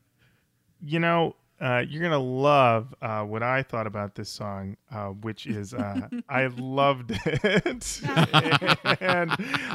you 0.80 0.98
know, 0.98 1.36
uh, 1.64 1.82
you're 1.88 2.00
going 2.00 2.12
to 2.12 2.18
love 2.18 2.94
uh, 3.00 3.22
what 3.22 3.42
I 3.42 3.62
thought 3.62 3.86
about 3.86 4.14
this 4.14 4.28
song, 4.28 4.76
uh, 4.92 5.06
which 5.08 5.46
is 5.58 5.72
uh, 5.72 6.08
I 6.28 6.46
loved 6.48 7.12
it. 7.24 8.00
and 9.00 9.32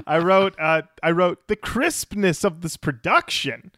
I 0.08 0.18
wrote, 0.20 0.56
uh, 0.60 0.84
I 1.02 1.12
wrote 1.12 1.48
the 1.48 1.56
crispness 1.56 2.44
of 2.44 2.62
this 2.62 2.78
production, 2.78 3.72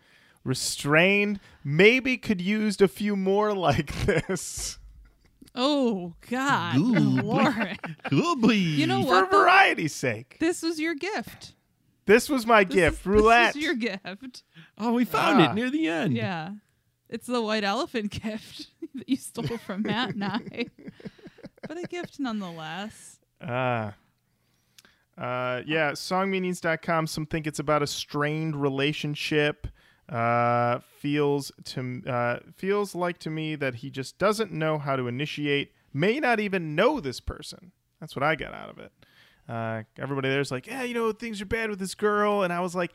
restrained, 0.44 1.40
maybe 1.64 2.18
could 2.18 2.42
used 2.42 2.82
a 2.82 2.88
few 2.88 3.16
more 3.16 3.54
like 3.56 3.94
this. 4.06 4.78
Oh 5.54 6.14
God, 6.30 6.78
Ooh, 6.78 7.22
boy. 7.22 7.24
Lauren. 7.24 7.78
Oh. 8.12 8.50
You 8.52 8.88
know 8.88 9.02
For 9.04 9.08
what? 9.08 9.32
though? 9.32 9.40
variety's 9.44 9.94
sake. 9.94 10.38
This 10.40 10.62
was 10.64 10.80
your 10.80 10.96
gift. 10.96 11.56
This 12.06 12.30
was 12.30 12.46
my 12.46 12.64
This 12.64 12.74
gift. 12.76 13.00
is- 13.02 13.06
Roulette. 13.06 13.54
This 13.54 13.58
is 13.58 13.64
your 13.64 13.76
gift. 13.76 14.44
Oh, 14.78 14.94
we 14.94 15.06
found 15.06 15.42
Ah. 15.42 15.52
it 15.52 15.56
near 15.56 15.70
the 15.70 15.88
end. 15.88 16.14
Yeah, 16.14 16.52
it's 17.12 17.28
the 17.28 17.42
white 17.42 17.64
elephant 17.64 18.12
gift 18.24 18.68
that 18.96 19.08
you 19.08 19.18
stole 19.18 19.58
from 19.58 19.84
Matt 19.84 20.16
and 20.16 20.24
I, 20.24 20.68
but 21.68 21.78
a 21.78 21.84
gift 21.84 22.20
nonetheless. 22.20 23.20
Ah. 23.42 23.94
Uh, 25.18 25.62
yeah, 25.68 25.92
songmeanings.com. 25.92 27.06
Some 27.06 27.26
think 27.26 27.46
it's 27.46 27.60
about 27.60 27.84
a 27.84 27.88
strained 27.88 28.56
relationship. 28.56 29.68
Uh, 30.10 30.80
feels 30.98 31.52
to 31.64 32.02
uh, 32.08 32.40
feels 32.58 32.96
like 32.96 33.18
to 33.20 33.30
me 33.30 33.56
that 33.56 33.76
he 33.76 33.90
just 33.90 34.18
doesn't 34.18 34.52
know 34.52 34.78
how 34.78 34.96
to 34.96 35.08
initiate. 35.08 35.74
May 35.94 36.20
not 36.20 36.40
even 36.40 36.76
know 36.76 37.00
this 37.00 37.20
person. 37.20 37.72
That's 38.00 38.16
what 38.16 38.24
I 38.24 38.36
got 38.36 38.54
out 38.54 38.70
of 38.70 38.80
it. 38.80 38.92
Uh, 39.48 39.84
everybody 39.98 40.30
there's 40.30 40.52
like, 40.52 40.66
yeah, 40.66 40.84
you 40.84 40.94
know, 40.94 41.12
things 41.12 41.42
are 41.42 41.46
bad 41.46 41.70
with 41.70 41.80
this 41.80 41.96
girl, 41.96 42.44
and 42.44 42.52
I 42.52 42.62
was 42.62 42.76
like, 42.76 42.92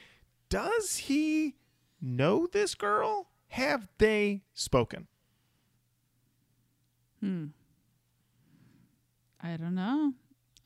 does 0.49 0.97
he 0.97 1.57
know 2.01 2.47
this 2.47 2.75
girl? 2.75 3.29
Have 3.57 3.89
they 3.97 4.43
spoken? 4.53 5.07
Hmm. 7.21 7.47
I 9.41 9.57
don't 9.57 9.75
know. 9.75 10.13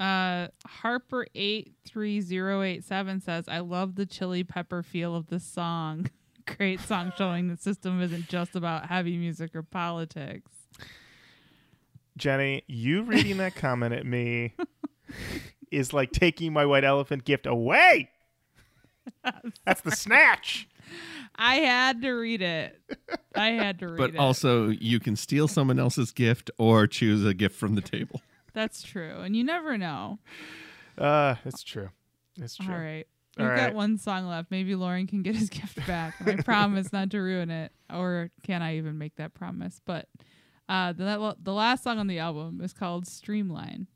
Uh, 0.01 0.49
Harper 0.67 1.25
eight 1.37 1.75
three 1.87 2.21
zero 2.21 2.63
eight 2.63 2.83
seven 2.83 3.21
says, 3.21 3.45
"I 3.47 3.61
love 3.61 3.95
the 3.95 4.07
chili 4.07 4.43
pepper 4.43 4.83
feel 4.83 5.15
of 5.15 5.29
this 5.29 5.45
song. 5.45 6.11
Great 6.57 6.81
song 6.81 7.13
showing 7.17 7.47
the 7.47 7.57
system 7.57 8.03
isn't 8.03 8.27
just 8.27 8.57
about 8.57 8.87
heavy 8.87 9.17
music 9.17 9.55
or 9.55 9.63
politics." 9.63 10.51
Jenny, 12.17 12.65
you 12.67 13.05
reading 13.05 13.37
that 13.37 13.55
comment 13.55 13.95
at 13.95 14.05
me 14.05 14.55
is 15.71 15.93
like 15.93 16.11
taking 16.11 16.53
my 16.53 16.67
white 16.67 16.83
elephant 16.83 17.25
gift 17.25 17.47
away. 17.47 18.11
That's 19.65 19.83
the 19.83 19.93
snatch. 19.93 20.67
I 21.37 21.57
had 21.57 22.03
to 22.03 22.11
read 22.13 22.43
it. 22.43 22.79
I 23.35 23.49
had 23.49 23.79
to 23.81 23.87
read 23.89 23.97
But 23.99 24.11
it. 24.11 24.17
But 24.17 24.23
also, 24.23 24.69
you 24.69 25.01
can 25.01 25.17
steal 25.17 25.49
someone 25.49 25.79
else's 25.79 26.13
gift 26.13 26.51
or 26.59 26.87
choose 26.87 27.25
a 27.25 27.35
gift 27.35 27.57
from 27.57 27.75
the 27.75 27.81
table. 27.81 28.21
that's 28.53 28.83
true, 28.83 29.21
and 29.21 29.35
you 29.37 29.45
never 29.45 29.79
know. 29.79 30.19
Uh, 30.99 31.37
it's 31.45 31.63
true. 31.63 31.91
It's 32.41 32.57
true. 32.57 32.75
All 32.75 32.81
right. 32.81 33.07
All 33.39 33.45
We've 33.47 33.53
right. 33.55 33.67
got 33.69 33.75
one 33.75 33.97
song 33.97 34.27
left. 34.27 34.51
Maybe 34.51 34.75
Lauren 34.75 35.07
can 35.07 35.23
get 35.23 35.37
his 35.37 35.49
gift 35.51 35.87
back. 35.87 36.15
And 36.21 36.41
I 36.41 36.43
promise 36.43 36.93
not 36.93 37.11
to 37.11 37.19
ruin 37.21 37.51
it. 37.51 37.73
Or 37.93 38.31
can 38.43 38.61
I 38.61 38.77
even 38.77 38.99
make 38.99 39.17
that 39.17 39.35
promise? 39.35 39.81
But 39.85 40.09
uh, 40.69 40.93
the, 40.93 41.37
the 41.41 41.53
last 41.53 41.85
song 41.85 41.99
on 41.99 42.07
the 42.07 42.19
album 42.19 42.61
is 42.61 42.73
called 42.73 43.07
Streamline. 43.07 43.87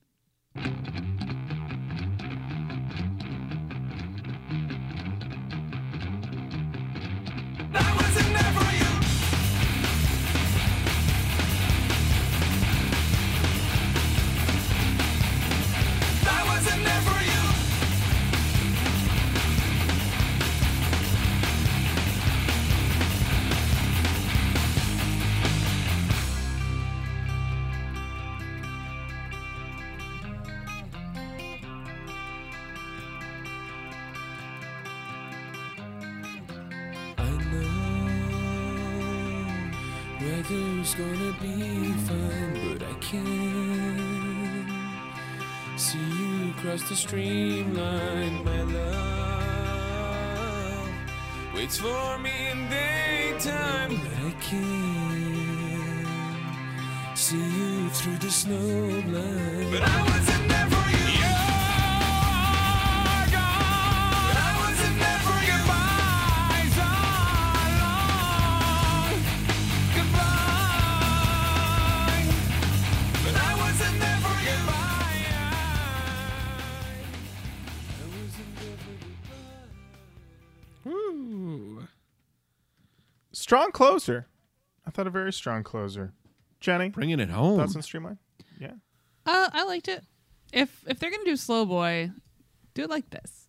I 7.76 7.96
wasn't 7.96 8.33
can't 43.14 44.68
See 45.76 45.98
you 45.98 46.52
cross 46.54 46.82
the 46.88 46.96
streamline, 46.96 48.44
my 48.44 48.62
love. 48.62 48.88
Waits 51.54 51.78
for 51.78 52.18
me 52.18 52.30
in 52.50 52.68
daytime, 52.68 53.90
but 53.90 54.12
I 54.26 54.32
can't 54.40 56.08
see 57.16 57.36
you 57.36 57.88
through 57.90 58.18
the 58.18 58.30
snow 58.30 59.02
blind. 59.02 59.70
But 59.72 59.82
I 59.82 60.02
wasn't 60.10 60.43
Strong 83.44 83.72
closer. 83.72 84.26
I 84.86 84.90
thought 84.90 85.06
a 85.06 85.10
very 85.10 85.30
strong 85.30 85.62
closer. 85.64 86.14
Jenny, 86.60 86.88
Bringing 86.88 87.20
it 87.20 87.28
home. 87.28 87.58
thoughts 87.58 87.76
on 87.76 87.82
Streamline? 87.82 88.16
Yeah. 88.58 88.72
Uh, 89.26 89.50
I 89.52 89.64
liked 89.64 89.86
it. 89.88 90.02
If 90.50 90.82
if 90.88 90.98
they're 90.98 91.10
gonna 91.10 91.26
do 91.26 91.36
slow 91.36 91.66
boy, 91.66 92.10
do 92.72 92.84
it 92.84 92.88
like 92.88 93.10
this. 93.10 93.46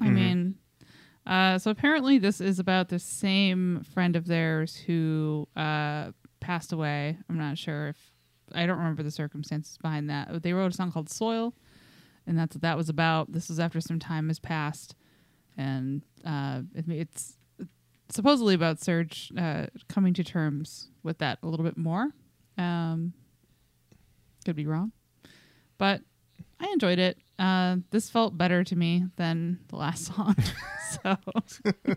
I 0.00 0.08
mean, 0.08 0.54
uh, 1.26 1.58
so 1.58 1.72
apparently 1.72 2.18
this 2.18 2.40
is 2.40 2.60
about 2.60 2.90
the 2.90 3.00
same 3.00 3.82
friend 3.92 4.14
of 4.14 4.28
theirs 4.28 4.76
who 4.76 5.48
uh 5.56 6.12
passed 6.38 6.72
away. 6.72 7.18
I'm 7.28 7.38
not 7.38 7.58
sure 7.58 7.88
if 7.88 7.96
I 8.52 8.66
don't 8.66 8.78
remember 8.78 9.02
the 9.02 9.10
circumstances 9.10 9.78
behind 9.78 10.08
that. 10.10 10.28
But 10.30 10.44
They 10.44 10.52
wrote 10.52 10.70
a 10.72 10.76
song 10.76 10.92
called 10.92 11.10
Soil, 11.10 11.54
and 12.24 12.38
that's 12.38 12.54
what 12.54 12.62
that 12.62 12.76
was 12.76 12.88
about. 12.88 13.32
This 13.32 13.48
was 13.48 13.58
after 13.58 13.80
some 13.80 13.98
time 13.98 14.28
has 14.28 14.38
passed, 14.38 14.94
and 15.56 16.02
uh, 16.24 16.60
it, 16.72 16.88
it's 16.88 17.37
supposedly 18.10 18.54
about 18.54 18.78
Serj 18.78 19.30
uh, 19.38 19.66
coming 19.88 20.14
to 20.14 20.24
terms 20.24 20.90
with 21.02 21.18
that 21.18 21.38
a 21.42 21.46
little 21.46 21.64
bit 21.64 21.76
more. 21.76 22.08
Um, 22.56 23.12
could 24.44 24.56
be 24.56 24.66
wrong, 24.66 24.92
but 25.78 26.00
I 26.60 26.66
enjoyed 26.72 26.98
it. 26.98 27.18
Uh, 27.38 27.76
this 27.90 28.10
felt 28.10 28.36
better 28.36 28.64
to 28.64 28.76
me 28.76 29.06
than 29.16 29.60
the 29.68 29.76
last 29.76 30.06
song. 30.14 30.36
so 31.02 31.16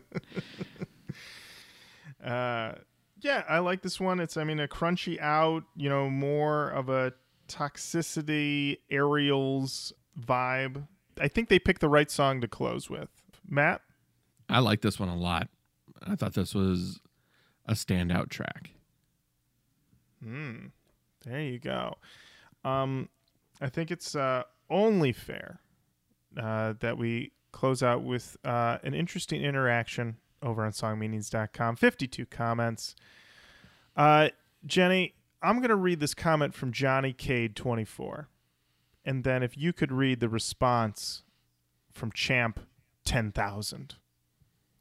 Uh, 2.24 2.74
yeah, 3.22 3.44
I 3.50 3.60
like 3.60 3.82
this 3.82 4.00
one. 4.00 4.20
It's, 4.20 4.38
I 4.38 4.44
mean, 4.44 4.60
a 4.60 4.68
crunchy 4.68 5.20
out, 5.20 5.64
you 5.76 5.90
know, 5.90 6.10
more 6.10 6.70
of 6.70 6.90
a 6.90 7.14
toxicity 7.48 8.78
aerials 8.90 9.94
vibe. 10.20 10.88
I 11.20 11.28
think 11.28 11.50
they 11.50 11.60
picked 11.60 11.82
the 11.82 11.90
right 11.90 12.10
song 12.10 12.42
to 12.42 12.48
close 12.48 12.90
with. 12.90 13.10
Matt? 13.48 13.82
I 14.50 14.60
like 14.60 14.82
this 14.82 15.00
one 15.00 15.10
a 15.10 15.16
lot. 15.16 15.50
I 16.06 16.16
thought 16.16 16.34
this 16.34 16.56
was 16.56 17.00
a 17.66 17.74
standout 17.74 18.30
track. 18.30 18.72
Hmm. 20.24 20.68
There 21.26 21.42
you 21.42 21.60
go. 21.60 21.96
Um, 22.64 23.10
I 23.60 23.70
think 23.70 23.92
it's 23.92 24.16
uh, 24.16 24.44
only 24.70 25.12
fair 25.12 25.60
uh, 26.40 26.74
that 26.80 26.98
we 26.98 27.32
close 27.52 27.84
out 27.84 28.04
with 28.04 28.38
uh, 28.44 28.78
an 28.84 28.94
interesting 28.94 29.42
interaction 29.42 30.18
over 30.42 30.64
on 30.64 30.72
songmeanings.com. 30.72 31.76
52 31.76 32.26
comments. 32.26 32.96
Uh, 33.96 34.30
Jenny, 34.66 35.14
I'm 35.42 35.58
going 35.58 35.70
to 35.70 35.76
read 35.76 36.00
this 36.00 36.14
comment 36.14 36.54
from 36.54 36.72
Johnny 36.72 37.14
Cade 37.14 37.56
24. 37.56 38.28
And 39.04 39.24
then 39.24 39.44
if 39.44 39.58
you 39.58 39.74
could 39.74 39.92
read 39.92 40.20
the 40.20 40.30
response 40.30 41.24
from 41.92 42.12
Champ 42.12 42.60
10,000. 43.06 43.96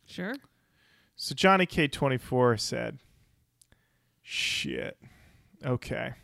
sure. 0.06 0.34
So 1.22 1.34
Johnny 1.34 1.66
K24 1.66 2.58
said, 2.58 2.98
Shit. 4.22 4.96
Okay. 5.62 6.14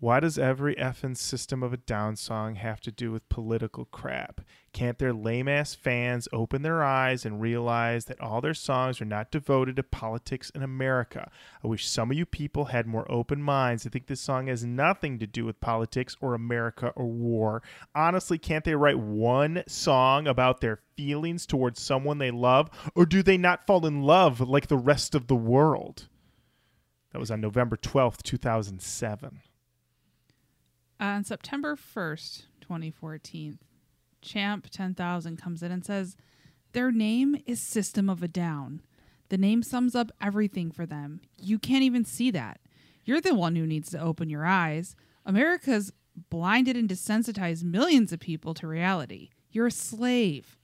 Why 0.00 0.20
does 0.20 0.38
every 0.38 0.76
effing 0.76 1.16
System 1.16 1.64
of 1.64 1.72
a 1.72 1.76
Down 1.76 2.14
song 2.14 2.54
have 2.54 2.80
to 2.82 2.92
do 2.92 3.10
with 3.10 3.28
political 3.28 3.84
crap? 3.84 4.42
Can't 4.72 4.96
their 4.96 5.12
lame 5.12 5.48
ass 5.48 5.74
fans 5.74 6.28
open 6.32 6.62
their 6.62 6.84
eyes 6.84 7.26
and 7.26 7.40
realize 7.40 8.04
that 8.04 8.20
all 8.20 8.40
their 8.40 8.54
songs 8.54 9.00
are 9.00 9.04
not 9.04 9.32
devoted 9.32 9.74
to 9.74 9.82
politics 9.82 10.50
in 10.50 10.62
America? 10.62 11.32
I 11.64 11.66
wish 11.66 11.88
some 11.88 12.12
of 12.12 12.16
you 12.16 12.26
people 12.26 12.66
had 12.66 12.86
more 12.86 13.10
open 13.10 13.42
minds. 13.42 13.84
I 13.84 13.90
think 13.90 14.06
this 14.06 14.20
song 14.20 14.46
has 14.46 14.64
nothing 14.64 15.18
to 15.18 15.26
do 15.26 15.44
with 15.44 15.60
politics 15.60 16.16
or 16.20 16.34
America 16.34 16.92
or 16.94 17.06
war. 17.06 17.64
Honestly, 17.92 18.38
can't 18.38 18.64
they 18.64 18.76
write 18.76 19.00
one 19.00 19.64
song 19.66 20.28
about 20.28 20.60
their 20.60 20.78
feelings 20.96 21.44
towards 21.44 21.82
someone 21.82 22.18
they 22.18 22.30
love? 22.30 22.70
Or 22.94 23.04
do 23.04 23.20
they 23.20 23.36
not 23.36 23.66
fall 23.66 23.84
in 23.84 24.02
love 24.02 24.38
like 24.38 24.68
the 24.68 24.76
rest 24.76 25.16
of 25.16 25.26
the 25.26 25.34
world? 25.34 26.06
That 27.12 27.18
was 27.18 27.32
on 27.32 27.40
November 27.40 27.76
12th, 27.76 28.22
2007. 28.22 29.40
On 31.00 31.22
September 31.22 31.76
1st, 31.76 32.46
2014, 32.60 33.58
Champ 34.20 34.66
10,000 34.68 35.36
comes 35.36 35.62
in 35.62 35.70
and 35.70 35.84
says, 35.84 36.16
Their 36.72 36.90
name 36.90 37.36
is 37.46 37.60
System 37.60 38.10
of 38.10 38.20
a 38.20 38.26
Down. 38.26 38.82
The 39.28 39.38
name 39.38 39.62
sums 39.62 39.94
up 39.94 40.10
everything 40.20 40.72
for 40.72 40.86
them. 40.86 41.20
You 41.36 41.60
can't 41.60 41.84
even 41.84 42.04
see 42.04 42.32
that. 42.32 42.60
You're 43.04 43.20
the 43.20 43.36
one 43.36 43.54
who 43.54 43.64
needs 43.64 43.90
to 43.90 44.00
open 44.00 44.28
your 44.28 44.44
eyes. 44.44 44.96
America's 45.24 45.92
blinded 46.30 46.76
and 46.76 46.88
desensitized 46.88 47.62
millions 47.62 48.12
of 48.12 48.18
people 48.18 48.52
to 48.54 48.66
reality. 48.66 49.30
You're 49.52 49.68
a 49.68 49.72
slave. 49.72 50.57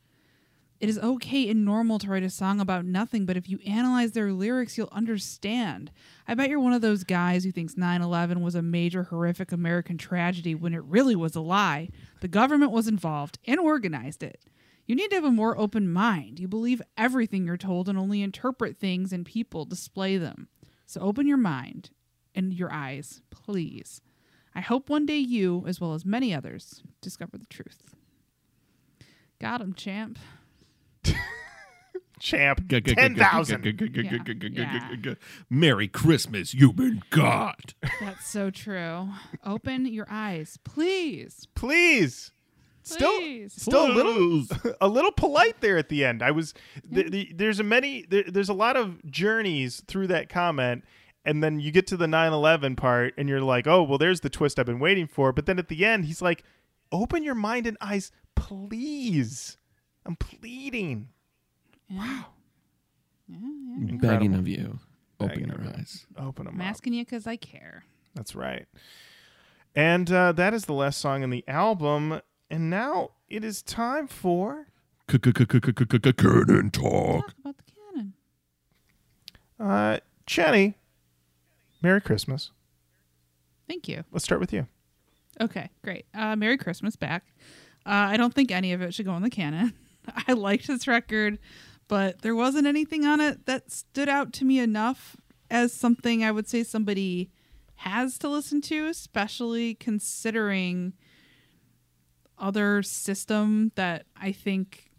It 0.85 0.91
is 0.91 0.99
okay 0.99 1.49
and 1.49 1.65
normal 1.65 1.99
to 2.01 2.11
write 2.11 2.25
a 2.25 2.29
song 2.29 2.61
about 2.61 2.85
nothing, 2.85 3.25
but 3.25 3.39
if 3.39 3.49
you 3.49 3.59
analyze 3.67 4.13
their 4.13 4.35
lyrics, 4.35 4.77
you'll 4.77 4.91
understand. 4.93 5.91
I 6.29 6.35
bet 6.35 6.51
you're 6.51 6.61
one 6.61 6.75
of 6.75 6.83
those 6.83 7.05
guys 7.05 7.43
who 7.43 7.53
thinks 7.53 7.79
9 7.79 8.03
11 8.03 8.43
was 8.43 8.55
a 8.55 8.61
major, 8.61 9.05
horrific 9.05 9.51
American 9.51 9.97
tragedy 9.97 10.55
when 10.55 10.75
it 10.75 10.85
really 10.85 11.17
was 11.17 11.35
a 11.35 11.41
lie. 11.41 11.89
The 12.21 12.29
government 12.29 12.71
was 12.71 12.87
involved 12.87 13.39
and 13.47 13.59
organized 13.59 14.23
it. 14.23 14.45
You 14.85 14.95
need 14.95 15.09
to 15.09 15.15
have 15.15 15.25
a 15.25 15.31
more 15.31 15.57
open 15.57 15.91
mind. 15.91 16.39
You 16.39 16.49
believe 16.49 16.83
everything 16.99 17.47
you're 17.47 17.57
told 17.57 17.89
and 17.89 17.97
only 17.97 18.21
interpret 18.21 18.77
things 18.77 19.11
and 19.11 19.25
people 19.25 19.65
display 19.65 20.19
them. 20.19 20.49
So 20.85 21.01
open 21.01 21.27
your 21.27 21.39
mind 21.39 21.93
and 22.35 22.53
your 22.53 22.71
eyes, 22.71 23.23
please. 23.31 24.03
I 24.55 24.61
hope 24.61 24.91
one 24.91 25.07
day 25.07 25.17
you, 25.17 25.65
as 25.67 25.81
well 25.81 25.95
as 25.95 26.05
many 26.05 26.35
others, 26.35 26.83
discover 27.01 27.39
the 27.39 27.47
truth. 27.47 27.95
Got 29.41 29.63
him, 29.63 29.73
champ. 29.73 30.19
Champ, 32.25 32.67
G- 32.67 32.81
g- 32.81 32.91
g- 32.91 32.95
10,000. 32.95 33.63
g- 33.63 33.73
g- 33.73 33.87
g- 33.87 34.03
g- 34.03 34.03
Yeah. 34.03 34.19
g- 34.25 34.35
g- 34.35 34.49
g- 34.49 34.55
Yeah. 34.57 34.89
g- 34.91 34.97
g- 34.97 35.17
Merry 35.51 35.89
Christmas, 35.89 36.55
you've 36.55 36.75
been 36.77 37.03
got. 37.11 37.75
That's 38.01 38.27
so 38.27 38.51
true. 38.51 39.11
Open 39.45 39.85
your 39.87 40.07
eyes, 40.11 40.59
please. 40.65 41.47
Please. 41.55 42.33
Still, 42.83 43.19
Please. 43.19 43.55
still 43.61 43.87
a 43.87 43.93
little, 43.93 44.45
a 44.81 44.89
little 44.89 45.13
polite 45.13 45.61
there 45.63 45.79
at 45.79 45.89
the 45.89 46.05
end. 46.05 46.23
I 46.23 46.31
was 46.33 46.53
the, 46.87 47.05
the, 47.09 47.33
there's 47.35 47.59
a 47.59 47.63
many 47.65 48.05
there, 48.09 48.25
there's 48.27 48.51
a 48.51 48.55
lot 48.55 48.77
of 48.77 49.03
journeys 49.11 49.83
through 49.87 50.09
that 50.09 50.29
comment, 50.29 50.85
and 51.25 51.43
then 51.43 51.61
you 51.61 51.71
get 51.73 51.87
to 51.89 51.97
the 51.97 52.05
9/11 52.07 52.77
part, 52.77 53.15
and 53.17 53.27
you're 53.27 53.41
like, 53.41 53.67
oh 53.67 53.83
well, 53.83 53.97
there's 53.97 54.21
the 54.21 54.29
twist 54.29 54.59
I've 54.59 54.67
been 54.67 54.81
waiting 54.81 55.07
for. 55.07 55.33
But 55.33 55.47
then 55.47 55.59
at 55.59 55.69
the 55.69 55.83
end, 55.85 56.05
he's 56.05 56.21
like, 56.21 56.43
open 56.93 57.23
your 57.23 57.35
mind 57.35 57.67
and 57.67 57.79
eyes, 57.81 58.13
please. 58.35 59.57
I'm 60.05 60.17
pleading. 60.17 61.09
Yeah. 61.97 62.23
Begging 63.29 63.89
Incredible. 63.89 64.39
of 64.39 64.49
you, 64.49 64.79
open 65.21 65.29
Begging 65.29 65.47
your 65.49 65.57
of 65.59 65.65
you. 65.65 65.71
eyes. 65.79 66.07
Open 66.19 66.45
them 66.47 66.55
I'm 66.57 66.61
up. 66.61 66.67
asking 66.67 66.93
you 66.95 67.05
because 67.05 67.27
I 67.27 67.37
care. 67.37 67.85
That's 68.15 68.35
right. 68.35 68.67
And 69.75 70.11
uh, 70.13 70.33
that 70.33 70.55
is 70.55 70.67
the 70.67 70.73
last 70.75 71.01
song 71.01 71.23
in 71.23 71.31
the 71.31 71.45
album. 71.49 72.21
And 72.51 72.71
now 72.71 73.11
it 73.29 73.43
is 73.45 73.63
time 73.63 74.07
for 74.07 74.67
Curtain 75.09 75.33
talk. 76.71 76.83
Talk 76.83 77.35
about 77.41 77.57
the 77.57 77.65
canon. 77.93 78.13
uh, 79.59 79.99
Jenny. 80.27 80.75
Merry 81.83 82.01
Christmas. 82.01 82.51
Thank 83.69 83.89
you. 83.89 84.05
Let's 84.13 84.25
start 84.25 84.41
with 84.41 84.53
you. 84.53 84.67
Okay, 85.41 85.71
great. 85.83 86.07
Uh, 86.15 86.37
Merry 86.37 86.57
Christmas 86.57 86.97
back. 86.97 87.25
Uh, 87.85 87.91
I 88.13 88.17
don't 88.17 88.33
think 88.33 88.51
any 88.51 88.73
of 88.73 88.81
it 88.81 88.95
should 88.95 89.07
go 89.07 89.13
on 89.13 89.23
the 89.23 89.31
canon. 89.31 89.73
I 90.29 90.33
liked 90.35 90.67
this 90.69 90.87
record, 90.87 91.39
but 91.89 92.23
there 92.23 92.35
wasn't 92.35 92.67
anything 92.67 93.05
on 93.05 93.21
it 93.21 93.47
that 93.47 93.71
stood 93.71 94.09
out 94.09 94.33
to 94.35 94.45
me 94.45 94.59
enough 94.59 95.17
as 95.51 95.73
something 95.73 96.25
I 96.25 96.31
would 96.33 96.49
say 96.49 96.63
somebody 96.65 97.31
has 97.77 98.19
to 98.19 98.29
listen 98.29 98.61
to, 98.63 98.87
especially 98.87 99.75
considering 99.75 100.95
other 102.39 102.83
system 102.83 103.73
that 103.75 104.07
I 104.17 104.33
think 104.33 104.91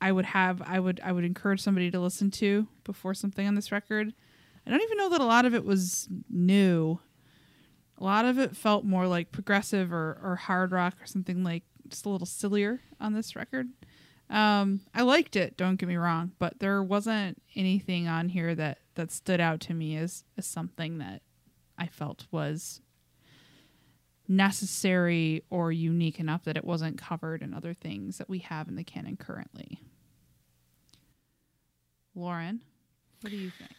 I 0.00 0.12
would 0.12 0.26
have 0.26 0.62
I 0.62 0.80
would 0.80 1.00
I 1.04 1.12
would 1.12 1.24
encourage 1.24 1.60
somebody 1.60 1.90
to 1.90 2.00
listen 2.00 2.30
to 2.32 2.68
before 2.84 3.14
something 3.14 3.46
on 3.46 3.54
this 3.54 3.72
record. 3.72 4.12
I 4.66 4.70
don't 4.70 4.82
even 4.82 4.98
know 4.98 5.08
that 5.10 5.20
a 5.20 5.24
lot 5.24 5.46
of 5.46 5.54
it 5.54 5.64
was 5.64 6.08
new 6.28 7.00
A 7.98 8.04
lot 8.04 8.24
of 8.24 8.38
it 8.38 8.56
felt 8.56 8.84
more 8.84 9.06
like 9.06 9.30
progressive 9.30 9.92
or, 9.92 10.18
or 10.22 10.36
hard 10.36 10.72
rock 10.72 10.94
or 11.02 11.06
something 11.06 11.44
like 11.44 11.64
just 11.88 12.06
a 12.06 12.08
little 12.08 12.26
sillier 12.26 12.80
on 12.98 13.12
this 13.12 13.36
record. 13.36 13.68
Um, 14.30 14.80
I 14.94 15.02
liked 15.02 15.34
it, 15.34 15.56
don't 15.56 15.76
get 15.76 15.88
me 15.88 15.96
wrong, 15.96 16.32
but 16.38 16.60
there 16.60 16.82
wasn't 16.82 17.42
anything 17.56 18.06
on 18.06 18.28
here 18.28 18.54
that, 18.54 18.78
that 18.94 19.10
stood 19.10 19.40
out 19.40 19.58
to 19.62 19.74
me 19.74 19.96
as, 19.96 20.22
as 20.38 20.46
something 20.46 20.98
that 20.98 21.22
I 21.76 21.88
felt 21.88 22.26
was 22.30 22.80
necessary 24.28 25.42
or 25.50 25.72
unique 25.72 26.20
enough 26.20 26.44
that 26.44 26.56
it 26.56 26.64
wasn't 26.64 26.96
covered 26.96 27.42
in 27.42 27.52
other 27.52 27.74
things 27.74 28.18
that 28.18 28.28
we 28.28 28.38
have 28.38 28.68
in 28.68 28.76
the 28.76 28.84
canon 28.84 29.16
currently. 29.16 29.80
Lauren, 32.14 32.60
what 33.22 33.30
do 33.30 33.36
you 33.36 33.50
think? 33.50 33.72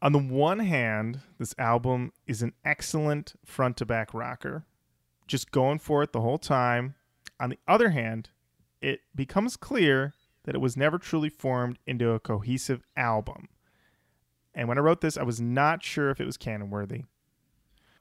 On 0.00 0.12
the 0.12 0.18
one 0.18 0.60
hand, 0.60 1.20
this 1.38 1.54
album 1.58 2.12
is 2.28 2.42
an 2.42 2.52
excellent 2.64 3.34
front 3.44 3.78
to 3.78 3.86
back 3.86 4.14
rocker, 4.14 4.64
just 5.26 5.50
going 5.50 5.80
for 5.80 6.04
it 6.04 6.12
the 6.12 6.20
whole 6.20 6.38
time. 6.38 6.94
On 7.40 7.50
the 7.50 7.58
other 7.66 7.90
hand, 7.90 8.30
it 8.80 9.00
becomes 9.14 9.56
clear 9.56 10.14
that 10.44 10.54
it 10.54 10.60
was 10.60 10.76
never 10.76 10.98
truly 10.98 11.28
formed 11.28 11.78
into 11.86 12.10
a 12.10 12.20
cohesive 12.20 12.82
album. 12.96 13.48
And 14.54 14.68
when 14.68 14.78
I 14.78 14.80
wrote 14.80 15.00
this, 15.00 15.18
I 15.18 15.22
was 15.22 15.40
not 15.40 15.82
sure 15.82 16.10
if 16.10 16.20
it 16.20 16.26
was 16.26 16.36
canon 16.36 16.70
worthy. 16.70 17.04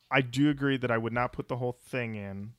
I 0.10 0.22
do 0.22 0.50
agree 0.50 0.78
that 0.78 0.92
I 0.92 0.98
would 0.98 1.14
not 1.14 1.34
put 1.34 1.48
the 1.48 1.58
whole 1.58 1.74
thing 1.74 2.16
in. 2.16 2.54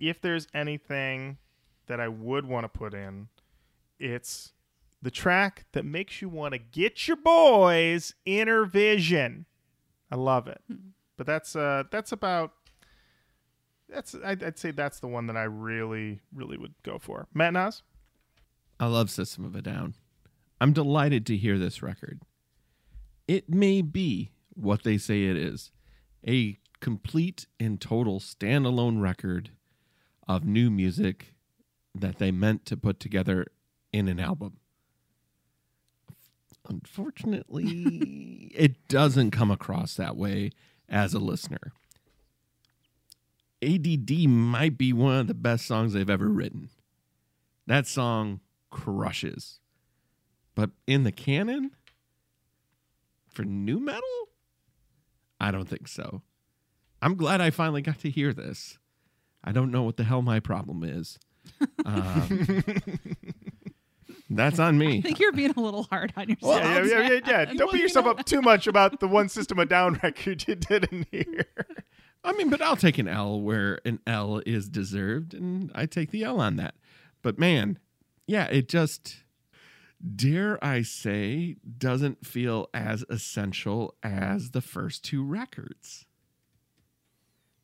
If 0.00 0.20
there's 0.20 0.48
anything 0.54 1.38
that 1.86 2.00
I 2.00 2.08
would 2.08 2.46
want 2.46 2.64
to 2.64 2.68
put 2.68 2.94
in, 2.94 3.28
it's 3.98 4.52
the 5.00 5.10
track 5.10 5.66
that 5.72 5.84
makes 5.84 6.20
you 6.20 6.28
want 6.28 6.54
to 6.54 6.58
get 6.58 7.06
your 7.06 7.16
boys 7.16 8.14
Innervision. 8.26 9.44
I 10.10 10.16
love 10.16 10.48
it. 10.48 10.62
But 11.16 11.26
that's 11.26 11.54
uh 11.54 11.84
that's 11.90 12.12
about 12.12 12.52
that's 13.88 14.14
I'd, 14.24 14.42
I'd 14.42 14.58
say 14.58 14.70
that's 14.70 15.00
the 15.00 15.08
one 15.08 15.26
that 15.26 15.36
I 15.36 15.44
really 15.44 16.20
really 16.34 16.56
would 16.56 16.74
go 16.82 16.98
for. 16.98 17.28
Matt 17.34 17.52
Nas? 17.52 17.82
I 18.80 18.86
love 18.86 19.10
System 19.10 19.44
of 19.44 19.54
a 19.56 19.62
Down. 19.62 19.94
I'm 20.60 20.72
delighted 20.72 21.26
to 21.26 21.36
hear 21.36 21.58
this 21.58 21.82
record. 21.82 22.20
It 23.26 23.48
may 23.50 23.82
be 23.82 24.32
what 24.54 24.82
they 24.82 24.98
say 24.98 25.24
it 25.24 25.36
is 25.36 25.70
a 26.26 26.58
complete 26.80 27.46
and 27.58 27.80
total 27.80 28.20
standalone 28.20 29.00
record 29.00 29.50
of 30.26 30.44
new 30.44 30.70
music 30.70 31.34
that 31.94 32.18
they 32.18 32.30
meant 32.30 32.64
to 32.66 32.76
put 32.76 33.00
together 33.00 33.46
in 33.92 34.08
an 34.08 34.20
album. 34.20 34.58
Unfortunately, 36.68 38.50
it 38.54 38.88
doesn't 38.88 39.30
come 39.30 39.50
across 39.50 39.94
that 39.94 40.16
way 40.16 40.50
as 40.88 41.14
a 41.14 41.18
listener. 41.18 41.72
ADD 43.62 44.28
might 44.28 44.78
be 44.78 44.92
one 44.92 45.16
of 45.20 45.26
the 45.26 45.34
best 45.34 45.66
songs 45.66 45.92
they've 45.92 46.08
ever 46.08 46.28
written. 46.28 46.68
That 47.66 47.86
song 47.86 48.40
crushes. 48.70 49.60
But 50.54 50.70
in 50.86 51.04
the 51.04 51.12
canon, 51.12 51.72
for 53.32 53.44
nu 53.44 53.78
metal, 53.78 54.02
I 55.40 55.50
don't 55.50 55.68
think 55.68 55.86
so. 55.88 56.22
I'm 57.00 57.14
glad 57.16 57.40
I 57.40 57.50
finally 57.50 57.82
got 57.82 57.98
to 58.00 58.10
hear 58.10 58.32
this. 58.32 58.78
I 59.44 59.52
don't 59.52 59.70
know 59.70 59.82
what 59.84 59.96
the 59.96 60.04
hell 60.04 60.22
my 60.22 60.40
problem 60.40 60.82
is. 60.82 61.18
Um, 61.84 62.62
that's 64.30 64.58
on 64.58 64.78
me. 64.78 64.98
I 64.98 65.00
think 65.00 65.20
you're 65.20 65.32
being 65.32 65.54
a 65.56 65.60
little 65.60 65.84
hard 65.84 66.12
on 66.16 66.28
yourself. 66.28 66.56
yeah, 66.62 66.82
yeah, 66.82 66.84
yeah, 66.84 67.08
yeah, 67.10 67.20
yeah. 67.26 67.44
Don't 67.44 67.58
Well, 67.58 67.66
beat 67.68 67.76
you 67.78 67.82
yourself 67.84 68.04
know- 68.06 68.10
up 68.12 68.24
too 68.24 68.42
much 68.42 68.66
about 68.66 69.00
the 69.00 69.08
one 69.08 69.28
System 69.28 69.58
of 69.58 69.68
Down 69.68 69.98
record 70.02 70.46
you 70.48 70.54
did 70.56 70.88
in 70.92 71.06
here. 71.10 71.46
I 72.24 72.32
mean, 72.32 72.50
but 72.50 72.60
I'll 72.60 72.76
take 72.76 72.98
an 72.98 73.08
L 73.08 73.40
where 73.40 73.80
an 73.84 74.00
L 74.06 74.42
is 74.44 74.68
deserved, 74.68 75.34
and 75.34 75.70
I 75.74 75.86
take 75.86 76.10
the 76.10 76.24
L 76.24 76.40
on 76.40 76.56
that. 76.56 76.74
But 77.22 77.38
man, 77.38 77.78
yeah, 78.26 78.46
it 78.46 78.68
just, 78.68 79.22
dare 80.14 80.62
I 80.62 80.82
say, 80.82 81.56
doesn't 81.78 82.26
feel 82.26 82.68
as 82.74 83.04
essential 83.08 83.94
as 84.02 84.50
the 84.50 84.60
first 84.60 85.04
two 85.04 85.24
records. 85.24 86.06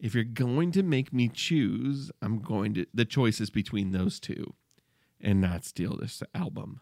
If 0.00 0.14
you're 0.14 0.24
going 0.24 0.72
to 0.72 0.82
make 0.82 1.12
me 1.12 1.28
choose, 1.28 2.10
I'm 2.20 2.40
going 2.40 2.74
to, 2.74 2.86
the 2.92 3.04
choice 3.04 3.40
is 3.40 3.50
between 3.50 3.92
those 3.92 4.20
two 4.20 4.54
and 5.20 5.40
not 5.40 5.64
steal 5.64 5.96
this 5.96 6.22
album. 6.34 6.80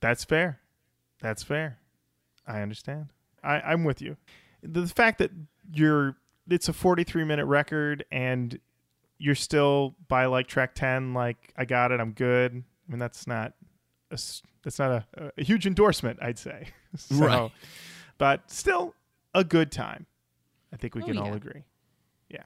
That's 0.00 0.24
fair. 0.24 0.60
That's 1.20 1.42
fair. 1.42 1.78
I 2.46 2.60
understand. 2.60 3.08
I, 3.42 3.60
I'm 3.60 3.84
with 3.84 4.00
you. 4.00 4.16
The 4.62 4.86
fact 4.86 5.18
that 5.18 5.30
you're 5.72 6.16
it's 6.48 6.68
a 6.68 6.72
43 6.72 7.24
minute 7.24 7.46
record 7.46 8.04
and 8.10 8.58
you're 9.18 9.34
still 9.34 9.94
by 10.08 10.26
like 10.26 10.46
track 10.46 10.74
10 10.74 11.14
like 11.14 11.52
I 11.56 11.64
got 11.64 11.92
it, 11.92 12.00
I'm 12.00 12.12
good. 12.12 12.52
I 12.52 12.90
mean 12.92 12.98
that's 12.98 13.26
not 13.26 13.54
a, 14.10 14.14
s- 14.14 14.42
that's 14.62 14.78
not 14.78 14.90
a, 15.16 15.32
a 15.38 15.42
huge 15.42 15.66
endorsement, 15.66 16.18
I'd 16.22 16.38
say. 16.38 16.68
so, 16.96 17.16
Right. 17.16 17.50
But 18.18 18.50
still 18.50 18.94
a 19.34 19.44
good 19.44 19.70
time. 19.72 20.06
I 20.72 20.76
think 20.76 20.94
we 20.94 21.02
Oh, 21.02 21.06
can 21.06 21.18
all 21.18 21.34
agree. 21.34 21.64
Yeah. 22.28 22.42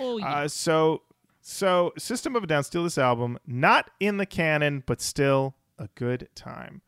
Oh, 0.00 0.18
yeah. 0.18 0.26
Uh, 0.40 0.48
so 0.48 1.02
so 1.40 1.92
System 1.98 2.36
of 2.36 2.44
a 2.44 2.46
Down, 2.46 2.64
Steal 2.64 2.84
This 2.84 2.96
Album, 2.98 3.38
not 3.46 3.90
in 4.00 4.16
the 4.16 4.26
canon, 4.26 4.82
but 4.86 5.00
still 5.00 5.54
a 5.78 5.88
good 5.94 6.28
time. 6.34 6.80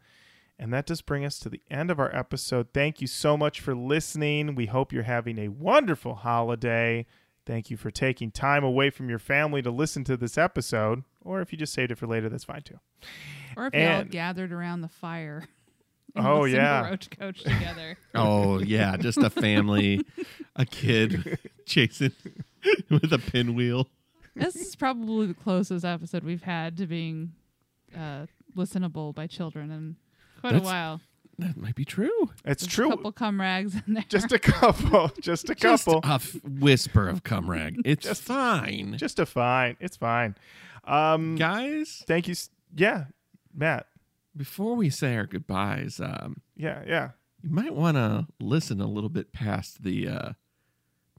And 0.59 0.73
that 0.73 0.87
does 0.87 1.03
bring 1.03 1.24
us 1.24 1.39
to 1.41 1.49
the 1.51 1.61
end 1.70 1.91
of 1.91 2.01
our 2.01 2.15
episode. 2.16 2.69
Thank 2.73 3.01
you 3.03 3.07
so 3.07 3.37
much 3.37 3.61
for 3.61 3.74
listening. 3.74 4.55
We 4.55 4.66
hope 4.66 4.93
you're 4.93 5.03
having 5.03 5.39
a 5.39 5.49
wonderful 5.49 6.15
holiday. 6.15 7.05
Thank 7.45 7.70
you 7.70 7.77
for 7.77 7.91
taking 7.91 8.31
time 8.31 8.65
away 8.65 8.89
from 8.91 9.09
your 9.11 9.19
family 9.19 9.61
to 9.62 9.70
listen 9.70 10.03
to 10.05 10.16
this 10.16 10.39
episode. 10.39 11.05
Or 11.20 11.41
if 11.43 11.53
you 11.53 11.59
just 11.59 11.74
saved 11.74 11.93
it 11.93 11.99
for 11.99 12.07
later, 12.07 12.28
that's 12.31 12.45
fine 12.45 12.62
too. 12.62 12.78
or 13.57 13.66
if 13.66 13.74
you 13.74 13.87
all 13.87 14.05
gathered 14.05 14.51
around 14.51 14.81
the 14.81 14.89
fire. 14.89 15.47
and 16.16 16.27
Oh, 16.27 16.41
listened 16.41 16.53
to 16.53 16.62
yeah. 16.62 16.89
Roach 16.89 17.11
Koach 17.11 17.43
together. 17.43 17.99
Oh, 18.15 18.59
yeah, 18.59 18.97
just 18.97 19.19
a 19.19 19.28
family, 19.28 20.01
a 20.57 20.65
kid 20.65 21.39
chasing 21.66 22.12
with 22.89 23.12
a 23.12 23.19
pinwheel. 23.19 23.89
this 24.35 24.57
is 24.57 24.74
probably 24.74 25.27
the 25.27 25.35
closest 25.35 25.85
episode 25.85 26.24
we've 26.24 26.43
had 26.45 26.78
to 26.78 26.87
being 26.87 27.33
uh, 27.95 28.24
listenable 28.57 29.15
by 29.15 29.27
children 29.27 29.70
in 29.70 29.97
quite 30.51 30.52
That's 30.59 30.64
a 30.64 30.66
while. 30.68 31.01
That 31.39 31.56
might 31.59 31.74
be 31.74 31.85
true. 31.85 32.31
It's 32.47 32.62
There's 32.62 32.73
true. 32.73 32.86
A 32.89 32.90
couple 32.97 33.12
cum 33.12 33.39
rags 33.40 33.74
in 33.86 33.94
there. 33.94 34.05
Just 34.09 34.32
a 34.32 34.39
couple. 34.39 35.09
Just 35.20 35.51
a 35.51 35.55
Just 35.55 35.85
couple. 35.85 36.01
a 36.10 36.14
f- 36.14 36.36
whisper 36.44 37.09
of 37.09 37.24
cum 37.24 37.51
rag. 37.51 37.77
It's 37.85 38.06
Just- 38.06 38.23
fine. 38.23 38.97
Just 38.97 39.18
a 39.18 39.27
fine. 39.27 39.77
It's 39.78 39.97
fine. 39.98 40.35
Um, 40.85 41.35
Guys, 41.36 42.02
thank 42.06 42.27
you. 42.28 42.32
s- 42.32 42.48
Yeah, 42.74 43.06
Matt. 43.55 43.86
before 44.36 44.77
we 44.77 44.89
say 44.89 45.16
our 45.16 45.27
goodbyes, 45.27 46.01
um, 46.01 46.40
Yeah, 46.56 46.82
yeah. 46.86 47.10
you 47.43 47.51
might 47.51 47.74
want 47.74 47.97
to 47.97 48.28
listen 48.40 48.81
a 48.81 48.86
little 48.86 49.10
bit 49.10 49.32
past 49.32 49.82
the 49.82 50.09
uh, 50.09 50.32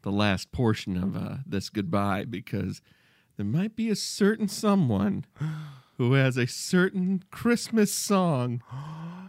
the 0.03 0.11
last 0.11 0.51
portion 0.51 0.95
of 0.97 1.15
uh, 1.17 1.37
this 1.45 1.69
goodbye 1.69 2.23
because 2.25 2.81
there 3.35 3.45
might 3.45 3.75
be 3.75 3.89
a 3.89 3.95
certain 3.95 4.47
someone 4.47 5.25
who 5.97 6.13
has 6.13 6.37
a 6.37 6.47
certain 6.47 7.23
Christmas 7.31 7.93
song 7.93 8.61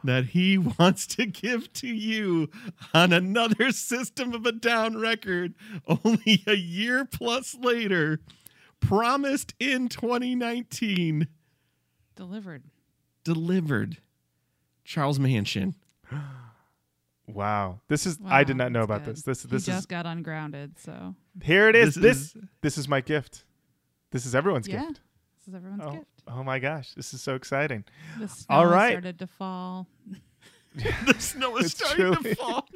that 0.05 0.27
he 0.27 0.57
wants 0.79 1.07
to 1.07 1.27
give 1.27 1.73
to 1.75 1.87
you 1.89 2.49
on 2.95 3.13
another 3.13 3.73
System 3.73 4.33
of 4.35 4.45
a 4.47 4.53
Down 4.53 4.97
record 4.99 5.55
only 5.87 6.43
a 6.47 6.55
year 6.57 7.05
plus 7.05 7.55
later, 7.55 8.21
promised 8.81 9.55
in 9.59 9.89
2019, 9.89 11.27
Delivered. 12.15 12.65
delivered. 13.25 13.99
Charles 14.85 15.19
Manson. 15.19 15.75
Wow. 17.27 17.81
This 17.89 18.07
is 18.07 18.19
I 18.25 18.43
did 18.45 18.57
not 18.57 18.73
know 18.73 18.81
about 18.83 19.05
good. 19.05 19.17
this. 19.17 19.23
This 19.23 19.43
He 19.43 19.49
this 19.49 19.67
just 19.67 19.79
is 19.81 19.87
got 19.87 20.07
ungrounded, 20.07 20.79
so 20.79 21.15
here 21.43 21.69
it 21.69 21.77
is. 21.77 21.95
This 21.95 22.03
This 22.03 22.17
is- 22.37 22.37
this 22.63 22.79
is 22.79 22.89
my 22.89 23.01
gift. 23.03 23.45
This 24.13 24.25
is 24.25 24.35
everyone's 24.35 24.67
yeah. 24.67 24.87
gift. 24.87 25.01
This 25.37 25.49
is 25.49 25.55
everyone's 25.55 25.83
Oh, 25.85 25.91
gift. 25.93 26.18
Oh 26.31 26.43
my 26.45 26.59
gosh, 26.59 26.93
this 26.95 27.13
is 27.15 27.23
so 27.23 27.35
exciting. 27.35 27.85
The 28.19 28.29
snow 28.29 28.55
all 28.57 28.63
has 28.65 28.73
right. 28.73 28.91
started 28.93 29.19
to 29.21 29.27
fall. 29.27 29.87
the 30.75 31.15
snow 31.19 31.57
is 31.57 31.67
It's 31.67 31.75
starting 31.77 32.15
truly- 32.15 32.35
to 32.35 32.37
fall. 32.37 32.69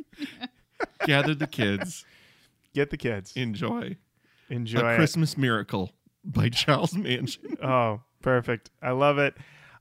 Gather 1.07 1.35
the 1.35 1.47
kids. 1.47 2.05
Get 2.75 2.91
the 2.91 2.97
kids. 2.97 3.33
Enjoy. 3.37 3.97
Enjoy 4.49 4.81
a 4.81 4.93
it. 4.95 4.97
Christmas 4.97 5.37
Miracle 5.37 5.93
by 6.25 6.49
Charles 6.49 6.95
Manson. 6.97 7.57
Oh, 7.63 8.01
perfect. 8.23 8.71
I 8.83 8.91
love 8.93 9.19
it. 9.19 9.35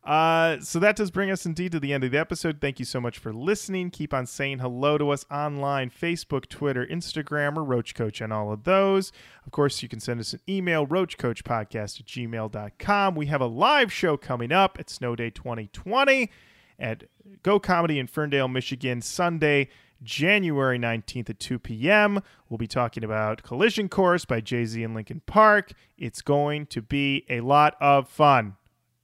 Uh, 0.03 0.60
so 0.60 0.80
that 0.80 0.95
does 0.95 1.11
bring 1.11 1.30
us 1.30 1.45
indeed 1.45 1.72
to 1.72 1.80
the 1.80 1.94
end 1.94 2.03
of 2.03 2.11
the 2.11 2.18
episode. 2.18 2.60
Thank 2.60 2.80
you 2.80 2.86
so 2.86 2.99
much 2.99 3.19
for 3.19 3.32
listening. 3.32 3.91
Keep 3.91 4.14
on 4.15 4.26
saying 4.26 4.60
hello 4.60 4.98
to 4.98 5.11
us 5.11 5.26
online 5.30 5.91
Facebook, 5.91 6.49
Twitter, 6.49 6.86
Instagram, 6.86 7.56
or 7.56 7.64
Roach 7.64 7.94
Koach 7.94 8.19
and 8.19 8.34
all 8.34 8.52
of 8.52 8.64
those. 8.64 9.11
Of 9.45 9.52
course, 9.52 9.84
you 9.84 9.90
can 9.90 9.99
send 9.99 10.19
us 10.19 10.34
an 10.34 10.40
email, 10.49 10.88
roachkoachpodcast 10.88 11.99
at 11.99 12.06
gmail.com. 12.07 13.15
We 13.15 13.28
have 13.28 13.41
a 13.41 13.45
live 13.45 13.94
show 13.94 14.18
coming 14.18 14.52
up 14.52 14.78
at 14.80 14.90
Snow 14.90 15.15
Day 15.15 15.30
2020 15.30 16.32
at 16.80 17.03
Go 17.44 17.60
Comedy 17.60 17.99
in 17.99 18.07
Ferndale, 18.07 18.48
Michigan, 18.48 19.02
Sunday, 19.03 19.69
January 20.02 20.80
19th 20.80 21.30
at 21.30 21.40
2 21.40 21.60
p.m. 21.60 22.22
We'll 22.49 22.57
be 22.57 22.65
talking 22.65 23.03
about 23.03 23.44
Collision 23.44 23.88
Course 23.88 24.26
by 24.26 24.41
Jay 24.41 24.65
Z 24.65 24.84
and 24.84 24.95
Linkin 24.95 25.22
Park. 25.28 25.73
It's 25.95 26.23
going 26.23 26.65
to 26.68 26.82
be 26.82 27.23
a 27.30 27.41
lot 27.41 27.76
of 27.80 28.10
fun. 28.10 28.56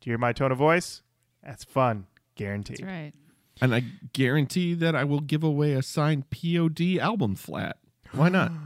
Do 0.07 0.11
you 0.11 0.13
hear 0.13 0.19
my 0.19 0.31
tone 0.31 0.53
of 0.53 0.57
voice? 0.57 1.01
That's 1.43 1.65
fun, 1.65 2.07
guaranteed. 2.35 2.77
That's 2.77 2.87
right. 2.87 3.11
And 3.59 3.75
I 3.75 3.83
guarantee 4.13 4.73
that 4.75 4.95
I 4.95 5.03
will 5.03 5.19
give 5.19 5.43
away 5.43 5.73
a 5.73 5.81
signed 5.81 6.29
POD 6.29 6.97
album 7.01 7.35
flat. 7.35 7.75
Why 8.13 8.29
not? 8.29 8.53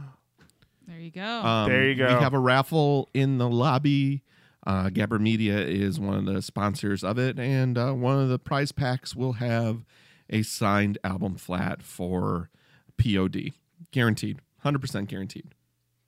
There 0.86 1.00
you 1.00 1.10
go. 1.10 1.24
Um, 1.24 1.68
There 1.68 1.88
you 1.88 1.96
go. 1.96 2.06
We 2.06 2.12
have 2.12 2.34
a 2.34 2.38
raffle 2.38 3.08
in 3.12 3.38
the 3.38 3.48
lobby. 3.48 4.22
Uh, 4.64 4.88
Gabber 4.88 5.18
Media 5.18 5.58
is 5.58 5.98
one 5.98 6.14
of 6.14 6.26
the 6.32 6.42
sponsors 6.42 7.02
of 7.02 7.18
it, 7.18 7.40
and 7.40 7.76
uh, 7.76 7.92
one 7.92 8.20
of 8.20 8.28
the 8.28 8.38
prize 8.38 8.70
packs 8.70 9.16
will 9.16 9.34
have 9.34 9.84
a 10.30 10.42
signed 10.42 10.98
album 11.02 11.36
flat 11.36 11.82
for 11.82 12.50
POD, 12.98 13.52
guaranteed, 13.90 14.38
hundred 14.58 14.80
percent 14.80 15.08
guaranteed. 15.08 15.54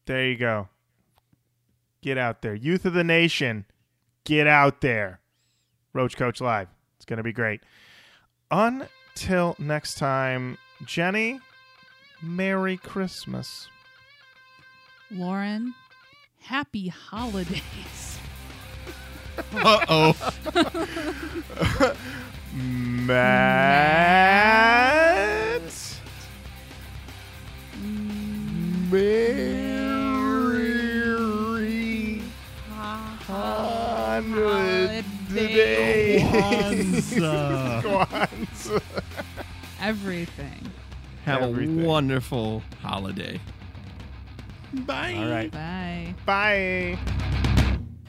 There 0.06 0.26
you 0.26 0.36
go. 0.36 0.68
Get 2.02 2.18
out 2.18 2.42
there. 2.42 2.54
Youth 2.54 2.84
of 2.84 2.92
the 2.92 3.04
nation, 3.04 3.64
get 4.24 4.46
out 4.46 4.80
there. 4.80 5.20
Roach 5.94 6.16
Koach 6.16 6.40
Live. 6.40 6.68
It's 6.96 7.04
going 7.06 7.18
to 7.18 7.22
be 7.22 7.32
great. 7.32 7.62
Until 8.50 9.54
next 9.58 9.94
time, 9.94 10.58
Jenny, 10.84 11.40
Merry 12.20 12.76
Christmas. 12.76 13.68
Lauren, 15.10 15.72
happy 16.42 16.88
holidays. 16.88 17.62
Uh 19.52 19.84
oh. 19.88 20.14
Matt. 22.54 23.60
Merry 28.92 29.82
holidays. 33.26 35.04
Kwanzaa. 36.30 37.82
Everything. 39.82 40.70
Have 41.24 41.42
Everything. 41.42 41.80
a 41.84 41.86
wonderful 41.86 42.62
holiday. 42.82 43.40
Bye. 44.72 45.14
All 45.18 45.28
right. 45.28 45.50
Bye. 45.52 46.14
Bye. 46.26 46.98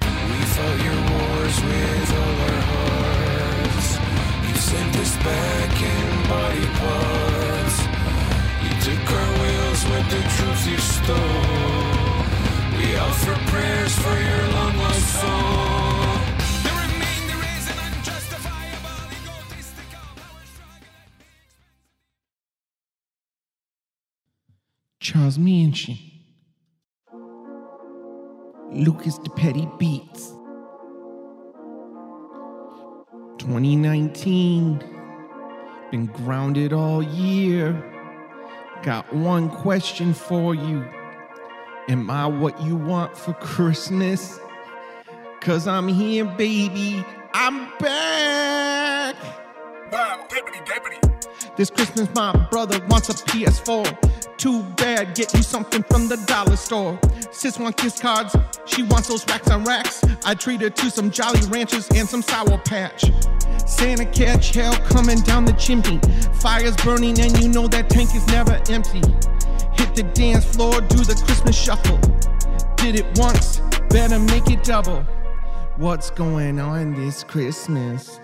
We 0.02 0.08
fought 0.56 0.80
your 0.84 1.00
wars 1.12 1.58
with 1.62 2.12
all 2.22 2.38
our 2.48 2.62
hearts. 2.72 3.90
You 4.48 4.56
sent 4.56 4.96
us 4.98 5.16
back 5.18 5.82
in 5.82 6.08
body 6.30 6.68
parts. 6.82 7.78
You 8.64 8.72
took 8.88 9.06
our 9.12 9.32
wills 9.42 9.82
with 9.92 10.08
the 10.16 10.22
truth 10.36 10.64
you 10.72 10.78
stole. 10.78 12.24
We 12.78 12.88
offer 12.98 13.36
prayers 13.52 13.94
for 14.00 14.18
your 14.20 14.44
long 14.54 14.76
lost 14.78 15.08
soul. 15.22 16.05
Charles 25.06 25.38
Manson. 25.38 26.00
Lucas 28.72 29.20
the 29.20 29.30
Petty 29.30 29.70
Beats. 29.78 30.30
2019. 33.38 34.84
Been 35.92 36.08
grounded 36.08 36.74
all 36.74 37.04
year. 37.04 37.74
Got 38.82 39.14
one 39.14 39.52
question 39.52 40.12
for 40.12 40.56
you. 40.56 40.84
Am 41.88 42.10
I 42.10 42.26
what 42.26 42.60
you 42.64 42.76
want 42.76 43.16
for 43.16 43.34
Christmas? 43.34 44.40
Cause 45.40 45.68
I'm 45.68 45.88
here, 45.88 46.26
baby. 46.26 47.06
I'm 47.32 47.70
back. 47.78 49.16
This 51.58 51.70
Christmas, 51.70 52.10
my 52.16 52.34
brother 52.50 52.84
wants 52.88 53.10
a 53.10 53.14
PS4. 53.14 54.15
Too 54.38 54.64
bad, 54.76 55.16
get 55.16 55.34
you 55.34 55.42
something 55.42 55.82
from 55.84 56.08
the 56.08 56.18
dollar 56.28 56.58
store. 56.58 57.00
Sis 57.32 57.58
want 57.58 57.78
kiss 57.78 58.00
cards, 58.00 58.36
she 58.66 58.84
wants 58.84 59.08
those 59.08 59.26
racks 59.28 59.50
on 59.50 59.64
racks. 59.64 60.04
I 60.26 60.34
treat 60.34 60.62
her 60.62 60.70
to 60.70 60.92
some 60.92 61.10
Jolly 61.10 61.40
Ranchers 61.48 61.88
and 61.96 62.08
some 62.08 62.22
Sour 62.22 62.58
Patch. 62.60 63.06
Santa 63.66 64.06
catch 64.06 64.54
hell 64.54 64.76
coming 64.88 65.22
down 65.22 65.46
the 65.46 65.54
chimney. 65.54 66.00
Fire's 66.42 66.76
burning 66.78 67.20
and 67.20 67.38
you 67.42 67.48
know 67.50 67.68
that 67.68 67.90
tank 67.90 68.14
is 68.14 68.28
never 68.28 68.62
empty. 68.70 69.02
Hit 69.74 69.96
the 69.96 70.04
dance 70.14 70.46
floor, 70.46 70.82
do 70.82 70.98
the 70.98 71.22
Christmas 71.26 71.58
shuffle. 71.58 71.98
Did 72.76 73.00
it 73.00 73.18
once, 73.18 73.62
better 73.90 74.20
make 74.20 74.50
it 74.50 74.64
double. 74.64 75.02
What's 75.78 76.10
going 76.10 76.60
on 76.60 76.94
this 76.94 77.24
Christmas? 77.24 78.20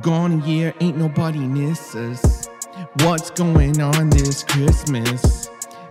Gone 0.00 0.42
year, 0.44 0.72
ain't 0.80 0.96
nobody 0.96 1.40
miss 1.40 1.94
us. 1.94 2.48
What's 3.00 3.30
going 3.30 3.80
on 3.80 4.10
this 4.10 4.42
Christmas? 4.42 5.35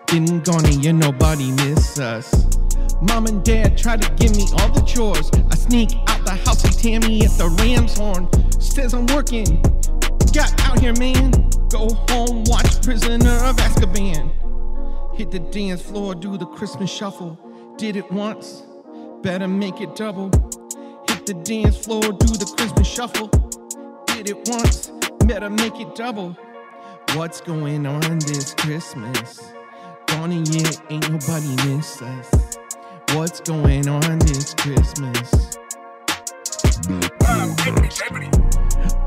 Been 0.08 0.40
gone 0.42 0.66
a 0.66 0.70
year, 0.70 0.94
nobody 0.94 1.52
miss 1.52 2.00
us. 2.00 2.48
Mom 3.02 3.26
and 3.26 3.44
dad 3.44 3.78
try 3.78 3.98
to 3.98 4.14
give 4.16 4.36
me 4.36 4.46
all 4.58 4.70
the 4.70 4.82
chores. 4.82 5.30
I 5.52 5.56
sneak 5.56 5.92
out 6.08 6.24
the 6.26 6.32
house, 6.32 6.62
see 6.62 6.92
Tammy 7.00 7.24
at 7.26 7.32
the 7.32 7.50
Ram's 7.50 7.98
horn. 7.98 8.30
Says 8.62 8.94
I'm 8.94 9.06
working. 9.08 9.62
Got 10.34 10.60
out 10.62 10.80
here, 10.80 10.94
man. 10.94 11.32
Go 11.70 11.90
home, 12.10 12.44
watch 12.46 12.82
Prisoner 12.84 13.36
of 13.44 13.58
Azkaban. 13.58 14.32
Hit 15.18 15.32
the 15.32 15.40
dance 15.40 15.82
floor, 15.82 16.16
do 16.16 16.38
the 16.38 16.46
Christmas 16.46 16.92
shuffle. 16.92 17.38
Did 17.78 17.96
it 17.96 18.10
once, 18.12 18.64
better 19.22 19.48
make 19.48 19.82
it 19.82 19.96
double. 19.96 20.30
Hit 21.10 21.26
the 21.26 21.34
dance 21.44 21.78
floor, 21.78 22.02
do 22.02 22.28
the 22.38 22.54
Christmas 22.58 22.88
shuffle. 22.88 23.28
Did 24.06 24.30
it 24.30 24.48
once, 24.48 24.92
better 25.26 25.50
make 25.50 25.80
it 25.80 25.96
double. 25.96 26.38
What's 27.14 27.42
going 27.42 27.86
on 27.86 28.20
this 28.20 28.54
Christmas? 28.54 29.42
Gone 30.26 30.32
a 30.32 30.58
year, 30.58 30.72
ain't 30.90 31.08
nobody 31.12 31.56
miss 31.68 32.02
us. 32.02 32.58
What's 33.14 33.42
going 33.42 33.88
on 33.88 34.18
this 34.18 34.56
Christmas? 34.56 35.60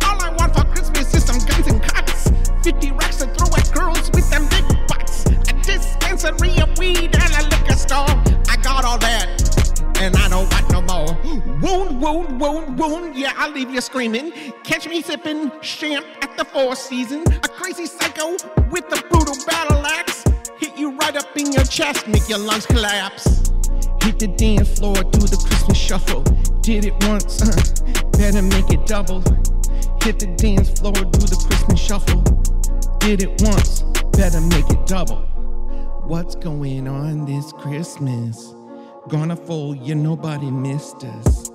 All 0.05 0.23
I 0.23 0.33
want 0.39 0.55
for 0.55 0.65
Christmas 0.67 1.13
is 1.13 1.25
some 1.25 1.45
guns 1.45 1.67
and 1.67 1.83
cots. 1.83 2.31
50 2.63 2.93
racks 2.93 3.17
to 3.17 3.27
throw 3.35 3.49
at 3.57 3.69
girls 3.75 4.09
with 4.13 4.31
them 4.31 4.47
big 4.49 4.65
butts. 4.87 5.27
A 5.27 5.61
dispensary 5.65 6.57
of 6.61 6.79
weed 6.79 7.13
and 7.13 7.33
a 7.35 7.49
liquor 7.51 7.75
store. 7.75 8.07
I 8.49 8.57
got 8.63 8.85
all 8.85 8.99
that, 8.99 9.99
and 10.01 10.15
I 10.15 10.29
don't 10.29 10.49
want 10.53 10.71
no 10.71 10.83
more. 10.83 11.19
Wound, 11.61 12.01
wound, 12.01 12.41
wound, 12.41 12.79
wound. 12.79 13.17
Yeah, 13.17 13.33
I'll 13.37 13.51
leave 13.51 13.71
you 13.71 13.81
screaming. 13.81 14.31
Catch 14.63 14.89
me 14.89 15.03
sipping 15.03 15.51
champ 15.63 16.07
at 16.23 16.37
the 16.37 16.45
Four 16.45 16.77
Season. 16.77 17.25
A 17.27 17.49
crazy 17.49 17.87
psycho 17.87 18.37
with 18.71 18.85
a 18.93 19.03
brutal 19.09 19.35
battle 19.49 19.85
axe. 19.85 20.28
Hit 20.59 20.77
you 20.77 20.91
right 20.91 21.15
up 21.15 21.37
in 21.37 21.53
your 21.53 21.63
chest, 21.65 22.09
make 22.09 22.29
your 22.29 22.39
lungs 22.39 22.67
collapse. 22.67 23.25
Hit 24.03 24.19
the 24.19 24.27
dance 24.37 24.77
floor, 24.77 24.95
do 24.95 25.21
the 25.21 25.37
Christmas 25.47 25.79
shuffle. 25.79 26.23
Did 26.63 26.85
it 26.85 26.95
once, 27.07 27.41
uh, 27.43 28.11
better 28.19 28.43
make 28.43 28.69
it 28.71 28.85
double. 28.85 29.21
Hit 30.03 30.19
the 30.19 30.35
dance 30.37 30.71
floor, 30.81 30.95
do 30.95 31.05
the 31.05 31.45
Christmas 31.47 31.81
shuffle. 31.81 32.23
Did 32.99 33.23
it 33.23 33.41
once, 33.43 33.83
better 34.17 34.41
make 34.41 34.69
it 34.69 34.85
double. 34.87 35.21
What's 36.09 36.35
going 36.35 36.89
on 36.89 37.25
this 37.25 37.53
Christmas? 37.53 38.53
Gonna 39.09 39.37
fool 39.37 39.77
yeah, 39.77 39.95
nobody 39.95 40.51
missed 40.51 41.05
us. 41.05 41.51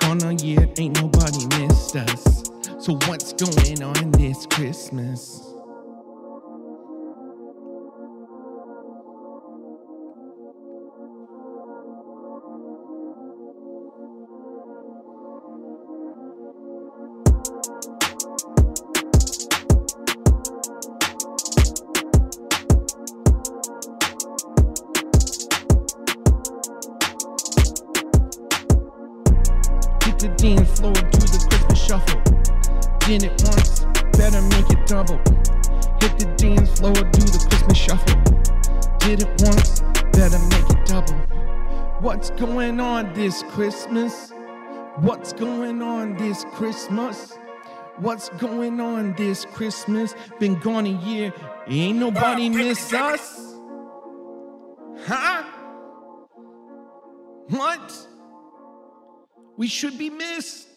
Gonna 0.00 0.32
year, 0.32 0.68
ain't 0.78 1.00
nobody 1.00 1.46
missed 1.60 1.94
us. 1.94 2.50
So 2.80 2.98
what's 3.06 3.32
going 3.34 3.84
on 3.84 4.10
this 4.12 4.46
Christmas? 4.46 5.47
or 36.88 36.94
do 36.94 37.20
the 37.20 37.46
Christmas 37.48 37.78
shuffle. 37.78 38.16
Did 38.98 39.22
it 39.22 39.42
once, 39.42 39.80
better 40.12 40.38
make 40.38 40.70
it 40.70 40.86
double. 40.86 41.14
What's 42.00 42.30
going 42.30 42.80
on 42.80 43.12
this 43.14 43.42
Christmas? 43.48 44.32
What's 44.96 45.32
going 45.32 45.82
on 45.82 46.16
this 46.16 46.44
Christmas? 46.52 47.36
What's 47.98 48.28
going 48.30 48.80
on 48.80 49.14
this 49.14 49.44
Christmas? 49.44 50.14
Been 50.38 50.58
gone 50.60 50.86
a 50.86 51.04
year, 51.04 51.32
ain't 51.66 51.98
nobody 51.98 52.46
uh, 52.46 52.52
miss 52.52 52.92
us? 52.92 53.56
Huh? 55.06 55.42
What? 57.48 58.08
We 59.56 59.66
should 59.66 59.98
be 59.98 60.10
missed. 60.10 60.67